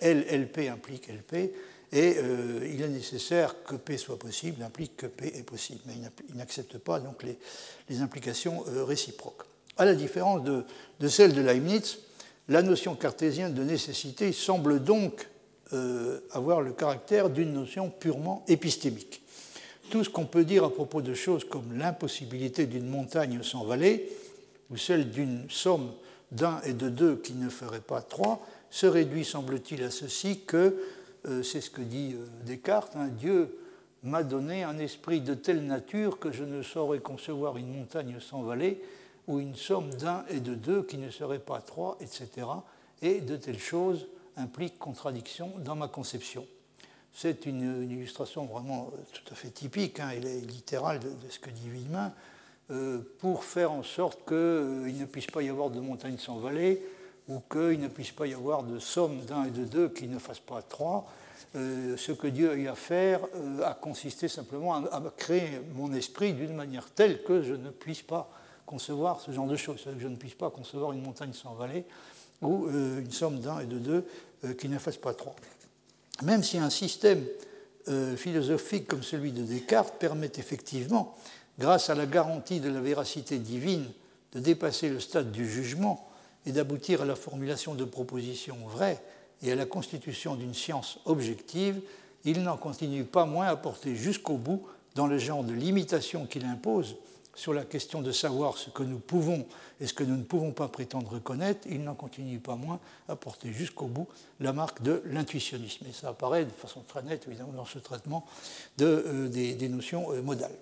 LLP 0.00 0.68
implique 0.70 1.08
LP, 1.08 1.52
et 1.94 2.16
euh, 2.18 2.68
il 2.74 2.82
est 2.82 2.88
nécessaire 2.88 3.62
que 3.62 3.76
P 3.76 3.96
soit 3.96 4.18
possible, 4.18 4.64
implique 4.64 4.96
que 4.96 5.06
P 5.06 5.32
est 5.38 5.44
possible, 5.44 5.80
mais 5.86 5.94
il 6.28 6.36
n'accepte 6.36 6.76
pas 6.78 6.98
donc 6.98 7.22
les, 7.22 8.00
implications 8.00 8.64
euh, 8.68 8.84
réciproques. 8.84 9.44
À 9.76 9.84
la 9.84 9.94
différence 9.94 10.42
de, 10.42 11.08
celle 11.08 11.32
de 11.32 11.40
Leibniz, 11.40 11.98
La 12.48 12.62
notion 12.62 12.96
cartésienne 12.96 13.54
de 13.54 13.62
nécessité 13.62 14.32
semble 14.32 14.82
donc 14.82 15.28
euh, 15.72 16.18
avoir 16.32 16.60
le 16.60 16.72
caractère 16.72 17.30
d'une 17.30 17.52
notion 17.52 17.90
purement 17.90 18.44
épistémique. 18.48 19.22
Tout 19.90 20.02
ce 20.02 20.10
qu'on 20.10 20.26
peut 20.26 20.44
dire 20.44 20.64
à 20.64 20.70
propos 20.70 21.00
de 21.00 21.14
choses 21.14 21.44
comme 21.44 21.78
l'impossibilité 21.78 22.66
d'une 22.66 22.88
montagne 22.88 23.40
sans 23.42 23.64
vallée, 23.64 24.10
ou 24.70 24.76
celle 24.76 25.10
d'une 25.10 25.46
somme 25.48 25.92
d'un 26.32 26.60
et 26.62 26.72
de 26.72 26.88
deux 26.88 27.16
qui 27.16 27.34
ne 27.34 27.48
ferait 27.48 27.80
pas 27.80 28.02
trois, 28.02 28.44
se 28.70 28.86
réduit, 28.86 29.24
semble-t-il, 29.24 29.84
à 29.84 29.90
ceci 29.92 30.40
que, 30.40 30.76
c'est 31.42 31.60
ce 31.60 31.70
que 31.70 31.82
dit 31.82 32.14
euh, 32.14 32.26
Descartes, 32.44 32.96
hein, 32.96 33.08
Dieu 33.08 33.58
m'a 34.02 34.22
donné 34.22 34.62
un 34.62 34.78
esprit 34.78 35.20
de 35.20 35.34
telle 35.34 35.64
nature 35.64 36.18
que 36.18 36.30
je 36.30 36.44
ne 36.44 36.62
saurais 36.62 37.00
concevoir 37.00 37.56
une 37.56 37.74
montagne 37.74 38.16
sans 38.20 38.42
vallée, 38.42 38.82
ou 39.26 39.40
une 39.40 39.54
somme 39.54 39.90
d'un 39.94 40.24
et 40.28 40.40
de 40.40 40.54
deux 40.54 40.82
qui 40.82 40.98
ne 40.98 41.10
serait 41.10 41.38
pas 41.38 41.60
trois, 41.60 41.96
etc. 42.00 42.46
Et 43.00 43.20
de 43.20 43.36
telles 43.36 43.58
choses 43.58 44.06
impliquent 44.36 44.78
contradiction 44.78 45.52
dans 45.58 45.76
ma 45.76 45.88
conception. 45.88 46.46
C'est 47.14 47.46
une, 47.46 47.90
illustration 47.90 48.44
vraiment 48.44 48.90
euh, 48.92 48.98
tout 49.12 49.32
à 49.32 49.36
fait 49.36 49.50
typique, 49.50 50.00
hein, 50.00 50.10
elle 50.14 50.26
est 50.26 50.40
littérale 50.40 50.98
de, 50.98 51.30
ce 51.30 51.38
que 51.38 51.48
dit 51.48 51.70
Villemin, 51.70 52.12
euh, 52.70 52.98
pour 53.18 53.44
faire 53.44 53.70
en 53.72 53.82
sorte 53.82 54.24
qu'il 54.26 54.36
euh, 54.36 54.90
ne 54.90 55.04
puisse 55.04 55.28
pas 55.28 55.42
y 55.42 55.48
avoir 55.48 55.70
de 55.70 55.80
montagne 55.80 56.18
sans 56.18 56.38
vallée, 56.38 56.82
ou 57.28 57.40
qu'il 57.50 57.80
ne 57.80 57.88
puisse 57.88 58.12
pas 58.12 58.26
y 58.26 58.34
avoir 58.34 58.62
de 58.62 58.78
somme 58.78 59.20
d'un 59.22 59.44
et 59.44 59.50
de 59.50 59.64
deux 59.64 59.88
qui 59.88 60.08
ne 60.08 60.18
fasse 60.18 60.40
pas 60.40 60.62
trois. 60.62 61.06
ce 61.54 62.12
que 62.12 62.26
Dieu 62.26 62.50
a 62.50 62.54
eu 62.54 62.68
à 62.68 62.74
faire 62.74 63.20
a 63.62 63.74
consisté 63.74 64.28
simplement 64.28 64.74
à, 64.74 65.02
créer 65.16 65.60
mon 65.74 65.92
esprit 65.94 66.34
d'une 66.34 66.54
manière 66.54 66.90
telle 66.90 67.22
que 67.22 67.42
je 67.42 67.54
ne 67.54 67.70
puisse 67.70 68.02
pas 68.02 68.30
concevoir 68.66 69.20
ce 69.20 69.30
genre 69.30 69.46
de 69.46 69.56
choses, 69.56 69.82
que 69.84 69.98
je 69.98 70.08
ne 70.08 70.16
puisse 70.16 70.34
pas 70.34 70.50
concevoir 70.50 70.92
une 70.92 71.02
montagne 71.02 71.32
sans 71.32 71.54
vallée 71.54 71.84
ou 72.42 72.68
une 72.68 73.10
somme 73.10 73.40
d'un 73.40 73.60
et 73.60 73.66
de 73.66 73.78
deux 73.78 74.54
qui 74.58 74.68
ne 74.68 74.78
fasse 74.78 74.98
pas 74.98 75.14
trois 75.14 75.34
même 76.22 76.42
si 76.42 76.58
un 76.58 76.70
système 76.70 77.24
euh, 77.88 78.16
philosophique 78.16 78.86
comme 78.86 79.02
celui 79.02 79.32
de 79.32 79.42
Descartes 79.42 79.94
permet 79.98 80.30
effectivement, 80.36 81.16
grâce 81.58 81.90
à 81.90 81.94
la 81.94 82.06
garantie 82.06 82.60
de 82.60 82.70
la 82.70 82.80
véracité 82.80 83.38
divine, 83.38 83.86
de 84.32 84.40
dépasser 84.40 84.88
le 84.88 85.00
stade 85.00 85.32
du 85.32 85.48
jugement 85.48 86.08
et 86.46 86.52
d'aboutir 86.52 87.02
à 87.02 87.04
la 87.04 87.16
formulation 87.16 87.74
de 87.74 87.84
propositions 87.84 88.58
vraies 88.66 89.02
et 89.42 89.52
à 89.52 89.54
la 89.54 89.66
constitution 89.66 90.36
d'une 90.36 90.54
science 90.54 90.98
objective, 91.04 91.80
il 92.24 92.42
n'en 92.42 92.56
continue 92.56 93.04
pas 93.04 93.26
moins 93.26 93.46
à 93.46 93.56
porter 93.56 93.94
jusqu'au 93.94 94.36
bout 94.36 94.66
dans 94.94 95.06
le 95.06 95.18
genre 95.18 95.44
de 95.44 95.52
limitation 95.52 96.26
qu'il 96.26 96.44
impose 96.44 96.96
sur 97.34 97.52
la 97.52 97.64
question 97.64 98.00
de 98.00 98.12
savoir 98.12 98.56
ce 98.56 98.70
que 98.70 98.82
nous 98.82 98.98
pouvons 98.98 99.46
et 99.80 99.86
ce 99.86 99.92
que 99.92 100.04
nous 100.04 100.16
ne 100.16 100.22
pouvons 100.22 100.52
pas 100.52 100.68
prétendre 100.68 101.18
connaître, 101.18 101.66
il 101.68 101.82
n'en 101.82 101.94
continue 101.94 102.38
pas 102.38 102.56
moins 102.56 102.78
à 103.08 103.16
porter 103.16 103.52
jusqu'au 103.52 103.86
bout 103.86 104.06
la 104.40 104.52
marque 104.52 104.82
de 104.82 105.02
l'intuitionnisme. 105.06 105.86
Et 105.88 105.92
ça 105.92 106.10
apparaît 106.10 106.44
de 106.44 106.50
façon 106.50 106.82
très 106.86 107.02
nette, 107.02 107.26
évidemment, 107.26 107.52
dans 107.52 107.64
ce 107.64 107.78
traitement 107.78 108.24
euh, 108.80 109.28
des, 109.28 109.68
notions 109.68 110.12
euh, 110.12 110.22
modales. 110.22 110.56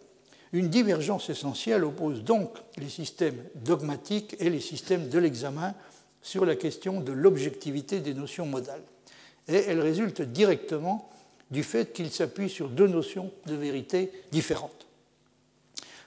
Une 0.53 0.69
divergence 0.69 1.31
essentielle 1.31 1.85
oppose 1.85 2.23
donc 2.25 2.51
les 2.77 2.89
systèmes 2.89 3.43
dogmatiques 3.55 4.37
et 4.39 4.51
les 4.51 4.61
systèmes 4.61 5.09
de 5.09 5.19
l'examen 5.19 5.75
sur 6.23 6.45
la 6.45 6.57
question 6.57 7.01
de 7.01 7.13
l'objectivité 7.13 8.01
des 8.01 8.15
notions 8.15 8.47
modales. 8.47 8.83
Et 9.49 9.65
elle 9.67 9.81
résulte 9.81 10.23
directement 10.23 11.09
du 11.51 11.63
fait 11.63 11.93
qu'ils 11.93 12.11
s'appuient 12.11 12.51
sur 12.51 12.69
deux 12.69 12.87
notions 12.87 13.31
de 13.47 13.55
vérité 13.55 14.13
différentes. 14.31 14.87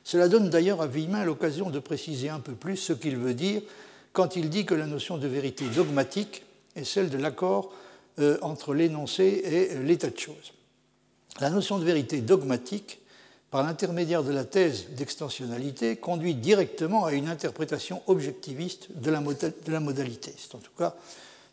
Cela 0.03 0.27
donne 0.27 0.49
d'ailleurs 0.49 0.81
à 0.81 0.87
Villemin 0.87 1.25
l'occasion 1.25 1.71
de 1.71 1.79
préciser 1.79 2.29
un 2.29 2.39
peu 2.39 2.53
plus 2.53 2.77
ce 2.77 2.93
qu'il 2.93 3.17
veut 3.17 3.33
dire 3.33 3.61
quand 4.13 4.35
il 4.35 4.49
dit 4.49 4.65
que 4.65 4.75
la 4.75 4.85
notion 4.85 5.17
de 5.17 5.27
vérité 5.27 5.65
dogmatique 5.75 6.43
est 6.75 6.83
celle 6.83 7.09
de 7.09 7.17
l'accord 7.17 7.73
euh, 8.19 8.37
entre 8.41 8.73
l'énoncé 8.73 9.23
et 9.23 9.79
l'état 9.79 10.09
de 10.09 10.17
choses. 10.17 10.53
La 11.41 11.49
notion 11.49 11.79
de 11.79 11.83
vérité 11.83 12.21
dogmatique, 12.21 12.99
par 13.55 13.63
l'intermédiaire 13.63 14.21
de 14.21 14.33
la 14.33 14.43
thèse 14.43 14.87
d'extensionnalité, 14.97 15.95
conduit 15.95 16.35
directement 16.35 17.05
à 17.05 17.13
une 17.13 17.29
interprétation 17.29 18.01
objectiviste 18.07 18.89
de 18.93 19.09
la, 19.09 19.79
modalité. 19.79 20.33
C'est 20.37 20.55
en 20.55 20.57
tout 20.57 20.73
cas 20.77 20.93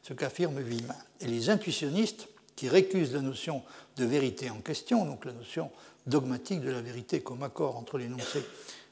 ce 0.03 0.13
qu'affirme 0.13 0.61
Villemin. 0.61 0.97
Et 1.21 1.29
les 1.29 1.49
intuitionnistes, 1.49 2.27
qui 2.57 2.69
récusent 2.69 3.13
la 3.13 3.21
notion 3.21 3.63
de 3.99 4.05
vérité 4.05 4.51
en 4.51 4.57
question, 4.57 5.05
donc 5.05 5.25
la 5.25 5.33
notion 5.33 5.71
dogmatique 6.09 6.61
de 6.61 6.73
la 6.73 6.81
vérité 6.81 7.21
comme 7.21 7.45
accord 7.45 7.77
entre 7.77 7.99
l'énoncé 7.99 8.43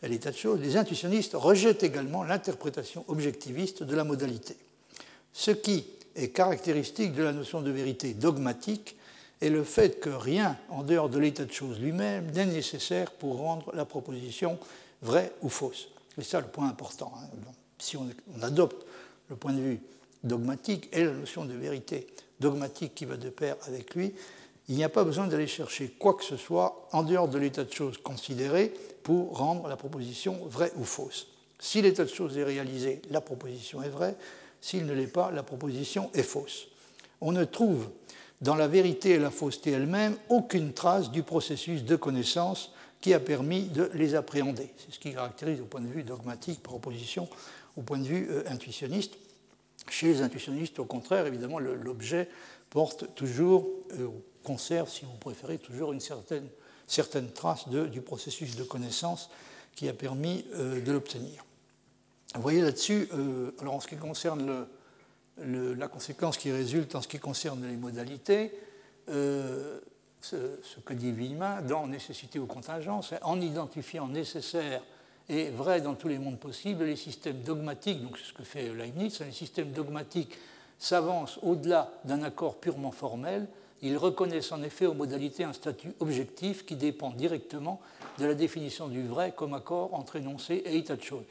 et 0.04 0.08
l'état 0.08 0.30
de 0.30 0.36
choses, 0.36 0.60
les 0.60 0.76
intuitionnistes 0.76 1.32
rejettent 1.34 1.82
également 1.82 2.22
l'interprétation 2.22 3.04
objectiviste 3.08 3.82
de 3.82 3.96
la 3.96 4.04
modalité. 4.04 4.54
Ce 5.32 5.50
qui 5.50 5.84
est 6.14 6.28
caractéristique 6.28 7.12
de 7.14 7.24
la 7.24 7.32
notion 7.32 7.60
de 7.60 7.72
vérité 7.72 8.14
dogmatique 8.14 8.94
est 9.40 9.48
le 9.48 9.64
fait 9.64 10.00
que 10.00 10.10
rien 10.10 10.56
en 10.68 10.82
dehors 10.82 11.08
de 11.08 11.18
l'état 11.18 11.44
de 11.44 11.52
choses 11.52 11.80
lui-même 11.80 12.30
n'est 12.32 12.46
nécessaire 12.46 13.10
pour 13.12 13.38
rendre 13.38 13.74
la 13.74 13.84
proposition 13.84 14.58
vraie 15.02 15.32
ou 15.42 15.48
fausse. 15.48 15.88
C'est 16.16 16.24
ça 16.24 16.40
le 16.40 16.46
point 16.46 16.68
important. 16.68 17.12
Hein. 17.16 17.26
Si 17.78 17.96
on, 17.96 18.08
adopte 18.42 18.86
le 19.28 19.36
point 19.36 19.52
de 19.52 19.60
vue 19.60 19.80
dogmatique 20.22 20.88
et 20.92 21.04
la 21.04 21.12
notion 21.12 21.46
de 21.46 21.54
vérité 21.54 22.06
dogmatique 22.40 22.94
qui 22.94 23.06
va 23.06 23.16
de 23.16 23.30
pair 23.30 23.56
avec 23.66 23.94
lui, 23.94 24.12
il 24.68 24.76
n'y 24.76 24.84
a 24.84 24.88
pas 24.88 25.04
besoin 25.04 25.26
d'aller 25.26 25.46
chercher 25.46 25.88
quoi 25.98 26.14
que 26.14 26.24
ce 26.24 26.36
soit 26.36 26.88
en 26.92 27.02
dehors 27.02 27.28
de 27.28 27.38
l'état 27.38 27.64
de 27.64 27.72
choses 27.72 27.98
considéré 27.98 28.72
pour 29.02 29.36
rendre 29.36 29.66
la 29.66 29.76
proposition 29.76 30.44
vraie 30.46 30.72
ou 30.76 30.84
fausse. 30.84 31.28
Si 31.58 31.82
l'état 31.82 32.04
de 32.04 32.10
choses 32.10 32.36
est 32.36 32.44
réalisé, 32.44 33.02
la 33.10 33.20
proposition 33.20 33.82
est 33.82 33.88
vraie. 33.88 34.16
S'il 34.60 34.86
ne 34.86 34.92
l'est 34.92 35.06
pas, 35.06 35.30
la 35.30 35.42
proposition 35.42 36.10
est 36.14 36.22
fausse. 36.22 36.68
On 37.20 37.32
ne 37.32 37.44
trouve 37.44 37.88
dans 38.40 38.54
la 38.54 38.68
vérité 38.68 39.10
et 39.10 39.18
la 39.18 39.30
fausseté 39.30 39.70
elle-même 39.72 40.16
aucune 40.28 40.72
trace 40.72 41.10
du 41.10 41.22
processus 41.22 41.84
de 41.84 41.96
connaissance 41.96 42.72
qui 43.00 43.14
a 43.14 43.20
permis 43.20 43.64
de 43.64 43.90
les 43.94 44.14
appréhender. 44.14 44.70
C'est 44.76 44.94
ce 44.94 44.98
qui 44.98 45.12
caractérise 45.12 45.60
au 45.60 45.64
point 45.64 45.80
de 45.80 45.86
vue 45.86 46.02
dogmatique 46.02 46.62
par 46.62 46.74
opposition 46.74 47.28
au 47.76 47.82
point 47.82 47.98
de 47.98 48.04
vue 48.04 48.28
euh, 48.30 48.42
intuitionniste. 48.48 49.16
Chez 49.88 50.08
les 50.08 50.22
intuitionnistes, 50.22 50.78
au 50.78 50.84
contraire, 50.84 51.26
évidemment, 51.26 51.58
l'objet 51.58 52.28
porte 52.68 53.14
toujours, 53.14 53.68
euh, 53.98 54.08
conserve, 54.44 54.90
si 54.90 55.04
vous 55.04 55.16
préférez, 55.18 55.58
toujours 55.58 55.92
une 55.92 56.00
certaine, 56.00 56.48
trace 57.32 57.68
du 57.68 58.00
processus 58.00 58.56
de 58.56 58.64
connaissance 58.64 59.30
qui 59.74 59.88
a 59.88 59.92
permis 59.92 60.44
euh, 60.54 60.80
de 60.80 60.92
l'obtenir. 60.92 61.44
Vous 62.34 62.42
voyez 62.42 62.60
là-dessus, 62.60 63.08
euh, 63.12 63.50
alors 63.60 63.74
en 63.74 63.80
ce 63.80 63.88
qui 63.88 63.96
concerne 63.96 64.66
la 65.44 65.88
conséquence 65.88 66.36
qui 66.36 66.50
résulte 66.50 66.94
en 66.94 67.02
ce 67.02 67.08
qui 67.08 67.18
concerne 67.18 67.66
les 67.66 67.76
modalités, 67.76 68.52
euh, 69.08 69.80
ce, 70.20 70.36
que 70.84 70.92
dit 70.92 71.12
Villemin 71.12 71.62
dans 71.62 71.86
nécessité 71.86 72.38
ou 72.38 72.46
contingence, 72.46 73.14
en 73.22 73.40
identifiant 73.40 74.08
nécessaire 74.08 74.82
et 75.28 75.50
vrai 75.50 75.80
dans 75.80 75.94
tous 75.94 76.08
les 76.08 76.18
mondes 76.18 76.38
possibles, 76.38 76.84
les 76.84 76.96
systèmes 76.96 77.40
dogmatiques, 77.42 78.02
donc 78.02 78.18
c'est 78.18 78.28
ce 78.28 78.32
que 78.32 78.42
fait 78.42 78.74
Leibniz, 78.74 79.20
les 79.20 79.32
systèmes 79.32 79.72
dogmatiques 79.72 80.36
s'avancent 80.78 81.38
au-delà 81.42 81.92
d'un 82.04 82.22
accord 82.22 82.56
purement 82.56 82.90
formel 82.90 83.46
ils 83.82 83.96
reconnaissent 83.96 84.52
en 84.52 84.62
effet 84.62 84.86
aux 84.86 84.94
modalités 84.94 85.44
un 85.44 85.52
statut 85.52 85.92
objectif 86.00 86.66
qui 86.66 86.76
dépend 86.76 87.10
directement 87.10 87.80
de 88.18 88.26
la 88.26 88.34
définition 88.34 88.88
du 88.88 89.06
vrai 89.06 89.32
comme 89.34 89.54
accord 89.54 89.94
entre 89.94 90.16
énoncé 90.16 90.62
et 90.66 90.76
état 90.76 90.96
de 90.96 91.02
choses. 91.02 91.24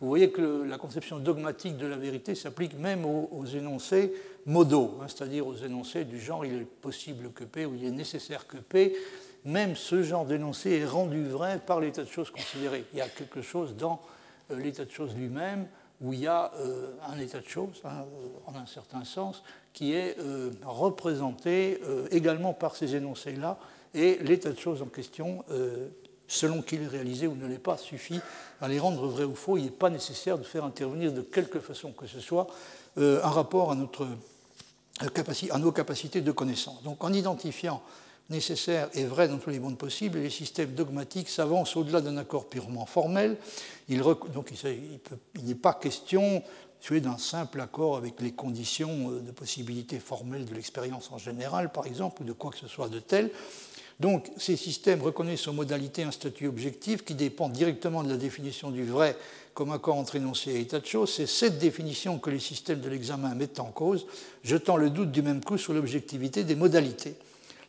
Vous 0.00 0.08
voyez 0.08 0.30
que 0.30 0.62
la 0.62 0.78
conception 0.78 1.18
dogmatique 1.18 1.76
de 1.76 1.86
la 1.86 1.96
vérité 1.96 2.34
s'applique 2.34 2.78
même 2.78 3.04
aux, 3.04 3.46
énoncés 3.46 4.12
modaux, 4.44 4.98
hein, 5.00 5.06
c'est-à-dire 5.08 5.46
aux 5.46 5.56
énoncés 5.56 6.04
du 6.04 6.20
genre 6.20 6.44
il 6.44 6.54
est 6.54 6.64
possible 6.64 7.30
que 7.32 7.44
P 7.44 7.66
ou 7.66 7.74
il 7.74 7.84
est 7.84 7.90
nécessaire 7.90 8.46
que 8.46 8.58
P. 8.58 8.94
Même 9.44 9.76
ce 9.76 10.02
genre 10.02 10.26
d'énoncé 10.26 10.72
est 10.72 10.84
rendu 10.84 11.24
vrai 11.24 11.60
par 11.64 11.80
l'état 11.80 12.02
de 12.02 12.08
choses 12.08 12.30
considéré. 12.30 12.84
Il 12.92 12.98
y 12.98 13.02
a 13.02 13.08
quelque 13.08 13.42
chose 13.42 13.76
dans 13.76 14.02
euh, 14.50 14.58
l'état 14.58 14.84
de 14.84 14.90
choses 14.90 15.14
lui-même 15.14 15.66
où 16.00 16.12
il 16.12 16.20
y 16.20 16.26
a 16.26 16.52
euh, 16.56 16.90
un 17.08 17.18
état 17.18 17.40
de 17.40 17.46
choses, 17.46 17.80
hein, 17.84 18.04
en 18.46 18.54
un 18.54 18.66
certain 18.66 19.04
sens, 19.04 19.42
qui 19.76 19.92
est 19.92 20.18
euh, 20.18 20.50
représenté 20.64 21.80
euh, 21.84 22.08
également 22.10 22.54
par 22.54 22.76
ces 22.76 22.96
énoncés-là, 22.96 23.58
et 23.94 24.18
l'état 24.22 24.50
de 24.50 24.58
choses 24.58 24.80
en 24.80 24.86
question, 24.86 25.44
euh, 25.50 25.88
selon 26.28 26.62
qu'il 26.62 26.82
est 26.82 26.88
réalisé 26.88 27.26
ou 27.26 27.34
ne 27.34 27.46
l'est 27.46 27.58
pas, 27.58 27.76
suffit 27.76 28.20
à 28.60 28.68
les 28.68 28.78
rendre 28.78 29.06
vrais 29.06 29.24
ou 29.24 29.34
faux. 29.34 29.56
Il 29.56 29.64
n'est 29.64 29.70
pas 29.70 29.90
nécessaire 29.90 30.38
de 30.38 30.44
faire 30.44 30.64
intervenir 30.64 31.12
de 31.12 31.22
quelque 31.22 31.60
façon 31.60 31.92
que 31.92 32.06
ce 32.06 32.20
soit 32.20 32.46
un 32.98 33.28
rapport 33.28 33.72
à, 33.72 33.74
notre, 33.74 34.06
à 35.00 35.58
nos 35.58 35.72
capacités 35.72 36.22
de 36.22 36.32
connaissance. 36.32 36.82
Donc 36.82 37.04
en 37.04 37.12
identifiant 37.12 37.82
nécessaire 38.30 38.88
et 38.94 39.04
vrai 39.04 39.28
dans 39.28 39.38
tous 39.38 39.50
les 39.50 39.60
mondes 39.60 39.78
possibles, 39.78 40.18
les 40.18 40.30
systèmes 40.30 40.72
dogmatiques 40.72 41.28
s'avancent 41.28 41.76
au-delà 41.76 42.00
d'un 42.00 42.16
accord 42.16 42.46
purement 42.48 42.86
formel. 42.86 43.36
Il 43.88 44.00
donc 44.00 44.52
il 44.52 45.44
n'est 45.44 45.54
pas 45.54 45.74
question 45.74 46.42
d'un 46.90 47.18
simple 47.18 47.60
accord 47.60 47.96
avec 47.96 48.20
les 48.20 48.32
conditions 48.32 49.10
euh, 49.10 49.20
de 49.20 49.32
possibilité 49.32 49.98
formelle 49.98 50.44
de 50.44 50.54
l'expérience 50.54 51.10
en 51.10 51.18
général, 51.18 51.72
par 51.72 51.86
exemple, 51.86 52.22
ou 52.22 52.24
de 52.24 52.32
quoi 52.32 52.50
que 52.50 52.58
ce 52.58 52.68
soit 52.68 52.88
de 52.88 53.00
tel. 53.00 53.30
Donc, 53.98 54.30
ces 54.36 54.56
systèmes 54.56 55.00
reconnaissent 55.00 55.48
aux 55.48 55.54
modalités 55.54 56.02
un 56.02 56.10
statut 56.10 56.46
objectif 56.46 57.04
qui 57.04 57.14
dépend 57.14 57.48
directement 57.48 58.02
de 58.02 58.10
la 58.10 58.18
définition 58.18 58.70
du 58.70 58.84
vrai 58.84 59.16
comme 59.54 59.72
accord 59.72 59.96
entre 59.96 60.16
énoncé 60.16 60.50
et 60.50 60.60
état 60.60 60.80
de 60.80 60.86
choses. 60.86 61.14
C'est 61.14 61.26
cette 61.26 61.58
définition 61.58 62.18
que 62.18 62.28
les 62.28 62.38
systèmes 62.38 62.80
de 62.80 62.90
l'examen 62.90 63.34
mettent 63.34 63.58
en 63.58 63.70
cause, 63.70 64.06
jetant 64.44 64.76
le 64.76 64.90
doute 64.90 65.12
du 65.12 65.22
même 65.22 65.42
coup 65.42 65.56
sur 65.56 65.72
l'objectivité 65.72 66.44
des 66.44 66.56
modalités. 66.56 67.14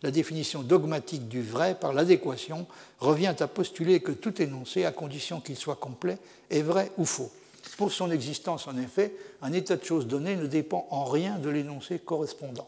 La 0.04 0.12
définition 0.12 0.64
dogmatique 0.64 1.30
du 1.30 1.42
vrai 1.42 1.76
par 1.80 1.94
l'adéquation 1.94 2.68
revient 3.00 3.36
à 3.40 3.48
postuler 3.48 4.02
que 4.02 4.12
tout 4.12 4.42
énoncé, 4.42 4.84
à 4.84 4.92
condition 4.92 5.40
qu'il 5.40 5.56
soit 5.56 5.78
complet, 5.78 6.18
est 6.50 6.62
vrai 6.62 6.92
ou 6.98 7.06
faux. 7.06 7.32
Pour 7.78 7.92
son 7.92 8.12
existence, 8.12 8.68
en 8.68 8.78
effet, 8.78 9.14
un 9.42 9.54
état 9.54 9.78
de 9.78 9.84
choses 9.84 10.08
donné 10.08 10.36
ne 10.36 10.46
dépend 10.46 10.88
en 10.92 11.06
rien 11.06 11.38
de 11.40 11.50
l'énoncé 11.50 12.00
correspondant. 12.00 12.68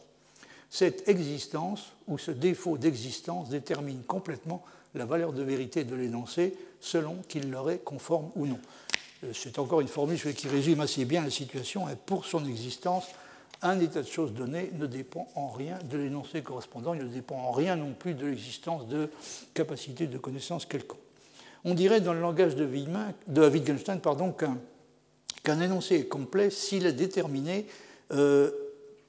Cette 0.70 1.08
existence 1.08 1.94
ou 2.08 2.18
ce 2.18 2.32
défaut 2.32 2.78
d'existence 2.78 3.50
détermine 3.50 4.04
complètement 4.04 4.64
la 4.96 5.06
valeur 5.06 5.34
de 5.34 5.44
vérité 5.44 5.84
de 5.84 5.96
l'énoncé 5.96 6.56
selon 6.80 7.18
qu'il 7.28 7.50
leur 7.52 7.70
est 7.70 7.80
conforme 7.80 8.30
ou 8.36 8.46
non. 8.46 8.60
Euh, 9.24 9.32
c'est 9.34 9.60
encore 9.60 9.82
une 9.82 9.88
formule 9.88 10.20
qui 10.34 10.48
résume 10.48 10.80
assez 10.80 11.06
bien 11.06 11.24
la 11.24 11.30
situation. 11.30 11.86
Pour 12.06 12.26
son 12.26 12.46
existence, 12.46 13.06
un 13.62 13.80
état 13.80 14.02
de 14.02 14.08
choses 14.08 14.34
donné 14.34 14.72
ne 14.78 14.86
dépend 14.86 15.28
en 15.36 15.50
rien 15.50 15.78
de 15.90 15.98
l'énoncé 15.98 16.42
correspondant, 16.42 16.94
il 16.94 17.04
ne 17.04 17.10
dépend 17.10 17.36
en 17.36 17.52
rien 17.52 17.76
non 17.76 17.94
plus 17.94 18.14
de 18.14 18.26
l'existence 18.26 18.88
de 18.88 19.10
capacités 19.54 20.08
de 20.08 20.18
connaissance 20.18 20.66
quelconque. 20.66 21.00
On 21.66 21.74
dirait 21.74 22.00
dans 22.00 22.14
le 22.14 22.22
langage 22.22 22.56
de, 22.56 22.66
Wittgenstein 22.66 24.00
qu'un 25.44 25.60
énoncé 25.60 25.96
est 25.96 26.08
complet 26.08 26.50
s'il 26.50 26.86
est 26.86 26.94
déterminé 26.94 27.66
euh, 28.12 28.50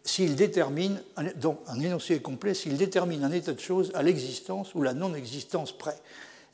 s'il 0.04 0.34
détermine, 0.34 1.02
donc 1.36 1.60
un 1.66 1.80
énoncé 1.80 2.20
complet 2.20 2.54
s'il 2.54 2.76
détermine 2.76 3.24
un 3.24 3.32
état 3.32 3.52
de 3.52 3.60
choses 3.60 3.90
à 3.94 4.02
l'existence 4.02 4.74
ou 4.74 4.82
la 4.82 4.94
non-existence 4.94 5.72
près. 5.72 5.98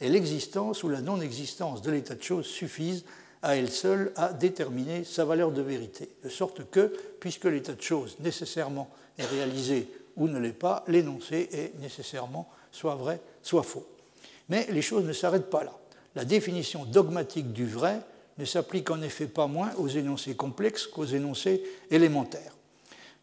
Et 0.01 0.09
l'existence 0.09 0.83
ou 0.83 0.89
la 0.89 1.01
non-existence 1.01 1.83
de 1.83 1.91
l'état 1.91 2.15
de 2.15 2.23
choses 2.23 2.47
suffisent 2.47 3.05
à 3.43 3.57
elle 3.57 3.71
seule 3.71 4.13
à 4.17 4.33
déterminer 4.33 5.05
sa 5.05 5.25
valeur 5.25 5.53
de 5.53 5.63
vérité. 5.63 6.09
De 6.25 6.29
sorte 6.29 6.69
que, 6.71 6.93
puisque 7.21 7.45
l'état 7.45 7.75
de 7.75 7.83
choses 7.83 8.17
nécessairement 8.21 8.91
est 9.19 9.25
réalisé 9.25 9.89
ou 10.17 10.29
ne 10.29 10.39
l'est 10.39 10.53
pas, 10.53 10.85
l'énoncé 10.89 11.49
est 11.53 11.79
nécessairement 11.81 12.49
soit 12.73 12.97
vrai, 12.97 13.21
soit 13.43 13.63
faux. 13.63 13.87
Mais 14.49 14.67
les 14.71 14.83
choses 14.83 15.05
ne 15.05 15.13
s'arrêtent 15.13 15.51
pas 15.51 15.65
là. 15.65 15.73
La 16.15 16.25
définition 16.25 16.85
dogmatique 16.85 17.53
du 17.53 17.67
vrai 17.67 18.01
ne 18.39 18.45
s'applique 18.45 18.91
en 18.91 19.01
effet 19.03 19.27
pas 19.27 19.47
moins 19.47 19.73
aux 19.77 19.89
énoncés 19.89 20.35
complexes 20.35 20.87
qu'aux 20.87 21.05
énoncés 21.05 21.63
élémentaires. 21.91 22.56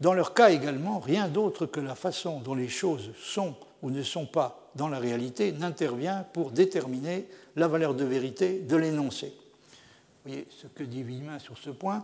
Dans 0.04 0.14
leur 0.14 0.34
cas 0.34 0.50
également, 0.50 1.00
rien 1.00 1.30
d'autre 1.30 1.66
que 1.66 1.80
la 1.80 1.96
façon 1.96 2.42
dont 2.42 2.56
les 2.56 2.68
choses 2.68 3.12
sont 3.24 3.56
ou 3.82 3.90
ne 3.90 4.04
sont 4.04 4.26
pas 4.26 4.70
dans 4.76 4.90
la 4.90 5.00
réalité 5.00 5.54
n'intervient 5.54 6.26
pour 6.34 6.52
déterminer 6.52 7.26
la 7.56 7.70
valeur 7.70 7.94
de 7.94 8.04
vérité 8.04 8.60
de 8.60 8.76
l'énoncé. 8.76 9.28
Vous 9.28 10.32
voyez 10.32 10.46
ce 10.50 10.68
que 10.68 10.84
dit 10.84 11.04
Villemin 11.04 11.40
sur 11.40 11.58
ce 11.58 11.70
point. 11.70 12.04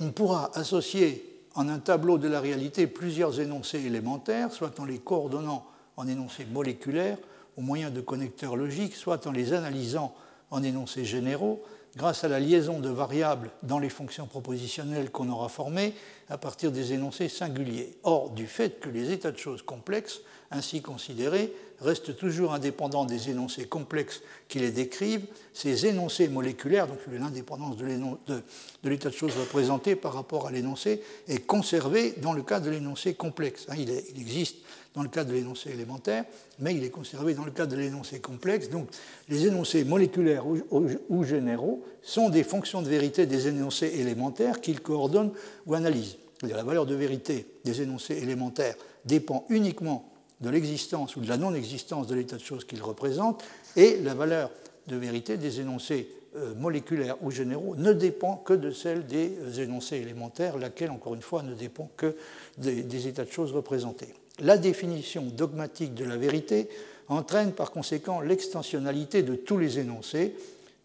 On 0.00 0.10
pourra 0.10 0.52
associer 0.54 1.44
en 1.54 1.68
un 1.68 1.80
tableau 1.80 2.16
de 2.16 2.28
la 2.28 2.40
réalité 2.40 2.86
plusieurs 2.86 3.40
énoncés 3.40 3.84
élémentaires, 3.84 4.50
soit 4.50 4.80
en 4.80 4.86
les 4.86 5.00
coordonnant 5.00 5.66
en 5.98 6.08
énoncés 6.08 6.46
moléculaires 6.46 7.18
au 7.58 7.60
moyen 7.60 7.90
de 7.90 8.00
connecteurs 8.00 8.56
logiques, 8.56 8.96
soit 8.96 9.26
en 9.26 9.32
les 9.32 9.52
analysant 9.52 10.14
en 10.50 10.62
énoncés 10.62 11.04
généraux, 11.04 11.62
grâce 11.96 12.24
à 12.24 12.28
la 12.28 12.40
liaison 12.40 12.80
de 12.80 12.88
variables 12.88 13.50
dans 13.62 13.78
les 13.78 13.88
fonctions 13.88 14.26
propositionnelles 14.26 15.10
qu'on 15.10 15.28
aura 15.28 15.48
formées 15.48 15.94
à 16.28 16.38
partir 16.38 16.72
des 16.72 16.92
énoncés 16.92 17.28
singuliers. 17.28 17.96
Or, 18.02 18.30
du 18.30 18.46
fait 18.46 18.80
que 18.80 18.88
les 18.88 19.12
états 19.12 19.30
de 19.30 19.38
choses 19.38 19.62
complexes, 19.62 20.20
ainsi 20.50 20.82
considérés, 20.82 21.52
restent 21.80 22.16
toujours 22.16 22.54
indépendants 22.54 23.04
des 23.04 23.30
énoncés 23.30 23.66
complexes 23.66 24.22
qui 24.48 24.58
les 24.58 24.70
décrivent, 24.70 25.26
ces 25.52 25.86
énoncés 25.86 26.28
moléculaires, 26.28 26.86
donc 26.86 26.98
l'indépendance 27.12 27.76
de 27.76 28.42
l'état 28.84 29.10
de 29.10 29.14
choses 29.14 29.36
représenté 29.36 29.96
par 29.96 30.14
rapport 30.14 30.46
à 30.46 30.50
l'énoncé, 30.50 31.02
est 31.28 31.40
conservée 31.40 32.14
dans 32.18 32.32
le 32.32 32.42
cas 32.42 32.60
de 32.60 32.70
l'énoncé 32.70 33.14
complexe. 33.14 33.66
Hein, 33.68 33.74
il, 33.78 33.90
existe 33.90 34.56
dans 34.94 35.02
le 35.02 35.08
cas 35.08 35.24
de 35.24 35.32
l'énoncé 35.32 35.70
élémentaire, 35.70 36.24
mais 36.60 36.74
il 36.74 36.84
est 36.84 36.90
conservé 36.90 37.34
dans 37.34 37.44
le 37.44 37.50
cas 37.50 37.66
de 37.66 37.76
l'énoncé 37.76 38.20
complexe. 38.20 38.70
Donc 38.70 38.88
les 39.28 39.46
énoncés 39.46 39.84
moléculaires 39.84 40.44
ou, 40.46 41.24
généraux 41.24 41.82
sont 42.02 42.30
des 42.30 42.44
fonctions 42.44 42.80
de 42.80 42.88
vérité 42.88 43.26
des 43.26 43.48
énoncés 43.48 43.92
élémentaires 43.98 44.60
qu'ils 44.60 44.80
coordonnent 44.80 45.32
ou 45.66 45.74
analysent. 45.74 46.18
La 46.42 46.62
valeur 46.62 46.86
de 46.86 46.94
vérité 46.94 47.46
des 47.64 47.82
énoncés 47.82 48.18
élémentaires 48.18 48.76
dépend 49.04 49.44
uniquement 49.48 50.10
de 50.40 50.50
l'existence 50.50 51.16
ou 51.16 51.20
de 51.20 51.28
la 51.28 51.38
non-existence 51.38 52.06
de 52.06 52.14
l'état 52.14 52.36
de 52.36 52.42
choses 52.42 52.64
qu'ils 52.64 52.82
représentent, 52.82 53.42
et 53.76 53.98
la 54.02 54.14
valeur 54.14 54.50
de 54.86 54.96
vérité 54.96 55.36
des 55.36 55.60
énoncés 55.60 56.08
euh, 56.36 56.54
moléculaires 56.54 57.16
ou 57.22 57.30
généraux 57.30 57.76
ne 57.76 57.92
dépend 57.92 58.36
que 58.36 58.52
de 58.52 58.70
celle 58.70 59.06
des 59.06 59.32
euh, 59.40 59.62
énoncés 59.62 59.96
élémentaires, 59.96 60.58
laquelle, 60.58 60.90
encore 60.90 61.14
une 61.14 61.22
fois, 61.22 61.42
ne 61.42 61.54
dépend 61.54 61.90
que 61.96 62.14
des 62.58 63.06
états 63.06 63.24
de 63.24 63.30
choses 63.30 63.52
représentés. 63.52 64.12
La 64.40 64.58
définition 64.58 65.22
dogmatique 65.22 65.94
de 65.94 66.04
la 66.04 66.16
vérité 66.16 66.68
entraîne 67.08 67.52
par 67.52 67.70
conséquent 67.70 68.20
l'extensionnalité 68.20 69.22
de 69.22 69.34
tous 69.34 69.58
les 69.58 69.78
énoncés. 69.78 70.34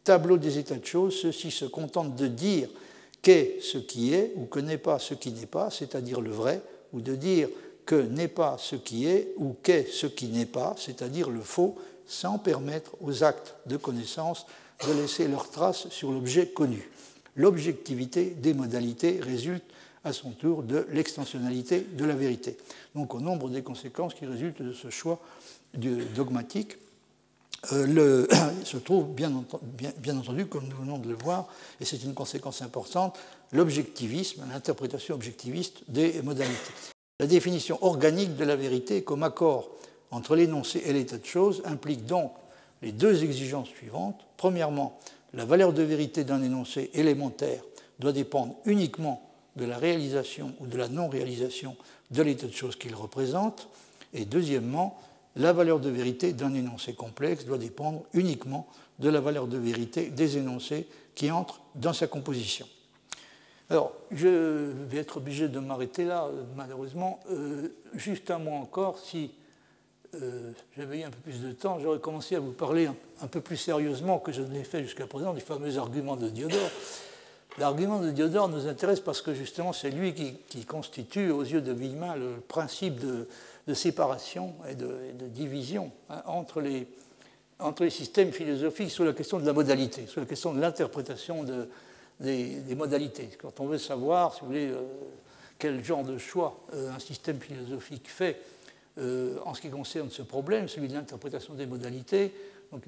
Tableau 0.03 0.37
des 0.37 0.57
états 0.57 0.75
de 0.75 0.85
choses, 0.85 1.15
ceux-ci 1.15 1.51
se 1.51 1.65
contentent 1.65 2.15
de 2.15 2.27
dire 2.27 2.69
qu'est 3.21 3.57
ce 3.61 3.77
qui 3.77 4.13
est 4.13 4.33
ou 4.35 4.45
que 4.45 4.59
n'est 4.59 4.77
pas 4.77 4.99
ce 4.99 5.13
qui 5.13 5.31
n'est 5.31 5.45
pas, 5.45 5.69
c'est-à-dire 5.71 6.21
le 6.21 6.31
vrai, 6.31 6.61
ou 6.93 7.01
de 7.01 7.15
dire 7.15 7.49
que 7.85 7.95
n'est 7.95 8.27
pas 8.27 8.57
ce 8.59 8.75
qui 8.75 9.07
est 9.07 9.33
ou 9.37 9.55
qu'est 9.63 9.87
ce 9.91 10.05
qui 10.05 10.27
n'est 10.27 10.45
pas, 10.45 10.75
c'est-à-dire 10.77 11.29
le 11.29 11.41
faux, 11.41 11.75
sans 12.07 12.37
permettre 12.37 12.91
aux 13.01 13.23
actes 13.23 13.55
de 13.65 13.77
connaissance 13.77 14.45
de 14.87 14.93
laisser 14.93 15.27
leur 15.27 15.49
trace 15.49 15.89
sur 15.89 16.11
l'objet 16.11 16.47
connu. 16.47 16.89
L'objectivité 17.35 18.25
des 18.25 18.53
modalités 18.53 19.19
résulte 19.21 19.63
à 20.09 20.13
son 20.13 20.31
tour 20.31 20.63
de 20.63 20.85
l'extensionnalité 20.89 21.85
de 21.93 22.05
la 22.05 22.15
vérité. 22.15 22.57
Donc 22.95 23.15
au 23.15 23.19
nombre 23.19 23.49
des 23.49 23.61
conséquences 23.61 24.13
qui 24.13 24.25
résultent 24.25 24.61
de 24.61 24.73
ce 24.73 24.89
choix 24.89 25.19
dogmatique, 25.73 26.77
euh, 27.73 28.27
se 28.63 28.77
trouve 28.77 29.07
bien, 29.13 29.31
entendu, 29.33 30.45
comme 30.47 30.67
nous 30.67 30.77
venons 30.77 30.97
de 30.97 31.09
le 31.09 31.15
voir, 31.15 31.47
et 31.79 31.85
c'est 31.85 32.03
une 32.03 32.13
conséquence 32.13 32.61
importante, 32.61 33.17
l'objectivisme, 33.51 34.43
l'interprétation 34.51 35.15
objectiviste 35.15 35.83
des 35.87 36.21
modalités. 36.21 36.73
La 37.19 37.27
définition 37.27 37.77
organique 37.83 38.35
de 38.35 38.45
la 38.45 38.55
vérité 38.55 39.03
comme 39.03 39.23
accord 39.23 39.69
entre 40.11 40.35
l'énoncé 40.35 40.81
et 40.85 40.93
l'état 40.93 41.17
de 41.17 41.25
choses 41.25 41.61
implique 41.65 42.05
donc 42.05 42.31
les 42.81 42.91
deux 42.91 43.23
exigences 43.23 43.67
suivantes. 43.67 44.19
Premièrement, 44.37 44.97
la 45.33 45.45
valeur 45.45 45.73
de 45.73 45.83
vérité 45.83 46.23
d'un 46.23 46.41
énoncé 46.41 46.89
élémentaire 46.93 47.61
doit 47.99 48.13
dépendre 48.13 48.55
uniquement 48.65 49.28
de 49.59 49.65
la 49.65 49.77
réalisation 49.77 50.53
ou 50.59 50.67
de 50.67 50.77
la 50.77 50.87
non-réalisation 50.87 51.75
de 52.11 52.21
l'état 52.21 52.47
de 52.47 52.53
choses 52.53 52.75
qu'il 52.75 52.95
représente. 52.95 53.67
Et 54.13 54.25
deuxièmement, 54.25 54.99
la 55.35 55.53
valeur 55.53 55.79
de 55.79 55.89
vérité 55.89 56.33
d'un 56.33 56.53
énoncé 56.53 56.93
complexe 56.93 57.45
doit 57.45 57.57
dépendre 57.57 58.03
uniquement 58.13 58.67
de 58.99 59.09
la 59.09 59.21
valeur 59.21 59.47
de 59.47 59.57
vérité 59.57 60.09
des 60.09 60.37
énoncés 60.37 60.87
qui 61.15 61.31
entrent 61.31 61.61
dans 61.75 61.93
sa 61.93 62.07
composition. 62.07 62.67
Alors, 63.69 63.93
je 64.11 64.71
vais 64.89 64.97
être 64.97 65.17
obligé 65.17 65.47
de 65.47 65.59
m'arrêter 65.59 66.03
là, 66.03 66.27
malheureusement. 66.55 67.19
Euh, 67.29 67.67
juste 67.93 68.31
un 68.31 68.39
mot 68.39 68.53
encore, 68.53 68.97
si 68.97 69.31
euh, 70.15 70.51
j'avais 70.75 71.01
eu 71.01 71.03
un 71.03 71.11
peu 71.11 71.19
plus 71.19 71.41
de 71.41 71.51
temps, 71.51 71.79
j'aurais 71.79 71.99
commencé 71.99 72.35
à 72.35 72.39
vous 72.39 72.51
parler 72.51 72.89
un, 73.21 73.27
peu 73.27 73.41
plus 73.41 73.57
sérieusement 73.57 74.17
que 74.17 74.31
je 74.31 74.41
ne 74.41 74.51
l'ai 74.51 74.63
fait 74.63 74.81
jusqu'à 74.81 75.05
présent 75.05 75.33
des 75.33 75.41
fameux 75.41 75.77
arguments 75.77 76.15
de 76.15 76.29
Diodore. 76.29 76.71
L'argument 77.59 77.99
de 77.99 78.11
Diodore 78.11 78.47
nous 78.47 78.67
intéresse 78.67 79.01
parce 79.01 79.21
que 79.21 79.33
justement 79.33 79.73
c'est 79.73 79.89
lui 79.89 80.13
qui, 80.13 80.65
constitue 80.65 81.29
aux 81.29 81.43
yeux 81.43 81.61
de 81.61 81.73
Villemin 81.73 82.15
le 82.15 82.39
principe 82.47 82.99
de, 82.99 83.27
séparation 83.73 84.55
et 84.69 84.75
de, 84.75 85.27
division 85.27 85.91
hein, 86.09 86.23
entre, 86.25 86.61
les, 86.61 86.87
entre 87.59 87.83
les 87.83 87.89
systèmes 87.89 88.31
philosophiques 88.31 88.91
sur 88.91 89.03
la 89.03 89.13
question 89.13 89.39
de 89.39 89.45
la 89.45 89.53
modalité, 89.53 90.07
sur 90.07 90.21
la 90.21 90.27
question 90.27 90.53
de 90.53 90.61
l'interprétation 90.61 91.43
de, 91.43 91.69
des, 92.19 92.75
modalités. 92.75 93.29
Quand 93.39 93.59
on 93.59 93.67
veut 93.67 93.77
savoir, 93.77 94.39
euh, 94.51 94.81
quel 95.57 95.83
genre 95.83 96.03
de 96.03 96.17
choix 96.17 96.61
euh, 96.73 96.91
un 96.91 96.99
système 96.99 97.39
philosophique 97.39 98.07
fait 98.07 98.41
euh, 98.97 99.37
en 99.45 99.53
ce 99.53 99.61
qui 99.61 99.69
concerne 99.69 100.09
ce 100.09 100.21
problème, 100.21 100.67
celui 100.67 100.87
de 100.87 100.93
l'interprétation 100.93 101.53
des 101.53 101.65
modalités, 101.65 102.33
donc, 102.71 102.83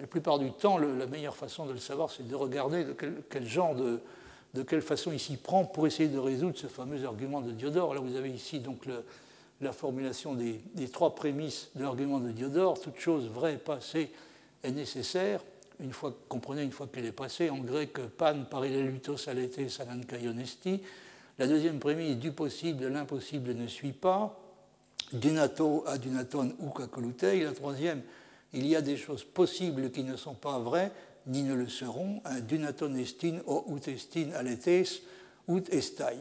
la 0.00 0.06
plupart 0.06 0.38
du 0.38 0.52
temps, 0.52 0.78
la 0.78 1.06
meilleure 1.06 1.36
façon 1.36 1.66
de 1.66 1.72
le 1.72 1.78
savoir, 1.78 2.10
c'est 2.10 2.26
de 2.26 2.34
regarder 2.34 2.84
de 2.84 2.92
quel, 2.92 3.46
genre 3.46 3.74
de, 3.74 4.00
de 4.54 4.62
quelle 4.62 4.82
façon 4.82 5.10
il 5.10 5.20
s'y 5.20 5.36
prend 5.36 5.64
pour 5.64 5.86
essayer 5.86 6.08
de 6.08 6.18
résoudre 6.18 6.58
ce 6.58 6.66
fameux 6.66 7.04
argument 7.04 7.40
de 7.40 7.52
Diodore. 7.52 7.94
Là, 7.94 8.00
vous 8.00 8.16
avez 8.16 8.30
ici 8.30 8.60
donc 8.60 8.86
la 9.60 9.72
formulation 9.72 10.34
des, 10.34 10.60
trois 10.92 11.14
prémices 11.14 11.70
de 11.74 11.82
l'argument 11.82 12.18
de 12.18 12.30
Diodore. 12.30 12.78
Toute 12.80 12.98
chose 12.98 13.28
vraie, 13.28 13.56
passée 13.56 14.10
est 14.62 14.72
nécessaire 14.72 15.40
une 15.82 15.92
fois, 15.92 16.14
comprenez, 16.28 16.62
une 16.62 16.72
fois 16.72 16.86
qu'elle 16.92 17.06
est 17.06 17.12
passée, 17.12 17.50
en 17.50 17.58
grec, 17.58 17.98
pan 18.16 18.44
parallelitos 18.48 19.28
alete 19.28 19.68
sanan 19.68 20.04
kaionesti. 20.04 20.80
La 21.38 21.46
deuxième 21.46 21.78
prémisse, 21.78 22.16
du 22.16 22.32
possible, 22.32 22.86
l'impossible 22.86 23.54
ne 23.54 23.66
suit 23.66 23.92
pas. 23.92 24.38
dunato 25.12 25.84
adunaton 25.86 26.54
ou 26.60 26.70
kakolutei. 26.70 27.42
La 27.42 27.52
troisième, 27.52 28.02
il 28.52 28.66
y 28.66 28.76
a 28.76 28.82
des 28.82 28.96
choses 28.96 29.24
possibles 29.24 29.90
qui 29.90 30.04
ne 30.04 30.16
sont 30.16 30.34
pas 30.34 30.58
vraies, 30.58 30.92
ni 31.26 31.42
ne 31.42 31.54
le 31.54 31.68
seront, 31.68 32.20
un 32.24 32.40
dunaton 32.40 32.94
estin 32.96 33.38
o 33.46 33.64
ut 33.76 33.88
estin 33.88 34.32
aletes 34.34 35.02
ut 35.48 35.68
estai. 35.70 36.16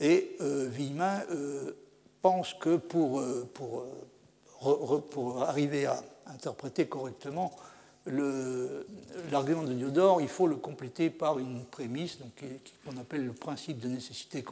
Et 0.00 0.36
euh, 0.40 0.70
euh, 1.30 1.72
pense 2.22 2.54
que 2.54 2.76
pour, 2.76 3.20
euh, 3.20 3.48
pour, 3.52 3.84
pour, 5.10 5.42
arriver 5.42 5.86
à 5.86 6.02
interpréter 6.26 6.86
correctement 6.86 7.54
l'argument 8.06 9.62
de 9.62 9.74
Diodore, 9.74 10.22
il 10.22 10.28
faut 10.28 10.46
le 10.46 10.56
compléter 10.56 11.10
par 11.10 11.38
une 11.38 11.64
prémisse 11.64 12.18
qu'on 12.84 12.96
appelle 12.96 13.26
le 13.26 13.32
principe 13.32 13.78
de 13.78 13.88
nécessité 13.88 14.42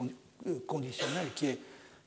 conditionnelle, 0.67 1.29
qui, 1.35 1.47
est, 1.47 1.59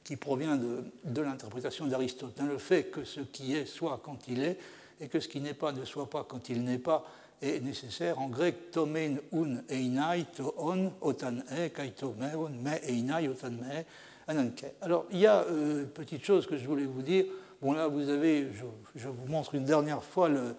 qui 0.04 0.18
provient 0.18 0.56
de, 0.56 0.84
de 1.04 1.22
l'interprétation 1.22 1.88
d'Aristote. 1.88 2.40
Le 2.40 2.60
fait 2.60 2.86
que 2.86 3.04
ce 3.04 3.22
qui 3.22 3.56
est 3.56 3.66
soit 3.66 4.00
quand 4.04 4.28
il 4.28 4.44
est, 4.44 4.60
et 5.02 5.08
que 5.08 5.20
ce 5.20 5.28
qui 5.28 5.42
n'est 5.42 5.56
pas 5.56 5.72
ne 5.72 5.84
soit 5.84 6.10
pas 6.10 6.26
quand 6.28 6.48
il 6.50 6.64
n'est 6.64 6.78
pas, 6.78 7.04
est 7.42 7.60
nécessaire. 7.60 8.20
En 8.20 8.30
grec, 8.30 8.72
tomen 8.72 9.20
un 9.34 9.58
einai 9.68 10.26
to 10.36 10.54
on 10.58 10.92
otan 11.02 11.42
e 11.52 11.70
kaito 11.70 12.14
meon 12.18 12.52
me 12.62 12.78
einai 12.88 13.28
otan 13.28 13.52
me 13.52 13.84
ananke. 14.28 14.66
Alors, 14.82 15.06
il 15.12 15.20
y 15.20 15.26
a 15.26 15.42
euh, 15.42 15.82
une 15.84 15.90
petite 15.90 16.24
chose 16.24 16.46
que 16.46 16.56
je 16.56 16.68
voulais 16.68 16.86
vous 16.86 17.02
dire. 17.02 17.26
Bon, 17.62 17.74
là, 17.74 17.88
vous 17.88 18.10
avez, 18.10 18.48
je, 18.96 19.08
vous 19.08 19.28
montre 19.28 19.56
une 19.56 19.66
dernière 19.66 20.04
fois 20.04 20.30
le, 20.30 20.56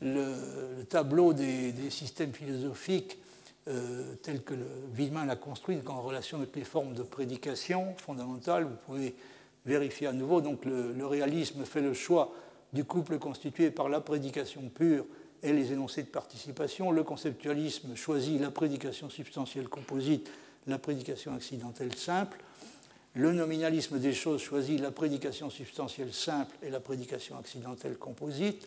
le, 0.00 0.84
tableau 0.88 1.32
des, 1.32 1.72
systèmes 1.90 2.32
philosophiques 2.32 3.18
euh, 3.68 4.14
tels 4.22 4.42
que 4.42 4.54
Villemin 4.92 5.24
l'a 5.26 5.36
construit 5.36 5.78
en 5.86 6.02
relation 6.02 6.38
avec 6.38 6.56
les 6.56 6.64
formes 6.64 6.94
de 6.94 7.02
prédication 7.02 7.94
fondamentales. 7.96 8.64
Vous 8.64 8.76
pouvez 8.86 9.14
vérifier 9.64 10.06
à 10.06 10.12
nouveau. 10.12 10.40
Donc, 10.40 10.64
le, 10.64 10.92
le 10.92 11.06
réalisme 11.06 11.64
fait 11.64 11.80
le 11.80 11.94
choix 11.94 12.32
du 12.74 12.84
couple 12.84 13.18
constitué 13.18 13.70
par 13.70 13.88
la 13.88 14.00
prédication 14.00 14.68
pure 14.68 15.06
et 15.42 15.52
les 15.52 15.72
énoncés 15.72 16.02
de 16.02 16.08
participation. 16.08 16.90
Le 16.90 17.04
conceptualisme 17.04 17.94
choisit 17.94 18.40
la 18.40 18.50
prédication 18.50 19.08
substantielle 19.08 19.68
composite, 19.68 20.28
la 20.66 20.78
prédication 20.78 21.34
accidentelle 21.34 21.94
simple. 21.94 22.38
Le 23.14 23.32
nominalisme 23.32 24.00
des 24.00 24.12
choses 24.12 24.42
choisit 24.42 24.80
la 24.80 24.90
prédication 24.90 25.50
substantielle 25.50 26.12
simple 26.12 26.56
et 26.62 26.70
la 26.70 26.80
prédication 26.80 27.38
accidentelle 27.38 27.96
composite. 27.96 28.66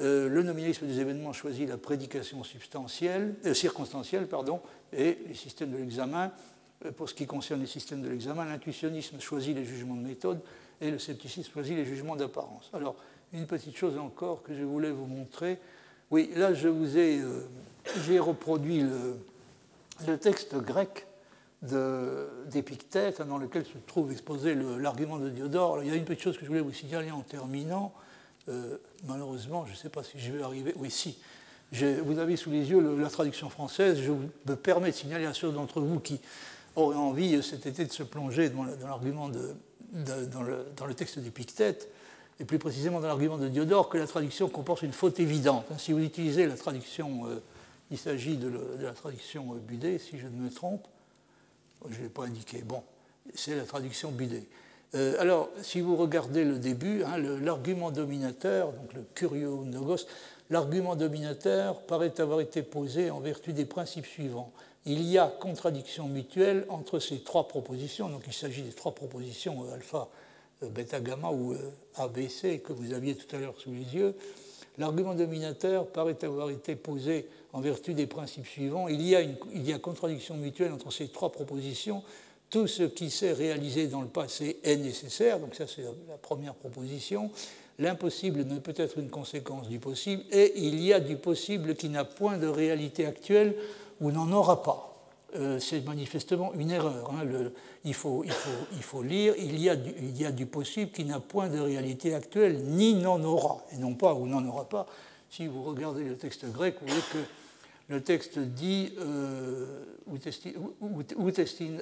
Euh, 0.00 0.28
le 0.28 0.42
nominalisme 0.42 0.86
des 0.86 1.00
événements 1.00 1.32
choisit 1.32 1.68
la 1.68 1.78
prédication 1.78 2.44
substantielle, 2.44 3.34
euh, 3.46 3.54
circonstancielle 3.54 4.26
pardon, 4.26 4.60
et 4.92 5.18
les 5.26 5.34
systèmes 5.34 5.70
de 5.70 5.78
l'examen. 5.78 6.32
Euh, 6.84 6.92
pour 6.92 7.08
ce 7.08 7.14
qui 7.14 7.26
concerne 7.26 7.60
les 7.60 7.66
systèmes 7.66 8.02
de 8.02 8.08
l'examen, 8.08 8.44
l'intuitionnisme 8.44 9.20
choisit 9.20 9.54
les 9.54 9.64
jugements 9.64 9.96
de 9.96 10.06
méthode 10.06 10.40
et 10.80 10.90
le 10.90 10.98
scepticisme 10.98 11.50
choisit 11.52 11.76
les 11.76 11.86
jugements 11.86 12.16
d'apparence. 12.16 12.70
Alors, 12.72 12.96
une 13.32 13.46
petite 13.46 13.76
chose 13.76 13.98
encore 13.98 14.42
que 14.42 14.54
je 14.54 14.62
voulais 14.62 14.90
vous 14.90 15.06
montrer. 15.06 15.58
Oui, 16.10 16.30
là, 16.36 16.52
je 16.52 16.68
vous 16.68 16.98
ai, 16.98 17.18
euh, 17.20 17.46
j'ai 18.04 18.18
reproduit 18.18 18.82
le, 18.82 20.18
texte 20.18 20.56
grec 20.56 21.06
d'Épictète 21.62 23.22
dans 23.22 23.38
lequel 23.38 23.64
se 23.64 23.78
trouve 23.86 24.10
exposé 24.10 24.56
l'argument 24.78 25.18
de 25.18 25.28
Diodore. 25.30 25.82
il 25.82 25.88
y 25.88 25.92
a 25.92 25.94
une 25.94 26.04
petite 26.04 26.22
chose 26.22 26.36
que 26.36 26.42
je 26.42 26.48
voulais 26.48 26.60
vous 26.60 26.72
signaler 26.72 27.10
en 27.10 27.22
terminant. 27.22 27.92
Euh, 28.48 28.76
malheureusement, 29.06 29.64
je 29.66 29.72
ne 29.72 29.76
sais 29.76 29.88
pas 29.88 30.02
si 30.02 30.18
je 30.18 30.32
vais 30.32 30.42
arriver. 30.42 30.74
Oui, 30.76 30.90
si. 30.90 31.16
vous 31.72 32.18
avez 32.18 32.36
sous 32.36 32.50
les 32.50 32.68
yeux 32.68 32.96
la 32.98 33.08
traduction 33.08 33.48
française. 33.48 34.00
Je 34.02 34.10
me 34.10 34.56
permets 34.56 34.90
de 34.90 34.96
signaler 34.96 35.26
à 35.26 35.34
ceux 35.34 35.52
d'entre 35.52 35.80
vous 35.80 36.00
qui 36.00 36.20
auraient 36.74 36.96
envie 36.96 37.36
euh, 37.36 37.42
cet 37.42 37.66
été 37.66 37.84
de 37.84 37.92
se 37.92 38.02
plonger 38.02 38.50
dans 38.50 38.64
l'argument 38.64 39.28
dans, 39.28 40.30
dans, 40.76 40.86
le, 40.86 40.94
texte 40.94 41.18
d'Épictète 41.20 41.88
et 42.40 42.44
plus 42.44 42.58
précisément 42.58 43.00
dans 43.00 43.08
l'argument 43.08 43.38
de 43.38 43.48
Diodore, 43.48 43.88
que 43.88 43.98
la 43.98 44.06
traduction 44.06 44.48
comporte 44.48 44.82
une 44.82 44.92
faute 44.92 45.20
évidente. 45.20 45.66
Si 45.78 45.92
vous 45.92 46.00
utilisez 46.00 46.46
la 46.46 46.56
traduction, 46.56 47.26
euh, 47.26 47.42
il 47.90 47.98
s'agit 47.98 48.36
de, 48.36 48.50
la 48.80 48.92
traduction 48.92 49.54
euh, 49.54 49.58
Budet, 49.58 49.98
si 49.98 50.18
je 50.18 50.26
ne 50.26 50.36
me 50.36 50.50
trompe, 50.50 50.86
je 51.88 51.98
ne 51.98 52.02
l'ai 52.04 52.08
pas 52.08 52.24
indiqué, 52.24 52.62
bon, 52.62 52.82
c'est 53.34 53.56
la 53.56 53.64
traduction 53.64 54.10
Budet. 54.10 54.44
Euh, 54.94 55.14
alors, 55.18 55.48
si 55.62 55.80
vous 55.80 55.96
regardez 55.96 56.44
le 56.44 56.58
début, 56.58 57.02
hein, 57.04 57.16
l'argument 57.18 57.90
dominateur, 57.90 58.72
donc 58.72 58.92
le 58.92 59.04
curio 59.14 59.64
nogos, 59.64 60.06
l'argument 60.50 60.96
dominateur 60.96 61.80
paraît 61.82 62.20
avoir 62.20 62.40
été 62.40 62.62
posé 62.62 63.10
en 63.10 63.20
vertu 63.20 63.52
des 63.52 63.64
principes 63.64 64.06
suivants. 64.06 64.52
Il 64.84 65.02
y 65.02 65.16
a 65.16 65.28
contradiction 65.28 66.08
mutuelle 66.08 66.66
entre 66.68 66.98
ces 66.98 67.20
trois 67.20 67.48
propositions, 67.48 68.08
donc 68.08 68.22
il 68.26 68.32
s'agit 68.32 68.62
des 68.62 68.72
trois 68.72 68.94
propositions 68.94 69.64
alpha, 69.72 69.98
euh, 69.98 70.21
bêta-gamma 70.68 71.30
ou 71.30 71.52
euh, 71.52 71.70
ABC 71.96 72.60
que 72.60 72.72
vous 72.72 72.92
aviez 72.92 73.14
tout 73.14 73.34
à 73.34 73.38
l'heure 73.38 73.54
sous 73.58 73.72
les 73.72 73.94
yeux, 73.94 74.14
l'argument 74.78 75.14
dominateur 75.14 75.86
paraît 75.86 76.22
avoir 76.24 76.50
été 76.50 76.76
posé 76.76 77.26
en 77.52 77.60
vertu 77.60 77.94
des 77.94 78.06
principes 78.06 78.46
suivants. 78.46 78.88
Il 78.88 79.02
y 79.02 79.14
a, 79.14 79.20
une, 79.20 79.36
il 79.54 79.68
y 79.68 79.72
a 79.72 79.78
contradiction 79.78 80.36
mutuelle 80.36 80.72
entre 80.72 80.90
ces 80.90 81.08
trois 81.08 81.32
propositions. 81.32 82.02
Tout 82.50 82.66
ce 82.66 82.82
qui 82.82 83.10
s'est 83.10 83.32
réalisé 83.32 83.86
dans 83.86 84.02
le 84.02 84.08
passé 84.08 84.58
est 84.62 84.76
nécessaire, 84.76 85.40
donc 85.40 85.54
ça 85.54 85.66
c'est 85.66 85.82
la 86.08 86.18
première 86.20 86.54
proposition. 86.54 87.30
L'impossible 87.78 88.44
ne 88.44 88.58
peut 88.58 88.74
être 88.76 88.98
une 88.98 89.08
conséquence 89.08 89.68
du 89.68 89.78
possible, 89.78 90.22
et 90.30 90.52
il 90.56 90.80
y 90.80 90.92
a 90.92 91.00
du 91.00 91.16
possible 91.16 91.74
qui 91.74 91.88
n'a 91.88 92.04
point 92.04 92.36
de 92.36 92.46
réalité 92.46 93.06
actuelle 93.06 93.56
ou 94.00 94.10
n'en 94.10 94.30
aura 94.32 94.62
pas. 94.62 94.91
Euh, 95.34 95.58
c'est 95.58 95.80
manifestement 95.86 96.52
une 96.52 96.70
erreur. 96.70 97.10
Hein. 97.10 97.24
il, 97.84 97.94
faut, 97.94 98.22
lire, 99.02 99.34
il 99.38 99.58
y, 99.58 99.70
a 99.70 100.30
du, 100.30 100.44
possible 100.44 100.90
qui 100.90 101.06
n'a 101.06 101.20
point 101.20 101.48
de 101.48 101.58
réalité 101.58 102.14
actuelle, 102.14 102.58
ni 102.64 102.92
n'en 102.92 103.22
aura, 103.24 103.64
et 103.72 103.78
non 103.78 103.94
pas 103.94 104.12
ou 104.12 104.26
n'en 104.26 104.46
aura 104.46 104.68
pas. 104.68 104.86
Si 105.30 105.46
vous 105.46 105.62
regardez 105.62 106.04
le 106.04 106.18
texte 106.18 106.44
grec, 106.52 106.76
vous 106.82 106.86
voyez 106.86 107.02
que 107.10 107.18
le 107.88 108.02
texte 108.02 108.38
dit 108.40 108.92
euh, 108.98 109.84
utestin 110.12 110.50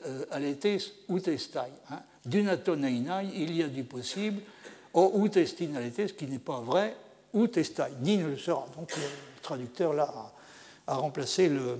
euh, 0.06 0.24
aletes 0.30 0.92
utestai. 1.08 1.58
Hein. 1.90 2.02
il 2.32 3.56
y 3.56 3.62
a 3.64 3.68
du 3.68 3.82
possible, 3.82 4.42
o 4.94 5.24
utestin 5.24 5.74
aletes, 5.74 6.14
qui 6.16 6.26
n'est 6.26 6.38
pas 6.38 6.60
vrai, 6.60 6.94
utestai, 7.34 7.90
ni 8.00 8.16
ne 8.16 8.28
le 8.28 8.36
sera. 8.36 8.68
Donc 8.76 8.94
le 8.96 9.02
traducteur 9.42 9.92
là 9.92 10.32
a 10.86 10.94
remplacé 10.94 11.48
le, 11.48 11.78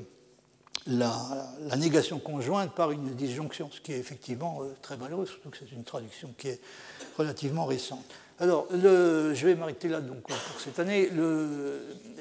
la, 0.87 1.77
négation 1.77 2.19
conjointe 2.19 2.75
par 2.75 2.91
une 2.91 3.15
disjonction, 3.15 3.71
ce 3.71 3.81
qui 3.81 3.93
est 3.93 3.99
effectivement 3.99 4.61
euh, 4.63 4.75
très 4.83 4.97
malheureux, 4.97 5.27
surtout 5.27 5.51
que 5.51 5.59
c'est 5.59 5.73
une 5.73 5.85
traduction 5.85 6.33
qui 6.39 6.49
est 6.49 6.61
relativement 7.17 7.67
récente. 7.67 8.05
Alors, 8.41 8.67
je 8.73 9.47
vais 9.47 9.55
m'arrêter 9.55 9.89
là 9.89 10.01
donc, 10.01 10.23
pour 10.23 10.61
cette 10.61 10.79
année. 10.79 11.11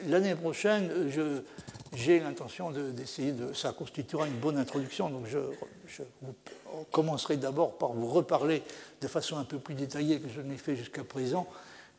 L'année 0.10 0.36
prochaine, 0.36 0.92
j'ai 1.94 2.20
l'intention 2.20 2.72
d'essayer 2.72 3.32
de, 3.32 3.54
Ça 3.54 3.72
constituera 3.72 4.28
une 4.28 4.38
bonne 4.38 4.58
introduction, 4.58 5.10
donc 5.10 5.28
je, 5.28 5.40
commencerai 6.92 7.38
d'abord 7.38 7.78
par 7.78 7.94
vous 7.94 8.08
reparler 8.08 8.64
de 9.00 9.08
façon 9.08 9.38
un 9.38 9.46
peu 9.46 9.60
plus 9.60 9.76
détaillée 9.76 10.20
que 10.20 10.28
je 10.28 10.42
ne 10.42 10.52
l'ai 10.52 10.58
fait 10.58 10.76
jusqu'à 10.76 11.06
présent 11.06 11.48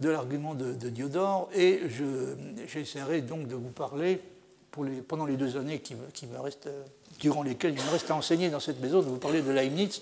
de 0.01 0.11
l'argument 0.11 0.55
de, 0.55 0.73
Diodore, 0.91 1.49
et 1.55 1.81
j'essaierai 2.67 3.23
donc 3.23 3.49
de 3.49 3.55
vous 3.55 3.71
parler 3.71 4.21
pendant 5.07 5.27
les 5.27 5.37
deux 5.37 5.57
années 5.57 5.81
qui, 5.81 5.95
me 5.95 6.41
restent, 6.41 6.67
euh, 6.67 6.85
durant 7.19 7.43
lesquelles 7.43 7.75
il 7.77 7.85
me 7.85 7.91
reste 7.91 8.11
à 8.11 8.15
enseigner 8.15 8.51
dans 8.51 8.61
cette 8.61 8.81
maison, 8.81 9.01
de 9.01 9.07
vous 9.07 9.19
parler 9.19 9.43
de 9.43 9.51
Leibniz 9.51 10.01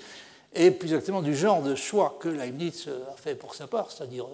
et 0.54 0.70
plus 0.70 0.88
exactement 0.88 1.22
du 1.22 1.36
genre 1.36 1.62
de 1.62 1.74
choix 1.74 2.16
que 2.20 2.28
Leibniz 2.28 2.86
euh, 2.88 3.12
a 3.12 3.16
fait 3.16 3.34
pour 3.34 3.54
sa 3.54 3.66
part, 3.66 3.90
c'est-à-dire 3.90 4.26